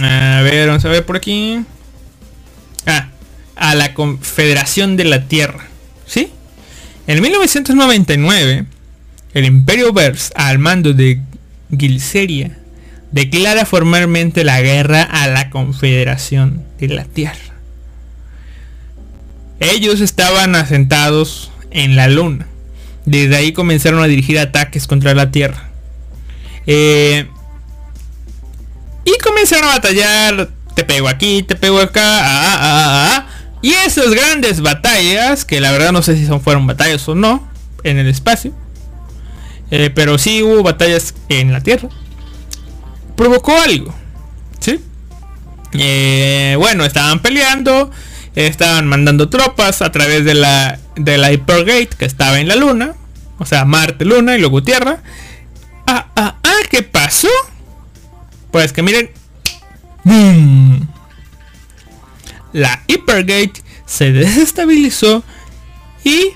A 0.00 0.40
ver, 0.42 0.68
vamos 0.68 0.84
a 0.84 0.88
ver 0.88 1.04
por 1.04 1.16
aquí. 1.16 1.60
Ah, 2.86 3.08
a 3.56 3.74
la 3.74 3.94
Confederación 3.94 4.96
de 4.96 5.04
la 5.04 5.26
Tierra. 5.26 5.66
¿Sí? 6.06 6.30
En 7.06 7.20
1999, 7.20 8.66
el 9.34 9.44
Imperio 9.44 9.92
Vers, 9.92 10.32
al 10.34 10.58
mando 10.58 10.92
de 10.92 11.20
Gilseria, 11.76 12.58
declara 13.12 13.66
formalmente 13.66 14.44
la 14.44 14.60
guerra 14.60 15.02
a 15.02 15.26
la 15.28 15.50
Confederación 15.50 16.64
de 16.78 16.88
la 16.88 17.04
Tierra. 17.04 17.47
Ellos 19.60 20.00
estaban 20.00 20.54
asentados 20.54 21.50
en 21.70 21.96
la 21.96 22.08
Luna. 22.08 22.46
Desde 23.04 23.36
ahí 23.36 23.52
comenzaron 23.52 24.02
a 24.02 24.06
dirigir 24.06 24.38
ataques 24.38 24.86
contra 24.86 25.14
la 25.14 25.30
Tierra. 25.30 25.68
Eh, 26.66 27.26
y 29.04 29.18
comenzaron 29.18 29.70
a 29.70 29.74
batallar. 29.74 30.50
Te 30.74 30.84
pego 30.84 31.08
aquí, 31.08 31.42
te 31.42 31.56
pego 31.56 31.80
acá. 31.80 32.20
Ah, 32.20 32.58
ah, 32.60 33.16
ah, 33.16 33.26
y 33.62 33.72
esas 33.72 34.10
grandes 34.10 34.60
batallas, 34.60 35.44
que 35.44 35.60
la 35.60 35.72
verdad 35.72 35.92
no 35.92 36.02
sé 36.02 36.16
si 36.16 36.26
fueron 36.38 36.66
batallas 36.66 37.08
o 37.08 37.14
no, 37.14 37.48
en 37.82 37.98
el 37.98 38.06
espacio. 38.06 38.52
Eh, 39.70 39.90
pero 39.94 40.18
sí 40.18 40.42
hubo 40.42 40.62
batallas 40.62 41.14
en 41.28 41.52
la 41.52 41.62
Tierra. 41.62 41.88
Provocó 43.16 43.56
algo. 43.60 43.94
¿Sí? 44.60 44.80
Eh, 45.72 46.54
bueno, 46.58 46.84
estaban 46.84 47.20
peleando. 47.20 47.90
Estaban 48.34 48.86
mandando 48.86 49.28
tropas 49.28 49.82
a 49.82 49.90
través 49.90 50.24
de 50.24 50.34
la, 50.34 50.78
de 50.96 51.18
la 51.18 51.32
Hypergate 51.32 51.90
que 51.98 52.04
estaba 52.04 52.40
en 52.40 52.48
la 52.48 52.56
Luna. 52.56 52.94
O 53.38 53.46
sea, 53.46 53.64
Marte, 53.64 54.04
Luna 54.04 54.36
y 54.36 54.40
luego 54.40 54.62
Tierra. 54.62 55.02
Ah, 55.86 56.06
ah, 56.16 56.36
ah, 56.42 56.60
¿qué 56.70 56.82
pasó? 56.82 57.28
Pues 58.50 58.72
que 58.72 58.82
miren. 58.82 59.10
La 62.52 62.82
Hypergate 62.86 63.62
se 63.86 64.12
desestabilizó 64.12 65.22
y 66.04 66.32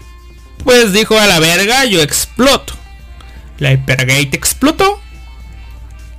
pues 0.64 0.92
dijo 0.92 1.18
a 1.18 1.26
la 1.26 1.38
verga, 1.38 1.84
yo 1.84 2.02
exploto. 2.02 2.74
La 3.58 3.72
Hypergate 3.72 4.30
explotó 4.32 5.00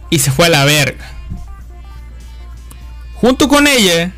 y 0.09 0.19
se 0.19 0.31
fue 0.31 0.47
a 0.47 0.49
la 0.49 0.65
verga. 0.65 1.09
Junto 3.15 3.47
con 3.47 3.67
ella 3.67 4.11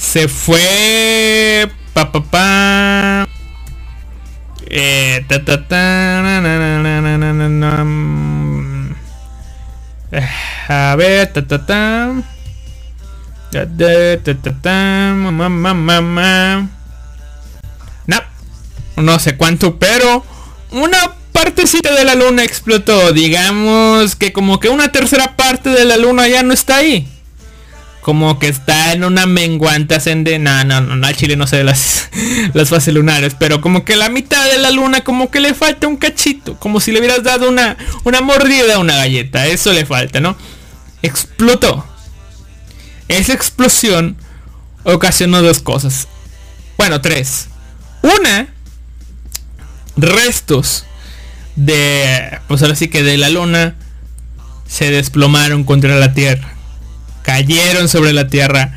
se 0.00 0.28
fue 0.28 1.70
pa 1.92 2.10
pa 2.10 2.20
pa 2.24 3.28
eh, 4.72 5.24
ta, 5.28 5.44
ta, 5.44 5.66
ta, 5.68 6.22
na, 6.22 6.40
na, 6.40 7.48
na, 7.48 7.84
a 10.68 10.96
ver, 10.96 11.32
ta 11.32 11.42
ta 11.42 11.66
ta. 11.66 12.12
Ta, 13.50 13.66
ta, 13.66 14.34
ta, 14.42 14.52
ta. 14.62 15.12
No, 18.06 18.22
no 18.96 19.18
sé 19.18 19.36
cuánto, 19.36 19.76
pero 19.78 20.24
una 20.70 20.98
partecita 21.32 21.92
de 21.94 22.04
la 22.04 22.14
luna 22.14 22.44
explotó. 22.44 23.12
Digamos 23.12 24.14
que 24.14 24.32
como 24.32 24.60
que 24.60 24.68
una 24.68 24.92
tercera 24.92 25.36
parte 25.36 25.70
de 25.70 25.84
la 25.84 25.96
luna 25.96 26.28
ya 26.28 26.44
no 26.44 26.52
está 26.52 26.76
ahí 26.76 27.08
como 28.00 28.38
que 28.38 28.48
está 28.48 28.92
en 28.92 29.04
una 29.04 29.26
menguante 29.26 29.94
ascendente. 29.94 30.38
No, 30.38 30.64
no, 30.64 30.80
no, 30.80 31.06
al 31.06 31.16
Chile 31.16 31.36
no 31.36 31.46
sé 31.46 31.62
las, 31.64 32.08
las 32.54 32.68
fases 32.68 32.94
lunares, 32.94 33.36
pero 33.38 33.60
como 33.60 33.84
que 33.84 33.96
la 33.96 34.08
mitad 34.08 34.50
de 34.50 34.58
la 34.58 34.70
luna 34.70 35.02
como 35.02 35.30
que 35.30 35.40
le 35.40 35.54
falta 35.54 35.86
un 35.86 35.96
cachito, 35.96 36.56
como 36.56 36.80
si 36.80 36.92
le 36.92 37.00
hubieras 37.00 37.22
dado 37.22 37.48
una, 37.48 37.76
una 38.04 38.20
mordida 38.20 38.76
a 38.76 38.78
una 38.78 38.96
galleta, 38.96 39.46
eso 39.46 39.72
le 39.72 39.84
falta, 39.84 40.20
¿no? 40.20 40.36
Explotó. 41.02 41.86
Esa 43.08 43.32
explosión 43.32 44.16
ocasionó 44.84 45.42
dos 45.42 45.60
cosas. 45.60 46.08
Bueno, 46.78 47.00
tres. 47.00 47.48
Una, 48.02 48.48
restos 49.96 50.84
de, 51.56 52.38
pues 52.48 52.62
ahora 52.62 52.76
sí 52.76 52.88
que 52.88 53.02
de 53.02 53.18
la 53.18 53.28
luna 53.28 53.74
se 54.66 54.90
desplomaron 54.90 55.64
contra 55.64 55.96
la 55.96 56.14
Tierra 56.14 56.59
cayeron 57.30 57.88
sobre 57.88 58.12
la 58.12 58.26
Tierra, 58.26 58.72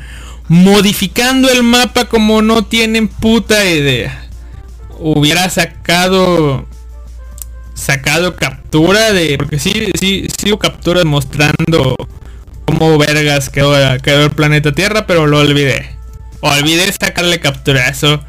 modificando 0.46 1.50
el 1.50 1.64
mapa 1.64 2.04
como 2.04 2.40
no 2.40 2.64
tienen 2.64 3.08
puta 3.08 3.64
idea. 3.64 4.28
Hubiera 5.00 5.50
sacado 5.50 6.64
sacado 7.74 8.36
captura 8.36 9.12
de 9.12 9.36
porque 9.36 9.58
sí 9.58 9.90
sí 9.98 10.28
sí 10.38 10.56
capturas 10.56 11.04
mostrando 11.04 11.96
cómo 12.64 12.96
vergas 12.96 13.50
quedó, 13.50 13.74
quedó 14.00 14.26
el 14.26 14.30
planeta 14.30 14.70
Tierra, 14.70 15.04
pero 15.04 15.26
lo 15.26 15.40
olvidé. 15.40 15.90
Olvidé 16.38 16.92
sacarle 16.92 17.40
captura 17.40 17.88
eso. 17.88 18.22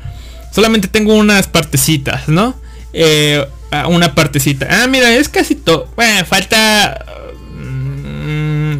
Solamente 0.52 0.88
tengo 0.88 1.14
unas 1.14 1.46
partecitas, 1.48 2.28
¿no? 2.28 2.56
Eh, 2.94 3.46
una 3.90 4.16
partecita. 4.16 4.68
Ah, 4.72 4.88
mira, 4.88 5.14
es 5.14 5.30
casi 5.30 5.54
todo. 5.54 5.88
Bueno, 5.96 6.26
falta 6.26 7.06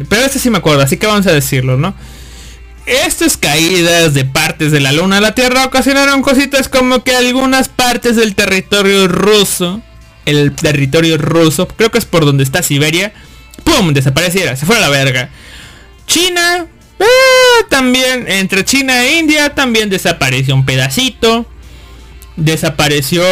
pero 0.08 0.24
este 0.24 0.38
sí 0.38 0.50
me 0.50 0.58
acuerdo, 0.58 0.82
así 0.82 0.96
que 0.96 1.06
vamos 1.06 1.26
a 1.26 1.32
decirlo, 1.32 1.76
¿no? 1.76 1.94
Estas 2.86 3.36
caídas 3.36 4.14
de 4.14 4.24
partes 4.24 4.70
de 4.70 4.80
la 4.80 4.92
luna 4.92 5.18
a 5.18 5.20
la 5.20 5.34
Tierra 5.34 5.64
ocasionaron 5.64 6.22
cositas 6.22 6.68
como 6.68 7.02
que 7.02 7.16
algunas 7.16 7.68
partes 7.68 8.14
del 8.14 8.36
territorio 8.36 9.08
ruso, 9.08 9.82
el 10.24 10.52
territorio 10.52 11.18
ruso, 11.18 11.66
creo 11.66 11.90
que 11.90 11.98
es 11.98 12.04
por 12.04 12.24
donde 12.24 12.44
está 12.44 12.62
Siberia, 12.62 13.12
¡pum! 13.64 13.92
desapareciera, 13.92 14.54
se 14.54 14.66
fue 14.66 14.76
a 14.76 14.80
la 14.80 14.88
verga. 14.88 15.30
China, 16.06 16.66
eh, 17.00 17.64
también, 17.68 18.26
entre 18.28 18.64
China 18.64 19.04
e 19.04 19.18
India 19.18 19.54
también 19.54 19.90
desapareció 19.90 20.54
un 20.54 20.64
pedacito. 20.64 21.46
Desapareció 22.36 23.24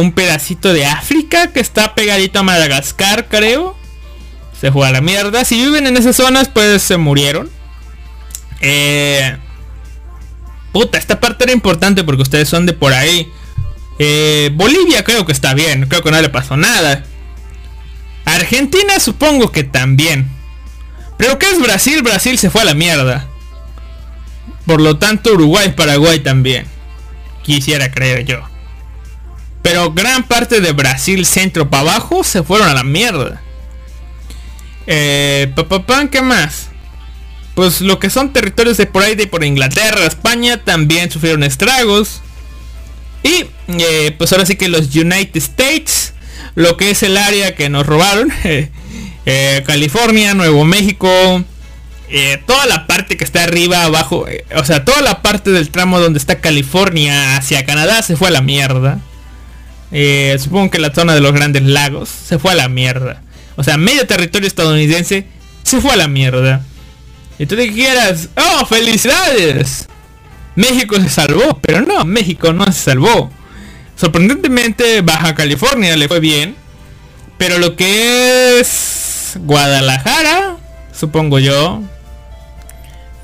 un 0.00 0.12
pedacito 0.12 0.72
de 0.72 0.84
África 0.84 1.52
que 1.52 1.60
está 1.60 1.94
pegadito 1.94 2.40
a 2.40 2.42
Madagascar, 2.42 3.28
creo 3.28 3.78
se 4.60 4.72
fue 4.72 4.86
a 4.86 4.92
la 4.92 5.00
mierda. 5.00 5.44
Si 5.44 5.56
viven 5.56 5.86
en 5.86 5.96
esas 5.96 6.16
zonas, 6.16 6.48
pues 6.48 6.82
se 6.82 6.96
murieron. 6.96 7.50
Eh, 8.60 9.36
puta, 10.72 10.98
esta 10.98 11.20
parte 11.20 11.44
era 11.44 11.52
importante 11.52 12.04
porque 12.04 12.22
ustedes 12.22 12.48
son 12.48 12.66
de 12.66 12.72
por 12.72 12.92
ahí. 12.92 13.30
Eh, 13.98 14.50
Bolivia 14.54 15.04
creo 15.04 15.26
que 15.26 15.32
está 15.32 15.54
bien, 15.54 15.86
creo 15.88 16.02
que 16.02 16.10
no 16.10 16.20
le 16.20 16.28
pasó 16.28 16.56
nada. 16.56 17.04
Argentina 18.24 18.98
supongo 19.00 19.52
que 19.52 19.64
también. 19.64 20.28
Pero 21.16 21.38
¿qué 21.38 21.50
es 21.50 21.60
Brasil? 21.60 22.02
Brasil 22.02 22.38
se 22.38 22.50
fue 22.50 22.62
a 22.62 22.66
la 22.66 22.74
mierda. 22.74 23.26
Por 24.66 24.80
lo 24.80 24.98
tanto 24.98 25.32
Uruguay 25.32 25.72
Paraguay 25.74 26.20
también. 26.20 26.66
Quisiera 27.42 27.90
creer 27.90 28.24
yo. 28.24 28.40
Pero 29.62 29.92
gran 29.92 30.24
parte 30.24 30.60
de 30.60 30.72
Brasil 30.72 31.26
centro 31.26 31.70
para 31.70 31.90
abajo 31.90 32.22
se 32.22 32.42
fueron 32.42 32.68
a 32.68 32.74
la 32.74 32.84
mierda. 32.84 33.40
Eh, 34.90 35.52
¿qué 36.10 36.22
más? 36.22 36.68
Pues 37.54 37.82
lo 37.82 37.98
que 37.98 38.08
son 38.08 38.32
territorios 38.32 38.78
de 38.78 38.86
por 38.86 39.02
ahí 39.02 39.14
de 39.14 39.26
por 39.26 39.44
Inglaterra, 39.44 40.06
España 40.06 40.64
también 40.64 41.10
sufrieron 41.10 41.42
estragos. 41.42 42.22
Y 43.22 43.46
eh, 43.68 44.14
pues 44.16 44.32
ahora 44.32 44.46
sí 44.46 44.56
que 44.56 44.68
los 44.68 44.94
United 44.94 45.36
States, 45.36 46.14
lo 46.54 46.76
que 46.78 46.90
es 46.90 47.02
el 47.02 47.18
área 47.18 47.54
que 47.54 47.68
nos 47.68 47.86
robaron, 47.86 48.32
eh, 48.44 49.62
California, 49.66 50.32
Nuevo 50.32 50.64
México, 50.64 51.44
eh, 52.08 52.40
toda 52.46 52.64
la 52.64 52.86
parte 52.86 53.18
que 53.18 53.24
está 53.24 53.44
arriba, 53.44 53.84
abajo, 53.84 54.24
o 54.56 54.64
sea, 54.64 54.86
toda 54.86 55.02
la 55.02 55.20
parte 55.20 55.50
del 55.50 55.68
tramo 55.68 56.00
donde 56.00 56.18
está 56.18 56.40
California 56.40 57.36
hacia 57.36 57.66
Canadá 57.66 58.00
se 58.02 58.16
fue 58.16 58.28
a 58.28 58.30
la 58.30 58.40
mierda. 58.40 59.00
supongo 60.38 60.70
que 60.70 60.78
la 60.78 60.94
zona 60.94 61.14
de 61.14 61.20
los 61.20 61.32
grandes 61.32 61.64
lagos 61.64 62.08
se 62.08 62.38
fue 62.38 62.52
a 62.52 62.54
la 62.54 62.68
mierda. 62.70 63.20
O 63.58 63.64
sea, 63.64 63.76
medio 63.76 64.06
territorio 64.06 64.46
estadounidense 64.46 65.26
se 65.64 65.80
fue 65.80 65.90
a 65.90 65.96
la 65.96 66.06
mierda. 66.06 66.62
Y 67.40 67.46
tú 67.46 67.56
te 67.56 67.72
quieras, 67.72 68.28
¡oh, 68.36 68.64
felicidades! 68.66 69.88
México 70.54 70.94
se 71.00 71.08
salvó, 71.08 71.58
pero 71.60 71.80
no, 71.80 72.04
México 72.04 72.52
no 72.52 72.64
se 72.66 72.84
salvó. 72.84 73.32
Sorprendentemente, 73.96 75.00
Baja 75.00 75.34
California 75.34 75.96
le 75.96 76.06
fue 76.06 76.20
bien. 76.20 76.54
Pero 77.36 77.58
lo 77.58 77.74
que 77.74 78.60
es 78.60 79.36
Guadalajara, 79.40 80.56
supongo 80.92 81.40
yo, 81.40 81.82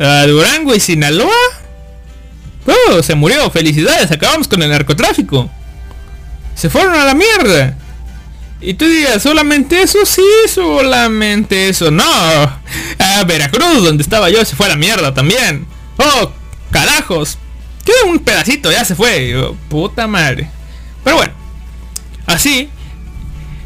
Durango 0.01 0.75
y 0.75 0.81
Sinaloa, 0.81 1.33
oh, 2.67 3.03
se 3.05 3.15
murió, 3.15 3.49
felicidades, 3.53 4.11
acabamos 4.11 4.49
con 4.49 4.61
el 4.63 4.71
narcotráfico. 4.71 5.49
Se 6.57 6.69
fueron 6.69 6.95
a 6.97 7.05
la 7.05 7.15
mierda. 7.15 7.77
Y 8.67 8.75
tú 8.75 8.87
dirías, 8.87 9.23
solamente 9.23 9.83
eso, 9.83 9.99
sí, 10.07 10.23
solamente 10.49 11.69
eso. 11.69 11.91
No. 11.91 12.03
A 12.03 13.25
Veracruz, 13.27 13.85
donde 13.85 14.03
estaba 14.03 14.31
yo, 14.31 14.43
se 14.45 14.57
fue 14.57 14.67
a 14.67 14.71
la 14.71 14.77
mierda 14.77 15.13
también. 15.13 15.67
Oh, 15.99 16.33
carajos. 16.71 17.39
Queda 17.85 18.11
un 18.11 18.19
pedacito, 18.21 18.73
ya 18.73 18.85
se 18.85 18.95
fue. 18.95 19.55
puta 19.69 20.07
madre. 20.07 20.49
Pero 21.05 21.17
bueno, 21.17 21.33
así, 22.25 22.71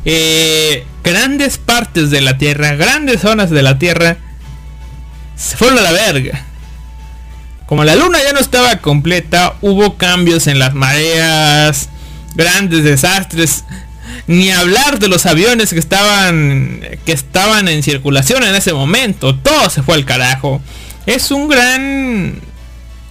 eh, 0.04 0.84
grandes 1.04 1.58
partes 1.58 2.10
de 2.10 2.20
la 2.20 2.36
Tierra, 2.36 2.74
grandes 2.74 3.20
zonas 3.20 3.50
de 3.50 3.62
la 3.62 3.78
Tierra, 3.78 4.16
se 5.36 5.56
fueron 5.56 5.78
a 5.78 5.82
la 5.82 5.92
verga. 5.92 6.44
Como 7.66 7.84
la 7.84 7.94
luna 7.94 8.18
ya 8.20 8.32
no 8.32 8.40
estaba 8.40 8.78
completa, 8.78 9.54
hubo 9.60 9.96
cambios 9.96 10.48
en 10.48 10.58
las 10.58 10.74
mareas, 10.74 11.88
grandes 12.34 12.82
desastres, 12.82 13.64
ni 14.28 14.50
hablar 14.50 15.00
de 15.00 15.08
los 15.08 15.26
aviones 15.26 15.72
que 15.72 15.78
estaban 15.80 16.80
que 17.04 17.12
estaban 17.12 17.66
en 17.66 17.82
circulación 17.82 18.44
en 18.44 18.54
ese 18.54 18.72
momento, 18.72 19.34
todo 19.34 19.68
se 19.68 19.82
fue 19.82 19.96
al 19.96 20.04
carajo. 20.04 20.62
Es 21.06 21.32
un 21.32 21.48
gran 21.48 22.40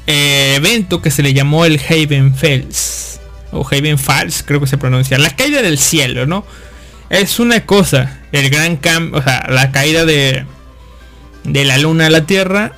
eh, 0.05 0.53
evento 0.55 1.01
que 1.01 1.11
se 1.11 1.23
le 1.23 1.33
llamó 1.33 1.65
el 1.65 1.81
Haven 1.89 2.33
Falls 2.33 3.19
o 3.51 3.67
Haven 3.69 3.97
Falls, 3.97 4.43
creo 4.45 4.61
que 4.61 4.67
se 4.67 4.77
pronuncia, 4.77 5.17
la 5.17 5.35
caída 5.35 5.61
del 5.61 5.77
cielo, 5.77 6.25
¿no? 6.25 6.45
Es 7.09 7.39
una 7.39 7.65
cosa, 7.65 8.19
el 8.31 8.49
gran 8.49 8.77
cambio, 8.77 9.19
o 9.19 9.23
sea, 9.23 9.45
la 9.49 9.71
caída 9.71 10.05
de 10.05 10.45
de 11.43 11.65
la 11.65 11.77
luna 11.77 12.07
a 12.07 12.09
la 12.09 12.25
Tierra 12.25 12.73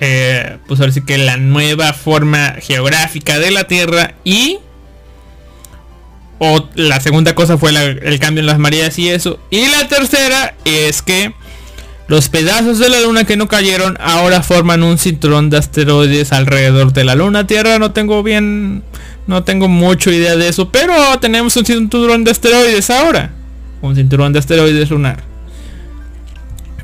eh, 0.00 0.56
pues 0.66 0.80
ahora 0.80 0.92
sí 0.92 1.02
que 1.02 1.18
la 1.18 1.36
nueva 1.36 1.92
forma 1.92 2.54
geográfica 2.60 3.38
de 3.38 3.50
la 3.50 3.64
Tierra 3.64 4.14
y 4.24 4.58
o 6.40 6.68
la 6.74 6.98
segunda 6.98 7.36
cosa 7.36 7.56
fue 7.56 7.70
el 7.70 8.18
cambio 8.18 8.40
en 8.40 8.46
las 8.46 8.58
mareas 8.58 8.98
y 8.98 9.08
eso 9.08 9.38
y 9.50 9.66
la 9.68 9.86
tercera 9.86 10.56
es 10.64 11.02
que 11.02 11.32
los 12.08 12.28
pedazos 12.28 12.80
de 12.80 12.88
la 12.88 13.00
luna 13.00 13.22
que 13.22 13.36
no 13.36 13.46
cayeron 13.46 13.96
ahora 14.00 14.42
forman 14.42 14.82
un 14.82 14.98
cinturón 14.98 15.50
de 15.50 15.58
asteroides 15.58 16.32
alrededor 16.32 16.92
de 16.92 17.04
la 17.04 17.14
luna 17.14 17.46
Tierra 17.46 17.78
no 17.78 17.92
tengo 17.92 18.24
bien 18.24 18.82
no 19.28 19.44
tengo 19.44 19.68
mucho 19.68 20.10
idea 20.10 20.34
de 20.34 20.48
eso 20.48 20.70
pero 20.70 20.94
tenemos 21.20 21.56
un 21.56 21.64
cinturón 21.64 22.24
de 22.24 22.32
asteroides 22.32 22.90
ahora 22.90 23.30
un 23.80 23.94
cinturón 23.94 24.32
de 24.32 24.40
asteroides 24.40 24.90
lunar 24.90 25.30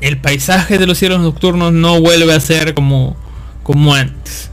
el 0.01 0.17
paisaje 0.17 0.77
de 0.77 0.85
los 0.85 0.97
cielos 0.97 1.21
nocturnos 1.21 1.73
no 1.73 1.99
vuelve 1.99 2.33
a 2.33 2.39
ser 2.39 2.73
como, 2.73 3.17
como 3.63 3.93
antes. 3.93 4.49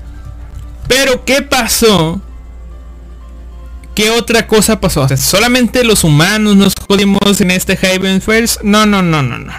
Pero 0.88 1.24
¿qué 1.24 1.42
pasó? 1.42 2.20
¿Qué 3.94 4.10
otra 4.10 4.46
cosa 4.46 4.80
pasó? 4.80 5.06
solamente 5.16 5.84
los 5.84 6.04
humanos 6.04 6.56
nos 6.56 6.74
jodimos 6.74 7.40
en 7.40 7.50
este 7.50 7.78
Haven 7.80 8.20
First. 8.20 8.62
No, 8.62 8.86
no, 8.86 9.02
no, 9.02 9.22
no, 9.22 9.38
no. 9.38 9.52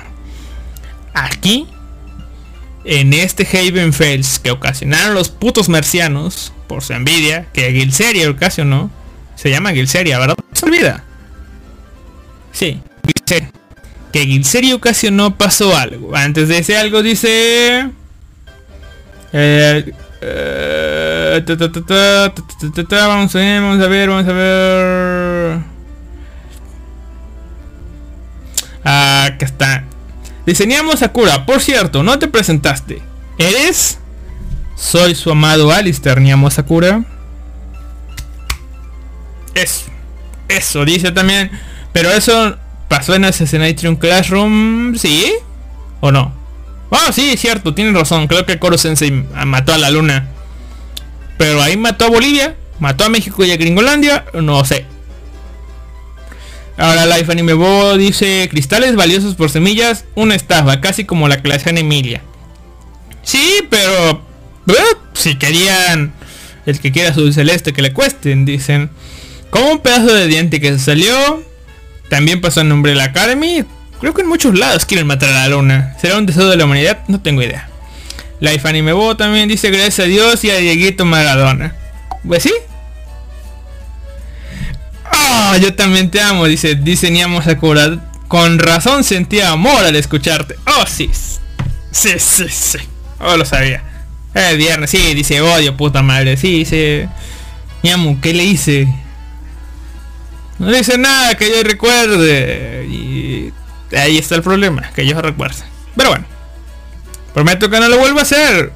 Aquí, 1.14 1.68
en 2.84 3.14
este 3.14 3.48
Haven 3.48 3.94
Fells 3.94 4.40
que 4.40 4.52
ocasionaron 4.52 5.14
los 5.14 5.30
putos 5.30 5.70
marcianos 5.70 6.52
por 6.68 6.84
su 6.84 6.94
envidia, 6.94 7.48
que 7.54 7.72
Gilseria 7.72 8.30
ocasionó, 8.30 8.92
se 9.36 9.50
llama 9.50 9.72
Gilseria, 9.72 10.20
¿verdad? 10.20 10.36
Se 10.52 10.66
olvida. 10.66 11.04
Sí, 12.52 12.82
Gilseria 13.06 13.52
que 14.16 14.26
Gilseri 14.26 14.72
ocasionó 14.72 15.38
pasó 15.38 15.76
algo. 15.76 16.16
Antes 16.16 16.48
de 16.48 16.60
ese 16.60 16.78
algo 16.78 17.04
dice... 17.04 17.90
vamos 23.08 23.36
a 23.36 23.40
ver, 23.40 23.62
vamos 23.62 23.84
a 23.84 23.88
ver, 23.88 24.10
vamos 24.10 24.28
a 24.28 24.34
ver. 24.34 25.60
Acá 28.84 29.46
está. 29.46 29.84
Diseñamos 30.46 30.96
a 30.96 30.98
Sakura. 30.98 31.46
Por 31.46 31.62
cierto, 31.62 32.04
no 32.04 32.20
te 32.20 32.28
presentaste. 32.28 33.02
¿Eres? 33.38 34.00
Soy 34.76 35.16
su 35.16 35.32
amado 35.32 35.72
Alistair 35.72 36.22
Niamo 36.22 36.52
Sakura. 36.52 37.04
Eso. 39.54 39.86
Eso, 40.48 40.86
dice 40.86 41.12
también. 41.12 41.50
Pero 41.94 42.12
eso 42.12 42.58
¿Pasó 42.88 43.16
en 43.16 43.26
Assassination 43.26 43.96
Classroom? 43.96 44.96
¿Sí? 44.96 45.34
¿O 46.02 46.12
no? 46.12 46.34
Ah, 46.92 47.12
sí, 47.12 47.36
cierto, 47.36 47.74
tiene 47.74 47.98
razón. 47.98 48.28
Creo 48.28 48.46
que 48.46 48.60
Koro 48.60 48.78
Sensei 48.78 49.12
mató 49.12 49.74
a 49.74 49.78
la 49.78 49.90
luna. 49.90 50.28
Pero 51.38 51.62
ahí 51.62 51.78
mató 51.78 52.06
a 52.06 52.10
Bolivia, 52.10 52.56
mató 52.80 53.06
a 53.06 53.10
México 53.10 53.44
y 53.44 53.52
a 53.52 53.58
Gringolandia, 53.58 54.26
no 54.34 54.64
sé. 54.66 54.86
Ahora 56.78 57.06
Life 57.06 57.32
Anime 57.32 57.54
Bo 57.54 57.98
dice 57.98 58.48
cristales 58.50 58.96
valiosos 58.96 59.36
por 59.36 59.50
semillas, 59.50 60.06
una 60.16 60.36
estafa, 60.36 60.82
casi 60.82 61.06
como 61.06 61.28
la 61.28 61.42
clase 61.42 61.70
en 61.70 61.78
Emilia. 61.78 62.22
Sí, 63.24 63.62
pero 63.70 64.22
eh, 64.68 64.98
si 65.14 65.36
querían 65.36 66.14
el 66.66 66.80
que 66.80 66.92
quiera 66.92 67.14
su 67.14 67.32
celeste 67.32 67.74
que 67.74 67.82
le 67.82 67.94
cuesten, 67.94 68.46
dicen. 68.46 68.90
Como 69.50 69.72
un 69.72 69.80
pedazo 69.80 70.14
de 70.14 70.28
diente 70.28 70.60
que 70.60 70.72
se 70.74 70.80
salió, 70.80 71.44
también 72.10 72.42
pasó 72.42 72.62
en 72.62 72.70
nombre 72.70 72.92
de 72.92 72.98
la 72.98 73.06
Academy. 73.06 73.64
Creo 74.02 74.14
que 74.14 74.22
en 74.22 74.28
muchos 74.28 74.58
lados 74.58 74.86
quieren 74.86 75.08
matar 75.08 75.30
a 75.30 75.48
la 75.48 75.50
luna. 75.50 75.96
¿Será 76.02 76.18
un 76.18 76.26
deseo 76.26 76.50
de 76.50 76.58
la 76.58 76.66
humanidad? 76.66 77.00
No 77.08 77.22
tengo 77.22 77.42
idea. 77.42 77.70
Life 78.40 78.68
Anime 78.68 78.94
Bo 78.94 79.16
también 79.16 79.48
dice 79.48 79.72
gracias 79.72 80.00
a 80.00 80.04
Dios 80.04 80.44
y 80.44 80.52
a 80.52 80.58
Dieguito 80.58 81.06
Maradona. 81.06 81.76
Pues 82.28 82.44
sí. 82.44 82.54
Ah, 85.06 85.58
yo 85.62 85.74
también 85.76 86.12
te 86.12 86.22
amo, 86.22 86.46
dice, 86.46 86.76
diseñamos 86.76 87.48
a 87.48 87.58
cura. 87.58 88.12
Con 88.28 88.60
razón 88.60 89.04
sentía 89.04 89.52
amor 89.52 89.86
al 89.86 89.96
escucharte. 89.96 90.56
Oh, 90.66 90.86
sí. 90.88 91.10
Sí, 91.92 92.14
sí, 92.18 92.50
sí. 92.50 92.80
Oh, 93.20 93.38
lo 93.38 93.46
sabía. 93.46 93.84
El 94.34 94.58
viernes, 94.58 94.90
sí, 94.90 95.14
dice 95.14 95.40
odio, 95.40 95.78
puta 95.78 96.02
madre. 96.02 96.36
Sí, 96.36 96.60
dice. 96.60 97.08
Amo, 97.94 98.18
¿qué 98.22 98.34
le 98.34 98.44
hice? 98.44 98.88
No 100.58 100.72
dice 100.72 100.98
nada 100.98 101.36
que 101.36 101.50
yo 101.50 101.64
recuerde. 101.64 102.86
Y 102.90 103.54
ahí 103.96 104.18
está 104.18 104.36
el 104.36 104.42
problema, 104.42 104.92
que 104.94 105.06
yo 105.06 105.22
recuerde. 105.22 105.64
Pero 105.96 106.10
bueno. 106.10 106.35
Prometo 107.36 107.70
que 107.70 107.80
no 107.82 107.90
lo 107.90 108.00
vuelvo 108.00 108.20
a 108.20 108.22
hacer. 108.22 108.72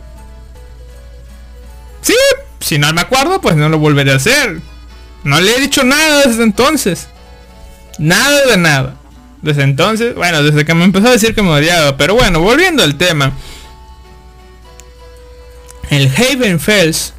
Sí, 2.01 2.13
si 2.59 2.77
no 2.77 2.91
me 2.91 2.99
acuerdo, 2.99 3.39
pues 3.39 3.55
no 3.55 3.69
lo 3.69 3.79
volveré 3.79 4.11
a 4.11 4.17
hacer. 4.17 4.59
No 5.23 5.39
le 5.39 5.55
he 5.55 5.61
dicho 5.61 5.85
nada 5.85 6.27
desde 6.27 6.43
entonces. 6.43 7.07
Nada 7.97 8.45
de 8.47 8.57
nada. 8.57 8.97
Desde 9.41 9.63
entonces, 9.63 10.13
bueno, 10.13 10.43
desde 10.43 10.65
que 10.65 10.73
me 10.73 10.83
empezó 10.83 11.07
a 11.07 11.11
decir 11.11 11.33
que 11.33 11.41
me 11.41 11.51
odiaba. 11.51 11.95
Pero 11.95 12.15
bueno, 12.15 12.41
volviendo 12.41 12.83
al 12.83 12.97
tema. 12.97 13.31
El 15.89 16.11
Haven 16.13 16.59
Fells 16.59 17.13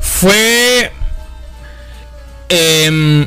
fue 0.00 0.92
eh, 2.48 3.26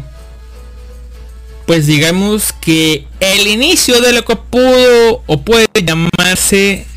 pues 1.70 1.86
digamos 1.86 2.52
que 2.54 3.06
el 3.20 3.46
inicio 3.46 4.02
de 4.02 4.12
lo 4.12 4.26
que 4.26 4.36
pudo 4.36 5.24
o 5.28 5.42
puede 5.42 5.68
llamarse 5.84 6.88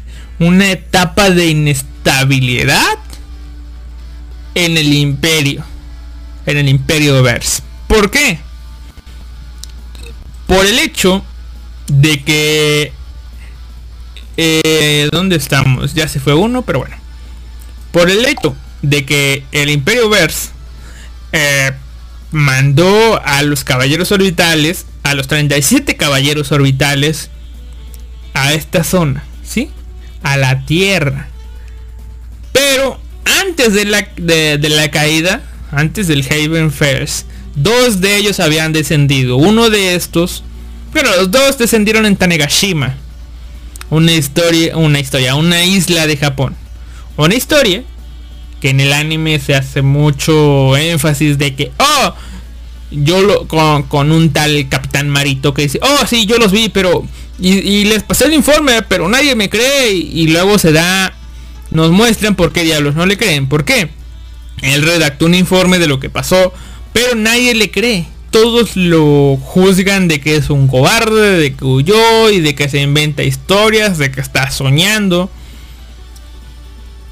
una 0.42 0.70
etapa 0.70 1.30
de 1.30 1.46
inestabilidad 1.46 2.98
en 4.54 4.76
el 4.76 4.92
imperio, 4.92 5.64
en 6.46 6.58
el 6.58 6.68
imperio 6.68 7.22
Verse. 7.22 7.62
¿Por 7.86 8.10
qué? 8.10 8.38
Por 10.46 10.66
el 10.66 10.78
hecho 10.78 11.24
de 11.88 12.22
que... 12.22 12.92
Eh, 14.36 15.08
¿Dónde 15.12 15.36
estamos? 15.36 15.94
Ya 15.94 16.08
se 16.08 16.20
fue 16.20 16.34
uno, 16.34 16.62
pero 16.62 16.80
bueno. 16.80 16.96
Por 17.90 18.10
el 18.10 18.24
hecho 18.24 18.56
de 18.80 19.04
que 19.04 19.44
el 19.52 19.70
imperio 19.70 20.08
Verse 20.08 20.50
eh, 21.32 21.72
mandó 22.30 23.20
a 23.24 23.42
los 23.42 23.64
caballeros 23.64 24.10
orbitales, 24.10 24.86
a 25.02 25.14
los 25.14 25.28
37 25.28 25.96
caballeros 25.96 26.50
orbitales, 26.52 27.30
a 28.34 28.54
esta 28.54 28.82
zona, 28.84 29.24
¿sí? 29.44 29.70
A 30.22 30.36
la 30.36 30.64
Tierra. 30.66 31.28
Pero 32.52 32.98
antes 33.40 33.72
de 33.74 33.84
la, 33.84 34.08
de, 34.16 34.68
la 34.68 34.90
caída, 34.90 35.42
antes 35.70 36.06
del 36.08 36.24
Haven 36.28 36.70
First, 36.70 37.26
dos 37.54 38.00
de 38.00 38.16
ellos 38.16 38.40
habían 38.40 38.72
descendido. 38.72 39.36
Uno 39.36 39.70
de 39.70 39.94
estos, 39.94 40.44
pero 40.92 41.14
los 41.16 41.30
dos 41.30 41.58
descendieron 41.58 42.06
en 42.06 42.16
Tanegashima. 42.16 42.96
Una 43.90 44.12
historia, 44.12 44.76
una 44.76 45.00
historia, 45.00 45.34
una 45.34 45.64
isla 45.64 46.06
de 46.06 46.16
Japón. 46.16 46.54
Una 47.16 47.34
historia 47.34 47.84
que 48.60 48.70
en 48.70 48.80
el 48.80 48.92
anime 48.92 49.38
se 49.40 49.54
hace 49.54 49.82
mucho 49.82 50.76
énfasis 50.76 51.36
de 51.36 51.54
que, 51.54 51.72
oh, 51.78 52.14
yo 52.90 53.20
lo, 53.20 53.48
con, 53.48 54.12
un 54.12 54.32
tal 54.32 54.68
Capitán 54.68 55.08
Marito 55.08 55.52
que 55.52 55.62
dice, 55.62 55.80
oh, 55.82 56.06
sí, 56.06 56.26
yo 56.26 56.38
los 56.38 56.52
vi, 56.52 56.68
pero... 56.68 57.06
Y, 57.44 57.86
les 57.86 58.04
pasé 58.04 58.26
el 58.26 58.34
informe, 58.34 58.82
pero 58.82 59.08
nadie 59.08 59.34
me 59.34 59.50
cree. 59.50 59.92
Y, 59.92 60.28
luego 60.28 60.58
se 60.58 60.70
da... 60.70 61.12
Nos 61.72 61.90
muestran 61.90 62.36
por 62.36 62.52
qué 62.52 62.62
diablos 62.62 62.94
no 62.94 63.04
le 63.04 63.16
creen. 63.16 63.48
¿Por 63.48 63.64
qué? 63.64 63.90
Él 64.60 64.82
redactó 64.82 65.26
un 65.26 65.34
informe 65.34 65.78
de 65.78 65.88
lo 65.88 65.98
que 65.98 66.08
pasó, 66.08 66.52
pero 66.92 67.16
nadie 67.16 67.54
le 67.54 67.70
cree. 67.70 68.06
Todos 68.30 68.76
lo 68.76 69.38
juzgan 69.38 70.06
de 70.06 70.20
que 70.20 70.36
es 70.36 70.50
un 70.50 70.68
cobarde, 70.68 71.38
de 71.38 71.54
que 71.54 71.64
huyó 71.64 72.30
y 72.30 72.40
de 72.40 72.54
que 72.54 72.68
se 72.68 72.80
inventa 72.80 73.24
historias, 73.24 73.98
de 73.98 74.12
que 74.12 74.20
está 74.20 74.50
soñando. 74.50 75.30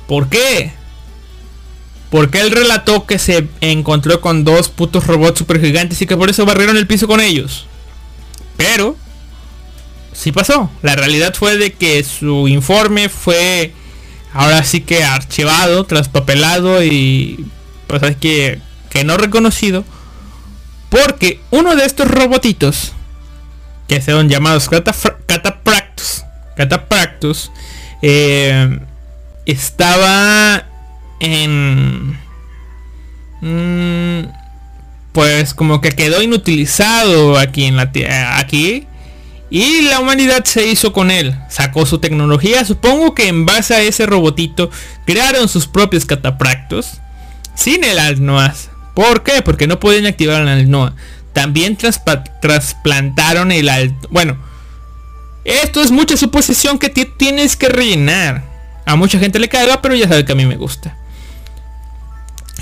¿Por 0.06 0.28
qué? 0.28 0.72
Porque 2.10 2.40
él 2.40 2.50
relató 2.50 3.06
que 3.06 3.18
se 3.18 3.48
encontró 3.60 4.20
con 4.20 4.44
dos 4.44 4.68
putos 4.68 5.06
robots 5.06 5.38
super 5.38 5.60
gigantes 5.60 6.00
y 6.02 6.06
que 6.06 6.16
por 6.16 6.30
eso 6.30 6.46
barrieron 6.46 6.76
el 6.76 6.86
piso 6.86 7.08
con 7.08 7.20
ellos. 7.20 7.66
Pero 8.56 8.96
sí 10.12 10.32
pasó. 10.32 10.70
La 10.82 10.96
realidad 10.96 11.34
fue 11.34 11.56
de 11.56 11.72
que 11.72 12.02
su 12.04 12.48
informe 12.48 13.08
fue 13.08 13.72
ahora 14.32 14.62
sí 14.64 14.80
que 14.80 15.02
archivado, 15.04 15.84
traspapelado 15.84 16.82
y 16.82 17.46
pues 17.86 18.02
es 18.02 18.16
que, 18.16 18.60
que 18.90 19.04
no 19.04 19.16
reconocido. 19.16 19.84
Porque 20.88 21.40
uno 21.50 21.76
de 21.76 21.84
estos 21.84 22.08
robotitos, 22.08 22.92
que 23.86 24.02
son 24.02 24.28
llamados 24.28 24.68
Catapractus, 24.68 26.24
Catapractus, 26.56 27.50
eh, 28.02 28.78
estaba 29.46 30.66
en... 31.20 32.18
Mm, 33.40 34.28
pues 35.12 35.54
como 35.54 35.80
que 35.80 35.90
quedó 35.90 36.22
inutilizado 36.22 37.38
aquí 37.38 37.64
en 37.64 37.76
la 37.76 37.92
tierra. 37.92 38.38
Aquí 38.38 38.86
y 39.50 39.82
la 39.82 39.98
humanidad 39.98 40.44
se 40.44 40.66
hizo 40.66 40.92
con 40.92 41.10
él. 41.10 41.36
Sacó 41.48 41.84
su 41.84 41.98
tecnología. 41.98 42.64
Supongo 42.64 43.14
que 43.14 43.26
en 43.28 43.46
base 43.46 43.74
a 43.74 43.82
ese 43.82 44.06
robotito 44.06 44.70
crearon 45.04 45.48
sus 45.48 45.66
propios 45.66 46.06
catapractos. 46.06 47.00
Sin 47.56 47.82
el 47.82 47.98
Alnoas. 47.98 48.70
¿Por 48.94 49.24
qué? 49.24 49.42
Porque 49.42 49.66
no 49.66 49.80
pueden 49.80 50.06
activar 50.06 50.42
el 50.42 50.48
Alnoa. 50.48 50.94
También 51.32 51.76
trasplantaron 51.76 53.50
el 53.52 53.68
Alnoa. 53.68 53.98
Bueno. 54.10 54.50
Esto 55.44 55.82
es 55.82 55.90
mucha 55.90 56.16
suposición 56.16 56.78
que 56.78 56.90
tienes 56.90 57.56
que 57.56 57.68
rellenar. 57.68 58.44
A 58.84 58.96
mucha 58.96 59.18
gente 59.18 59.38
le 59.38 59.48
caga, 59.48 59.80
pero 59.80 59.94
ya 59.94 60.06
sabe 60.06 60.24
que 60.24 60.32
a 60.32 60.36
mí 60.36 60.44
me 60.44 60.56
gusta. 60.56 60.96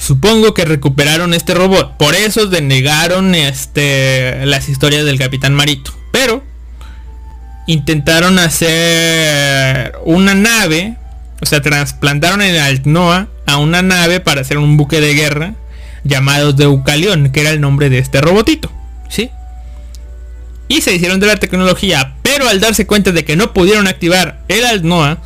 Supongo 0.00 0.54
que 0.54 0.64
recuperaron 0.64 1.34
este 1.34 1.54
robot. 1.54 1.96
Por 1.96 2.14
eso 2.14 2.46
denegaron 2.46 3.34
este, 3.34 4.46
las 4.46 4.68
historias 4.68 5.04
del 5.04 5.18
Capitán 5.18 5.54
Marito. 5.54 5.92
Pero 6.12 6.42
intentaron 7.68 8.38
hacer 8.38 9.92
una 10.04 10.34
nave, 10.34 10.96
o 11.40 11.46
sea, 11.46 11.60
trasplantaron 11.60 12.40
el 12.40 12.58
Altnoa 12.58 13.28
a 13.46 13.58
una 13.58 13.82
nave 13.82 14.20
para 14.20 14.40
hacer 14.40 14.56
un 14.56 14.78
buque 14.78 15.02
de 15.02 15.12
guerra 15.12 15.54
llamado 16.02 16.54
Deucalion, 16.54 17.30
que 17.30 17.42
era 17.42 17.50
el 17.50 17.60
nombre 17.60 17.90
de 17.90 17.98
este 17.98 18.22
robotito, 18.22 18.72
¿sí? 19.10 19.30
Y 20.66 20.80
se 20.80 20.94
hicieron 20.94 21.20
de 21.20 21.26
la 21.26 21.36
tecnología, 21.36 22.14
pero 22.22 22.48
al 22.48 22.58
darse 22.58 22.86
cuenta 22.86 23.12
de 23.12 23.26
que 23.26 23.36
no 23.36 23.52
pudieron 23.52 23.86
activar 23.86 24.40
el 24.48 24.64
Altnoa, 24.64 25.18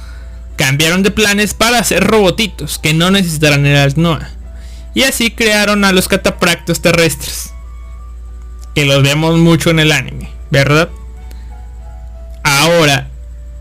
cambiaron 0.56 1.05
de 1.05 1.12
planes 1.12 1.55
para 1.55 1.78
hacer 1.78 2.02
robotitos 2.02 2.81
que 2.81 2.93
no 2.93 3.12
necesitaran 3.12 3.64
el 3.66 3.77
Altnoa. 3.77 4.28
Y 4.94 5.05
así 5.05 5.31
crearon 5.31 5.85
a 5.85 5.93
los 5.93 6.09
catapractos 6.09 6.82
terrestres. 6.82 7.52
Que 8.74 8.85
los 8.85 9.01
vemos 9.02 9.39
mucho 9.39 9.70
en 9.70 9.78
el 9.78 9.93
anime, 9.93 10.31
¿verdad? 10.51 10.89
Ahora, 12.43 13.09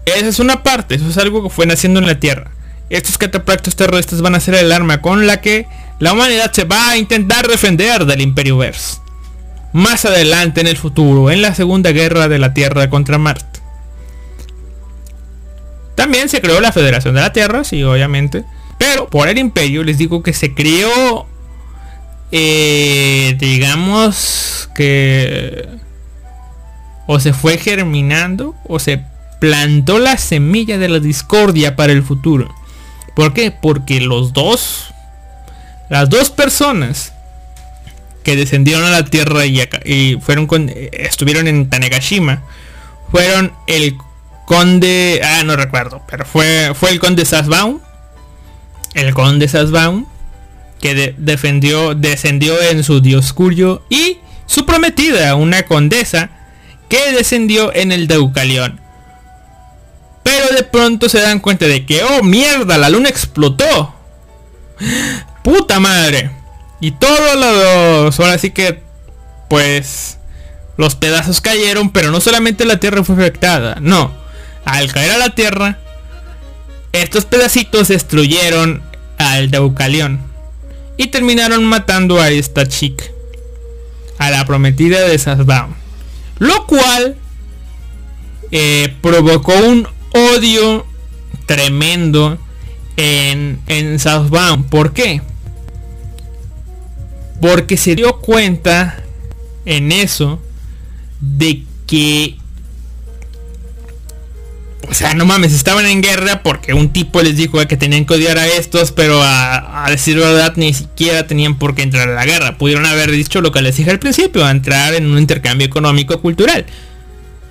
esa 0.06 0.28
es 0.28 0.40
una 0.40 0.64
parte, 0.64 0.96
eso 0.96 1.08
es 1.08 1.18
algo 1.18 1.44
que 1.44 1.50
fue 1.50 1.66
naciendo 1.66 2.00
en 2.00 2.08
la 2.08 2.20
Tierra. 2.20 2.52
Estos 2.90 3.18
catapractos 3.18 3.76
terrestres 3.76 4.22
van 4.22 4.36
a 4.36 4.40
ser 4.40 4.56
el 4.56 4.72
arma 4.72 5.02
con 5.02 5.28
la 5.28 5.40
que 5.40 5.68
la 6.00 6.14
humanidad 6.14 6.52
se 6.52 6.64
va 6.66 6.90
a 6.90 6.98
intentar 6.98 7.48
defender 7.48 8.06
del 8.06 8.22
Imperio 8.22 8.58
Verse. 8.58 8.98
Más 9.72 10.04
adelante 10.04 10.60
en 10.60 10.68
el 10.68 10.78
futuro, 10.78 11.32
en 11.32 11.42
la 11.42 11.56
Segunda 11.56 11.92
Guerra 11.92 12.28
de 12.28 12.40
la 12.40 12.54
Tierra 12.54 12.90
contra 12.90 13.18
Marte. 13.18 13.62
También 15.96 16.28
se 16.28 16.42
creó 16.42 16.60
la 16.60 16.72
Federación 16.72 17.16
de 17.16 17.22
la 17.22 17.32
Tierra, 17.32 17.64
sí, 17.64 17.84
obviamente. 17.84 18.44
Pero 18.78 19.08
por 19.08 19.30
el 19.30 19.38
Imperio 19.38 19.84
les 19.84 20.00
digo 20.00 20.24
que 20.24 20.34
se 20.34 20.54
creó, 20.56 21.28
eh, 22.32 23.36
digamos 23.40 24.70
que 24.74 25.70
o 27.08 27.20
se 27.20 27.34
fue 27.34 27.58
germinando 27.58 28.56
o 28.68 28.80
se 28.80 29.04
plantó 29.40 30.00
la 30.00 30.18
semilla 30.18 30.78
de 30.78 30.90
la 30.90 31.00
discordia 31.00 31.76
para 31.76 31.94
el 31.94 32.04
futuro. 32.04 32.54
¿Por 33.16 33.34
qué? 33.34 33.52
Porque 33.52 34.00
los 34.00 34.34
dos, 34.34 34.94
las 35.90 36.10
dos 36.10 36.30
personas 36.30 37.14
que 38.24 38.36
descendieron 38.36 38.84
a 38.84 38.92
la 38.92 39.06
Tierra 39.06 39.46
y, 39.46 40.18
fueron 40.22 40.48
con, 40.48 40.72
estuvieron 40.92 41.48
en 41.48 41.70
Tanegashima, 41.70 42.44
fueron 43.10 43.52
el 43.68 43.98
conde, 44.46 45.22
ah, 45.24 45.44
no 45.44 45.56
recuerdo, 45.56 46.04
pero 46.08 46.26
fue, 46.26 46.74
fue 46.76 46.92
el 46.92 47.00
conde 47.00 47.26
Sasbaum, 47.26 47.80
el 48.94 49.14
conde 49.14 49.48
Sasbaum, 49.48 50.06
que 50.80 51.16
defendió, 51.18 51.96
descendió 51.96 52.62
en 52.62 52.84
su 52.84 53.02
dioscurio 53.02 53.84
y 53.90 54.20
su 54.46 54.66
prometida, 54.66 55.36
una 55.36 55.64
condesa, 55.64 56.30
que 56.92 57.14
descendió 57.14 57.74
en 57.74 57.94
el 57.94 58.08
Deucalión. 58.08 58.82
Pero 60.24 60.54
de 60.54 60.64
pronto 60.64 61.08
se 61.08 61.22
dan 61.22 61.40
cuenta 61.40 61.66
de 61.66 61.86
que, 61.86 62.04
oh 62.04 62.22
mierda, 62.22 62.78
la 62.78 62.90
luna 62.90 63.08
explotó. 63.08 63.96
Puta 65.42 65.80
madre. 65.80 66.32
Y 66.82 66.92
todos 66.92 67.36
los... 67.38 68.20
Ahora 68.20 68.38
sí 68.38 68.52
que... 68.52 68.84
Pues... 69.50 70.18
Los 70.76 70.96
pedazos 70.96 71.40
cayeron, 71.40 71.92
pero 71.92 72.12
no 72.12 72.20
solamente 72.20 72.66
la 72.66 72.80
Tierra 72.80 73.06
fue 73.06 73.16
afectada. 73.16 73.78
No. 73.80 74.12
Al 74.66 74.92
caer 74.92 75.12
a 75.12 75.18
la 75.18 75.30
Tierra, 75.30 75.80
estos 76.92 77.24
pedacitos 77.24 77.88
destruyeron 77.88 78.84
al 79.18 79.50
Deucalión. 79.50 80.20
Y 80.98 81.08
terminaron 81.08 81.64
matando 81.64 82.20
a 82.20 82.30
esta 82.32 82.68
chica. 82.68 83.06
A 84.18 84.30
la 84.30 84.46
prometida 84.46 85.02
de 85.02 85.18
Sasbaum. 85.18 85.81
Lo 86.42 86.66
cual 86.66 87.18
eh, 88.50 88.96
provocó 89.00 89.54
un 89.60 89.88
odio 90.12 90.88
tremendo 91.46 92.40
en, 92.98 93.62
en 93.68 94.00
Southbound. 94.00 94.68
¿Por 94.68 94.92
qué? 94.92 95.22
Porque 97.40 97.78
se 97.78 97.94
dio 97.96 98.18
cuenta 98.22 99.04
en 99.66 99.92
eso 99.92 100.42
de 101.20 101.64
que 101.86 102.40
o 104.90 104.94
sea, 104.94 105.14
no 105.14 105.26
mames, 105.26 105.54
estaban 105.54 105.86
en 105.86 106.02
guerra 106.02 106.42
porque 106.44 106.74
un 106.74 106.92
tipo 106.92 107.22
les 107.22 107.36
dijo 107.36 107.66
que 107.68 107.78
tenían 107.78 108.06
que 108.06 108.16
odiar 108.16 108.38
a 108.38 108.48
estos, 108.48 108.92
pero 108.92 109.22
a, 109.24 109.86
decir 109.90 110.18
verdad 110.18 110.54
ni 110.56 110.74
siquiera 110.74 111.28
tenían 111.28 111.58
por 111.58 111.76
qué 111.76 111.84
entrar 111.84 112.10
a 112.10 112.14
la 112.14 112.26
guerra. 112.26 112.58
Pudieron 112.58 112.86
haber 112.86 113.12
dicho 113.12 113.42
lo 113.42 113.52
que 113.52 113.62
les 113.62 113.78
dije 113.78 113.92
al 113.92 114.00
principio, 114.00 114.48
entrar 114.50 114.94
en 114.94 115.06
un 115.06 115.18
intercambio 115.18 115.68
económico 115.68 116.20
cultural. 116.22 116.66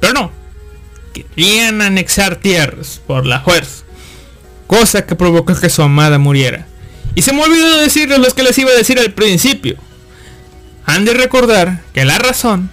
Pero 0.01 0.13
no. 0.13 0.33
Querían 1.13 1.83
anexar 1.83 2.37
tierras 2.37 3.01
por 3.07 3.27
la 3.27 3.41
fuerza. 3.41 3.85
Cosa 4.67 5.07
que 5.07 5.15
provocó 5.15 5.55
que 5.55 5.71
su 5.71 5.83
amada 5.83 6.19
muriera. 6.19 6.67
Y 7.15 7.23
se 7.23 7.33
me 7.33 7.43
olvidó 7.43 7.79
decirles 7.79 8.19
lo 8.19 8.31
que 8.31 8.43
les 8.43 8.57
iba 8.59 8.71
a 8.71 8.77
decir 8.77 8.99
al 8.99 9.13
principio. 9.13 9.77
Han 10.87 11.05
de 11.05 11.15
recordar 11.15 11.83
que 11.93 12.05
la 12.05 12.19
razón 12.19 12.71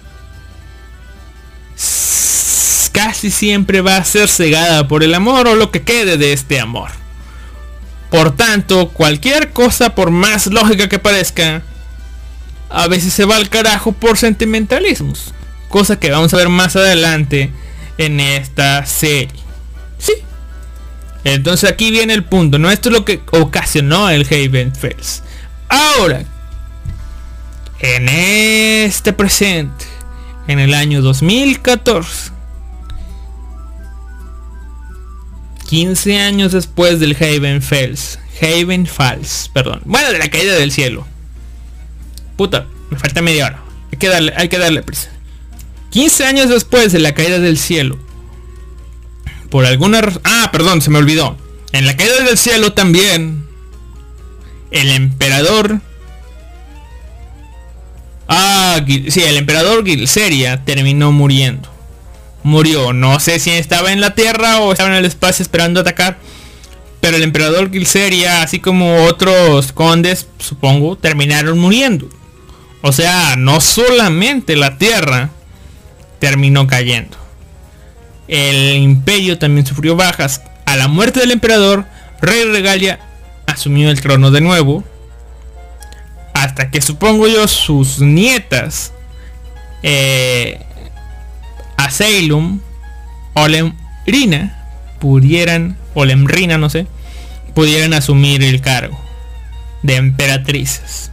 casi 2.98 3.30
siempre 3.30 3.80
va 3.80 3.96
a 3.96 4.04
ser 4.04 4.28
cegada 4.28 4.88
por 4.88 5.04
el 5.04 5.14
amor 5.14 5.46
o 5.46 5.54
lo 5.54 5.70
que 5.70 5.82
quede 5.82 6.16
de 6.16 6.32
este 6.32 6.58
amor. 6.58 6.90
Por 8.10 8.34
tanto, 8.34 8.88
cualquier 8.88 9.52
cosa 9.52 9.94
por 9.94 10.10
más 10.10 10.48
lógica 10.48 10.88
que 10.88 10.98
parezca, 10.98 11.62
a 12.68 12.88
veces 12.88 13.12
se 13.12 13.24
va 13.24 13.36
al 13.36 13.50
carajo 13.50 13.92
por 13.92 14.18
sentimentalismos. 14.18 15.32
Cosa 15.68 16.00
que 16.00 16.10
vamos 16.10 16.34
a 16.34 16.38
ver 16.38 16.48
más 16.48 16.74
adelante 16.74 17.52
en 17.98 18.18
esta 18.18 18.84
serie. 18.84 19.30
Sí. 19.98 20.14
Entonces 21.22 21.70
aquí 21.70 21.92
viene 21.92 22.14
el 22.14 22.24
punto, 22.24 22.58
¿no? 22.58 22.68
Esto 22.68 22.88
es 22.88 22.96
lo 22.96 23.04
que 23.04 23.20
ocasionó 23.30 24.10
el 24.10 24.26
Haven 24.26 24.74
Fells. 24.74 25.22
Ahora, 25.68 26.24
en 27.78 28.08
este 28.08 29.12
presente, 29.12 29.84
en 30.48 30.58
el 30.58 30.74
año 30.74 31.00
2014, 31.00 32.37
15 35.68 36.18
años 36.18 36.52
después 36.52 36.98
del 36.98 37.14
Haven 37.14 37.60
Falls. 37.60 38.18
Haven 38.40 38.86
Falls, 38.86 39.50
perdón. 39.52 39.82
Bueno, 39.84 40.10
de 40.10 40.18
la 40.18 40.30
caída 40.30 40.54
del 40.54 40.72
cielo. 40.72 41.06
Puta, 42.38 42.66
me 42.88 42.98
falta 42.98 43.20
media 43.20 43.46
hora. 43.46 43.62
Hay 43.92 43.98
que 43.98 44.08
darle, 44.08 44.32
hay 44.34 44.48
que 44.48 44.56
darle 44.56 44.82
prisa. 44.82 45.10
15 45.90 46.24
años 46.24 46.48
después 46.48 46.92
de 46.92 47.00
la 47.00 47.12
caída 47.12 47.38
del 47.38 47.58
cielo. 47.58 47.98
Por 49.50 49.66
alguna 49.66 50.00
razón... 50.00 50.22
Ah, 50.24 50.48
perdón, 50.50 50.80
se 50.80 50.88
me 50.88 50.98
olvidó. 50.98 51.36
En 51.72 51.84
la 51.84 51.98
caída 51.98 52.22
del 52.24 52.38
cielo 52.38 52.72
también. 52.72 53.46
El 54.70 54.88
emperador... 54.90 55.82
Ah, 58.26 58.80
sí, 58.86 59.20
el 59.20 59.36
emperador 59.36 59.84
Gilseria 59.84 60.64
terminó 60.64 61.12
muriendo 61.12 61.77
murió. 62.42 62.92
No 62.92 63.20
sé 63.20 63.38
si 63.38 63.50
estaba 63.50 63.92
en 63.92 64.00
la 64.00 64.14
Tierra 64.14 64.60
o 64.60 64.72
estaba 64.72 64.90
en 64.90 64.96
el 64.96 65.04
espacio 65.04 65.42
esperando 65.42 65.80
atacar. 65.80 66.18
pero 67.00 67.16
el 67.16 67.22
emperador 67.22 67.70
Gilseria, 67.70 68.42
así 68.42 68.58
como 68.58 69.04
otros 69.04 69.72
condes, 69.72 70.26
supongo, 70.38 70.96
terminaron 70.96 71.58
muriendo. 71.58 72.08
O 72.82 72.92
sea, 72.92 73.36
no 73.36 73.60
solamente 73.60 74.56
la 74.56 74.78
tierra 74.78 75.30
terminó 76.18 76.66
cayendo. 76.66 77.16
El 78.28 78.76
imperio 78.76 79.38
también 79.38 79.66
sufrió 79.66 79.96
bajas. 79.96 80.42
A 80.66 80.76
la 80.76 80.88
muerte 80.88 81.20
del 81.20 81.30
emperador, 81.30 81.86
Rey 82.20 82.44
Regalia 82.44 83.00
asumió 83.46 83.90
el 83.90 84.00
trono 84.00 84.30
de 84.30 84.40
nuevo. 84.40 84.84
Hasta 86.34 86.70
que 86.70 86.80
supongo 86.80 87.26
yo 87.26 87.48
sus 87.48 88.00
nietas, 88.00 88.92
eh, 89.82 90.60
Aseilum, 91.78 92.60
Olemrina, 93.34 94.66
pudieran, 94.98 95.78
Olemrina 95.94 96.58
no 96.58 96.68
sé, 96.68 96.86
pudieran 97.54 97.94
asumir 97.94 98.42
el 98.42 98.60
cargo 98.60 99.00
de 99.82 99.96
emperatrices 99.96 101.10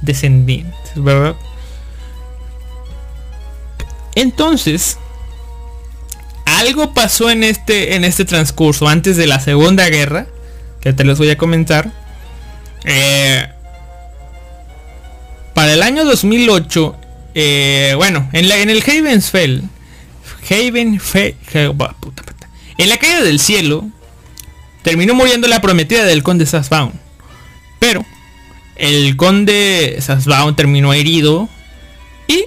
descendientes. 0.00 0.92
Entonces, 4.14 4.98
algo 6.46 6.94
pasó 6.94 7.30
en 7.30 7.44
este, 7.44 7.94
en 7.94 8.04
este 8.04 8.24
transcurso 8.24 8.88
antes 8.88 9.16
de 9.16 9.26
la 9.26 9.40
Segunda 9.40 9.88
Guerra, 9.90 10.26
que 10.80 10.92
te 10.92 11.04
los 11.04 11.18
voy 11.18 11.30
a 11.30 11.36
comentar. 11.36 11.92
Eh, 12.84 13.46
para 15.54 15.74
el 15.74 15.82
año 15.82 16.04
2008, 16.04 16.96
eh, 17.34 17.92
bueno, 17.96 18.28
en, 18.32 18.48
la, 18.48 18.58
en 18.58 18.70
el 18.70 18.82
Havensfell, 18.82 19.62
Haven, 20.50 21.00
en 22.78 22.88
la 22.88 22.96
caída 22.96 23.22
del 23.22 23.38
cielo, 23.38 23.86
terminó 24.82 25.14
muriendo 25.14 25.48
la 25.48 25.60
prometida 25.60 26.04
del 26.04 26.22
conde 26.22 26.46
Sasbaun. 26.46 26.92
Pero 27.78 28.04
el 28.76 29.16
conde 29.16 29.98
Sasbaun 30.00 30.56
terminó 30.56 30.94
herido 30.94 31.48
y 32.26 32.44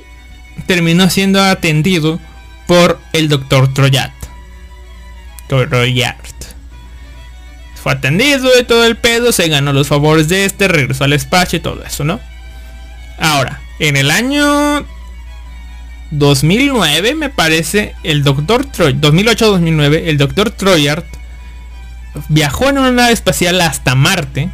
terminó 0.65 1.09
siendo 1.09 1.43
atendido 1.43 2.19
por 2.67 2.99
el 3.13 3.29
doctor 3.29 3.73
Troyat. 3.73 4.13
Troyat. 5.47 6.15
Fue 7.75 7.91
atendido 7.93 8.49
de 8.55 8.63
todo 8.63 8.85
el 8.85 8.95
pedo, 8.95 9.31
se 9.31 9.47
ganó 9.47 9.73
los 9.73 9.87
favores 9.87 10.29
de 10.29 10.45
este, 10.45 10.67
regresó 10.67 11.03
al 11.03 11.13
espacio 11.13 11.57
y 11.57 11.61
todo 11.61 11.83
eso, 11.83 12.03
¿no? 12.03 12.19
Ahora, 13.17 13.59
en 13.79 13.97
el 13.97 14.11
año 14.11 14.85
2009 16.11 17.15
me 17.15 17.29
parece, 17.29 17.95
el 18.03 18.23
doctor 18.23 18.65
Troy, 18.65 18.93
2008-2009, 18.93 20.03
el 20.05 20.17
doctor 20.17 20.51
Troyart 20.51 21.05
viajó 22.27 22.69
en 22.69 22.77
una 22.77 22.91
nave 22.91 23.13
espacial 23.13 23.59
hasta 23.61 23.95
Marte 23.95 24.49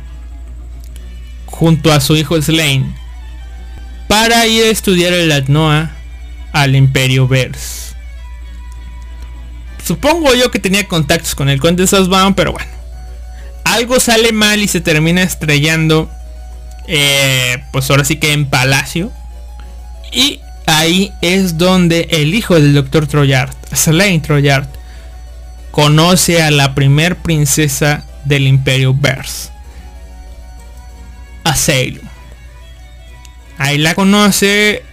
junto 1.48 1.92
a 1.92 2.00
su 2.00 2.16
hijo 2.16 2.40
Slane 2.40 2.96
para 4.08 4.46
ir 4.46 4.66
a 4.66 4.70
estudiar 4.70 5.14
el 5.14 5.32
Atnoa 5.32 5.92
al 6.54 6.76
Imperio 6.76 7.28
Vers. 7.28 7.96
Supongo 9.84 10.34
yo 10.36 10.52
que 10.52 10.60
tenía 10.60 10.88
contactos 10.88 11.34
con 11.34 11.50
el 11.50 11.60
conde 11.60 11.88
Sasbaum, 11.88 12.34
pero 12.34 12.52
bueno. 12.52 12.70
Algo 13.64 14.00
sale 14.00 14.32
mal 14.32 14.62
y 14.62 14.68
se 14.68 14.82
termina 14.82 15.24
estrellando. 15.24 16.10
Eh, 16.88 17.64
pues 17.72 17.90
ahora 17.90 18.04
sí 18.04 18.18
que 18.18 18.34
en 18.34 18.50
Palacio. 18.50 19.12
Y 20.12 20.42
ahí 20.68 21.11
es 21.22 21.57
donde 21.57 22.07
el 22.11 22.35
hijo 22.35 22.53
del 22.56 22.76
doctor 22.76 23.07
Troyard, 23.07 23.56
Slane 23.73 24.19
Troyard, 24.19 24.68
conoce 25.72 26.44
a 26.44 26.52
la 26.52 26.76
primer 26.76 27.18
princesa 27.18 28.06
del 28.26 28.48
Imperio 28.48 28.94
Vers. 28.94 29.52
A 31.44 31.56
Ahí 33.57 33.77
la 33.77 33.95
conoce, 33.95 34.84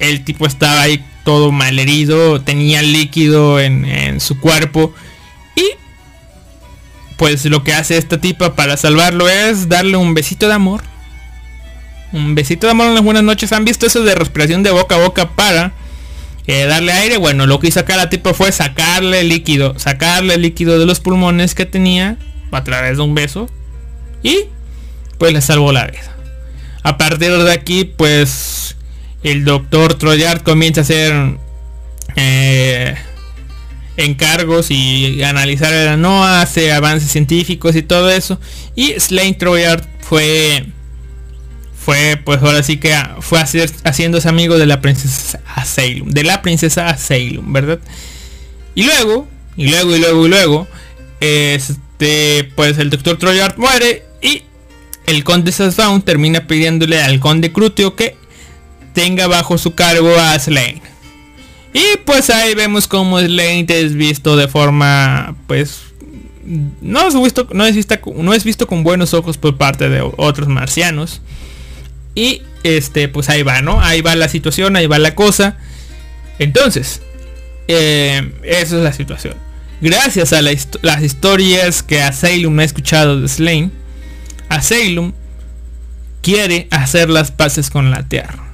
el 0.00 0.24
tipo 0.24 0.46
estaba 0.46 0.82
ahí 0.82 1.02
todo 1.24 1.52
mal 1.52 1.78
herido, 1.78 2.40
tenía 2.42 2.82
líquido 2.82 3.60
en, 3.60 4.20
su 4.20 4.40
cuerpo 4.40 4.92
y 5.54 5.64
pues 7.16 7.44
lo 7.46 7.64
que 7.64 7.72
hace 7.72 7.96
esta 7.96 8.20
tipa 8.20 8.54
para 8.54 8.76
salvarlo 8.76 9.28
es 9.28 9.68
darle 9.68 9.96
un 9.96 10.14
besito 10.14 10.48
de 10.48 10.54
amor. 10.54 10.82
Un 12.14 12.36
besito 12.36 12.68
de 12.68 12.70
amor 12.70 12.86
en 12.86 12.94
las 12.94 13.02
buenas 13.02 13.24
noches. 13.24 13.52
¿Han 13.52 13.64
visto 13.64 13.86
eso 13.86 14.04
de 14.04 14.14
respiración 14.14 14.62
de 14.62 14.70
boca 14.70 14.94
a 14.94 14.98
boca 14.98 15.30
para 15.30 15.72
eh, 16.46 16.64
darle 16.66 16.92
aire? 16.92 17.16
Bueno, 17.16 17.44
lo 17.46 17.58
que 17.58 17.66
hizo 17.66 17.80
acá 17.80 17.96
la 17.96 18.08
tipa 18.08 18.32
fue 18.34 18.52
sacarle 18.52 19.24
líquido. 19.24 19.76
Sacarle 19.80 20.38
líquido 20.38 20.78
de 20.78 20.86
los 20.86 21.00
pulmones 21.00 21.56
que 21.56 21.66
tenía 21.66 22.16
a 22.52 22.62
través 22.62 22.98
de 22.98 23.02
un 23.02 23.16
beso. 23.16 23.50
Y 24.22 24.44
pues 25.18 25.32
le 25.32 25.40
salvó 25.40 25.72
la 25.72 25.88
vida. 25.88 26.16
A 26.84 26.96
partir 26.98 27.32
de 27.36 27.52
aquí, 27.52 27.82
pues 27.82 28.76
el 29.24 29.44
doctor 29.44 29.94
Troyard 29.94 30.44
comienza 30.44 30.82
a 30.82 30.84
hacer 30.84 31.36
eh, 32.14 32.94
encargos 33.96 34.70
y 34.70 35.20
analizar 35.24 35.72
el 35.72 36.00
no 36.00 36.24
hace 36.24 36.72
avances 36.72 37.10
científicos 37.10 37.74
y 37.74 37.82
todo 37.82 38.08
eso. 38.08 38.38
Y 38.76 38.92
Slane 39.00 39.34
Troyard 39.34 39.82
fue 39.98 40.66
fue 41.84 42.18
pues 42.24 42.42
ahora 42.42 42.62
sí 42.62 42.78
que 42.78 42.96
fue 43.20 43.38
hacer, 43.40 43.70
haciéndose 43.84 44.28
amigo 44.28 44.56
de 44.56 44.66
la 44.66 44.80
princesa 44.80 45.40
Asylum, 45.54 46.10
de 46.10 46.24
la 46.24 46.40
princesa 46.40 46.88
Asylum, 46.88 47.52
¿verdad? 47.52 47.78
Y 48.74 48.84
luego, 48.84 49.28
y 49.56 49.68
luego, 49.68 49.94
y 49.94 49.98
luego, 49.98 50.26
y 50.26 50.28
luego, 50.30 50.68
este, 51.20 52.50
pues 52.56 52.78
el 52.78 52.88
doctor 52.88 53.18
Troyard 53.18 53.58
muere 53.58 54.04
y 54.22 54.42
el 55.06 55.24
conde 55.24 55.52
Sassoon 55.52 56.00
termina 56.02 56.46
pidiéndole 56.46 57.02
al 57.02 57.20
conde 57.20 57.52
Crutio 57.52 57.94
que 57.94 58.16
tenga 58.94 59.26
bajo 59.26 59.58
su 59.58 59.74
cargo 59.74 60.16
a 60.18 60.38
Slane. 60.38 60.82
Y 61.74 61.98
pues 62.06 62.30
ahí 62.30 62.54
vemos 62.54 62.88
como 62.88 63.20
Slane 63.20 63.66
es 63.68 63.94
visto 63.94 64.36
de 64.36 64.48
forma, 64.48 65.36
pues, 65.46 65.82
no 66.80 67.06
es 67.06 67.14
visto, 67.14 67.46
no 67.52 67.66
es 67.66 67.76
no 68.16 68.32
es 68.32 68.44
visto 68.44 68.66
con 68.66 68.84
buenos 68.84 69.12
ojos 69.12 69.36
por 69.36 69.58
parte 69.58 69.90
de 69.90 70.00
otros 70.16 70.48
marcianos. 70.48 71.20
Y 72.14 72.42
este, 72.62 73.08
pues 73.08 73.28
ahí 73.28 73.42
va, 73.42 73.62
¿no? 73.62 73.80
Ahí 73.80 74.00
va 74.00 74.14
la 74.14 74.28
situación, 74.28 74.76
ahí 74.76 74.86
va 74.86 74.98
la 74.98 75.14
cosa. 75.14 75.56
Entonces, 76.38 77.00
eh, 77.68 78.32
esa 78.42 78.76
es 78.76 78.82
la 78.82 78.92
situación. 78.92 79.34
Gracias 79.80 80.32
a 80.32 80.40
las 80.40 81.02
historias 81.02 81.82
que 81.82 82.02
Asylum 82.02 82.58
ha 82.58 82.64
escuchado 82.64 83.20
de 83.20 83.28
Slane, 83.28 83.70
Asylum 84.48 85.12
quiere 86.22 86.68
hacer 86.70 87.10
las 87.10 87.30
paces 87.30 87.70
con 87.70 87.90
la 87.90 88.08
Tierra 88.08 88.44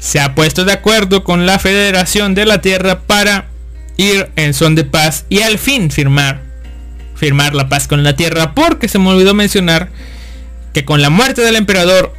se 0.00 0.18
ha 0.18 0.34
puesto 0.34 0.64
de 0.64 0.72
acuerdo 0.72 1.22
con 1.22 1.46
la 1.46 1.58
Federación 1.58 2.34
de 2.34 2.46
la 2.46 2.60
Tierra 2.62 3.00
para 3.00 3.48
ir 3.98 4.30
en 4.34 4.54
son 4.54 4.74
de 4.74 4.84
paz 4.84 5.26
y 5.28 5.42
al 5.42 5.58
fin 5.58 5.90
firmar 5.90 6.40
firmar 7.14 7.54
la 7.54 7.68
paz 7.68 7.86
con 7.86 8.02
la 8.02 8.16
Tierra 8.16 8.54
porque 8.54 8.88
se 8.88 8.98
me 8.98 9.10
olvidó 9.10 9.34
mencionar 9.34 9.90
que 10.72 10.86
con 10.86 11.02
la 11.02 11.10
muerte 11.10 11.42
del 11.42 11.54
emperador 11.54 12.14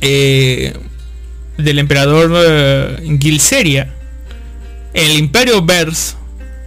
eh, 0.00 0.74
del 1.56 1.78
emperador 1.78 2.32
eh, 2.34 3.18
Gilseria 3.20 3.92
el 4.94 5.12
imperio 5.12 5.64
Vers 5.64 6.16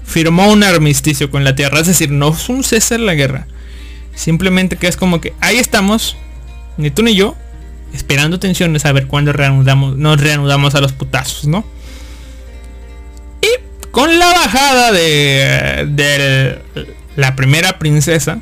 firmó 0.04 0.48
un 0.48 0.64
armisticio 0.64 1.30
con 1.30 1.44
la 1.44 1.56
Tierra 1.56 1.80
es 1.80 1.88
decir 1.88 2.12
no 2.12 2.30
es 2.30 2.50
un 2.50 2.64
cese 2.64 2.98
la 2.98 3.14
guerra 3.14 3.48
simplemente 4.16 4.78
que 4.78 4.88
es 4.88 4.98
como 4.98 5.22
que 5.22 5.34
ahí 5.42 5.58
estamos 5.58 6.16
ni 6.78 6.90
tú 6.92 7.04
ni 7.04 7.16
yo 7.16 7.36
esperando 7.94 8.40
tensiones 8.40 8.86
a 8.86 8.92
ver 8.92 9.08
cuándo 9.08 9.34
reanudamos, 9.34 9.98
nos 9.98 10.22
reanudamos 10.22 10.76
a 10.76 10.82
los 10.82 10.94
putazos, 10.94 11.48
¿no? 11.48 11.66
Y 13.42 13.88
con 13.90 14.20
la 14.20 14.28
bajada 14.28 14.92
de 14.92 16.60
la 17.16 17.36
primera 17.36 17.80
princesa, 17.80 18.40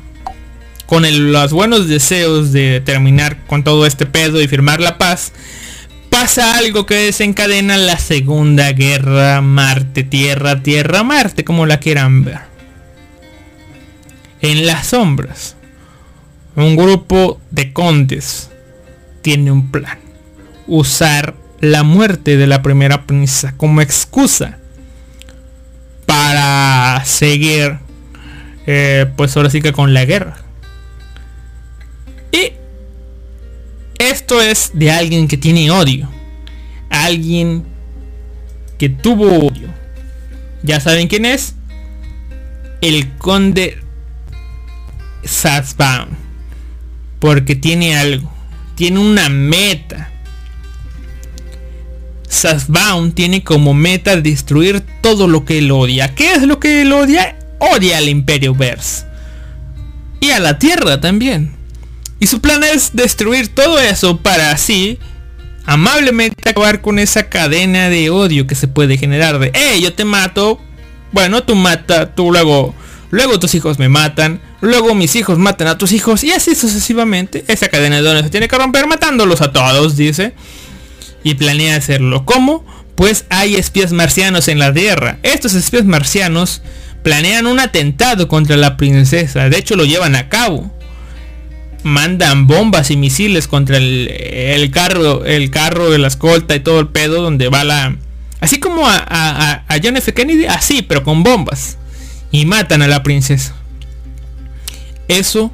con 0.88 1.04
los 1.32 1.52
buenos 1.52 1.86
deseos 1.86 2.50
de 2.50 2.80
terminar 2.80 3.44
con 3.46 3.62
todo 3.62 3.84
este 3.84 4.06
pedo 4.06 4.40
y 4.40 4.48
firmar 4.48 4.80
la 4.80 4.96
paz, 4.96 5.32
pasa 6.08 6.56
algo 6.56 6.86
que 6.86 6.94
desencadena 6.94 7.76
la 7.76 7.98
segunda 7.98 8.72
guerra 8.72 9.42
Marte-Tierra, 9.42 10.62
Tierra-Marte, 10.62 11.44
como 11.44 11.66
la 11.66 11.78
quieran 11.78 12.24
ver. 12.24 12.38
En 14.40 14.64
las 14.66 14.86
sombras, 14.86 15.56
un 16.56 16.74
grupo 16.74 17.38
de 17.50 17.74
condes 17.74 18.48
tiene 19.20 19.52
un 19.52 19.70
plan. 19.70 19.98
Usar 20.66 21.34
la 21.60 21.82
muerte 21.82 22.38
de 22.38 22.46
la 22.46 22.62
primera 22.62 23.04
princesa 23.04 23.52
como 23.58 23.82
excusa 23.82 24.56
para 26.06 27.02
seguir 27.04 27.76
eh, 28.66 29.04
pues 29.16 29.36
ahora 29.36 29.50
sí 29.50 29.60
que 29.60 29.74
con 29.74 29.92
la 29.92 30.06
guerra. 30.06 30.47
Y 32.32 32.52
esto 33.98 34.40
es 34.40 34.70
de 34.74 34.90
alguien 34.90 35.28
que 35.28 35.36
tiene 35.36 35.70
odio. 35.70 36.08
Alguien 36.90 37.64
que 38.78 38.88
tuvo 38.88 39.46
odio. 39.46 39.68
¿Ya 40.62 40.80
saben 40.80 41.08
quién 41.08 41.24
es? 41.24 41.54
El 42.80 43.16
conde 43.16 43.78
Sasbound. 45.24 46.16
Porque 47.18 47.56
tiene 47.56 47.96
algo. 47.96 48.32
Tiene 48.76 49.00
una 49.00 49.28
meta. 49.28 50.10
Sasbound 52.28 53.14
tiene 53.14 53.42
como 53.42 53.74
meta 53.74 54.20
destruir 54.20 54.84
todo 55.00 55.26
lo 55.26 55.44
que 55.44 55.58
él 55.58 55.70
odia. 55.72 56.14
¿Qué 56.14 56.34
es 56.34 56.42
lo 56.42 56.60
que 56.60 56.82
él 56.82 56.92
odia? 56.92 57.36
Odia 57.58 57.98
al 57.98 58.08
Imperio 58.08 58.54
Verse. 58.54 59.04
Y 60.20 60.30
a 60.30 60.38
la 60.38 60.58
Tierra 60.58 61.00
también. 61.00 61.57
Y 62.20 62.26
su 62.26 62.40
plan 62.40 62.64
es 62.64 62.90
destruir 62.94 63.48
todo 63.54 63.78
eso 63.78 64.18
para 64.18 64.50
así 64.50 64.98
amablemente 65.68 66.48
acabar 66.48 66.80
con 66.80 66.98
esa 66.98 67.28
cadena 67.28 67.90
de 67.90 68.08
odio 68.08 68.46
que 68.46 68.54
se 68.54 68.68
puede 68.68 68.96
generar 68.96 69.38
de, 69.38 69.52
hey, 69.52 69.82
yo 69.82 69.92
te 69.92 70.06
mato, 70.06 70.58
bueno, 71.12 71.42
tú 71.42 71.54
mata, 71.54 72.14
tú 72.14 72.32
luego, 72.32 72.74
luego 73.10 73.38
tus 73.38 73.54
hijos 73.54 73.78
me 73.78 73.90
matan, 73.90 74.40
luego 74.62 74.94
mis 74.94 75.14
hijos 75.14 75.36
matan 75.38 75.68
a 75.68 75.76
tus 75.76 75.92
hijos 75.92 76.24
y 76.24 76.32
así 76.32 76.54
sucesivamente. 76.54 77.44
Esa 77.48 77.68
cadena 77.68 78.00
de 78.00 78.08
odio 78.08 78.22
se 78.22 78.30
tiene 78.30 78.48
que 78.48 78.56
romper 78.56 78.86
matándolos 78.86 79.42
a 79.42 79.52
todos, 79.52 79.94
dice. 79.94 80.32
Y 81.22 81.34
planea 81.34 81.76
hacerlo. 81.76 82.24
¿Cómo? 82.24 82.64
Pues 82.94 83.26
hay 83.28 83.56
espías 83.56 83.92
marcianos 83.92 84.48
en 84.48 84.58
la 84.58 84.72
Tierra. 84.72 85.18
Estos 85.22 85.52
espías 85.52 85.84
marcianos 85.84 86.62
planean 87.02 87.46
un 87.46 87.60
atentado 87.60 88.26
contra 88.26 88.56
la 88.56 88.78
princesa. 88.78 89.50
De 89.50 89.58
hecho 89.58 89.76
lo 89.76 89.84
llevan 89.84 90.16
a 90.16 90.30
cabo 90.30 90.77
mandan 91.82 92.46
bombas 92.46 92.90
y 92.90 92.96
misiles 92.96 93.48
contra 93.48 93.76
el, 93.76 94.70
carro, 94.72 95.24
el 95.24 95.50
carro 95.50 95.90
de 95.90 95.98
la 95.98 96.08
escolta 96.08 96.54
y 96.54 96.60
todo 96.60 96.80
el 96.80 96.88
pedo 96.88 97.22
donde 97.22 97.48
va 97.48 97.64
la... 97.64 97.96
Así 98.40 98.60
como 98.60 98.82
a, 98.86 99.64
John 99.82 99.96
F. 99.96 100.14
Kennedy, 100.14 100.46
así, 100.46 100.82
pero 100.82 101.02
con 101.02 101.22
bombas. 101.22 101.78
Y 102.30 102.44
matan 102.44 102.82
a 102.82 102.88
la 102.88 103.02
princesa. 103.02 103.54
Eso 105.08 105.52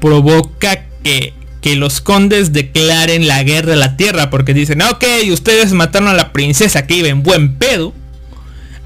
provoca 0.00 0.84
que, 1.02 1.32
que 1.62 1.76
los 1.76 2.00
condes 2.00 2.52
declaren 2.52 3.26
la 3.28 3.42
guerra 3.42 3.74
a 3.74 3.76
la 3.76 3.96
tierra 3.96 4.28
porque 4.28 4.54
dicen, 4.54 4.82
ok, 4.82 5.04
ustedes 5.32 5.72
mataron 5.72 6.08
a 6.08 6.14
la 6.14 6.32
princesa 6.32 6.86
que 6.86 6.96
iba 6.96 7.08
en 7.08 7.22
buen 7.22 7.56
pedo. 7.56 7.94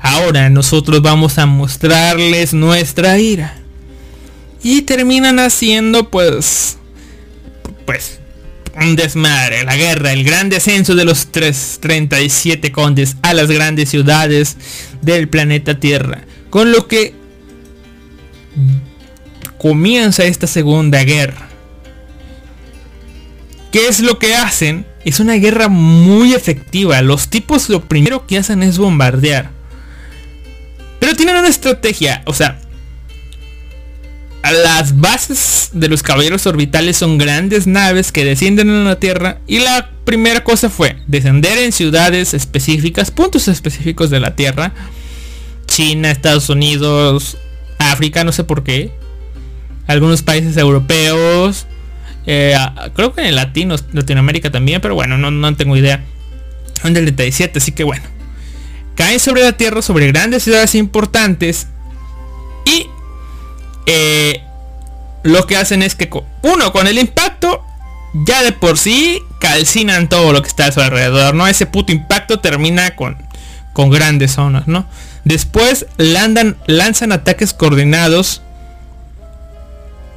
Ahora 0.00 0.50
nosotros 0.50 1.00
vamos 1.00 1.38
a 1.38 1.46
mostrarles 1.46 2.52
nuestra 2.52 3.18
ira. 3.18 3.63
Y 4.64 4.82
terminan 4.82 5.38
haciendo 5.38 6.10
pues... 6.10 6.78
Pues... 7.86 8.18
Un 8.76 8.96
desmadre, 8.96 9.62
la 9.62 9.76
guerra, 9.76 10.12
el 10.12 10.24
gran 10.24 10.48
descenso 10.48 10.96
de 10.96 11.04
los 11.04 11.28
337 11.30 12.72
condes 12.72 13.14
a 13.22 13.32
las 13.32 13.48
grandes 13.48 13.88
ciudades 13.88 14.56
del 15.00 15.28
planeta 15.28 15.78
Tierra. 15.78 16.24
Con 16.50 16.72
lo 16.72 16.88
que 16.88 17.14
comienza 19.58 20.24
esta 20.24 20.48
segunda 20.48 21.04
guerra. 21.04 21.48
¿Qué 23.70 23.86
es 23.86 24.00
lo 24.00 24.18
que 24.18 24.34
hacen? 24.34 24.86
Es 25.04 25.20
una 25.20 25.34
guerra 25.34 25.68
muy 25.68 26.34
efectiva. 26.34 27.00
Los 27.00 27.28
tipos 27.28 27.68
lo 27.68 27.84
primero 27.84 28.26
que 28.26 28.38
hacen 28.38 28.62
es 28.62 28.78
bombardear. 28.78 29.50
Pero 30.98 31.14
tienen 31.14 31.36
una 31.36 31.48
estrategia. 31.48 32.22
O 32.26 32.34
sea, 32.34 32.60
las 34.52 35.00
bases 35.00 35.70
de 35.72 35.88
los 35.88 36.02
caballeros 36.02 36.46
orbitales 36.46 36.98
son 36.98 37.16
grandes 37.16 37.66
naves 37.66 38.12
que 38.12 38.24
descienden 38.24 38.68
en 38.68 38.84
la 38.84 39.00
Tierra 39.00 39.38
y 39.46 39.58
la 39.58 39.90
primera 40.04 40.44
cosa 40.44 40.68
fue 40.68 40.98
descender 41.06 41.58
en 41.58 41.72
ciudades 41.72 42.34
específicas, 42.34 43.10
puntos 43.10 43.48
específicos 43.48 44.10
de 44.10 44.20
la 44.20 44.36
Tierra. 44.36 44.72
China, 45.66 46.10
Estados 46.10 46.50
Unidos, 46.50 47.38
África, 47.78 48.22
no 48.22 48.32
sé 48.32 48.44
por 48.44 48.64
qué. 48.64 48.92
Algunos 49.86 50.22
países 50.22 50.56
europeos. 50.56 51.66
Eh, 52.26 52.54
creo 52.94 53.14
que 53.14 53.26
en 53.26 53.34
latinos, 53.36 53.84
Latinoamérica 53.92 54.50
también, 54.50 54.80
pero 54.80 54.94
bueno, 54.94 55.16
no, 55.16 55.30
no 55.30 55.56
tengo 55.56 55.76
idea. 55.76 56.04
Son 56.82 56.92
del 56.92 57.04
37, 57.04 57.58
así 57.58 57.72
que 57.72 57.84
bueno. 57.84 58.04
Caen 58.94 59.20
sobre 59.20 59.42
la 59.42 59.52
Tierra, 59.52 59.80
sobre 59.80 60.06
grandes 60.08 60.42
ciudades 60.42 60.74
importantes. 60.74 61.66
Y 62.66 62.86
eh, 63.86 64.42
lo 65.22 65.46
que 65.46 65.56
hacen 65.56 65.82
es 65.82 65.94
que, 65.94 66.10
uno, 66.42 66.72
con 66.72 66.86
el 66.86 66.98
impacto, 66.98 67.64
ya 68.26 68.42
de 68.42 68.52
por 68.52 68.78
sí 68.78 69.20
calcinan 69.40 70.08
todo 70.08 70.32
lo 70.32 70.42
que 70.42 70.48
está 70.48 70.66
a 70.66 70.72
su 70.72 70.80
alrededor, 70.80 71.34
¿no? 71.34 71.46
Ese 71.46 71.66
puto 71.66 71.92
impacto 71.92 72.40
termina 72.40 72.94
con, 72.94 73.16
con 73.72 73.90
grandes 73.90 74.32
zonas, 74.32 74.66
¿no? 74.68 74.86
Después 75.24 75.86
lanzan, 75.96 76.56
lanzan 76.66 77.12
ataques 77.12 77.54
coordinados 77.54 78.42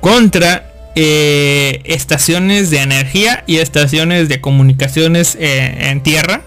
contra 0.02 0.69
eh, 0.95 1.81
estaciones 1.85 2.69
de 2.69 2.80
energía 2.80 3.44
y 3.48 3.57
estaciones 3.57 4.30
de 4.30 4.41
comunicaciones 4.41 5.38
eh, 5.39 5.89
en 5.89 6.03
tierra. 6.03 6.41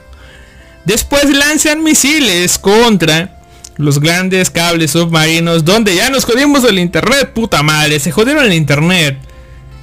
Después 0.85 1.25
lanzan 1.31 1.83
misiles 1.83 2.59
contra 2.59 3.40
los 3.81 3.99
grandes 3.99 4.51
cables 4.51 4.91
submarinos 4.91 5.65
donde 5.65 5.95
ya 5.97 6.11
nos 6.11 6.25
jodimos 6.25 6.65
el 6.65 6.79
internet, 6.79 7.33
puta 7.33 7.63
madre, 7.63 7.99
se 7.99 8.13
jodieron 8.13 8.45
el 8.45 8.53
internet. 8.53 9.19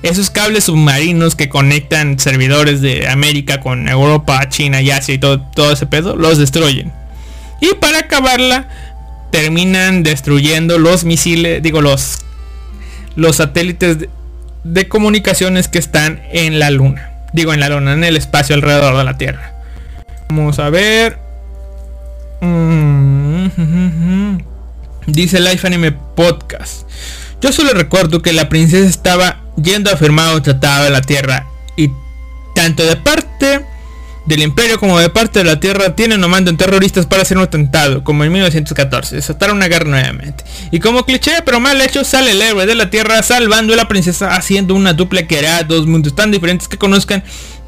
Esos 0.04 0.30
cables 0.30 0.66
submarinos 0.66 1.36
que 1.36 1.50
conectan 1.50 2.20
servidores 2.20 2.82
de 2.82 3.08
América 3.08 3.60
con 3.60 3.90
Europa, 3.90 4.48
China 4.50 4.82
y 4.82 4.92
Asia 4.92 5.16
y 5.16 5.18
todo, 5.18 5.42
todo 5.42 5.72
ese 5.72 5.88
pedo, 5.88 6.16
los 6.16 6.38
destruyen. 6.38 6.94
Y 7.60 7.74
para 7.76 8.00
acabarla, 8.00 8.70
terminan 9.32 10.04
destruyendo 10.04 10.78
los 10.78 11.04
misiles, 11.04 11.64
digo, 11.64 11.82
los, 11.82 12.20
los 13.16 13.38
satélites 13.38 14.00
de, 14.00 14.10
de 14.64 14.88
comunicaciones 14.88 15.68
que 15.68 15.80
están 15.80 16.22
en 16.32 16.60
la 16.60 16.70
luna. 16.70 17.12
Digo, 17.34 17.54
en 17.54 17.60
la 17.60 17.70
luna, 17.70 17.94
en 17.94 18.04
el 18.04 18.16
espacio 18.16 18.54
alrededor 18.54 18.96
de 18.96 19.04
la 19.04 19.18
Tierra. 19.18 19.54
Vamos 20.30 20.60
a 20.60 20.70
ver. 20.70 21.27
Mm, 22.42 24.38
dice 25.08 25.40
Life 25.40 25.66
Anime 25.66 25.92
Podcast. 25.92 26.88
Yo 27.42 27.52
solo 27.52 27.72
recuerdo 27.74 28.22
que 28.22 28.34
la 28.34 28.50
princesa 28.50 28.88
estaba 28.88 29.42
yendo 29.62 29.92
a 29.92 29.98
firmar 29.98 30.36
un 30.36 30.44
tratado 30.44 30.86
de 30.86 30.90
la 30.90 31.02
Tierra 31.02 31.48
y 31.76 31.90
tanto 32.56 32.84
de 32.84 32.96
parte 32.96 33.66
del 34.26 34.42
imperio 34.42 34.78
como 34.80 35.00
de 35.00 35.10
parte 35.10 35.40
de 35.40 35.46
la 35.46 35.60
Tierra 35.60 35.96
tienen 35.96 36.24
o 36.24 36.28
mandan 36.28 36.58
terroristas 36.58 37.06
para 37.06 37.22
hacer 37.22 37.38
un 37.38 37.44
atentado, 37.44 38.04
como 38.04 38.24
en 38.24 38.32
1914, 38.32 39.16
desatar 39.16 39.52
una 39.52 39.68
guerra 39.68 39.90
nuevamente. 39.90 40.44
Y 40.72 40.80
como 40.80 41.06
cliché 41.06 41.42
pero 41.46 41.60
mal 41.60 41.80
hecho 41.82 42.04
sale 42.04 42.32
el 42.32 42.42
héroe 42.42 42.66
de 42.66 42.76
la 42.76 42.90
Tierra 42.90 43.24
salvando 43.24 43.74
a 43.74 43.78
la 43.78 43.88
princesa 43.88 44.36
haciendo 44.36 44.76
una 44.76 44.94
dupla 44.94 45.28
que 45.28 45.40
hará 45.40 45.64
dos 45.64 45.88
mundos 45.88 46.16
tan 46.16 46.32
diferentes 46.32 46.68
que 46.68 46.78
conozcan 46.78 47.24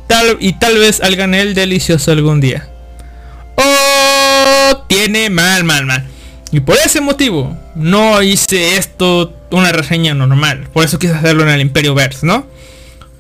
tal 0.08 0.38
y 0.40 0.54
tal 0.54 0.78
vez 0.78 1.02
hagan 1.02 1.34
el 1.34 1.54
delicioso 1.54 2.12
algún 2.12 2.42
día. 2.42 2.68
Tiene 4.88 5.30
mal, 5.30 5.64
mal, 5.64 5.86
mal. 5.86 6.08
Y 6.52 6.62
por 6.62 6.76
ese 6.78 7.02
motivo 7.02 7.58
no 7.76 8.22
hice 8.22 8.78
esto 8.78 9.34
una 9.52 9.72
reseña 9.72 10.14
normal. 10.14 10.68
Por 10.74 10.86
eso 10.86 11.00
quise 11.00 11.14
hacerlo 11.14 11.44
en 11.44 11.50
el 11.50 11.62
Imperio 11.62 11.94
Verse, 11.94 12.26
¿no? 12.26 12.48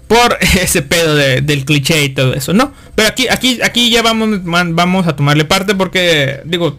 Por 0.08 0.38
ese 0.62 0.82
pedo 0.82 1.16
del 1.16 1.66
cliché 1.66 2.04
y 2.04 2.10
todo 2.10 2.34
eso, 2.34 2.54
¿no? 2.54 2.74
Pero 2.96 3.08
aquí, 3.08 3.28
aquí, 3.30 3.60
aquí 3.64 3.90
ya 3.90 4.02
vamos, 4.02 4.40
vamos 4.44 5.08
a 5.08 5.16
tomarle 5.16 5.46
parte 5.46 5.76
porque, 5.76 6.42
digo, 6.46 6.78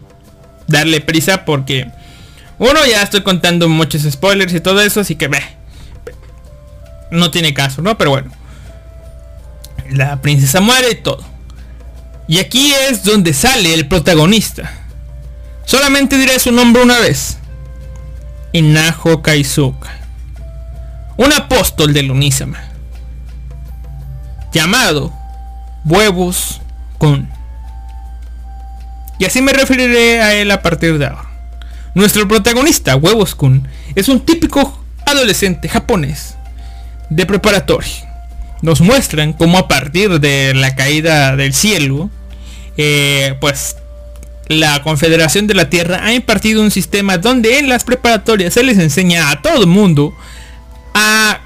darle 0.67 1.01
prisa 1.01 1.45
porque... 1.45 1.87
Uno, 2.59 2.85
ya 2.85 3.01
estoy 3.01 3.21
contando 3.21 3.67
muchos 3.67 4.03
spoilers 4.03 4.53
y 4.53 4.59
todo 4.59 4.81
eso, 4.81 4.99
así 4.99 5.15
que 5.15 5.27
ve. 5.27 5.41
No 7.09 7.31
tiene 7.31 7.55
caso, 7.55 7.81
¿no? 7.81 7.97
Pero 7.97 8.11
bueno. 8.11 8.31
La 9.89 10.21
princesa 10.21 10.61
muere 10.61 10.91
y 10.91 10.95
todo. 10.95 11.30
Y 12.31 12.39
aquí 12.39 12.73
es 12.89 13.03
donde 13.03 13.33
sale 13.33 13.73
el 13.73 13.89
protagonista. 13.89 14.71
Solamente 15.65 16.17
diré 16.17 16.39
su 16.39 16.53
nombre 16.53 16.81
una 16.81 16.97
vez. 16.97 17.39
Inajo 18.53 19.21
Kaizuka. 19.21 19.89
Un 21.17 21.33
apóstol 21.33 21.93
del 21.93 22.09
Unisama. 22.09 22.63
Llamado 24.53 25.11
Huevos 25.83 26.61
Kun. 26.99 27.27
Y 29.19 29.25
así 29.25 29.41
me 29.41 29.51
referiré 29.51 30.21
a 30.21 30.33
él 30.35 30.51
a 30.51 30.61
partir 30.61 30.99
de 30.99 31.07
ahora. 31.07 31.29
Nuestro 31.95 32.29
protagonista, 32.29 32.95
Huevos 32.95 33.35
Kun, 33.35 33.67
es 33.93 34.07
un 34.07 34.21
típico 34.21 34.81
adolescente 35.05 35.67
japonés 35.67 36.35
de 37.09 37.25
preparatoria. 37.25 38.09
Nos 38.61 38.79
muestran 38.79 39.33
cómo 39.33 39.57
a 39.57 39.67
partir 39.67 40.21
de 40.21 40.53
la 40.53 40.77
caída 40.77 41.35
del 41.35 41.53
cielo, 41.53 42.09
eh, 42.77 43.35
pues 43.39 43.75
la 44.47 44.81
Confederación 44.83 45.47
de 45.47 45.53
la 45.53 45.69
Tierra 45.69 46.03
ha 46.03 46.13
impartido 46.13 46.61
un 46.61 46.71
sistema 46.71 47.17
donde 47.17 47.59
en 47.59 47.69
las 47.69 47.83
preparatorias 47.83 48.53
se 48.53 48.63
les 48.63 48.77
enseña 48.77 49.29
a 49.29 49.41
todo 49.41 49.61
el 49.61 49.67
mundo 49.67 50.13
a 50.93 51.39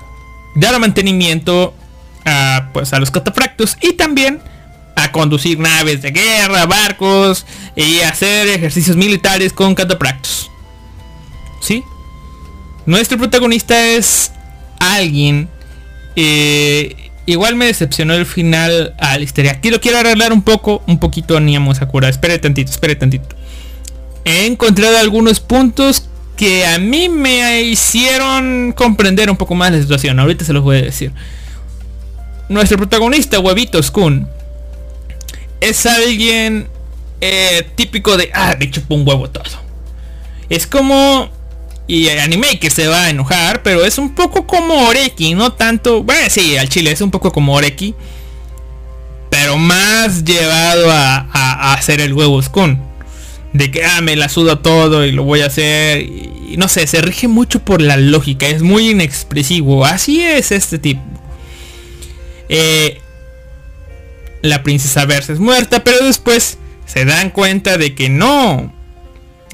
dar 0.56 0.80
mantenimiento 0.80 1.74
a, 2.26 2.70
pues, 2.74 2.94
a 2.94 3.00
los 3.00 3.12
catafractos 3.12 3.78
y 3.82 3.94
también 3.94 4.42
a 4.96 5.12
conducir 5.12 5.60
naves 5.60 6.02
de 6.02 6.12
guerra, 6.12 6.66
barcos 6.66 7.46
y 7.76 8.00
hacer 8.00 8.48
ejercicios 8.48 8.96
militares 8.96 9.54
con 9.54 9.76
catafractos. 9.76 10.50
¿Sí? 11.62 11.84
Nuestro 12.86 13.18
protagonista 13.18 13.88
es 13.88 14.32
alguien. 14.80 15.50
Eh, 16.16 17.05
igual 17.26 17.56
me 17.56 17.66
decepcionó 17.66 18.14
el 18.14 18.26
final 18.26 18.94
a 18.98 19.18
la 19.18 19.24
historia. 19.24 19.54
Aquí 19.54 19.70
lo 19.70 19.80
quiero 19.82 20.00
arreglar 20.00 20.34
un 20.34 20.42
poco, 20.42 20.84
un 20.88 21.00
poquito 21.00 21.40
Niamo 21.40 21.74
Sakura. 21.74 22.10
Espere 22.10 22.40
tantito, 22.40 22.72
espere 22.72 22.96
tantito. 22.96 23.36
He 24.24 24.46
encontrado 24.46 24.98
algunos 24.98 25.40
puntos 25.40 26.08
que 26.36 26.66
a 26.66 26.78
mí 26.78 27.10
me 27.10 27.62
hicieron 27.62 28.74
comprender 28.74 29.30
un 29.30 29.38
poco 29.38 29.56
más 29.56 29.72
la 29.72 29.82
situación. 29.82 30.20
Ahorita 30.20 30.46
se 30.46 30.54
los 30.54 30.64
voy 30.64 30.78
a 30.78 30.82
decir. 30.82 31.12
Nuestro 32.50 32.78
protagonista, 32.78 33.40
Huevitos 33.40 33.90
Kun, 33.90 34.28
es 35.62 35.86
alguien 35.86 36.68
eh, 37.22 37.68
típico 37.76 38.18
de, 38.18 38.30
ah, 38.34 38.56
de 38.56 38.70
chupa 38.70 38.94
un 38.94 39.08
huevo 39.08 39.30
todo. 39.30 39.44
Es 40.50 40.68
como 40.68 41.30
y 41.88 42.08
el 42.08 42.20
anime 42.20 42.60
que 42.60 42.70
se 42.70 42.88
va 42.88 43.04
a 43.04 43.10
enojar, 43.10 43.62
pero 43.62 43.86
es 43.86 43.98
un 43.98 44.16
poco 44.16 44.48
como 44.48 44.88
Oreki, 44.88 45.36
no 45.36 45.54
tanto, 45.54 46.04
bueno, 46.04 46.30
sí, 46.30 46.58
al 46.58 46.70
chile 46.70 46.92
es 46.92 47.02
un 47.02 47.12
poco 47.12 47.32
como 47.32 47.54
Oreki, 47.54 47.94
pero 49.30 49.58
más 49.58 50.24
llevado 50.24 50.90
a, 50.92 51.74
hacer 51.74 52.02
el 52.02 52.14
huevos 52.14 52.50
con. 52.50 52.82
De 53.54 53.72
que, 53.72 53.84
ah, 53.84 54.02
me 54.02 54.16
la 54.16 54.30
suda 54.30 54.62
todo 54.62 55.06
y 55.06 55.12
lo 55.12 55.24
voy 55.24 55.42
a 55.42 55.48
hacer. 55.48 56.02
Y, 56.02 56.56
no 56.58 56.68
sé, 56.68 56.88
se 56.88 57.02
rige 57.02 57.28
mucho 57.28 57.60
por 57.60 57.82
la 57.82 57.98
lógica, 57.98 58.48
es 58.48 58.62
muy 58.62 58.90
inexpresivo. 58.90 59.86
Así 59.86 60.22
es 60.22 60.52
este 60.52 60.80
tipo. 60.80 61.02
Eh, 62.50 63.02
la 64.42 64.64
princesa 64.64 65.06
Versa 65.06 65.34
es 65.34 65.40
muerta, 65.40 65.84
pero 65.84 66.06
después 66.06 66.58
se 66.86 67.06
dan 67.06 67.30
cuenta 67.30 67.78
de 67.78 67.96
que 67.96 68.10
no, 68.10 68.74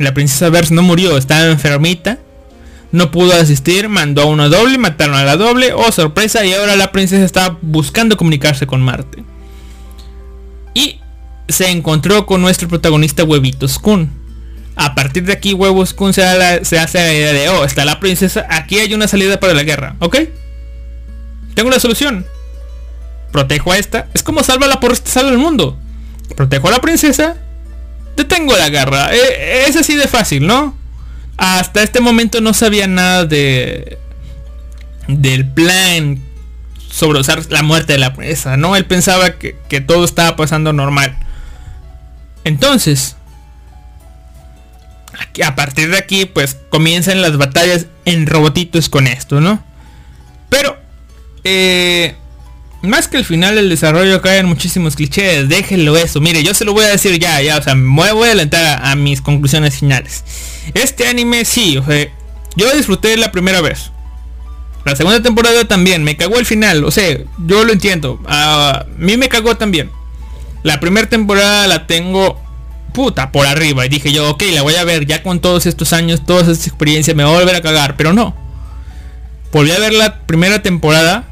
la 0.03 0.13
princesa 0.13 0.49
Vers 0.49 0.71
no 0.71 0.81
murió, 0.81 1.17
estaba 1.17 1.45
enfermita. 1.45 2.19
No 2.91 3.09
pudo 3.09 3.33
asistir, 3.33 3.87
mandó 3.87 4.23
a 4.23 4.25
uno 4.25 4.49
doble, 4.49 4.77
mataron 4.77 5.15
a 5.15 5.23
la 5.23 5.37
doble, 5.37 5.71
oh 5.73 5.91
sorpresa, 5.93 6.45
y 6.45 6.53
ahora 6.53 6.75
la 6.75 6.91
princesa 6.91 7.23
está 7.23 7.57
buscando 7.61 8.17
comunicarse 8.17 8.67
con 8.67 8.81
Marte. 8.81 9.23
Y 10.73 10.99
se 11.47 11.69
encontró 11.69 12.25
con 12.25 12.41
nuestro 12.41 12.67
protagonista 12.67 13.23
Huevitos 13.23 13.79
Kun. 13.79 14.11
A 14.75 14.93
partir 14.93 15.23
de 15.23 15.33
aquí 15.33 15.53
Huevos 15.53 15.93
Kun 15.93 16.13
se, 16.13 16.21
se 16.65 16.79
hace 16.79 16.97
la 16.97 17.13
idea 17.13 17.33
de, 17.33 17.49
oh, 17.49 17.63
está 17.63 17.85
la 17.85 17.99
princesa, 17.99 18.45
aquí 18.49 18.79
hay 18.79 18.93
una 18.93 19.07
salida 19.07 19.39
para 19.39 19.53
la 19.53 19.63
guerra, 19.63 19.95
¿ok? 19.99 20.17
Tengo 21.53 21.69
una 21.69 21.79
solución. 21.79 22.25
Protejo 23.31 23.71
a 23.71 23.77
esta. 23.77 24.09
Es 24.13 24.23
como 24.23 24.43
salva 24.43 24.67
la 24.67 24.79
por 24.79 24.95
salva 24.97 25.31
el 25.31 25.37
mundo. 25.37 25.77
Protejo 26.35 26.67
a 26.67 26.71
la 26.71 26.79
princesa 26.79 27.37
tengo 28.15 28.55
la 28.55 28.69
garra. 28.69 29.13
E, 29.13 29.65
es 29.67 29.75
así 29.75 29.95
de 29.95 30.07
fácil, 30.07 30.47
¿no? 30.47 30.75
Hasta 31.37 31.83
este 31.83 32.01
momento 32.01 32.41
no 32.41 32.53
sabía 32.53 32.87
nada 32.87 33.25
de 33.25 33.97
del 35.07 35.45
plan 35.45 36.21
sobre 36.89 37.19
usar 37.19 37.41
la 37.49 37.63
muerte 37.63 37.93
de 37.93 37.99
la 37.99 38.13
presa, 38.13 38.57
¿no? 38.57 38.75
Él 38.75 38.85
pensaba 38.85 39.31
que, 39.31 39.55
que 39.67 39.81
todo 39.81 40.05
estaba 40.05 40.35
pasando 40.35 40.73
normal. 40.73 41.17
Entonces, 42.43 43.15
aquí, 45.19 45.41
a 45.41 45.55
partir 45.55 45.89
de 45.89 45.97
aquí, 45.97 46.25
pues 46.25 46.57
comienzan 46.69 47.21
las 47.21 47.37
batallas 47.37 47.87
en 48.05 48.27
robotitos 48.27 48.89
con 48.89 49.07
esto, 49.07 49.41
¿no? 49.41 49.63
Pero, 50.49 50.77
eh, 51.43 52.15
más 52.81 53.07
que 53.07 53.17
el 53.17 53.25
final 53.25 53.55
del 53.55 53.69
desarrollo 53.69 54.21
caen 54.21 54.47
muchísimos 54.47 54.95
clichés, 54.95 55.47
déjenlo 55.47 55.97
eso. 55.97 56.19
Mire, 56.19 56.43
yo 56.43 56.53
se 56.53 56.65
lo 56.65 56.73
voy 56.73 56.85
a 56.85 56.89
decir 56.89 57.19
ya, 57.19 57.41
ya, 57.41 57.57
o 57.57 57.61
sea, 57.61 57.75
me 57.75 58.11
voy 58.11 58.29
a 58.29 58.31
alentar 58.31 58.81
a, 58.83 58.95
mis 58.95 59.21
conclusiones 59.21 59.75
finales. 59.75 60.23
Este 60.73 61.07
anime 61.07 61.45
sí, 61.45 61.77
o 61.77 61.85
sea, 61.85 62.07
yo 62.55 62.71
disfruté 62.75 63.15
la 63.17 63.31
primera 63.31 63.61
vez. 63.61 63.91
La 64.83 64.95
segunda 64.95 65.21
temporada 65.21 65.63
también, 65.65 66.03
me 66.03 66.17
cagó 66.17 66.39
el 66.39 66.45
final, 66.45 66.83
o 66.83 66.89
sea, 66.89 67.19
yo 67.45 67.63
lo 67.63 67.71
entiendo. 67.71 68.19
A 68.27 68.85
mí 68.97 69.15
me 69.15 69.29
cagó 69.29 69.55
también. 69.57 69.91
La 70.63 70.79
primera 70.79 71.07
temporada 71.07 71.67
la 71.67 71.85
tengo 71.85 72.39
puta 72.93 73.31
por 73.31 73.45
arriba 73.45 73.85
y 73.85 73.89
dije 73.89 74.11
yo, 74.11 74.31
ok, 74.31 74.43
la 74.53 74.63
voy 74.63 74.75
a 74.75 74.83
ver 74.83 75.05
ya 75.05 75.21
con 75.21 75.39
todos 75.39 75.67
estos 75.67 75.93
años, 75.93 76.25
todas 76.25 76.47
estas 76.47 76.67
experiencias, 76.67 77.15
me 77.15 77.23
voy 77.23 77.35
a 77.35 77.39
volver 77.39 77.55
a 77.55 77.61
cagar, 77.61 77.95
pero 77.95 78.11
no. 78.11 78.35
Volví 79.51 79.71
a 79.71 79.79
ver 79.79 79.93
la 79.93 80.21
primera 80.21 80.61
temporada 80.63 81.30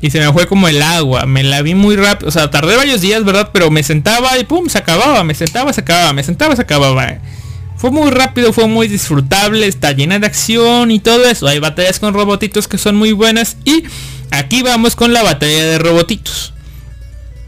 y 0.00 0.10
se 0.10 0.18
me 0.20 0.32
fue 0.32 0.46
como 0.46 0.68
el 0.68 0.80
agua. 0.80 1.26
Me 1.26 1.42
la 1.42 1.62
vi 1.62 1.74
muy 1.74 1.96
rápido. 1.96 2.28
O 2.28 2.32
sea, 2.32 2.50
tardé 2.50 2.76
varios 2.76 3.00
días, 3.00 3.24
¿verdad? 3.24 3.50
Pero 3.52 3.70
me 3.70 3.82
sentaba 3.82 4.38
y 4.38 4.44
pum, 4.44 4.68
se 4.68 4.78
acababa. 4.78 5.22
Me 5.24 5.34
sentaba, 5.34 5.72
se 5.72 5.82
acababa. 5.82 6.12
Me 6.12 6.22
sentaba, 6.22 6.56
se 6.56 6.62
acababa. 6.62 7.18
Fue 7.76 7.90
muy 7.90 8.10
rápido, 8.10 8.52
fue 8.52 8.66
muy 8.66 8.88
disfrutable. 8.88 9.66
Está 9.66 9.92
llena 9.92 10.18
de 10.18 10.26
acción 10.26 10.90
y 10.90 11.00
todo 11.00 11.26
eso. 11.26 11.46
Hay 11.46 11.58
batallas 11.58 11.98
con 11.98 12.14
robotitos 12.14 12.66
que 12.66 12.78
son 12.78 12.96
muy 12.96 13.12
buenas. 13.12 13.58
Y 13.64 13.84
aquí 14.30 14.62
vamos 14.62 14.96
con 14.96 15.12
la 15.12 15.22
batalla 15.22 15.64
de 15.64 15.78
robotitos. 15.78 16.54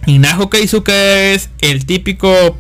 Y 0.05 0.19
Naho 0.19 0.51
Kaizuka 0.51 1.21
es 1.33 1.49
el 1.61 1.87
típico 1.87 2.59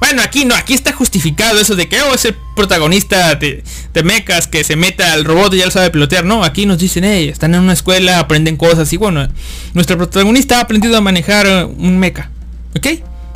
bueno, 0.00 0.22
aquí 0.22 0.44
no, 0.44 0.54
aquí 0.54 0.74
está 0.74 0.92
justificado 0.92 1.58
eso 1.60 1.74
de 1.74 1.88
que 1.88 2.00
oh, 2.02 2.14
es 2.14 2.24
el 2.24 2.36
protagonista 2.54 3.34
de, 3.34 3.64
de 3.92 4.02
mechas 4.02 4.46
que 4.46 4.62
se 4.62 4.76
meta 4.76 5.12
al 5.12 5.24
robot 5.24 5.54
y 5.54 5.58
ya 5.58 5.64
lo 5.64 5.70
sabe 5.70 5.90
pilotear. 5.90 6.24
No, 6.24 6.44
aquí 6.44 6.66
nos 6.66 6.78
dicen, 6.78 7.04
hey, 7.04 7.28
están 7.28 7.54
en 7.54 7.60
una 7.60 7.72
escuela, 7.72 8.18
aprenden 8.18 8.56
cosas 8.56 8.92
y 8.92 8.96
bueno, 8.96 9.28
nuestro 9.74 9.96
protagonista 9.96 10.58
ha 10.58 10.62
aprendido 10.62 10.96
a 10.96 11.00
manejar 11.00 11.66
un 11.66 11.98
mecha. 11.98 12.30
¿Ok? 12.76 12.86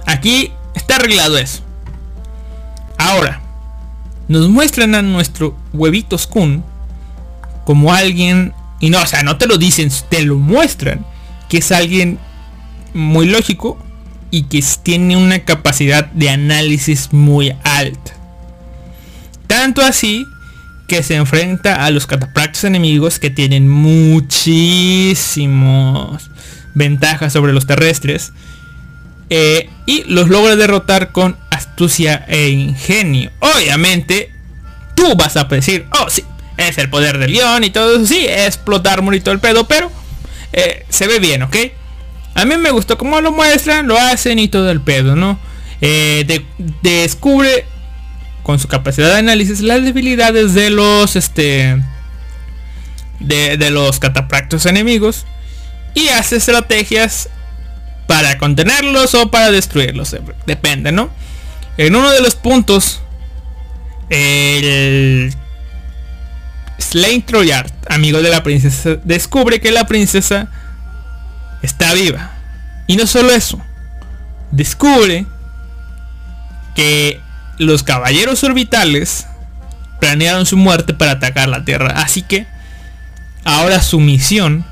Aquí 0.06 0.52
está 0.74 0.96
arreglado 0.96 1.38
eso. 1.38 1.62
Ahora, 2.98 3.40
nos 4.28 4.48
muestran 4.48 4.94
a 4.94 5.02
nuestro 5.02 5.56
huevitos 5.72 6.26
Kun 6.26 6.64
como 7.64 7.92
alguien, 7.92 8.54
y 8.80 8.90
no, 8.90 9.00
o 9.00 9.06
sea, 9.06 9.22
no 9.22 9.36
te 9.36 9.46
lo 9.46 9.58
dicen, 9.58 9.90
te 10.08 10.22
lo 10.22 10.36
muestran, 10.36 11.04
que 11.48 11.58
es 11.58 11.72
alguien 11.72 12.18
muy 12.94 13.26
lógico, 13.26 13.78
y 14.32 14.44
que 14.44 14.64
tiene 14.82 15.16
una 15.16 15.44
capacidad 15.44 16.06
de 16.06 16.30
análisis 16.30 17.12
muy 17.12 17.54
alta. 17.62 18.14
Tanto 19.46 19.82
así 19.82 20.26
que 20.88 21.02
se 21.02 21.16
enfrenta 21.16 21.84
a 21.84 21.90
los 21.90 22.06
catapractos 22.06 22.64
enemigos 22.64 23.18
que 23.18 23.28
tienen 23.28 23.68
muchísimos 23.68 25.20
ventajas 26.74 27.34
sobre 27.34 27.52
los 27.52 27.66
terrestres. 27.66 28.32
Eh, 29.28 29.68
y 29.86 30.04
los 30.04 30.28
logra 30.28 30.56
derrotar 30.56 31.12
con 31.12 31.36
astucia 31.50 32.24
e 32.26 32.48
ingenio. 32.48 33.30
Obviamente, 33.38 34.32
tú 34.94 35.14
vas 35.14 35.36
a 35.36 35.44
decir, 35.44 35.86
oh 36.00 36.08
sí, 36.08 36.24
es 36.56 36.78
el 36.78 36.88
poder 36.88 37.18
del 37.18 37.32
león 37.32 37.64
y 37.64 37.70
todo 37.70 37.96
eso, 37.96 38.06
sí, 38.06 38.26
explotar 38.26 39.02
todo 39.22 39.34
el 39.34 39.40
pedo, 39.40 39.66
pero 39.66 39.90
eh, 40.52 40.86
se 40.88 41.06
ve 41.06 41.18
bien, 41.18 41.42
¿ok? 41.42 41.56
A 42.34 42.44
mí 42.44 42.56
me 42.56 42.70
gustó 42.70 42.96
cómo 42.98 43.20
lo 43.20 43.32
muestran, 43.32 43.86
lo 43.86 43.98
hacen 43.98 44.38
y 44.38 44.48
todo 44.48 44.70
el 44.70 44.80
pedo, 44.80 45.16
¿no? 45.16 45.38
Eh, 45.80 46.44
descubre 46.82 47.66
con 48.42 48.58
su 48.58 48.68
capacidad 48.68 49.08
de 49.08 49.18
análisis 49.18 49.60
las 49.60 49.82
debilidades 49.82 50.54
de 50.54 50.70
los 50.70 51.16
este 51.16 51.82
de, 53.20 53.70
los 53.70 53.98
catapractos 54.00 54.66
enemigos 54.66 55.26
y 55.94 56.08
hace 56.08 56.36
estrategias 56.36 57.28
para 58.06 58.38
contenerlos 58.38 59.14
o 59.14 59.30
para 59.30 59.50
destruirlos 59.50 60.16
depende 60.46 60.92
no 60.92 61.10
en 61.76 61.94
uno 61.94 62.10
de 62.10 62.20
los 62.20 62.34
puntos 62.34 63.00
el 64.08 65.32
Slain 66.78 67.22
Troyard 67.22 67.72
amigo 67.88 68.22
de 68.22 68.30
la 68.30 68.42
princesa 68.42 68.96
descubre 69.04 69.60
que 69.60 69.70
la 69.70 69.86
princesa 69.86 70.50
está 71.62 71.94
viva. 71.94 72.30
Y 72.86 72.96
no 72.96 73.06
solo 73.06 73.30
eso, 73.30 73.60
descubre 74.50 75.26
que 76.74 77.20
los 77.58 77.82
caballeros 77.82 78.42
orbitales 78.44 79.26
planearon 80.00 80.46
su 80.46 80.56
muerte 80.56 80.94
para 80.94 81.12
atacar 81.12 81.48
la 81.48 81.64
Tierra. 81.64 81.92
Así 81.96 82.22
que 82.22 82.46
ahora 83.44 83.80
su 83.82 84.00
misión, 84.00 84.64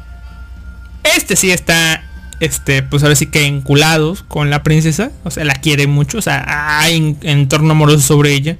este 1.04 1.36
sí 1.36 1.50
está, 1.50 2.02
este, 2.40 2.82
pues 2.82 3.02
ahora 3.02 3.14
sí 3.14 3.26
que 3.26 3.46
enculados 3.46 4.22
con 4.22 4.50
la 4.50 4.62
princesa, 4.62 5.12
o 5.24 5.30
sea, 5.30 5.44
la 5.44 5.54
quiere 5.54 5.86
mucho, 5.86 6.18
o 6.18 6.22
sea, 6.22 6.80
hay 6.80 7.16
entorno 7.22 7.72
amoroso 7.72 8.00
sobre 8.00 8.32
ella, 8.32 8.56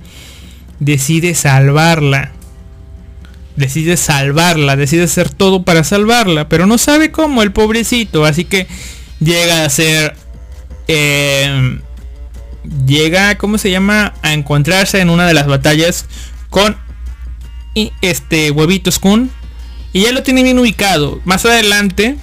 decide 0.79 1.35
salvarla 1.35 2.31
decide 3.61 3.97
salvarla, 3.97 4.75
decide 4.75 5.05
hacer 5.05 5.31
todo 5.31 5.63
para 5.63 5.85
salvarla, 5.85 6.49
pero 6.49 6.67
no 6.67 6.79
sabe 6.79 7.13
cómo 7.13 7.43
el 7.43 7.53
pobrecito, 7.53 8.25
así 8.25 8.45
que 8.45 8.67
llega 9.21 9.65
a 9.65 9.71
ser... 9.71 10.17
Eh, 10.89 11.79
llega, 12.87 13.39
¿cómo 13.39 13.59
se 13.59 13.71
llama? 13.71 14.15
A 14.23 14.33
encontrarse 14.33 15.01
en 15.01 15.11
una 15.11 15.27
de 15.27 15.35
las 15.35 15.47
batallas 15.47 16.07
con 16.49 16.77
este 18.01 18.51
Huevitos 18.51 18.99
Kun. 18.99 19.31
Y 19.93 20.03
ya 20.03 20.13
lo 20.13 20.23
tiene 20.23 20.43
bien 20.43 20.59
ubicado. 20.59 21.21
Más 21.25 21.45
adelante 21.45 22.17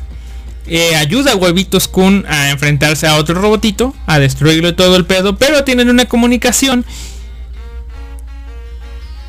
eh, 0.65 0.95
ayuda 0.95 1.33
a 1.33 1.35
Huevitos 1.35 1.87
Kun 1.87 2.25
a 2.27 2.49
enfrentarse 2.49 3.07
a 3.07 3.15
otro 3.15 3.35
robotito, 3.39 3.95
a 4.05 4.19
destruirlo 4.19 4.75
todo 4.75 4.97
el 4.97 5.05
pedo, 5.05 5.37
pero 5.37 5.63
tienen 5.63 5.89
una 5.89 6.05
comunicación. 6.05 6.85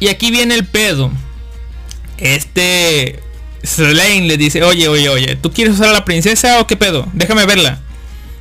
Y 0.00 0.08
aquí 0.08 0.30
viene 0.30 0.54
el 0.54 0.66
pedo 0.66 1.12
este 2.18 3.20
Selene 3.62 4.26
le 4.26 4.36
dice, 4.36 4.62
oye, 4.62 4.88
oye, 4.88 5.08
oye, 5.08 5.36
¿tú 5.36 5.52
quieres 5.52 5.74
usar 5.74 5.88
a 5.88 5.92
la 5.92 6.04
princesa 6.04 6.60
o 6.60 6.66
qué 6.66 6.76
pedo? 6.76 7.06
Déjame 7.12 7.46
verla. 7.46 7.80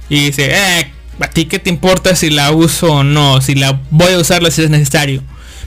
Y 0.09 0.25
dice, 0.25 0.49
eh, 0.51 0.91
¿a 1.19 1.29
ti 1.29 1.45
qué 1.45 1.59
te 1.59 1.69
importa 1.69 2.15
si 2.15 2.29
la 2.29 2.51
uso 2.51 2.87
o 2.87 3.03
no? 3.03 3.41
Si 3.41 3.55
la 3.55 3.81
voy 3.89 4.13
a 4.13 4.19
usarla 4.19 4.51
si 4.51 4.63
es 4.63 4.69
necesario. 4.69 5.23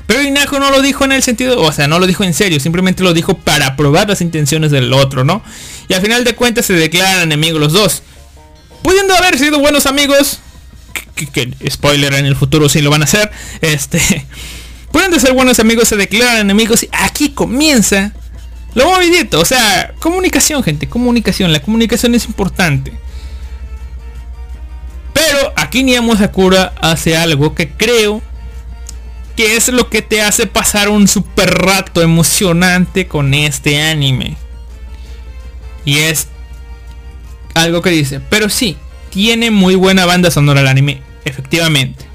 Pero 0.07 0.23
Inajo 0.23 0.59
no 0.59 0.71
lo 0.71 0.83
dijo 0.83 1.05
en 1.05 1.13
el 1.13 1.23
sentido, 1.23 1.61
o 1.61 1.71
sea, 1.71 1.87
no 1.87 2.01
lo 2.01 2.07
dijo 2.07 2.25
en 2.25 2.35
serio, 2.35 2.59
simplemente 2.59 3.05
lo 3.05 3.15
dijo 3.15 3.35
para 3.35 3.77
probar 3.77 4.09
las 4.09 4.21
intenciones 4.21 4.73
del 4.73 4.93
otro, 4.93 5.25
¿no? 5.25 5.41
Y 5.89 5.95
al 5.95 6.03
final 6.03 6.25
de 6.25 6.35
cuentas 6.35 6.67
se 6.67 6.73
declaran 6.73 7.23
enemigos 7.23 7.61
los 7.61 7.73
dos. 7.73 8.03
Pudiendo 8.83 9.15
haber 9.15 9.39
sido 9.39 9.61
buenos 9.61 9.87
amigos, 9.87 10.41
que, 11.33 11.53
spoiler 11.71 12.15
en 12.15 12.27
el 12.27 12.35
futuro 12.35 12.69
sí 12.69 12.81
lo 12.81 12.91
van 12.91 13.03
a 13.03 13.05
hacer, 13.05 13.31
este, 13.61 14.27
pudiendo 14.93 15.19
ser 15.19 15.33
buenos 15.33 15.59
amigos 15.61 15.89
se 15.89 15.97
declaran 15.97 16.39
enemigos 16.39 16.83
y 16.83 16.89
aquí 16.93 17.31
comienza 17.31 18.13
lo 18.75 18.89
movidito, 18.89 19.41
o 19.41 19.45
sea, 19.45 19.95
comunicación 19.99 20.63
gente, 20.63 20.89
comunicación, 20.89 21.53
la 21.53 21.61
comunicación 21.61 22.15
es 22.15 22.27
importante. 22.27 22.93
Pero 25.13 25.53
aquí 25.57 25.83
Niamo 25.83 26.17
Sakura 26.17 26.73
hace 26.81 27.17
algo 27.17 27.55
que 27.55 27.71
creo 27.71 28.23
que 29.37 29.57
es 29.57 29.69
lo 29.69 29.91
que 29.91 30.03
te 30.03 30.23
hace 30.23 30.47
pasar 30.47 30.89
un 30.89 31.09
super 31.09 31.51
rato 31.51 32.01
emocionante 32.01 33.09
con 33.09 33.35
este 33.35 33.83
anime. 33.83 34.37
Y 35.85 35.99
es 35.99 36.29
algo 37.55 37.83
que 37.83 37.91
dice, 37.91 38.21
pero 38.21 38.49
sí, 38.49 38.77
tiene 39.11 39.51
muy 39.51 39.75
buena 39.75 40.07
banda 40.07 40.31
sonora 40.31 40.61
el 40.61 40.69
anime, 40.69 41.03
efectivamente. 41.25 42.10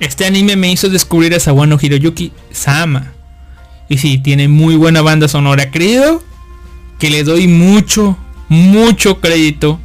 Este 0.00 0.26
anime 0.26 0.56
me 0.56 0.70
hizo 0.70 0.88
descubrir 0.88 1.34
a 1.34 1.40
Sawano 1.40 1.78
Hiroyuki 1.80 2.32
Sama. 2.52 3.12
Y 3.88 3.98
sí, 3.98 4.18
tiene 4.18 4.48
muy 4.48 4.76
buena 4.76 5.02
banda 5.02 5.28
sonora. 5.28 5.70
Creo 5.70 6.22
que 6.98 7.10
le 7.10 7.24
doy 7.24 7.48
mucho, 7.48 8.16
mucho 8.48 9.20
crédito 9.20 9.80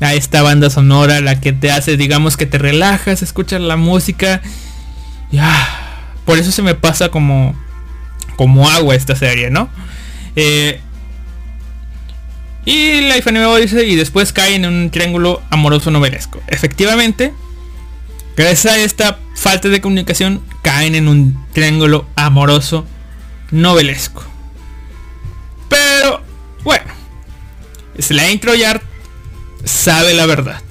a 0.00 0.14
esta 0.14 0.42
banda 0.42 0.70
sonora, 0.70 1.20
la 1.20 1.40
que 1.40 1.52
te 1.52 1.70
hace, 1.70 1.96
digamos, 1.96 2.36
que 2.36 2.46
te 2.46 2.58
relajas, 2.58 3.22
escuchas 3.22 3.60
la 3.60 3.76
música. 3.76 4.40
Ya, 5.30 6.12
por 6.24 6.38
eso 6.38 6.52
se 6.52 6.62
me 6.62 6.74
pasa 6.74 7.10
como, 7.10 7.54
como 8.36 8.68
agua 8.70 8.94
esta 8.94 9.14
serie, 9.14 9.50
¿no? 9.50 9.68
Eh, 10.36 10.80
y 12.64 13.00
Life 13.00 13.28
Anime 13.28 13.60
dice, 13.60 13.86
y 13.86 13.96
después 13.96 14.32
cae 14.32 14.54
en 14.54 14.64
un 14.64 14.90
triángulo 14.90 15.42
amoroso 15.50 15.90
novelesco. 15.90 16.40
Efectivamente, 16.46 17.32
gracias 18.36 18.74
a 18.74 18.78
esta 18.78 19.18
falta 19.40 19.70
de 19.70 19.80
comunicación, 19.80 20.42
caen 20.60 20.94
en 20.94 21.08
un 21.08 21.46
triángulo 21.54 22.06
amoroso 22.14 22.84
novelesco. 23.50 24.22
Pero, 25.66 26.22
bueno, 26.62 26.92
es 27.96 28.10
la 28.10 28.30
intro 28.30 28.54
ya 28.54 28.82
sabe 29.64 30.12
la 30.12 30.26
verdad. 30.26 30.62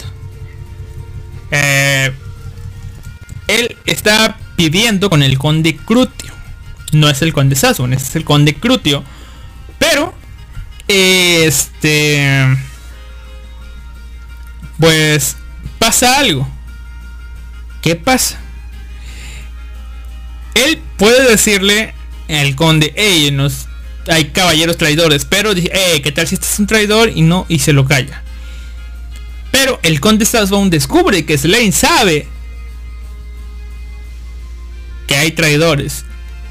Eh, 1.50 2.14
él 3.48 3.76
está 3.88 4.38
pidiendo 4.56 5.10
con 5.10 5.24
el 5.24 5.40
conde 5.40 5.76
Crutio. 5.76 6.32
No 6.92 7.10
es 7.10 7.24
el 7.24 7.34
conde 7.34 7.56
Sasson, 7.56 7.94
es 7.94 8.16
el 8.16 8.24
conde 8.24 8.54
Crutio. 8.54 9.04
Pero, 9.80 10.14
este... 10.88 12.56
Pues 14.80 15.38
pasa 15.80 16.20
algo. 16.20 16.48
¿Qué 17.82 17.96
pasa? 17.96 18.40
Él 20.66 20.80
puede 20.98 21.30
decirle 21.30 21.94
al 22.28 22.56
conde, 22.56 22.94
hey, 22.96 23.36
hay 24.08 24.26
caballeros 24.26 24.78
traidores, 24.78 25.26
pero 25.26 25.54
dice, 25.54 25.72
hey, 25.74 26.02
¿qué 26.02 26.12
tal 26.12 26.28
si 26.28 26.36
este 26.36 26.48
es 26.48 26.60
un 26.60 26.68
traidor? 26.68 27.12
Y 27.14 27.22
no, 27.22 27.46
y 27.48 27.60
se 27.60 27.74
lo 27.74 27.86
calla. 27.86 28.24
Pero 29.52 29.80
el 29.84 30.00
conde 30.00 30.26
Sasbone 30.26 30.70
descubre 30.70 31.26
que 31.26 31.38
Slane 31.38 31.72
sabe 31.72 32.28
que 35.08 35.16
hay 35.16 35.32
traidores. 35.32 36.06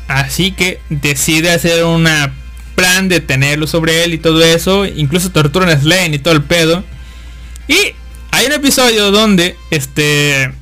Así 0.08 0.52
que 0.52 0.80
decide 0.88 1.50
hacer 1.50 1.84
una 1.84 2.34
plan 2.74 3.08
de 3.08 3.20
tenerlo 3.20 3.66
sobre 3.66 4.04
él 4.04 4.14
y 4.14 4.18
todo 4.18 4.42
eso. 4.42 4.86
Incluso 4.86 5.30
torturan 5.30 5.68
a 5.68 5.78
Slane 5.78 6.16
y 6.16 6.18
todo 6.18 6.34
el 6.34 6.42
pedo. 6.42 6.82
Y 7.68 7.76
hay 8.30 8.46
un 8.46 8.52
episodio 8.52 9.10
donde 9.10 9.56
este... 9.70 10.52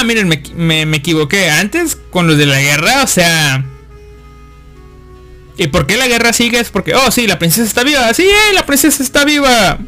Ah, 0.00 0.04
miren, 0.04 0.28
me, 0.56 0.86
me 0.86 0.96
equivoqué. 0.96 1.50
Antes 1.50 1.98
con 2.10 2.26
los 2.26 2.38
de 2.38 2.46
la 2.46 2.58
guerra, 2.58 3.02
o 3.02 3.06
sea... 3.06 3.66
¿Y 5.58 5.66
por 5.66 5.86
qué 5.86 5.98
la 5.98 6.08
guerra 6.08 6.32
sigue? 6.32 6.58
Es 6.58 6.70
porque, 6.70 6.94
oh 6.94 7.10
sí, 7.10 7.26
la 7.26 7.38
princesa 7.38 7.66
está 7.66 7.84
viva. 7.84 8.14
Sí, 8.14 8.22
eh, 8.22 8.54
la 8.54 8.64
princesa 8.64 9.02
está 9.02 9.26
viva. 9.26 9.78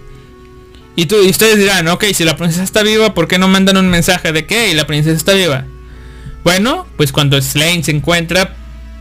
Y, 0.97 1.06
tú, 1.06 1.16
y 1.22 1.30
ustedes 1.30 1.56
dirán, 1.56 1.89
ok, 1.89 2.05
si 2.12 2.24
la 2.24 2.36
princesa 2.36 2.62
está 2.62 2.82
viva, 2.82 3.14
¿por 3.14 3.26
qué 3.26 3.39
no 3.39 3.48
mandan 3.48 3.78
un 3.78 3.89
mensaje 3.89 4.32
de 4.32 4.44
que 4.44 4.74
la 4.74 4.86
princesa 4.86 5.16
está 5.16 5.32
viva? 5.32 5.64
Bueno, 6.44 6.86
pues 6.98 7.10
cuando 7.10 7.40
Slane 7.40 7.82
se 7.82 7.93
encuentra, 7.93 8.55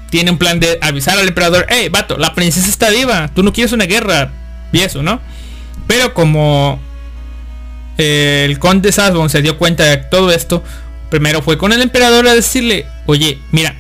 tiene 0.09 0.31
un 0.31 0.37
plan 0.37 0.61
de 0.61 0.79
avisar 0.81 1.17
al 1.17 1.27
emperador, 1.27 1.65
hey, 1.67 1.89
vato, 1.89 2.17
la 2.17 2.33
princesa 2.35 2.69
está 2.69 2.89
viva, 2.89 3.29
tú 3.35 3.43
no 3.43 3.51
quieres 3.51 3.73
una 3.73 3.85
guerra. 3.85 4.31
Y 4.71 4.79
eso, 4.79 5.03
¿no? 5.03 5.19
Pero 5.87 6.13
como 6.13 6.79
eh, 7.97 8.45
el 8.45 8.57
conde 8.59 8.93
Sasbon 8.93 9.29
se 9.29 9.41
dio 9.41 9.57
cuenta 9.57 9.83
de 9.83 9.97
todo 9.97 10.31
esto, 10.31 10.63
primero 11.11 11.43
fue 11.43 11.59
con 11.59 11.73
el 11.73 11.81
emperador 11.83 12.27
a 12.27 12.33
decirle, 12.33 12.87
oye, 13.05 13.37
mira, 13.51 13.75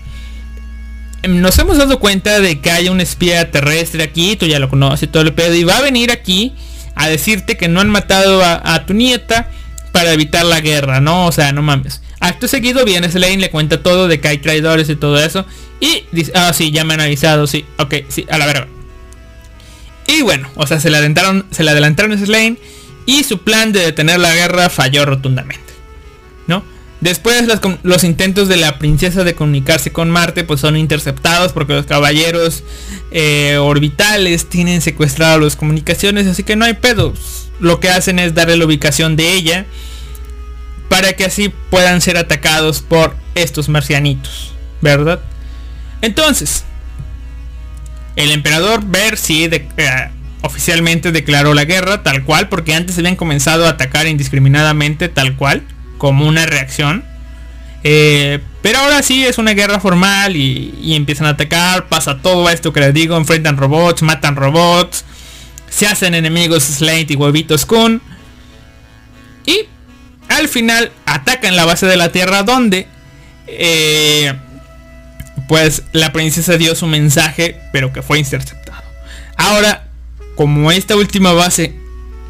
nos 1.27 1.57
hemos 1.57 1.77
dado 1.77 1.99
cuenta 1.99 2.39
de 2.39 2.59
que 2.59 2.69
hay 2.69 2.89
un 2.89 3.01
espía 3.01 3.49
terrestre 3.49 4.03
aquí, 4.03 4.35
tú 4.35 4.45
ya 4.45 4.59
lo 4.59 4.69
conoces 4.69 5.11
todo 5.11 5.23
el 5.23 5.33
pedo, 5.33 5.55
y 5.55 5.63
va 5.63 5.77
a 5.77 5.81
venir 5.81 6.11
aquí 6.11 6.53
a 6.93 7.07
decirte 7.07 7.57
que 7.57 7.69
no 7.69 7.79
han 7.79 7.89
matado 7.89 8.43
a, 8.43 8.85
tu 8.85 8.93
nieta 8.93 9.49
para 9.91 10.13
evitar 10.13 10.45
la 10.45 10.59
guerra, 10.59 10.99
¿no? 11.01 11.25
O 11.25 11.31
sea, 11.31 11.51
no 11.51 11.61
mames. 11.61 12.01
Acto 12.19 12.47
seguido 12.47 12.85
viene 12.85 13.09
Slane, 13.09 13.37
le 13.37 13.49
cuenta 13.49 13.81
todo 13.81 14.07
de 14.07 14.19
que 14.19 14.27
hay 14.27 14.37
traidores 14.37 14.89
y 14.89 14.95
todo 14.95 15.23
eso. 15.23 15.45
Y 15.79 16.03
dice, 16.11 16.31
ah, 16.35 16.53
sí, 16.53 16.71
ya 16.71 16.83
me 16.83 16.93
han 16.93 17.01
avisado, 17.01 17.47
sí, 17.47 17.65
ok, 17.79 17.95
sí, 18.09 18.27
a 18.29 18.37
la 18.37 18.45
verga. 18.45 18.67
Y 20.07 20.21
bueno, 20.21 20.49
o 20.55 20.67
sea, 20.67 20.79
se 20.79 20.89
le 20.89 20.97
adelantaron, 20.97 21.45
se 21.49 21.63
le 21.63 21.71
adelantaron 21.71 22.11
a 22.11 22.17
Slane 22.17 22.57
y 23.05 23.23
su 23.23 23.39
plan 23.39 23.71
de 23.71 23.79
detener 23.79 24.19
la 24.19 24.35
guerra 24.35 24.69
falló 24.69 25.05
rotundamente. 25.05 25.70
Después 27.01 27.47
los, 27.81 28.03
intentos 28.03 28.47
de 28.47 28.57
la 28.57 28.77
princesa 28.77 29.23
de 29.23 29.33
comunicarse 29.33 29.91
con 29.91 30.11
Marte 30.11 30.43
pues 30.43 30.61
son 30.61 30.77
interceptados 30.77 31.51
porque 31.51 31.73
los 31.73 31.87
caballeros 31.87 32.63
eh, 33.11 33.57
orbitales 33.59 34.47
tienen 34.47 34.81
secuestrado 34.81 35.39
las 35.39 35.55
comunicaciones, 35.55 36.27
así 36.27 36.43
que 36.43 36.55
no 36.55 36.63
hay 36.63 36.75
pedos. 36.75 37.49
Lo 37.59 37.79
que 37.79 37.89
hacen 37.89 38.19
es 38.19 38.35
darle 38.35 38.55
la 38.55 38.65
ubicación 38.65 39.15
de 39.15 39.33
ella 39.33 39.65
para 40.89 41.13
que 41.13 41.25
así 41.25 41.51
puedan 41.71 42.01
ser 42.01 42.17
atacados 42.17 42.81
por 42.81 43.15
estos 43.33 43.67
marcianitos, 43.67 44.53
¿verdad? 44.81 45.21
Entonces, 46.03 46.65
el 48.15 48.31
emperador 48.31 48.85
Ver 48.85 49.17
sí 49.17 49.49
eh, 49.51 50.09
oficialmente 50.41 51.11
declaró 51.11 51.55
la 51.55 51.65
guerra 51.65 52.03
tal 52.03 52.23
cual 52.25 52.47
porque 52.47 52.75
antes 52.75 52.99
habían 52.99 53.15
comenzado 53.15 53.65
a 53.65 53.69
atacar 53.69 54.05
indiscriminadamente 54.05 55.09
tal 55.09 55.35
cual 55.35 55.63
como 56.01 56.27
una 56.27 56.47
reacción. 56.47 57.03
Eh, 57.83 58.39
pero 58.63 58.79
ahora 58.79 59.03
sí 59.03 59.23
es 59.23 59.37
una 59.37 59.53
guerra 59.53 59.79
formal 59.79 60.35
y, 60.35 60.95
empiezan 60.95 61.27
a 61.27 61.31
atacar, 61.31 61.89
pasa 61.89 62.23
todo 62.23 62.49
esto 62.49 62.73
que 62.73 62.79
les 62.79 62.91
digo, 62.91 63.15
enfrentan 63.17 63.55
robots, 63.55 64.01
matan 64.01 64.35
robots, 64.35 65.05
se 65.69 65.85
hacen 65.85 66.15
enemigos 66.15 66.63
Slate 66.63 67.13
y 67.13 67.15
Huevitos 67.15 67.67
Kun. 67.67 68.01
Y 69.45 69.67
al 70.27 70.47
final 70.47 70.91
atacan 71.05 71.55
la 71.55 71.65
base 71.65 71.85
de 71.85 71.97
la 71.97 72.11
Tierra 72.11 72.41
donde 72.41 72.87
eh, 73.45 74.33
pues 75.47 75.83
la 75.91 76.11
princesa 76.11 76.57
dio 76.57 76.73
su 76.73 76.87
mensaje 76.87 77.61
pero 77.71 77.93
que 77.93 78.01
fue 78.01 78.17
interceptado. 78.17 78.81
Ahora, 79.37 79.87
como 80.35 80.71
esta 80.71 80.95
última 80.95 81.33
base 81.33 81.75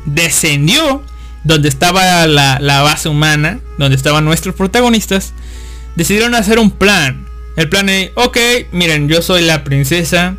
descendió 0.03 1.05
donde 1.43 1.69
estaba 1.69 2.27
la, 2.27 2.81
base 2.81 3.09
humana, 3.09 3.59
donde 3.77 3.95
estaban 3.95 4.25
nuestros 4.25 4.55
protagonistas, 4.55 5.33
decidieron 5.95 6.35
hacer 6.35 6.59
un 6.59 6.71
plan. 6.71 7.25
El 7.57 7.69
plan 7.69 7.89
es, 7.89 8.11
ok, 8.15 8.37
miren, 8.71 9.09
yo 9.09 9.21
soy 9.21 9.41
la 9.43 9.63
princesa, 9.63 10.35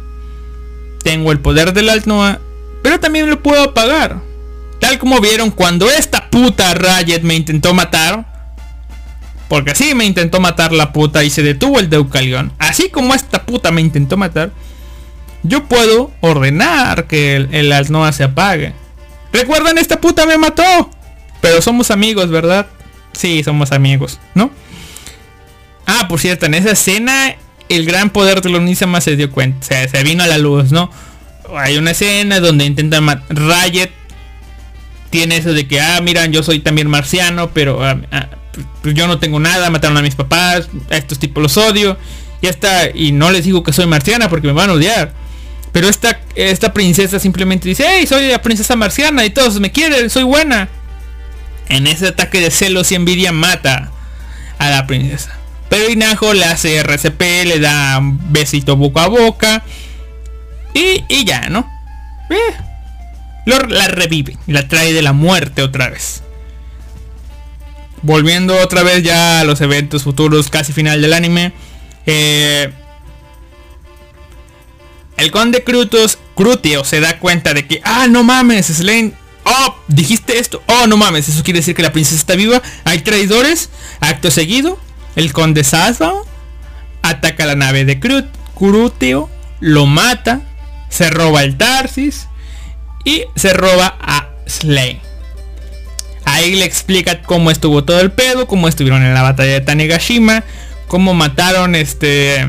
tengo 1.03 1.33
el 1.33 1.41
poder 1.41 1.73
del 1.73 1.89
Altnoa, 1.89 2.41
pero 2.83 3.01
también 3.01 3.29
lo 3.29 3.43
puedo 3.43 3.63
apagar. 3.63 4.21
Tal 4.81 4.99
como 4.99 5.21
vieron 5.21 5.51
cuando 5.51 5.89
esta 5.89 6.29
puta 6.31 6.75
Riot 6.75 7.23
me 7.23 7.35
intentó 7.35 7.73
matar. 7.75 8.27
Porque 9.49 9.73
así 9.73 9.95
me 9.95 10.07
intentó 10.07 10.41
matar 10.41 10.73
la 10.73 10.93
puta 10.93 11.23
y 11.23 11.31
se 11.31 11.43
detuvo 11.43 11.79
el 11.79 11.91
Deucalión. 11.91 12.53
Así 12.59 12.89
como 12.89 13.15
esta 13.15 13.45
puta 13.45 13.71
me 13.71 13.81
intentó 13.81 14.17
matar. 14.17 14.51
Yo 15.43 15.65
puedo 15.65 16.11
ordenar 16.21 17.07
que 17.07 17.37
el, 17.37 17.55
el 17.55 17.73
Altnoa 17.73 18.13
se 18.13 18.25
apague. 18.25 18.73
Recuerdan, 19.33 19.79
esta 19.79 20.01
puta 20.01 20.27
me 20.27 20.39
mató. 20.39 20.91
Pero 21.41 21.61
somos 21.61 21.91
amigos, 21.91 22.31
¿verdad? 22.31 22.67
Sí, 23.13 23.43
somos 23.43 23.73
amigos, 23.73 24.21
¿no? 24.35 24.51
Ah, 25.87 26.07
por 26.09 26.21
cierto, 26.21 26.47
en 26.47 26.55
esa 26.55 26.71
escena 26.71 27.35
el 27.69 27.85
gran 27.87 28.11
poder 28.11 28.43
de 28.43 28.51
los 28.51 28.63
Nisama 28.63 29.01
se 29.01 29.17
dio 29.17 29.31
cuenta, 29.31 29.67
se, 29.67 29.89
se 29.89 30.03
vino 30.05 30.23
a 30.23 30.27
la 30.27 30.39
luz, 30.39 30.73
¿no? 30.73 30.91
Hay 31.57 31.77
una 31.77 31.91
escena 31.91 32.41
donde 32.41 32.65
intentan 32.65 33.05
matar 33.05 33.37
Riot 33.37 33.91
tiene 35.13 35.37
eso 35.37 35.53
de 35.53 35.69
que, 35.69 35.79
ah, 35.79 36.01
miran, 36.01 36.33
yo 36.33 36.43
soy 36.43 36.61
también 36.61 36.89
marciano, 36.89 37.51
pero 37.51 37.85
ah, 37.85 38.01
ah, 38.11 38.31
pues 38.81 38.95
yo 38.95 39.07
no 39.07 39.19
tengo 39.19 39.39
nada, 39.39 39.69
mataron 39.69 39.99
a 39.99 40.03
mis 40.03 40.15
papás, 40.15 40.71
a 40.91 40.97
estos 40.97 41.19
tipos 41.19 41.43
los 41.43 41.57
odio, 41.59 41.99
ya 42.41 42.49
está, 42.49 42.89
y 42.89 43.13
no 43.13 43.31
les 43.31 43.45
digo 43.45 43.63
que 43.63 43.75
soy 43.75 43.87
marciana 43.87 44.31
porque 44.31 44.47
me 44.47 44.55
van 44.55 44.71
a 44.71 44.73
odiar. 44.73 45.13
Pero 45.73 45.89
esta, 45.89 46.21
esta 46.35 46.73
princesa 46.75 47.19
simplemente 47.19 47.69
dice, 47.69 47.85
hey, 47.89 48.07
soy 48.07 48.29
la 48.29 48.43
princesa 48.43 48.77
marciana 48.77 49.25
y 49.25 49.31
todos 49.31 49.59
me 49.59 49.73
quieren, 49.73 50.11
soy 50.11 50.23
buena. 50.23 50.69
En 51.69 51.87
ese 51.87 52.09
ataque 52.09 52.41
de 52.41 52.51
celos 52.51 52.93
y 52.93 52.95
envidia 52.95 53.33
mata 53.33 53.91
a 54.59 54.71
la 54.71 54.87
princesa. 54.87 55.39
Pero 55.71 55.91
Inajo 55.91 56.35
le 56.35 56.45
hace 56.45 56.77
RCP, 56.77 57.21
le 57.47 57.59
da 57.59 57.99
un 57.99 58.33
besito 58.33 58.77
boca 58.77 59.05
a 59.05 59.09
boca. 59.09 59.63
Y, 60.75 61.05
y 61.09 61.25
ya, 61.25 61.49
¿no? 61.49 61.67
Eh, 62.29 62.55
la 63.47 63.89
revive, 63.89 64.37
la 64.47 64.69
trae 64.69 64.93
de 64.93 65.01
la 65.01 65.15
muerte 65.15 65.63
otra 65.63 65.89
vez. 65.89 66.23
Volviendo 68.03 68.59
otra 68.59 68.83
vez 68.83 69.03
ya 69.03 69.41
a 69.41 69.45
los 69.45 69.63
eventos 69.63 70.03
futuros, 70.03 70.51
casi 70.51 70.75
final 70.75 71.01
del 71.01 71.15
anime. 71.15 71.53
Eh, 72.05 72.73
el 75.23 75.31
conde 75.31 75.63
Crutos, 75.63 76.19
Crutio 76.35 76.85
se 76.85 76.99
da 76.99 77.21
cuenta 77.21 77.55
de 77.55 77.67
que, 77.67 77.81
ah, 77.85 78.09
no 78.09 78.25
mames, 78.25 78.67
Slane, 78.67 79.13
oh, 79.45 79.77
dijiste 79.87 80.39
esto, 80.39 80.63
oh, 80.67 80.89
no 80.89 80.97
mames, 80.97 81.29
eso 81.29 81.45
quiere 81.45 81.61
decir 81.61 81.77
que 81.77 81.83
la 81.83 81.93
princesa 81.93 82.17
está 82.17 82.35
viva, 82.35 82.61
hay 82.85 83.03
traidores, 83.03 83.71
acto 84.01 84.33
seguido, 84.33 84.81
el 85.15 85.33
conde 85.33 85.63
Sasba 85.63 86.13
ataca 87.03 87.47
la 87.47 87.55
nave 87.55 87.85
de 87.85 88.01
Crutio, 88.01 89.31
lo 89.61 89.87
mata, 89.87 90.41
se 90.89 91.09
roba 91.09 91.45
el 91.45 91.57
Tarsis, 91.57 92.27
y 93.05 93.25
se 93.37 93.53
roba 93.53 93.97
a 94.01 94.29
Slay. 94.47 95.01
Ahí 96.25 96.57
le 96.57 96.65
explica 96.65 97.23
cómo 97.23 97.53
estuvo 97.53 97.85
todo 97.85 98.01
el 98.01 98.11
pedo, 98.11 98.49
cómo 98.49 98.67
estuvieron 98.67 99.05
en 99.05 99.15
la 99.15 99.23
batalla 99.23 99.53
de 99.53 99.61
Tanegashima, 99.61 100.43
cómo 100.89 101.15
mataron 101.15 101.77
este 101.77 102.45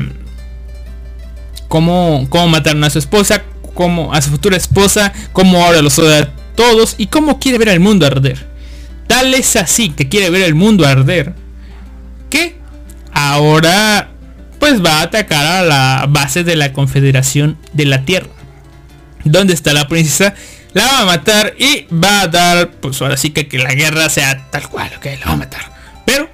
cómo, 1.74 2.24
cómo 2.28 2.46
mataron 2.46 2.84
a 2.84 2.90
su 2.90 3.00
esposa, 3.00 3.42
cómo 3.74 4.14
a 4.14 4.22
su 4.22 4.30
futura 4.30 4.56
esposa, 4.56 5.12
cómo 5.32 5.64
ahora 5.64 5.82
los 5.82 5.98
odia 5.98 6.18
a 6.20 6.28
todos 6.54 6.94
y 6.98 7.08
cómo 7.08 7.40
quiere 7.40 7.58
ver 7.58 7.68
al 7.68 7.80
mundo 7.80 8.06
arder. 8.06 8.46
Tal 9.08 9.34
es 9.34 9.56
así 9.56 9.88
que 9.90 10.08
quiere 10.08 10.30
ver 10.30 10.42
el 10.42 10.54
mundo 10.54 10.86
arder 10.86 11.34
que 12.30 12.54
ahora 13.12 14.10
pues 14.60 14.84
va 14.84 15.00
a 15.00 15.02
atacar 15.02 15.44
a 15.44 15.62
la 15.62 16.06
base 16.08 16.44
de 16.44 16.54
la 16.54 16.72
Confederación 16.72 17.58
de 17.72 17.86
la 17.86 18.04
Tierra 18.04 18.30
dónde 19.24 19.52
está 19.52 19.72
la 19.72 19.88
princesa, 19.88 20.32
la 20.74 20.84
va 20.84 21.00
a 21.00 21.04
matar 21.06 21.54
y 21.58 21.86
va 21.92 22.20
a 22.20 22.28
dar, 22.28 22.70
pues 22.70 23.02
ahora 23.02 23.16
sí 23.16 23.30
que, 23.30 23.48
que 23.48 23.58
la 23.58 23.74
guerra 23.74 24.08
sea 24.10 24.48
tal 24.52 24.68
cual, 24.68 24.92
ok, 24.96 25.06
la 25.18 25.26
va 25.26 25.32
a 25.32 25.36
matar. 25.36 25.62
Pero, 26.06 26.30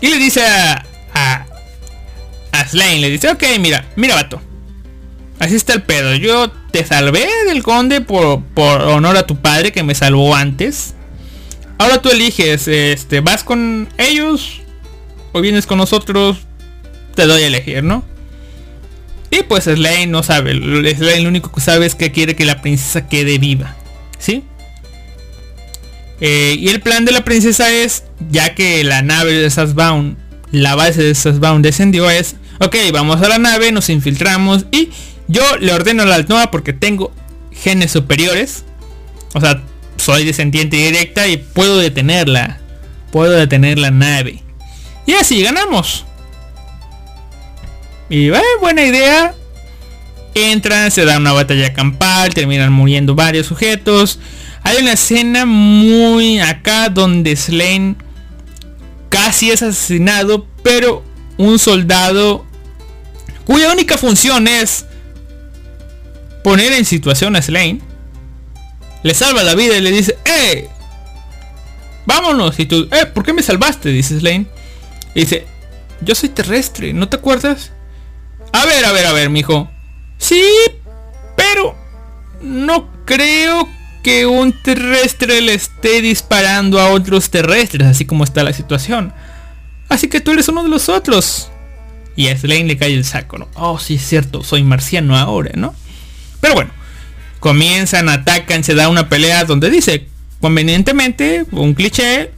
y 0.00 0.10
le 0.10 0.18
dice 0.18 0.46
a, 0.46 0.84
a, 1.12 1.46
a 2.52 2.68
Slane, 2.68 3.00
le 3.00 3.10
dice, 3.10 3.30
ok, 3.30 3.42
mira, 3.58 3.84
mira 3.96 4.14
vato, 4.14 4.40
así 5.40 5.56
está 5.56 5.72
el 5.72 5.82
pedo, 5.82 6.14
yo 6.14 6.50
te 6.70 6.84
salvé 6.84 7.26
del 7.46 7.64
conde 7.64 8.00
por, 8.00 8.44
por 8.44 8.82
honor 8.82 9.16
a 9.16 9.26
tu 9.26 9.36
padre 9.36 9.72
que 9.72 9.82
me 9.82 9.96
salvó 9.96 10.36
antes. 10.36 10.94
Ahora 11.78 12.00
tú 12.00 12.10
eliges, 12.10 12.68
este, 12.68 13.20
vas 13.20 13.42
con 13.42 13.88
ellos 13.98 14.60
o 15.32 15.40
vienes 15.40 15.66
con 15.66 15.78
nosotros, 15.78 16.38
te 17.14 17.26
doy 17.26 17.42
a 17.42 17.46
elegir, 17.46 17.82
¿no? 17.82 18.04
Y 19.30 19.42
pues 19.44 19.64
Slane 19.64 20.06
no 20.06 20.22
sabe. 20.22 20.52
Slane 20.52 21.22
lo 21.22 21.28
único 21.28 21.50
que 21.52 21.60
sabe 21.60 21.86
es 21.86 21.94
que 21.94 22.12
quiere 22.12 22.36
que 22.36 22.44
la 22.44 22.60
princesa 22.60 23.08
quede 23.08 23.38
viva. 23.38 23.76
¿Sí? 24.18 24.44
Eh, 26.20 26.56
y 26.58 26.68
el 26.68 26.80
plan 26.80 27.04
de 27.04 27.12
la 27.12 27.24
princesa 27.24 27.72
es, 27.72 28.04
ya 28.28 28.54
que 28.54 28.84
la 28.84 29.00
nave 29.02 29.32
de 29.32 29.48
Sassbound, 29.48 30.18
la 30.50 30.74
base 30.74 31.02
de 31.02 31.14
Sassbound 31.14 31.64
descendió, 31.64 32.10
es, 32.10 32.36
ok, 32.58 32.76
vamos 32.92 33.22
a 33.22 33.28
la 33.28 33.38
nave, 33.38 33.72
nos 33.72 33.88
infiltramos 33.88 34.66
y 34.70 34.90
yo 35.30 35.56
le 35.58 35.72
ordeno 35.72 36.04
la 36.04 36.16
Altoa 36.16 36.50
porque 36.50 36.72
tengo 36.72 37.12
genes 37.52 37.92
superiores. 37.92 38.64
O 39.32 39.40
sea, 39.40 39.62
soy 39.96 40.24
descendiente 40.24 40.76
directa 40.76 41.28
y 41.28 41.36
puedo 41.36 41.78
detenerla. 41.78 42.58
Puedo 43.12 43.32
detener 43.32 43.78
la 43.78 43.92
nave. 43.92 44.42
Y 45.06 45.12
así 45.12 45.40
ganamos. 45.42 46.04
Y 48.08 48.28
eh, 48.28 48.42
buena 48.60 48.82
idea. 48.82 49.34
Entran, 50.34 50.90
se 50.90 51.04
da 51.04 51.18
una 51.18 51.32
batalla 51.32 51.72
campal, 51.72 52.34
terminan 52.34 52.72
muriendo 52.72 53.14
varios 53.14 53.46
sujetos. 53.46 54.18
Hay 54.62 54.78
una 54.78 54.92
escena 54.92 55.46
muy 55.46 56.40
acá 56.40 56.88
donde 56.88 57.36
Slane 57.36 57.94
casi 59.08 59.50
es 59.50 59.62
asesinado, 59.62 60.46
pero 60.62 61.04
un 61.36 61.58
soldado 61.58 62.44
cuya 63.44 63.72
única 63.72 63.96
función 63.96 64.46
es 64.48 64.86
poner 66.42 66.72
en 66.72 66.84
situación 66.84 67.36
a 67.36 67.42
Slane, 67.42 67.80
le 69.02 69.14
salva 69.14 69.42
la 69.42 69.54
vida 69.54 69.76
y 69.76 69.80
le 69.80 69.90
dice, 69.90 70.18
¡Eh! 70.24 70.68
Vámonos. 72.06 72.58
Y 72.58 72.66
tú, 72.66 72.88
¡Eh! 72.90 73.06
¿Por 73.06 73.24
qué 73.24 73.32
me 73.32 73.42
salvaste? 73.42 73.90
Dice 73.90 74.18
Slane. 74.18 74.46
Y 75.14 75.20
dice, 75.20 75.46
yo 76.00 76.14
soy 76.14 76.28
terrestre, 76.28 76.92
¿no 76.92 77.08
te 77.08 77.16
acuerdas? 77.16 77.72
A 78.52 78.64
ver, 78.66 78.84
a 78.84 78.92
ver, 78.92 79.06
a 79.06 79.12
ver, 79.12 79.30
mijo. 79.30 79.70
Sí, 80.18 80.42
pero 81.36 81.76
no 82.42 82.90
creo 83.04 83.68
que 84.02 84.26
un 84.26 84.52
terrestre 84.52 85.40
le 85.40 85.54
esté 85.54 86.00
disparando 86.00 86.80
a 86.80 86.90
otros 86.90 87.30
terrestres, 87.30 87.86
así 87.86 88.06
como 88.06 88.24
está 88.24 88.42
la 88.42 88.52
situación. 88.52 89.12
Así 89.88 90.08
que 90.08 90.20
tú 90.20 90.30
eres 90.30 90.48
uno 90.48 90.62
de 90.62 90.68
los 90.68 90.88
otros. 90.88 91.50
Y 92.16 92.28
a 92.28 92.36
Slane 92.36 92.64
le 92.64 92.76
cae 92.76 92.94
el 92.94 93.04
saco, 93.04 93.38
¿no? 93.38 93.48
Oh, 93.54 93.78
sí 93.78 93.96
es 93.96 94.06
cierto, 94.06 94.42
soy 94.42 94.62
marciano 94.62 95.16
ahora, 95.16 95.52
¿no? 95.54 95.74
Pero 96.40 96.54
bueno, 96.54 96.70
comienzan, 97.38 98.08
atacan, 98.08 98.64
se 98.64 98.74
da 98.74 98.88
una 98.88 99.08
pelea 99.08 99.44
donde 99.44 99.70
dice, 99.70 100.08
convenientemente, 100.40 101.46
un 101.52 101.74
cliché, 101.74 102.32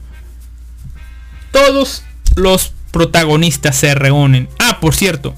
todos 1.51 2.03
los 2.35 2.73
protagonistas 2.91 3.75
se 3.75 3.95
reúnen. 3.95 4.49
Ah, 4.59 4.79
por 4.79 4.95
cierto, 4.95 5.35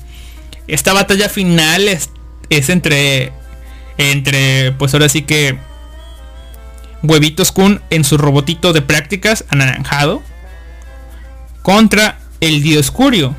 esta 0.68 0.94
batalla 0.94 1.30
final 1.30 1.88
es, 1.88 2.10
es 2.50 2.70
entre, 2.70 3.32
entre, 3.98 4.72
pues 4.74 4.94
ahora 4.94 5.10
sí 5.10 5.22
que 5.24 5.58
Huevitos 7.04 7.52
Kun 7.52 7.82
en 7.90 8.04
su 8.04 8.18
robotito 8.18 8.74
de 8.74 8.82
prácticas 8.82 9.46
anaranjado 9.50 10.24
contra 11.62 12.20
el 12.42 12.62
Dioscurio 12.62 13.36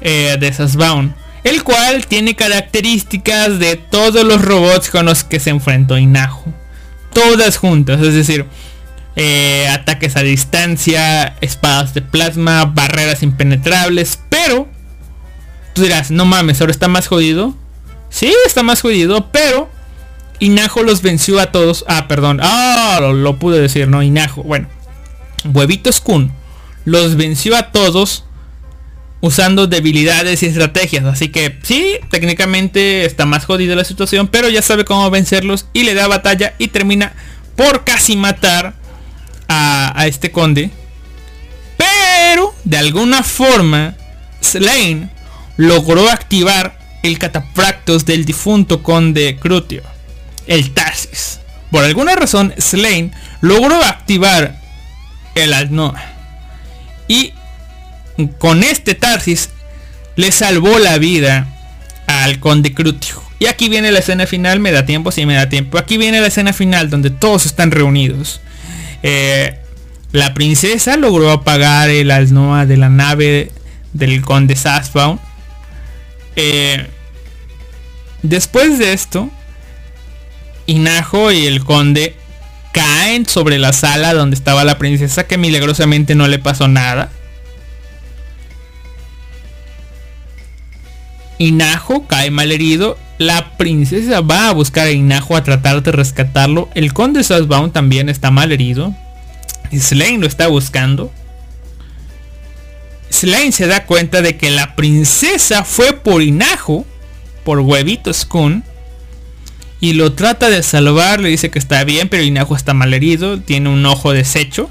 eh, 0.00 0.36
de 0.38 0.52
Sasbound, 0.52 1.14
el 1.44 1.62
cual 1.62 2.06
tiene 2.06 2.34
características 2.34 3.58
de 3.58 3.76
todos 3.76 4.24
los 4.24 4.42
robots 4.42 4.90
con 4.90 5.06
los 5.06 5.24
que 5.24 5.40
se 5.40 5.50
enfrentó 5.50 5.96
Inajo. 5.98 6.52
Todas 7.12 7.58
juntas, 7.58 8.00
es 8.00 8.14
decir, 8.14 8.46
eh, 9.14 9.68
ataques 9.70 10.16
a 10.16 10.22
distancia, 10.22 11.36
espadas 11.40 11.94
de 11.94 12.02
plasma, 12.02 12.64
barreras 12.64 13.22
impenetrables, 13.22 14.18
pero 14.28 14.68
Tú 15.74 15.82
dirás, 15.82 16.12
no 16.12 16.24
mames, 16.24 16.60
ahora 16.60 16.70
está 16.70 16.86
más 16.86 17.08
jodido. 17.08 17.52
Sí, 18.08 18.32
está 18.46 18.62
más 18.62 18.80
jodido, 18.80 19.30
pero 19.32 19.68
Inajo 20.38 20.84
los 20.84 21.02
venció 21.02 21.40
a 21.40 21.50
todos. 21.50 21.84
Ah, 21.88 22.06
perdón. 22.06 22.38
Ah, 22.40 23.00
lo, 23.00 23.38
pude 23.38 23.60
decir, 23.60 23.88
¿no? 23.88 24.02
Inajo. 24.02 24.42
Bueno. 24.44 24.68
Huevitos 25.44 26.00
Kun 26.00 26.32
los 26.86 27.16
venció 27.16 27.56
a 27.56 27.70
todos 27.70 28.24
usando 29.20 29.66
debilidades 29.66 30.42
y 30.42 30.46
estrategias. 30.46 31.04
Así 31.04 31.28
que 31.28 31.58
sí, 31.62 31.96
técnicamente 32.10 33.04
está 33.04 33.24
más 33.24 33.46
jodida 33.46 33.74
la 33.74 33.84
situación, 33.84 34.28
pero 34.28 34.48
ya 34.48 34.62
sabe 34.62 34.84
cómo 34.84 35.10
vencerlos 35.10 35.66
y 35.72 35.84
le 35.84 35.94
da 35.94 36.08
batalla 36.08 36.54
y 36.58 36.68
termina 36.68 37.14
por 37.56 37.84
casi 37.84 38.16
matar 38.16 38.74
a, 39.48 40.06
este 40.06 40.30
conde. 40.30 40.70
Pero 41.76 42.54
de 42.64 42.78
alguna 42.78 43.22
forma, 43.22 43.96
Slane 44.40 45.08
logró 45.56 46.10
activar 46.10 46.78
el 47.02 47.18
cataphractos 47.18 48.04
del 48.04 48.24
difunto 48.24 48.82
conde 48.82 49.36
Crutio, 49.40 49.82
el 50.46 50.72
Tarsis. 50.72 51.40
Por 51.70 51.84
alguna 51.84 52.14
razón, 52.14 52.54
Slane 52.58 53.10
logró 53.40 53.76
activar 53.76 54.60
el 55.34 55.52
Alnoa. 55.52 56.02
Y 57.08 57.32
con 58.38 58.62
este 58.62 58.94
Tarsis 58.94 59.50
le 60.16 60.30
salvó 60.32 60.78
la 60.78 60.98
vida 60.98 61.48
al 62.06 62.38
conde 62.40 62.72
Crutio. 62.72 63.22
Y 63.38 63.46
aquí 63.46 63.68
viene 63.68 63.90
la 63.90 63.98
escena 63.98 64.26
final, 64.26 64.60
me 64.60 64.70
da 64.70 64.86
tiempo, 64.86 65.10
si 65.10 65.26
me 65.26 65.34
da 65.34 65.48
tiempo. 65.48 65.78
Aquí 65.78 65.98
viene 65.98 66.20
la 66.20 66.28
escena 66.28 66.52
final 66.52 66.88
donde 66.88 67.10
todos 67.10 67.46
están 67.46 67.70
reunidos. 67.70 68.40
Eh, 69.02 69.58
la 70.12 70.32
princesa 70.32 70.96
logró 70.96 71.30
apagar 71.30 71.90
el 71.90 72.10
Alnoa 72.10 72.66
de 72.66 72.76
la 72.76 72.88
nave 72.88 73.50
del 73.92 74.22
conde 74.22 74.56
Sassbound 74.56 75.20
eh, 76.36 76.86
después 78.22 78.78
de 78.78 78.92
esto, 78.92 79.30
Inajo 80.66 81.30
y 81.30 81.46
el 81.46 81.64
conde 81.64 82.16
caen 82.72 83.26
sobre 83.26 83.58
la 83.58 83.72
sala 83.72 84.14
donde 84.14 84.34
estaba 84.34 84.64
la 84.64 84.78
princesa 84.78 85.26
que 85.26 85.38
milagrosamente 85.38 86.14
no 86.14 86.26
le 86.26 86.38
pasó 86.38 86.66
nada. 86.66 87.10
Inajo 91.38 92.06
cae 92.06 92.30
mal 92.30 92.52
herido. 92.52 92.98
La 93.18 93.56
princesa 93.56 94.20
va 94.20 94.48
a 94.48 94.52
buscar 94.52 94.86
a 94.86 94.92
Inajo 94.92 95.36
a 95.36 95.44
tratar 95.44 95.82
de 95.82 95.92
rescatarlo. 95.92 96.68
El 96.74 96.92
conde 96.92 97.22
Sasbaum 97.22 97.70
también 97.70 98.08
está 98.08 98.30
mal 98.30 98.52
herido. 98.52 98.94
Slane 99.72 100.18
lo 100.18 100.26
está 100.26 100.46
buscando. 100.48 101.12
Slane 103.10 103.52
se 103.52 103.66
da 103.66 103.86
cuenta 103.86 104.22
de 104.22 104.36
que 104.36 104.50
la 104.50 104.74
princesa 104.74 105.64
fue 105.64 105.92
por 105.92 106.22
Inajo, 106.22 106.84
por 107.44 107.60
Huevitos 107.60 108.24
Kun, 108.24 108.64
y 109.80 109.92
lo 109.92 110.14
trata 110.14 110.50
de 110.50 110.62
salvar. 110.62 111.20
Le 111.20 111.28
dice 111.28 111.50
que 111.50 111.58
está 111.58 111.84
bien, 111.84 112.08
pero 112.08 112.22
Inajo 112.22 112.56
está 112.56 112.74
mal 112.74 112.92
herido, 112.94 113.40
tiene 113.40 113.68
un 113.68 113.84
ojo 113.86 114.12
deshecho. 114.12 114.70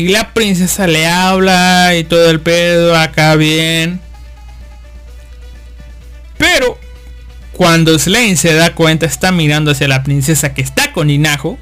Y 0.00 0.08
la 0.08 0.32
princesa 0.32 0.86
le 0.86 1.06
habla 1.06 1.94
y 1.94 2.04
todo 2.04 2.30
el 2.30 2.40
pedo 2.40 2.96
acá 2.96 3.36
bien. 3.36 4.00
Pero 6.38 6.78
cuando 7.52 7.98
Slane 7.98 8.36
se 8.36 8.54
da 8.54 8.74
cuenta, 8.74 9.04
está 9.04 9.30
mirando 9.30 9.72
hacia 9.72 9.88
la 9.88 10.02
princesa 10.02 10.54
que 10.54 10.62
está 10.62 10.94
con 10.94 11.10
Inajo. 11.10 11.58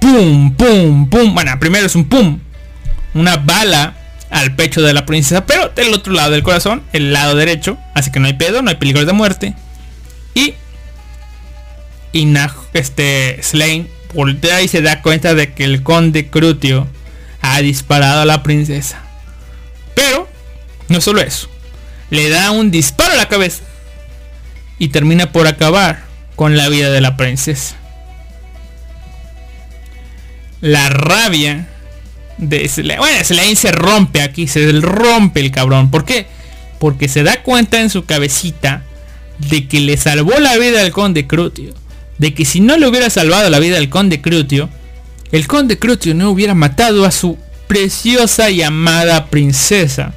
Pum, 0.00 0.54
pum, 0.54 1.10
pum. 1.10 1.34
Bueno, 1.34 1.58
primero 1.58 1.86
es 1.86 1.96
un 1.96 2.08
pum. 2.08 2.38
Una 3.14 3.38
bala 3.38 3.94
al 4.30 4.54
pecho 4.54 4.80
de 4.80 4.92
la 4.92 5.04
princesa, 5.04 5.44
pero 5.44 5.70
del 5.70 5.92
otro 5.92 6.12
lado 6.12 6.30
del 6.30 6.44
corazón, 6.44 6.84
el 6.92 7.12
lado 7.12 7.34
derecho. 7.34 7.78
Así 7.94 8.12
que 8.12 8.20
no 8.20 8.28
hay 8.28 8.34
pedo, 8.34 8.62
no 8.62 8.70
hay 8.70 8.76
peligro 8.76 9.04
de 9.04 9.12
muerte. 9.12 9.54
Y 10.34 10.54
Inajo, 12.12 12.64
este 12.74 13.42
Slane 13.42 13.88
voltea 14.14 14.62
y 14.62 14.68
se 14.68 14.82
da 14.82 15.02
cuenta 15.02 15.34
de 15.34 15.52
que 15.52 15.64
el 15.64 15.82
conde 15.82 16.28
Crutio 16.28 16.86
ha 17.40 17.60
disparado 17.60 18.22
a 18.22 18.24
la 18.24 18.42
princesa. 18.42 19.02
Pero, 19.94 20.28
no 20.88 21.00
solo 21.00 21.20
eso, 21.20 21.48
le 22.10 22.28
da 22.28 22.50
un 22.50 22.70
disparo 22.70 23.12
a 23.12 23.16
la 23.16 23.28
cabeza 23.28 23.62
y 24.78 24.88
termina 24.88 25.32
por 25.32 25.46
acabar 25.46 26.04
con 26.36 26.56
la 26.56 26.68
vida 26.68 26.90
de 26.90 27.00
la 27.00 27.16
princesa. 27.16 27.76
La 30.60 30.88
rabia 30.88 31.68
de 32.38 32.68
Slane, 32.68 33.00
bueno, 33.00 33.24
Slane 33.24 33.56
se 33.56 33.72
rompe 33.72 34.22
aquí, 34.22 34.46
se 34.46 34.70
rompe 34.80 35.40
el 35.40 35.50
cabrón. 35.50 35.90
¿Por 35.90 36.04
qué? 36.04 36.26
Porque 36.78 37.08
se 37.08 37.22
da 37.22 37.42
cuenta 37.42 37.80
en 37.80 37.90
su 37.90 38.04
cabecita 38.04 38.84
de 39.38 39.66
que 39.66 39.80
le 39.80 39.96
salvó 39.96 40.38
la 40.38 40.56
vida 40.56 40.80
al 40.80 40.92
conde 40.92 41.26
Crutio 41.26 41.74
de 42.22 42.34
que 42.34 42.44
si 42.44 42.60
no 42.60 42.76
le 42.76 42.86
hubiera 42.86 43.10
salvado 43.10 43.50
la 43.50 43.58
vida 43.58 43.78
al 43.78 43.88
conde 43.88 44.20
Crutio, 44.20 44.70
el 45.32 45.48
conde 45.48 45.80
Crutio 45.80 46.14
no 46.14 46.30
hubiera 46.30 46.54
matado 46.54 47.04
a 47.04 47.10
su 47.10 47.36
preciosa 47.66 48.48
y 48.48 48.62
amada 48.62 49.26
princesa. 49.26 50.14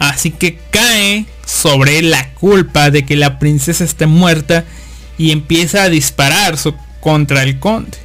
Así 0.00 0.32
que 0.32 0.58
cae 0.72 1.26
sobre 1.46 2.02
la 2.02 2.30
culpa 2.30 2.90
de 2.90 3.04
que 3.04 3.14
la 3.14 3.38
princesa 3.38 3.84
esté 3.84 4.06
muerta 4.06 4.64
y 5.18 5.30
empieza 5.30 5.84
a 5.84 5.88
disparar 5.88 6.56
contra 6.98 7.44
el 7.44 7.60
conde. 7.60 7.98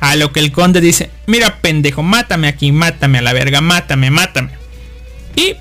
A 0.00 0.16
lo 0.16 0.32
que 0.32 0.40
el 0.40 0.50
conde 0.50 0.80
dice, 0.80 1.10
mira 1.26 1.60
pendejo, 1.60 2.02
mátame 2.02 2.48
aquí, 2.48 2.72
mátame 2.72 3.18
a 3.18 3.22
la 3.22 3.32
verga, 3.32 3.60
mátame, 3.60 4.10
mátame. 4.10 4.50
Y 5.36 5.54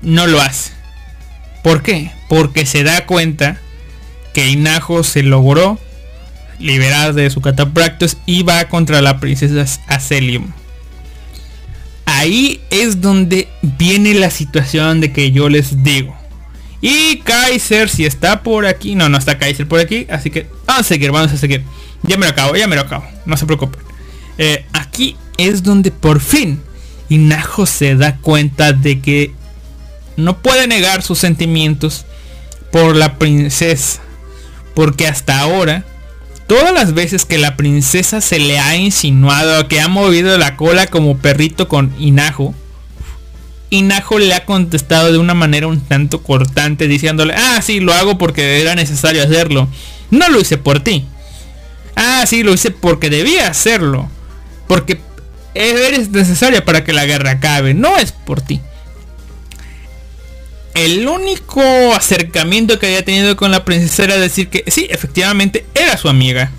no 0.00 0.26
lo 0.26 0.40
hace. 0.40 0.72
¿Por 1.62 1.84
qué? 1.84 2.10
Porque 2.28 2.66
se 2.66 2.82
da 2.82 3.06
cuenta 3.06 3.60
que 4.32 4.48
Inajo 4.48 5.02
se 5.02 5.22
logró 5.22 5.78
liberar 6.58 7.12
de 7.12 7.28
su 7.30 7.40
catapractos 7.40 8.16
y 8.26 8.42
va 8.42 8.68
contra 8.68 9.02
la 9.02 9.18
princesa 9.18 9.66
Acelium. 9.86 10.52
Ahí 12.04 12.60
es 12.70 13.00
donde 13.00 13.48
viene 13.62 14.14
la 14.14 14.30
situación 14.30 15.00
de 15.00 15.12
que 15.12 15.32
yo 15.32 15.48
les 15.48 15.82
digo. 15.82 16.16
Y 16.80 17.18
Kaiser, 17.18 17.88
si 17.88 18.04
está 18.04 18.42
por 18.42 18.66
aquí, 18.66 18.94
no, 18.94 19.08
no 19.08 19.18
está 19.18 19.38
Kaiser 19.38 19.68
por 19.68 19.80
aquí, 19.80 20.06
así 20.10 20.30
que 20.30 20.48
vamos 20.66 20.82
a 20.82 20.88
seguir, 20.88 21.12
vamos 21.12 21.32
a 21.32 21.36
seguir. 21.36 21.62
Ya 22.02 22.16
me 22.16 22.26
lo 22.26 22.32
acabo, 22.32 22.56
ya 22.56 22.66
me 22.66 22.74
lo 22.74 22.82
acabo, 22.82 23.04
no 23.24 23.36
se 23.36 23.46
preocupen. 23.46 23.80
Eh, 24.38 24.64
aquí 24.72 25.16
es 25.36 25.62
donde 25.62 25.90
por 25.90 26.20
fin 26.20 26.60
Inajo 27.08 27.66
se 27.66 27.94
da 27.94 28.16
cuenta 28.16 28.72
de 28.72 29.00
que 29.00 29.32
no 30.16 30.38
puede 30.38 30.66
negar 30.66 31.02
sus 31.02 31.18
sentimientos 31.18 32.04
por 32.70 32.96
la 32.96 33.18
princesa 33.18 34.00
porque 34.74 35.06
hasta 35.06 35.40
ahora, 35.40 35.84
todas 36.46 36.72
las 36.72 36.94
veces 36.94 37.24
que 37.24 37.38
la 37.38 37.56
princesa 37.56 38.20
se 38.20 38.38
le 38.38 38.58
ha 38.58 38.76
insinuado 38.76 39.68
que 39.68 39.80
ha 39.80 39.88
movido 39.88 40.38
la 40.38 40.56
cola 40.56 40.86
como 40.86 41.18
perrito 41.18 41.68
con 41.68 41.94
Inajo, 41.98 42.54
Inajo 43.70 44.18
le 44.18 44.34
ha 44.34 44.44
contestado 44.44 45.12
de 45.12 45.18
una 45.18 45.34
manera 45.34 45.66
un 45.66 45.80
tanto 45.80 46.22
cortante 46.22 46.88
diciéndole, 46.88 47.34
ah, 47.34 47.60
sí, 47.62 47.80
lo 47.80 47.94
hago 47.94 48.18
porque 48.18 48.60
era 48.60 48.74
necesario 48.74 49.22
hacerlo. 49.22 49.66
No 50.10 50.28
lo 50.28 50.40
hice 50.40 50.58
por 50.58 50.80
ti. 50.80 51.06
Ah, 51.96 52.24
sí, 52.26 52.42
lo 52.42 52.52
hice 52.52 52.70
porque 52.70 53.08
debía 53.08 53.48
hacerlo. 53.48 54.10
Porque 54.68 55.00
eres 55.54 56.10
necesaria 56.10 56.66
para 56.66 56.84
que 56.84 56.92
la 56.92 57.06
guerra 57.06 57.30
acabe. 57.30 57.72
No 57.72 57.96
es 57.96 58.12
por 58.12 58.42
ti 58.42 58.60
el 60.74 61.06
único 61.06 61.62
acercamiento 61.94 62.78
que 62.78 62.86
había 62.86 63.04
tenido 63.04 63.36
con 63.36 63.50
la 63.50 63.64
princesa 63.64 64.04
era 64.04 64.16
decir 64.16 64.48
que 64.48 64.64
sí, 64.68 64.86
efectivamente 64.90 65.66
era 65.74 65.96
su 65.96 66.08
amiga. 66.08 66.50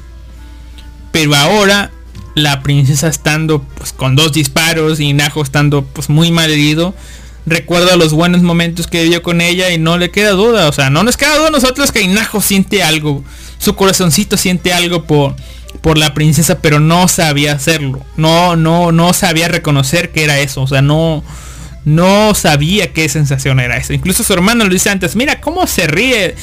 Pero 1.11 1.35
ahora 1.35 1.91
la 2.35 2.61
princesa 2.61 3.07
estando 3.07 3.64
pues 3.77 3.94
con 3.94 4.15
dos 4.15 4.34
disparos 4.34 4.99
y 4.99 5.14
Najo 5.14 5.41
estando 5.41 5.84
pues 5.84 6.10
muy 6.10 6.31
mal 6.31 6.52
herido, 6.52 6.95
recuerda 7.45 7.95
los 7.95 8.14
buenos 8.14 8.41
momentos 8.41 8.88
que 8.88 9.03
vivió 9.03 9.22
con 9.22 9.41
ella 9.41 9.72
y 9.72 9.77
no 9.77 9.98
le 9.98 10.11
queda 10.11 10.31
duda, 10.31 10.68
o 10.68 10.72
sea, 10.72 10.90
no 10.90 11.03
nos 11.03 11.18
queda 11.18 11.38
duda 11.38 11.48
a 11.48 11.52
nosotros 11.52 11.91
que 11.91 12.02
Inajo 12.02 12.41
siente 12.41 12.81
algo, 12.84 13.23
su 13.60 13.76
corazoncito 13.76 14.38
siente 14.38 14.73
algo 14.73 15.03
por 15.03 15.35
por 15.81 15.98
la 15.98 16.14
princesa, 16.14 16.60
pero 16.60 16.80
no 16.80 17.07
sabía 17.07 17.53
hacerlo. 17.53 18.06
No 18.15 18.56
no 18.56 18.91
no 18.91 19.14
sabía 19.14 19.48
reconocer 19.48 20.11
que 20.11 20.23
era 20.23 20.40
eso, 20.40 20.61
o 20.61 20.68
sea, 20.68 20.81
no 20.81 21.23
no 21.85 22.34
sabía 22.34 22.93
qué 22.93 23.10
sensación 23.10 23.60
era 23.60 23.77
eso. 23.77 23.93
Incluso 23.93 24.23
su 24.23 24.34
hermano 24.34 24.64
lo 24.64 24.69
dice 24.69 24.89
antes, 24.89 25.15
mira 25.15 25.41
cómo 25.41 25.68
se 25.68 25.88
ríe. 25.88 26.35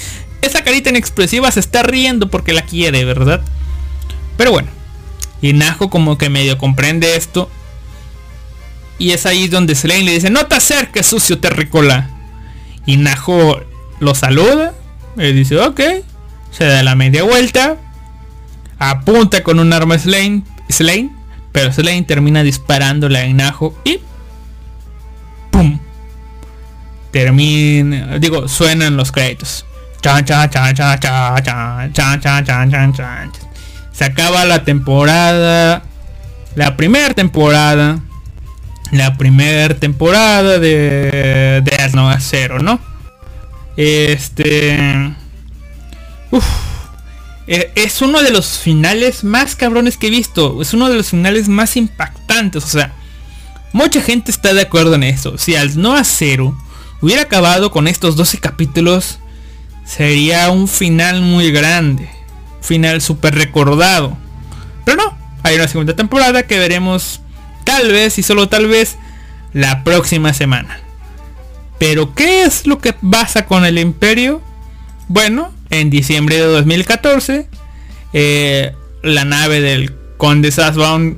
Esa 0.43 0.63
carita 0.63 0.91
inexpresiva 0.91 1.51
se 1.51 1.61
está 1.61 1.83
riendo 1.83 2.31
porque 2.31 2.53
la 2.53 2.63
quiere, 2.63 3.05
¿verdad? 3.05 3.41
Pero 4.37 4.53
bueno. 4.53 4.69
Y 5.43 5.55
Najo 5.55 5.89
como 5.89 6.19
que 6.19 6.29
medio 6.29 6.59
comprende 6.59 7.17
esto. 7.17 7.51
Y 8.99 9.13
es 9.13 9.25
ahí 9.25 9.49
donde 9.49 9.75
Slane 9.75 10.03
le 10.03 10.13
dice, 10.13 10.29
no 10.29 10.47
te 10.47 10.57
acerques, 10.57 11.07
sucio 11.07 11.39
terrícola. 11.39 12.11
Y 12.85 12.99
Najo 12.99 13.61
lo 13.99 14.15
saluda. 14.15 14.75
Y 15.17 15.33
dice, 15.33 15.59
ok. 15.59 15.81
Se 16.51 16.65
da 16.65 16.83
la 16.83 16.95
media 16.95 17.23
vuelta. 17.23 17.79
Apunta 18.79 19.43
con 19.43 19.59
un 19.59 19.73
arma 19.73 19.99
Slane. 19.99 20.43
Slane. 20.69 21.11
Pero 21.53 21.73
Slane 21.73 22.03
termina 22.03 22.43
disparándole 22.43 23.19
a 23.19 23.27
Najo 23.33 23.75
y 23.85 24.01
¡Pum! 25.51 25.79
Termina, 27.11 28.19
digo, 28.19 28.49
suenan 28.49 28.97
los 28.97 29.11
créditos. 29.11 29.67
Chan, 30.01 30.25
chan, 30.25 30.49
chan, 30.49 30.75
chan, 30.75 30.99
chan, 31.01 31.43
chan, 31.93 32.21
chan, 32.21 32.45
chan, 32.45 32.71
chan, 32.71 32.93
chan. 32.93 33.33
Se 33.93 34.05
acaba 34.05 34.45
la 34.45 34.65
temporada. 34.65 35.83
La 36.55 36.77
primera 36.77 37.13
temporada. 37.15 38.01
La 38.93 39.17
primera 39.17 39.75
temporada 39.75 40.59
de, 40.59 41.63
de 41.65 41.91
Nova 41.93 42.19
Cero, 42.21 42.59
¿no? 42.61 42.81
Este... 43.77 45.15
Uf, 46.31 46.45
es 47.47 48.01
uno 48.03 48.23
de 48.23 48.31
los 48.31 48.59
finales 48.59 49.25
más 49.25 49.57
cabrones 49.57 49.97
que 49.97 50.07
he 50.07 50.11
visto. 50.11 50.63
Es 50.63 50.73
uno 50.73 50.89
de 50.89 50.95
los 50.95 51.11
finales 51.11 51.49
más 51.49 51.77
impactantes. 51.77 52.65
O 52.65 52.69
sea, 52.69 52.93
Mucha 53.73 54.03
gente 54.03 54.31
está 54.31 54.53
de 54.53 54.63
acuerdo 54.63 54.95
en 54.95 55.05
eso. 55.05 55.39
Si 55.39 55.55
al 55.55 55.81
no 55.81 55.97
Cero 56.05 56.57
hubiera 57.01 57.23
acabado 57.23 57.71
con 57.71 57.87
estos 57.89 58.17
12 58.17 58.39
capítulos, 58.39 59.19
sería 59.85 60.51
un 60.51 60.69
final 60.69 61.23
muy 61.23 61.51
grande. 61.53 62.09
Final 62.61 63.01
súper 63.01 63.35
recordado. 63.35 64.17
Pero 64.85 64.97
no, 64.97 65.19
hay 65.43 65.57
una 65.57 65.69
segunda 65.69 65.95
temporada 65.95 66.43
que 66.45 66.59
veremos 66.59 67.21
tal 67.65 67.91
vez 67.93 68.19
y 68.19 68.23
solo 68.23 68.49
tal 68.49 68.67
vez 68.67 68.97
la 69.53 69.85
próxima 69.85 70.33
semana. 70.33 70.81
Pero 71.79 72.15
¿qué 72.15 72.43
es 72.43 72.67
lo 72.67 72.79
que 72.79 72.93
pasa 72.93 73.47
con 73.47 73.65
el 73.65 73.79
imperio? 73.79 74.43
Bueno, 75.09 75.53
en 75.71 75.91
diciembre 75.91 76.37
de 76.37 76.43
2014, 76.43 77.49
eh, 78.13 78.75
la 79.03 79.25
nave 79.25 79.61
del 79.61 79.95
conde 80.17 80.51
Sasbaum 80.51 81.17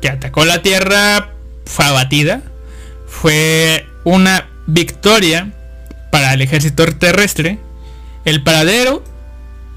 que 0.00 0.08
atacó 0.08 0.44
la 0.44 0.62
Tierra 0.62 1.31
fue 1.64 1.84
abatida. 1.84 2.42
fue 3.06 3.86
una 4.04 4.48
victoria 4.66 5.52
para 6.10 6.34
el 6.34 6.42
ejército 6.42 6.86
terrestre. 6.86 7.58
El 8.24 8.42
paradero 8.42 9.02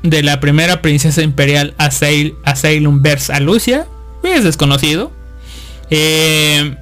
de 0.04 0.24
la 0.24 0.40
primera 0.40 0.82
princesa 0.82 1.22
imperial 1.22 1.74
Asail, 1.78 2.36
Asailum 2.44 3.02
Vers 3.02 3.30
Alucia 3.30 3.88
es 4.24 4.44
desconocido. 4.44 5.12
Eh, 5.90 6.76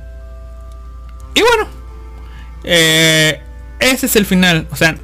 y 1.36 1.42
bueno, 1.42 1.68
eh, 2.64 3.42
ese 3.80 4.06
es 4.06 4.16
el 4.16 4.26
final. 4.26 4.68
O 4.72 4.76
sea, 4.76 4.98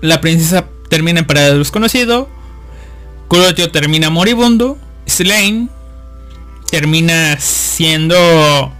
la 0.00 0.20
princesa 0.20 0.66
termina 0.88 1.20
en 1.20 1.26
paradero 1.26 1.58
desconocido. 1.58 2.28
Clotio 3.28 3.70
termina 3.70 4.10
moribundo. 4.10 4.78
Slain 5.06 5.70
termina 6.70 7.38
siendo 7.40 8.72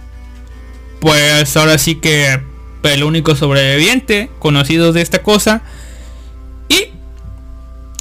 pues 0.99 1.55
ahora 1.57 1.77
sí 1.77 1.95
que 1.95 2.39
el 2.83 3.03
único 3.03 3.35
sobreviviente 3.35 4.29
conocido 4.39 4.93
de 4.93 5.01
esta 5.01 5.21
cosa. 5.21 5.61
Y 6.69 6.89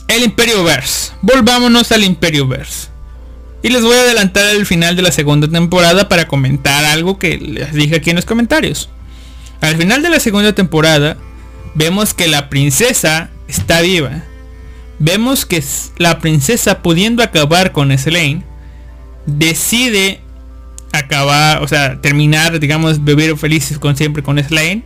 el 0.08 0.24
Imperio 0.24 0.64
Verse. 0.64 1.12
Volvámonos 1.22 1.92
al 1.92 2.04
Imperio 2.04 2.46
Verse. 2.46 2.88
Y 3.62 3.70
les 3.70 3.82
voy 3.82 3.96
a 3.96 4.02
adelantar 4.02 4.54
el 4.54 4.66
final 4.66 4.94
de 4.94 5.02
la 5.02 5.10
segunda 5.10 5.48
temporada 5.48 6.08
para 6.08 6.28
comentar 6.28 6.84
algo 6.84 7.18
que 7.18 7.38
les 7.38 7.72
dije 7.72 7.96
aquí 7.96 8.10
en 8.10 8.16
los 8.16 8.24
comentarios. 8.24 8.88
Al 9.60 9.76
final 9.76 10.02
de 10.02 10.10
la 10.10 10.20
segunda 10.20 10.52
temporada 10.52 11.16
vemos 11.74 12.14
que 12.14 12.28
la 12.28 12.48
princesa 12.48 13.30
está 13.48 13.80
viva. 13.80 14.22
Vemos 15.00 15.44
que 15.44 15.62
la 15.96 16.18
princesa 16.20 16.82
pudiendo 16.82 17.22
acabar 17.22 17.72
con 17.72 17.96
Slane 17.96 18.42
decide 19.26 20.20
acabar, 20.93 21.62
o 21.62 21.69
sea, 21.69 22.01
terminar, 22.01 22.59
digamos, 22.60 23.05
vivir 23.05 23.36
felices 23.36 23.78
con 23.78 23.97
siempre 23.97 24.23
con 24.23 24.43
Slane. 24.43 24.82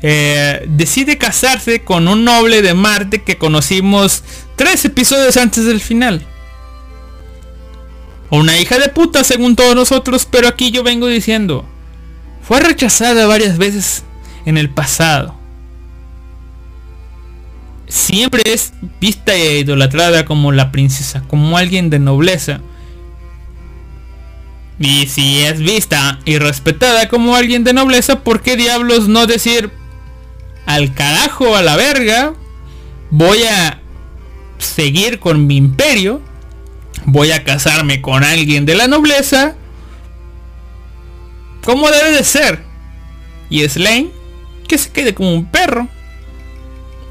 Eh, 0.00 0.64
decide 0.68 1.18
casarse 1.18 1.82
con 1.82 2.06
un 2.06 2.24
noble 2.24 2.62
de 2.62 2.72
Marte 2.74 3.22
que 3.22 3.36
conocimos 3.36 4.22
tres 4.56 4.84
episodios 4.84 5.36
antes 5.36 5.64
del 5.64 5.80
final. 5.80 6.24
Una 8.30 8.58
hija 8.58 8.78
de 8.78 8.88
puta 8.88 9.24
según 9.24 9.56
todos 9.56 9.74
nosotros, 9.74 10.26
pero 10.30 10.48
aquí 10.48 10.70
yo 10.70 10.82
vengo 10.82 11.06
diciendo, 11.06 11.64
fue 12.42 12.60
rechazada 12.60 13.26
varias 13.26 13.58
veces 13.58 14.04
en 14.44 14.58
el 14.58 14.70
pasado. 14.70 15.34
Siempre 17.88 18.42
es 18.44 18.74
vista 19.00 19.34
e 19.34 19.60
idolatrada 19.60 20.26
como 20.26 20.52
la 20.52 20.70
princesa, 20.70 21.22
como 21.26 21.56
alguien 21.56 21.88
de 21.88 21.98
nobleza. 21.98 22.60
Y 24.80 25.06
si 25.06 25.40
es 25.40 25.58
vista 25.58 26.20
y 26.24 26.38
respetada 26.38 27.08
como 27.08 27.34
alguien 27.34 27.64
de 27.64 27.72
nobleza, 27.72 28.20
¿por 28.22 28.42
qué 28.42 28.56
diablos 28.56 29.08
no 29.08 29.26
decir 29.26 29.70
al 30.66 30.94
carajo 30.94 31.56
a 31.56 31.62
la 31.62 31.76
verga? 31.76 32.34
Voy 33.10 33.42
a 33.42 33.80
seguir 34.58 35.18
con 35.18 35.46
mi 35.46 35.56
imperio. 35.56 36.20
Voy 37.06 37.32
a 37.32 37.42
casarme 37.42 38.00
con 38.00 38.22
alguien 38.22 38.66
de 38.66 38.76
la 38.76 38.86
nobleza. 38.86 39.56
Como 41.64 41.90
debe 41.90 42.12
de 42.12 42.24
ser. 42.24 42.62
Y 43.50 43.66
Slane, 43.68 44.10
que 44.68 44.78
se 44.78 44.90
quede 44.90 45.14
como 45.14 45.34
un 45.34 45.46
perro. 45.46 45.88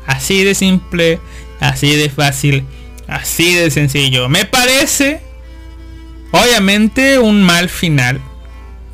Así 0.06 0.44
de 0.46 0.56
simple, 0.56 1.20
así 1.60 1.96
de 1.96 2.10
fácil, 2.10 2.64
así 3.08 3.56
de 3.56 3.72
sencillo. 3.72 4.30
Me 4.30 4.46
parece 4.46 5.27
Obviamente 6.44 7.20
un 7.20 7.42
mal 7.42 7.70
final 7.70 8.22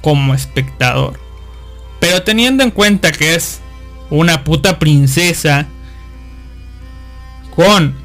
como 0.01 0.33
espectador. 0.33 1.19
Pero 1.99 2.23
teniendo 2.23 2.63
en 2.63 2.71
cuenta 2.71 3.11
que 3.11 3.35
es 3.35 3.59
una 4.09 4.43
puta 4.43 4.79
princesa 4.79 5.65
con 7.55 7.95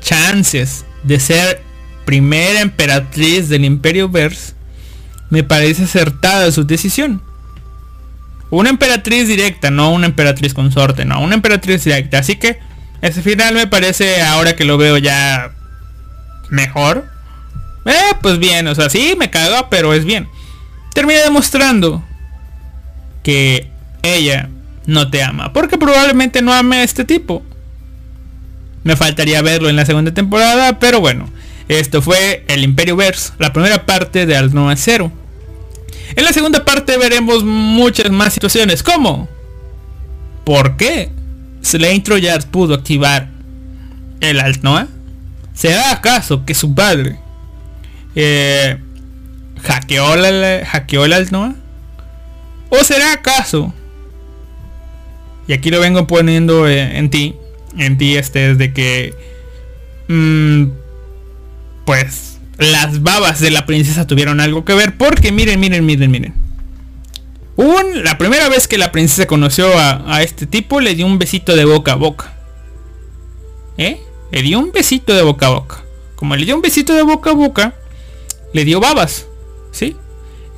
chances 0.00 0.84
de 1.02 1.18
ser 1.18 1.62
primera 2.04 2.60
emperatriz 2.60 3.48
del 3.48 3.64
Imperio 3.64 4.08
Verse, 4.08 4.54
me 5.30 5.42
parece 5.42 5.84
acertada 5.84 6.52
su 6.52 6.64
decisión. 6.64 7.22
Una 8.50 8.70
emperatriz 8.70 9.26
directa, 9.26 9.70
no 9.70 9.90
una 9.90 10.06
emperatriz 10.06 10.54
consorte, 10.54 11.04
no, 11.04 11.20
una 11.20 11.34
emperatriz 11.34 11.82
directa. 11.82 12.18
Así 12.18 12.36
que 12.36 12.58
ese 13.02 13.22
final 13.22 13.54
me 13.54 13.66
parece, 13.66 14.22
ahora 14.22 14.54
que 14.54 14.64
lo 14.64 14.78
veo 14.78 14.96
ya 14.98 15.52
mejor, 16.50 17.15
eh, 17.86 18.16
pues 18.20 18.38
bien, 18.38 18.66
o 18.66 18.74
sea, 18.74 18.90
sí, 18.90 19.14
me 19.18 19.30
cago, 19.30 19.68
pero 19.70 19.94
es 19.94 20.04
bien. 20.04 20.28
Termina 20.92 21.20
demostrando 21.20 22.02
que 23.22 23.68
ella 24.02 24.48
no 24.86 25.10
te 25.10 25.22
ama. 25.22 25.52
Porque 25.52 25.78
probablemente 25.78 26.42
no 26.42 26.52
ame 26.52 26.76
a 26.76 26.82
este 26.82 27.04
tipo. 27.04 27.42
Me 28.84 28.96
faltaría 28.96 29.42
verlo 29.42 29.68
en 29.68 29.76
la 29.76 29.84
segunda 29.84 30.14
temporada, 30.14 30.78
pero 30.78 31.00
bueno. 31.00 31.28
Esto 31.68 32.00
fue 32.00 32.44
el 32.46 32.62
Imperio 32.62 32.94
Verse, 32.94 33.32
la 33.38 33.52
primera 33.52 33.84
parte 33.84 34.24
de 34.24 34.36
Altnoa 34.36 34.76
Zero. 34.76 35.10
En 36.14 36.24
la 36.24 36.32
segunda 36.32 36.64
parte 36.64 36.96
veremos 36.96 37.42
muchas 37.42 38.10
más 38.10 38.32
situaciones. 38.32 38.84
¿Cómo? 38.84 39.28
¿Por 40.44 40.76
qué 40.76 41.10
Slane 41.62 42.00
Troyard 42.00 42.46
pudo 42.46 42.74
activar 42.74 43.28
el 44.20 44.38
Altnoa? 44.38 44.86
¿Será 45.52 45.90
acaso 45.90 46.44
que 46.44 46.54
su 46.54 46.72
padre 46.72 47.18
eh, 48.16 48.78
la, 49.62 50.66
hackeó 50.66 51.04
el? 51.04 51.14
¿O 52.70 52.76
será 52.82 53.12
acaso? 53.12 53.72
Y 55.46 55.52
aquí 55.52 55.70
lo 55.70 55.80
vengo 55.80 56.06
poniendo 56.06 56.66
eh, 56.66 56.98
en 56.98 57.10
ti. 57.10 57.36
En 57.76 57.98
ti 57.98 58.16
este 58.16 58.50
es 58.50 58.58
de 58.58 58.72
que... 58.72 59.14
Mm, 60.08 60.70
pues 61.84 62.38
las 62.58 63.02
babas 63.02 63.40
de 63.40 63.50
la 63.50 63.66
princesa 63.66 64.06
tuvieron 64.06 64.40
algo 64.40 64.64
que 64.64 64.74
ver. 64.74 64.96
Porque 64.96 65.30
miren, 65.30 65.60
miren, 65.60 65.84
miren, 65.84 66.10
miren. 66.10 66.34
La 68.02 68.18
primera 68.18 68.48
vez 68.48 68.68
que 68.68 68.78
la 68.78 68.92
princesa 68.92 69.26
conoció 69.26 69.76
a, 69.78 70.14
a, 70.14 70.22
este 70.22 70.46
tipo 70.46 70.80
le 70.80 70.94
dio 70.94 71.06
un 71.06 71.18
besito 71.18 71.56
de 71.56 71.64
boca 71.64 71.92
a 71.92 71.96
boca. 71.96 72.32
¿Eh? 73.78 74.00
Le 74.30 74.42
dio 74.42 74.58
un 74.58 74.72
besito 74.72 75.14
de 75.14 75.22
boca 75.22 75.46
a 75.46 75.50
boca. 75.50 75.84
Como 76.14 76.34
le 76.36 76.44
dio 76.44 76.54
un 76.54 76.62
besito 76.62 76.94
de 76.94 77.02
boca 77.02 77.30
a 77.30 77.34
boca, 77.34 77.74
le 78.52 78.64
dio 78.64 78.80
babas, 78.80 79.26
¿sí? 79.70 79.96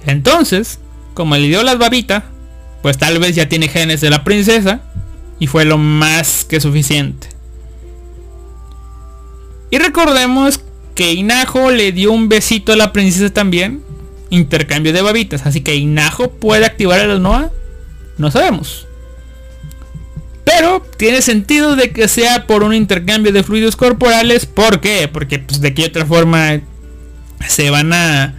Entonces, 0.06 0.78
como 1.14 1.36
le 1.36 1.48
dio 1.48 1.62
las 1.62 1.78
babitas, 1.78 2.24
pues 2.82 2.98
tal 2.98 3.18
vez 3.18 3.34
ya 3.34 3.48
tiene 3.48 3.68
genes 3.68 4.00
de 4.00 4.10
la 4.10 4.24
princesa 4.24 4.80
y 5.38 5.46
fue 5.46 5.64
lo 5.64 5.78
más 5.78 6.44
que 6.44 6.60
suficiente. 6.60 7.28
Y 9.70 9.78
recordemos 9.78 10.60
que 10.94 11.12
Inajo 11.12 11.70
le 11.70 11.92
dio 11.92 12.12
un 12.12 12.28
besito 12.28 12.72
a 12.72 12.76
la 12.76 12.92
princesa 12.92 13.32
también, 13.32 13.82
intercambio 14.30 14.92
de 14.92 15.02
babitas, 15.02 15.46
así 15.46 15.60
que 15.60 15.76
Inajo 15.76 16.30
puede 16.30 16.64
activar 16.64 17.00
el 17.00 17.22
Noah, 17.22 17.50
no 18.16 18.30
sabemos. 18.30 18.86
Pero 20.44 20.82
tiene 20.96 21.20
sentido 21.20 21.76
de 21.76 21.90
que 21.90 22.08
sea 22.08 22.46
por 22.46 22.62
un 22.62 22.74
intercambio 22.74 23.32
de 23.32 23.42
fluidos 23.42 23.76
corporales, 23.76 24.46
¿por 24.46 24.80
qué? 24.80 25.06
Porque 25.12 25.38
pues 25.38 25.60
de 25.60 25.74
qué 25.74 25.84
otra 25.84 26.06
forma 26.06 26.60
se 27.46 27.70
van 27.70 27.92
a 27.92 28.34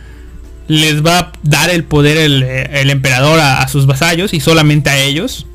les 0.68 1.04
va 1.04 1.18
a 1.18 1.32
dar 1.42 1.72
el 1.72 1.84
poder 1.84 2.18
el, 2.18 2.90
emperador 2.90 3.40
a, 3.40 3.68
sus 3.68 3.88
vasallos 3.88 4.34
y 4.34 4.40
solamente 4.40 4.90
a 4.90 5.00
ellos. 5.00 5.48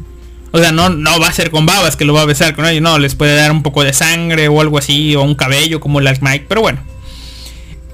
O 0.51 0.59
sea, 0.59 0.73
no, 0.73 0.89
no 0.89 1.21
va 1.21 1.29
a 1.29 1.33
ser 1.33 1.51
con 1.51 1.67
babas 1.67 1.97
que 1.97 2.05
lo 2.05 2.15
va 2.15 2.23
a 2.23 2.27
besar 2.27 2.55
con 2.55 2.67
ellos, 2.67 2.83
no, 2.83 2.99
les 2.99 3.15
puede 3.15 3.35
dar 3.35 3.51
un 3.51 3.63
poco 3.63 3.83
de 3.85 3.93
sangre 3.93 4.49
o 4.49 4.61
algo 4.61 4.79
así, 4.79 5.15
o 5.15 5.23
un 5.23 5.35
cabello 5.35 5.81
como 5.81 6.01
las 6.01 6.21
Mike, 6.21 6.47
pero 6.49 6.61
bueno. 6.61 6.81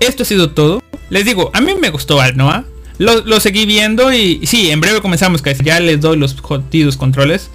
Esto 0.01 0.23
ha 0.23 0.27
sido 0.27 0.51
todo. 0.51 0.83
Les 1.11 1.27
digo, 1.27 1.51
a 1.53 1.61
mí 1.61 1.75
me 1.75 1.91
gustó 1.91 2.21
Alnoa. 2.21 2.65
Lo, 2.97 3.21
lo 3.23 3.39
seguí 3.41 3.67
viendo 3.67 4.13
y 4.13 4.47
sí, 4.47 4.71
en 4.71 4.81
breve 4.81 5.01
comenzamos, 5.01 5.43
que 5.43 5.55
ya 5.63 5.79
les 5.81 6.01
doy 6.01 6.17
los 6.17 6.41
jodidos 6.41 6.97
controles. 6.97 7.51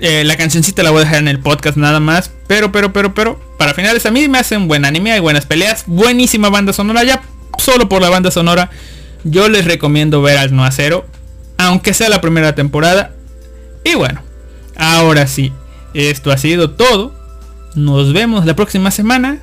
Eh, 0.00 0.22
la 0.24 0.36
cancioncita 0.36 0.82
la 0.82 0.90
voy 0.90 1.00
a 1.00 1.04
dejar 1.04 1.18
en 1.18 1.28
el 1.28 1.40
podcast 1.40 1.76
nada 1.76 2.00
más. 2.00 2.30
Pero, 2.46 2.70
pero, 2.72 2.92
pero, 2.92 3.14
pero, 3.14 3.40
para 3.56 3.74
finales 3.74 4.06
a 4.06 4.10
mí 4.10 4.28
me 4.28 4.38
hacen 4.38 4.68
buen 4.68 4.84
anime, 4.84 5.12
hay 5.12 5.20
buenas 5.20 5.46
peleas, 5.46 5.84
buenísima 5.86 6.50
banda 6.50 6.72
sonora. 6.72 7.02
Ya 7.04 7.22
solo 7.58 7.88
por 7.88 8.00
la 8.00 8.08
banda 8.08 8.30
sonora, 8.30 8.70
yo 9.24 9.48
les 9.48 9.64
recomiendo 9.64 10.22
ver 10.22 10.38
al 10.38 10.54
No 10.54 10.64
Acero, 10.64 11.06
aunque 11.56 11.94
sea 11.94 12.08
la 12.08 12.20
primera 12.20 12.54
temporada. 12.54 13.12
Y 13.84 13.94
bueno, 13.94 14.22
ahora 14.76 15.26
sí, 15.26 15.52
esto 15.94 16.30
ha 16.30 16.38
sido 16.38 16.70
todo. 16.70 17.14
Nos 17.74 18.12
vemos 18.12 18.46
la 18.46 18.54
próxima 18.54 18.90
semana. 18.90 19.38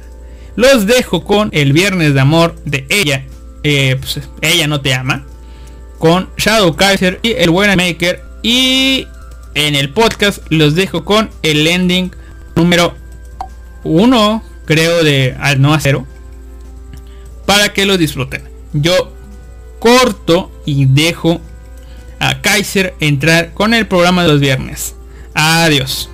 Los 0.55 0.85
dejo 0.85 1.25
con 1.25 1.49
el 1.51 1.73
Viernes 1.73 2.13
de 2.13 2.21
Amor 2.21 2.55
de 2.65 2.85
ella. 2.89 3.25
Eh, 3.63 3.97
pues, 3.99 4.21
ella 4.41 4.67
no 4.67 4.79
te 4.79 4.93
ama. 4.93 5.25
Con 5.99 6.29
Shadow 6.37 6.75
Kaiser 6.75 7.19
y 7.23 7.33
el 7.33 7.49
Buen 7.49 7.75
Maker. 7.75 8.23
Y 8.41 9.07
en 9.55 9.75
el 9.75 9.89
podcast 9.89 10.39
los 10.49 10.75
dejo 10.75 11.03
con 11.03 11.31
el 11.41 11.65
ending 11.65 12.11
número 12.55 12.95
1, 13.83 14.43
creo, 14.65 15.03
de 15.03 15.35
Al 15.39 15.61
No 15.61 15.73
Acero. 15.73 16.05
Para 17.45 17.73
que 17.73 17.85
lo 17.85 17.97
disfruten. 17.97 18.43
Yo 18.73 19.11
corto 19.79 20.51
y 20.65 20.85
dejo 20.85 21.41
Kaiser 22.41 22.95
entrar 22.99 23.53
con 23.53 23.73
el 23.73 23.87
programa 23.87 24.23
de 24.23 24.29
los 24.29 24.39
viernes. 24.39 24.95
Adiós. 25.33 26.09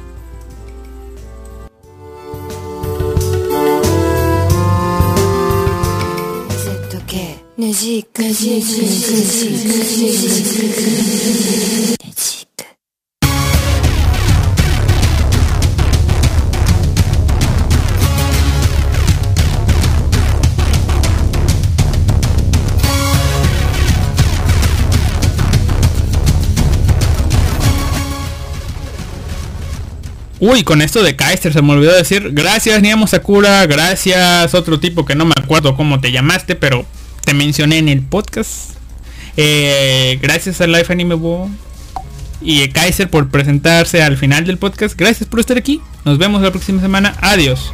Uy, 30.41 30.63
con 30.63 30.81
esto 30.81 31.03
de 31.03 31.15
Kaiser 31.15 31.53
se 31.53 31.61
me 31.61 31.73
olvidó 31.73 31.93
decir 31.93 32.31
gracias 32.31 32.81
Niamo 32.81 33.05
Sakura, 33.05 33.63
gracias 33.67 34.55
otro 34.55 34.79
tipo 34.79 35.05
que 35.05 35.13
no 35.13 35.23
me 35.23 35.35
acuerdo 35.37 35.75
cómo 35.75 36.01
te 36.01 36.11
llamaste, 36.11 36.55
pero 36.55 36.83
te 37.23 37.35
mencioné 37.35 37.77
en 37.77 37.89
el 37.89 38.01
podcast. 38.01 38.71
Eh, 39.37 40.17
gracias 40.19 40.59
a 40.59 40.65
Life 40.65 40.91
Anime 40.91 41.13
Bo 41.13 41.47
y 42.41 42.67
Kaiser 42.69 43.07
por 43.07 43.29
presentarse 43.29 44.01
al 44.01 44.17
final 44.17 44.43
del 44.43 44.57
podcast. 44.57 44.97
Gracias 44.97 45.29
por 45.29 45.39
estar 45.39 45.59
aquí. 45.59 45.79
Nos 46.05 46.17
vemos 46.17 46.41
la 46.41 46.49
próxima 46.49 46.81
semana. 46.81 47.15
Adiós. 47.21 47.71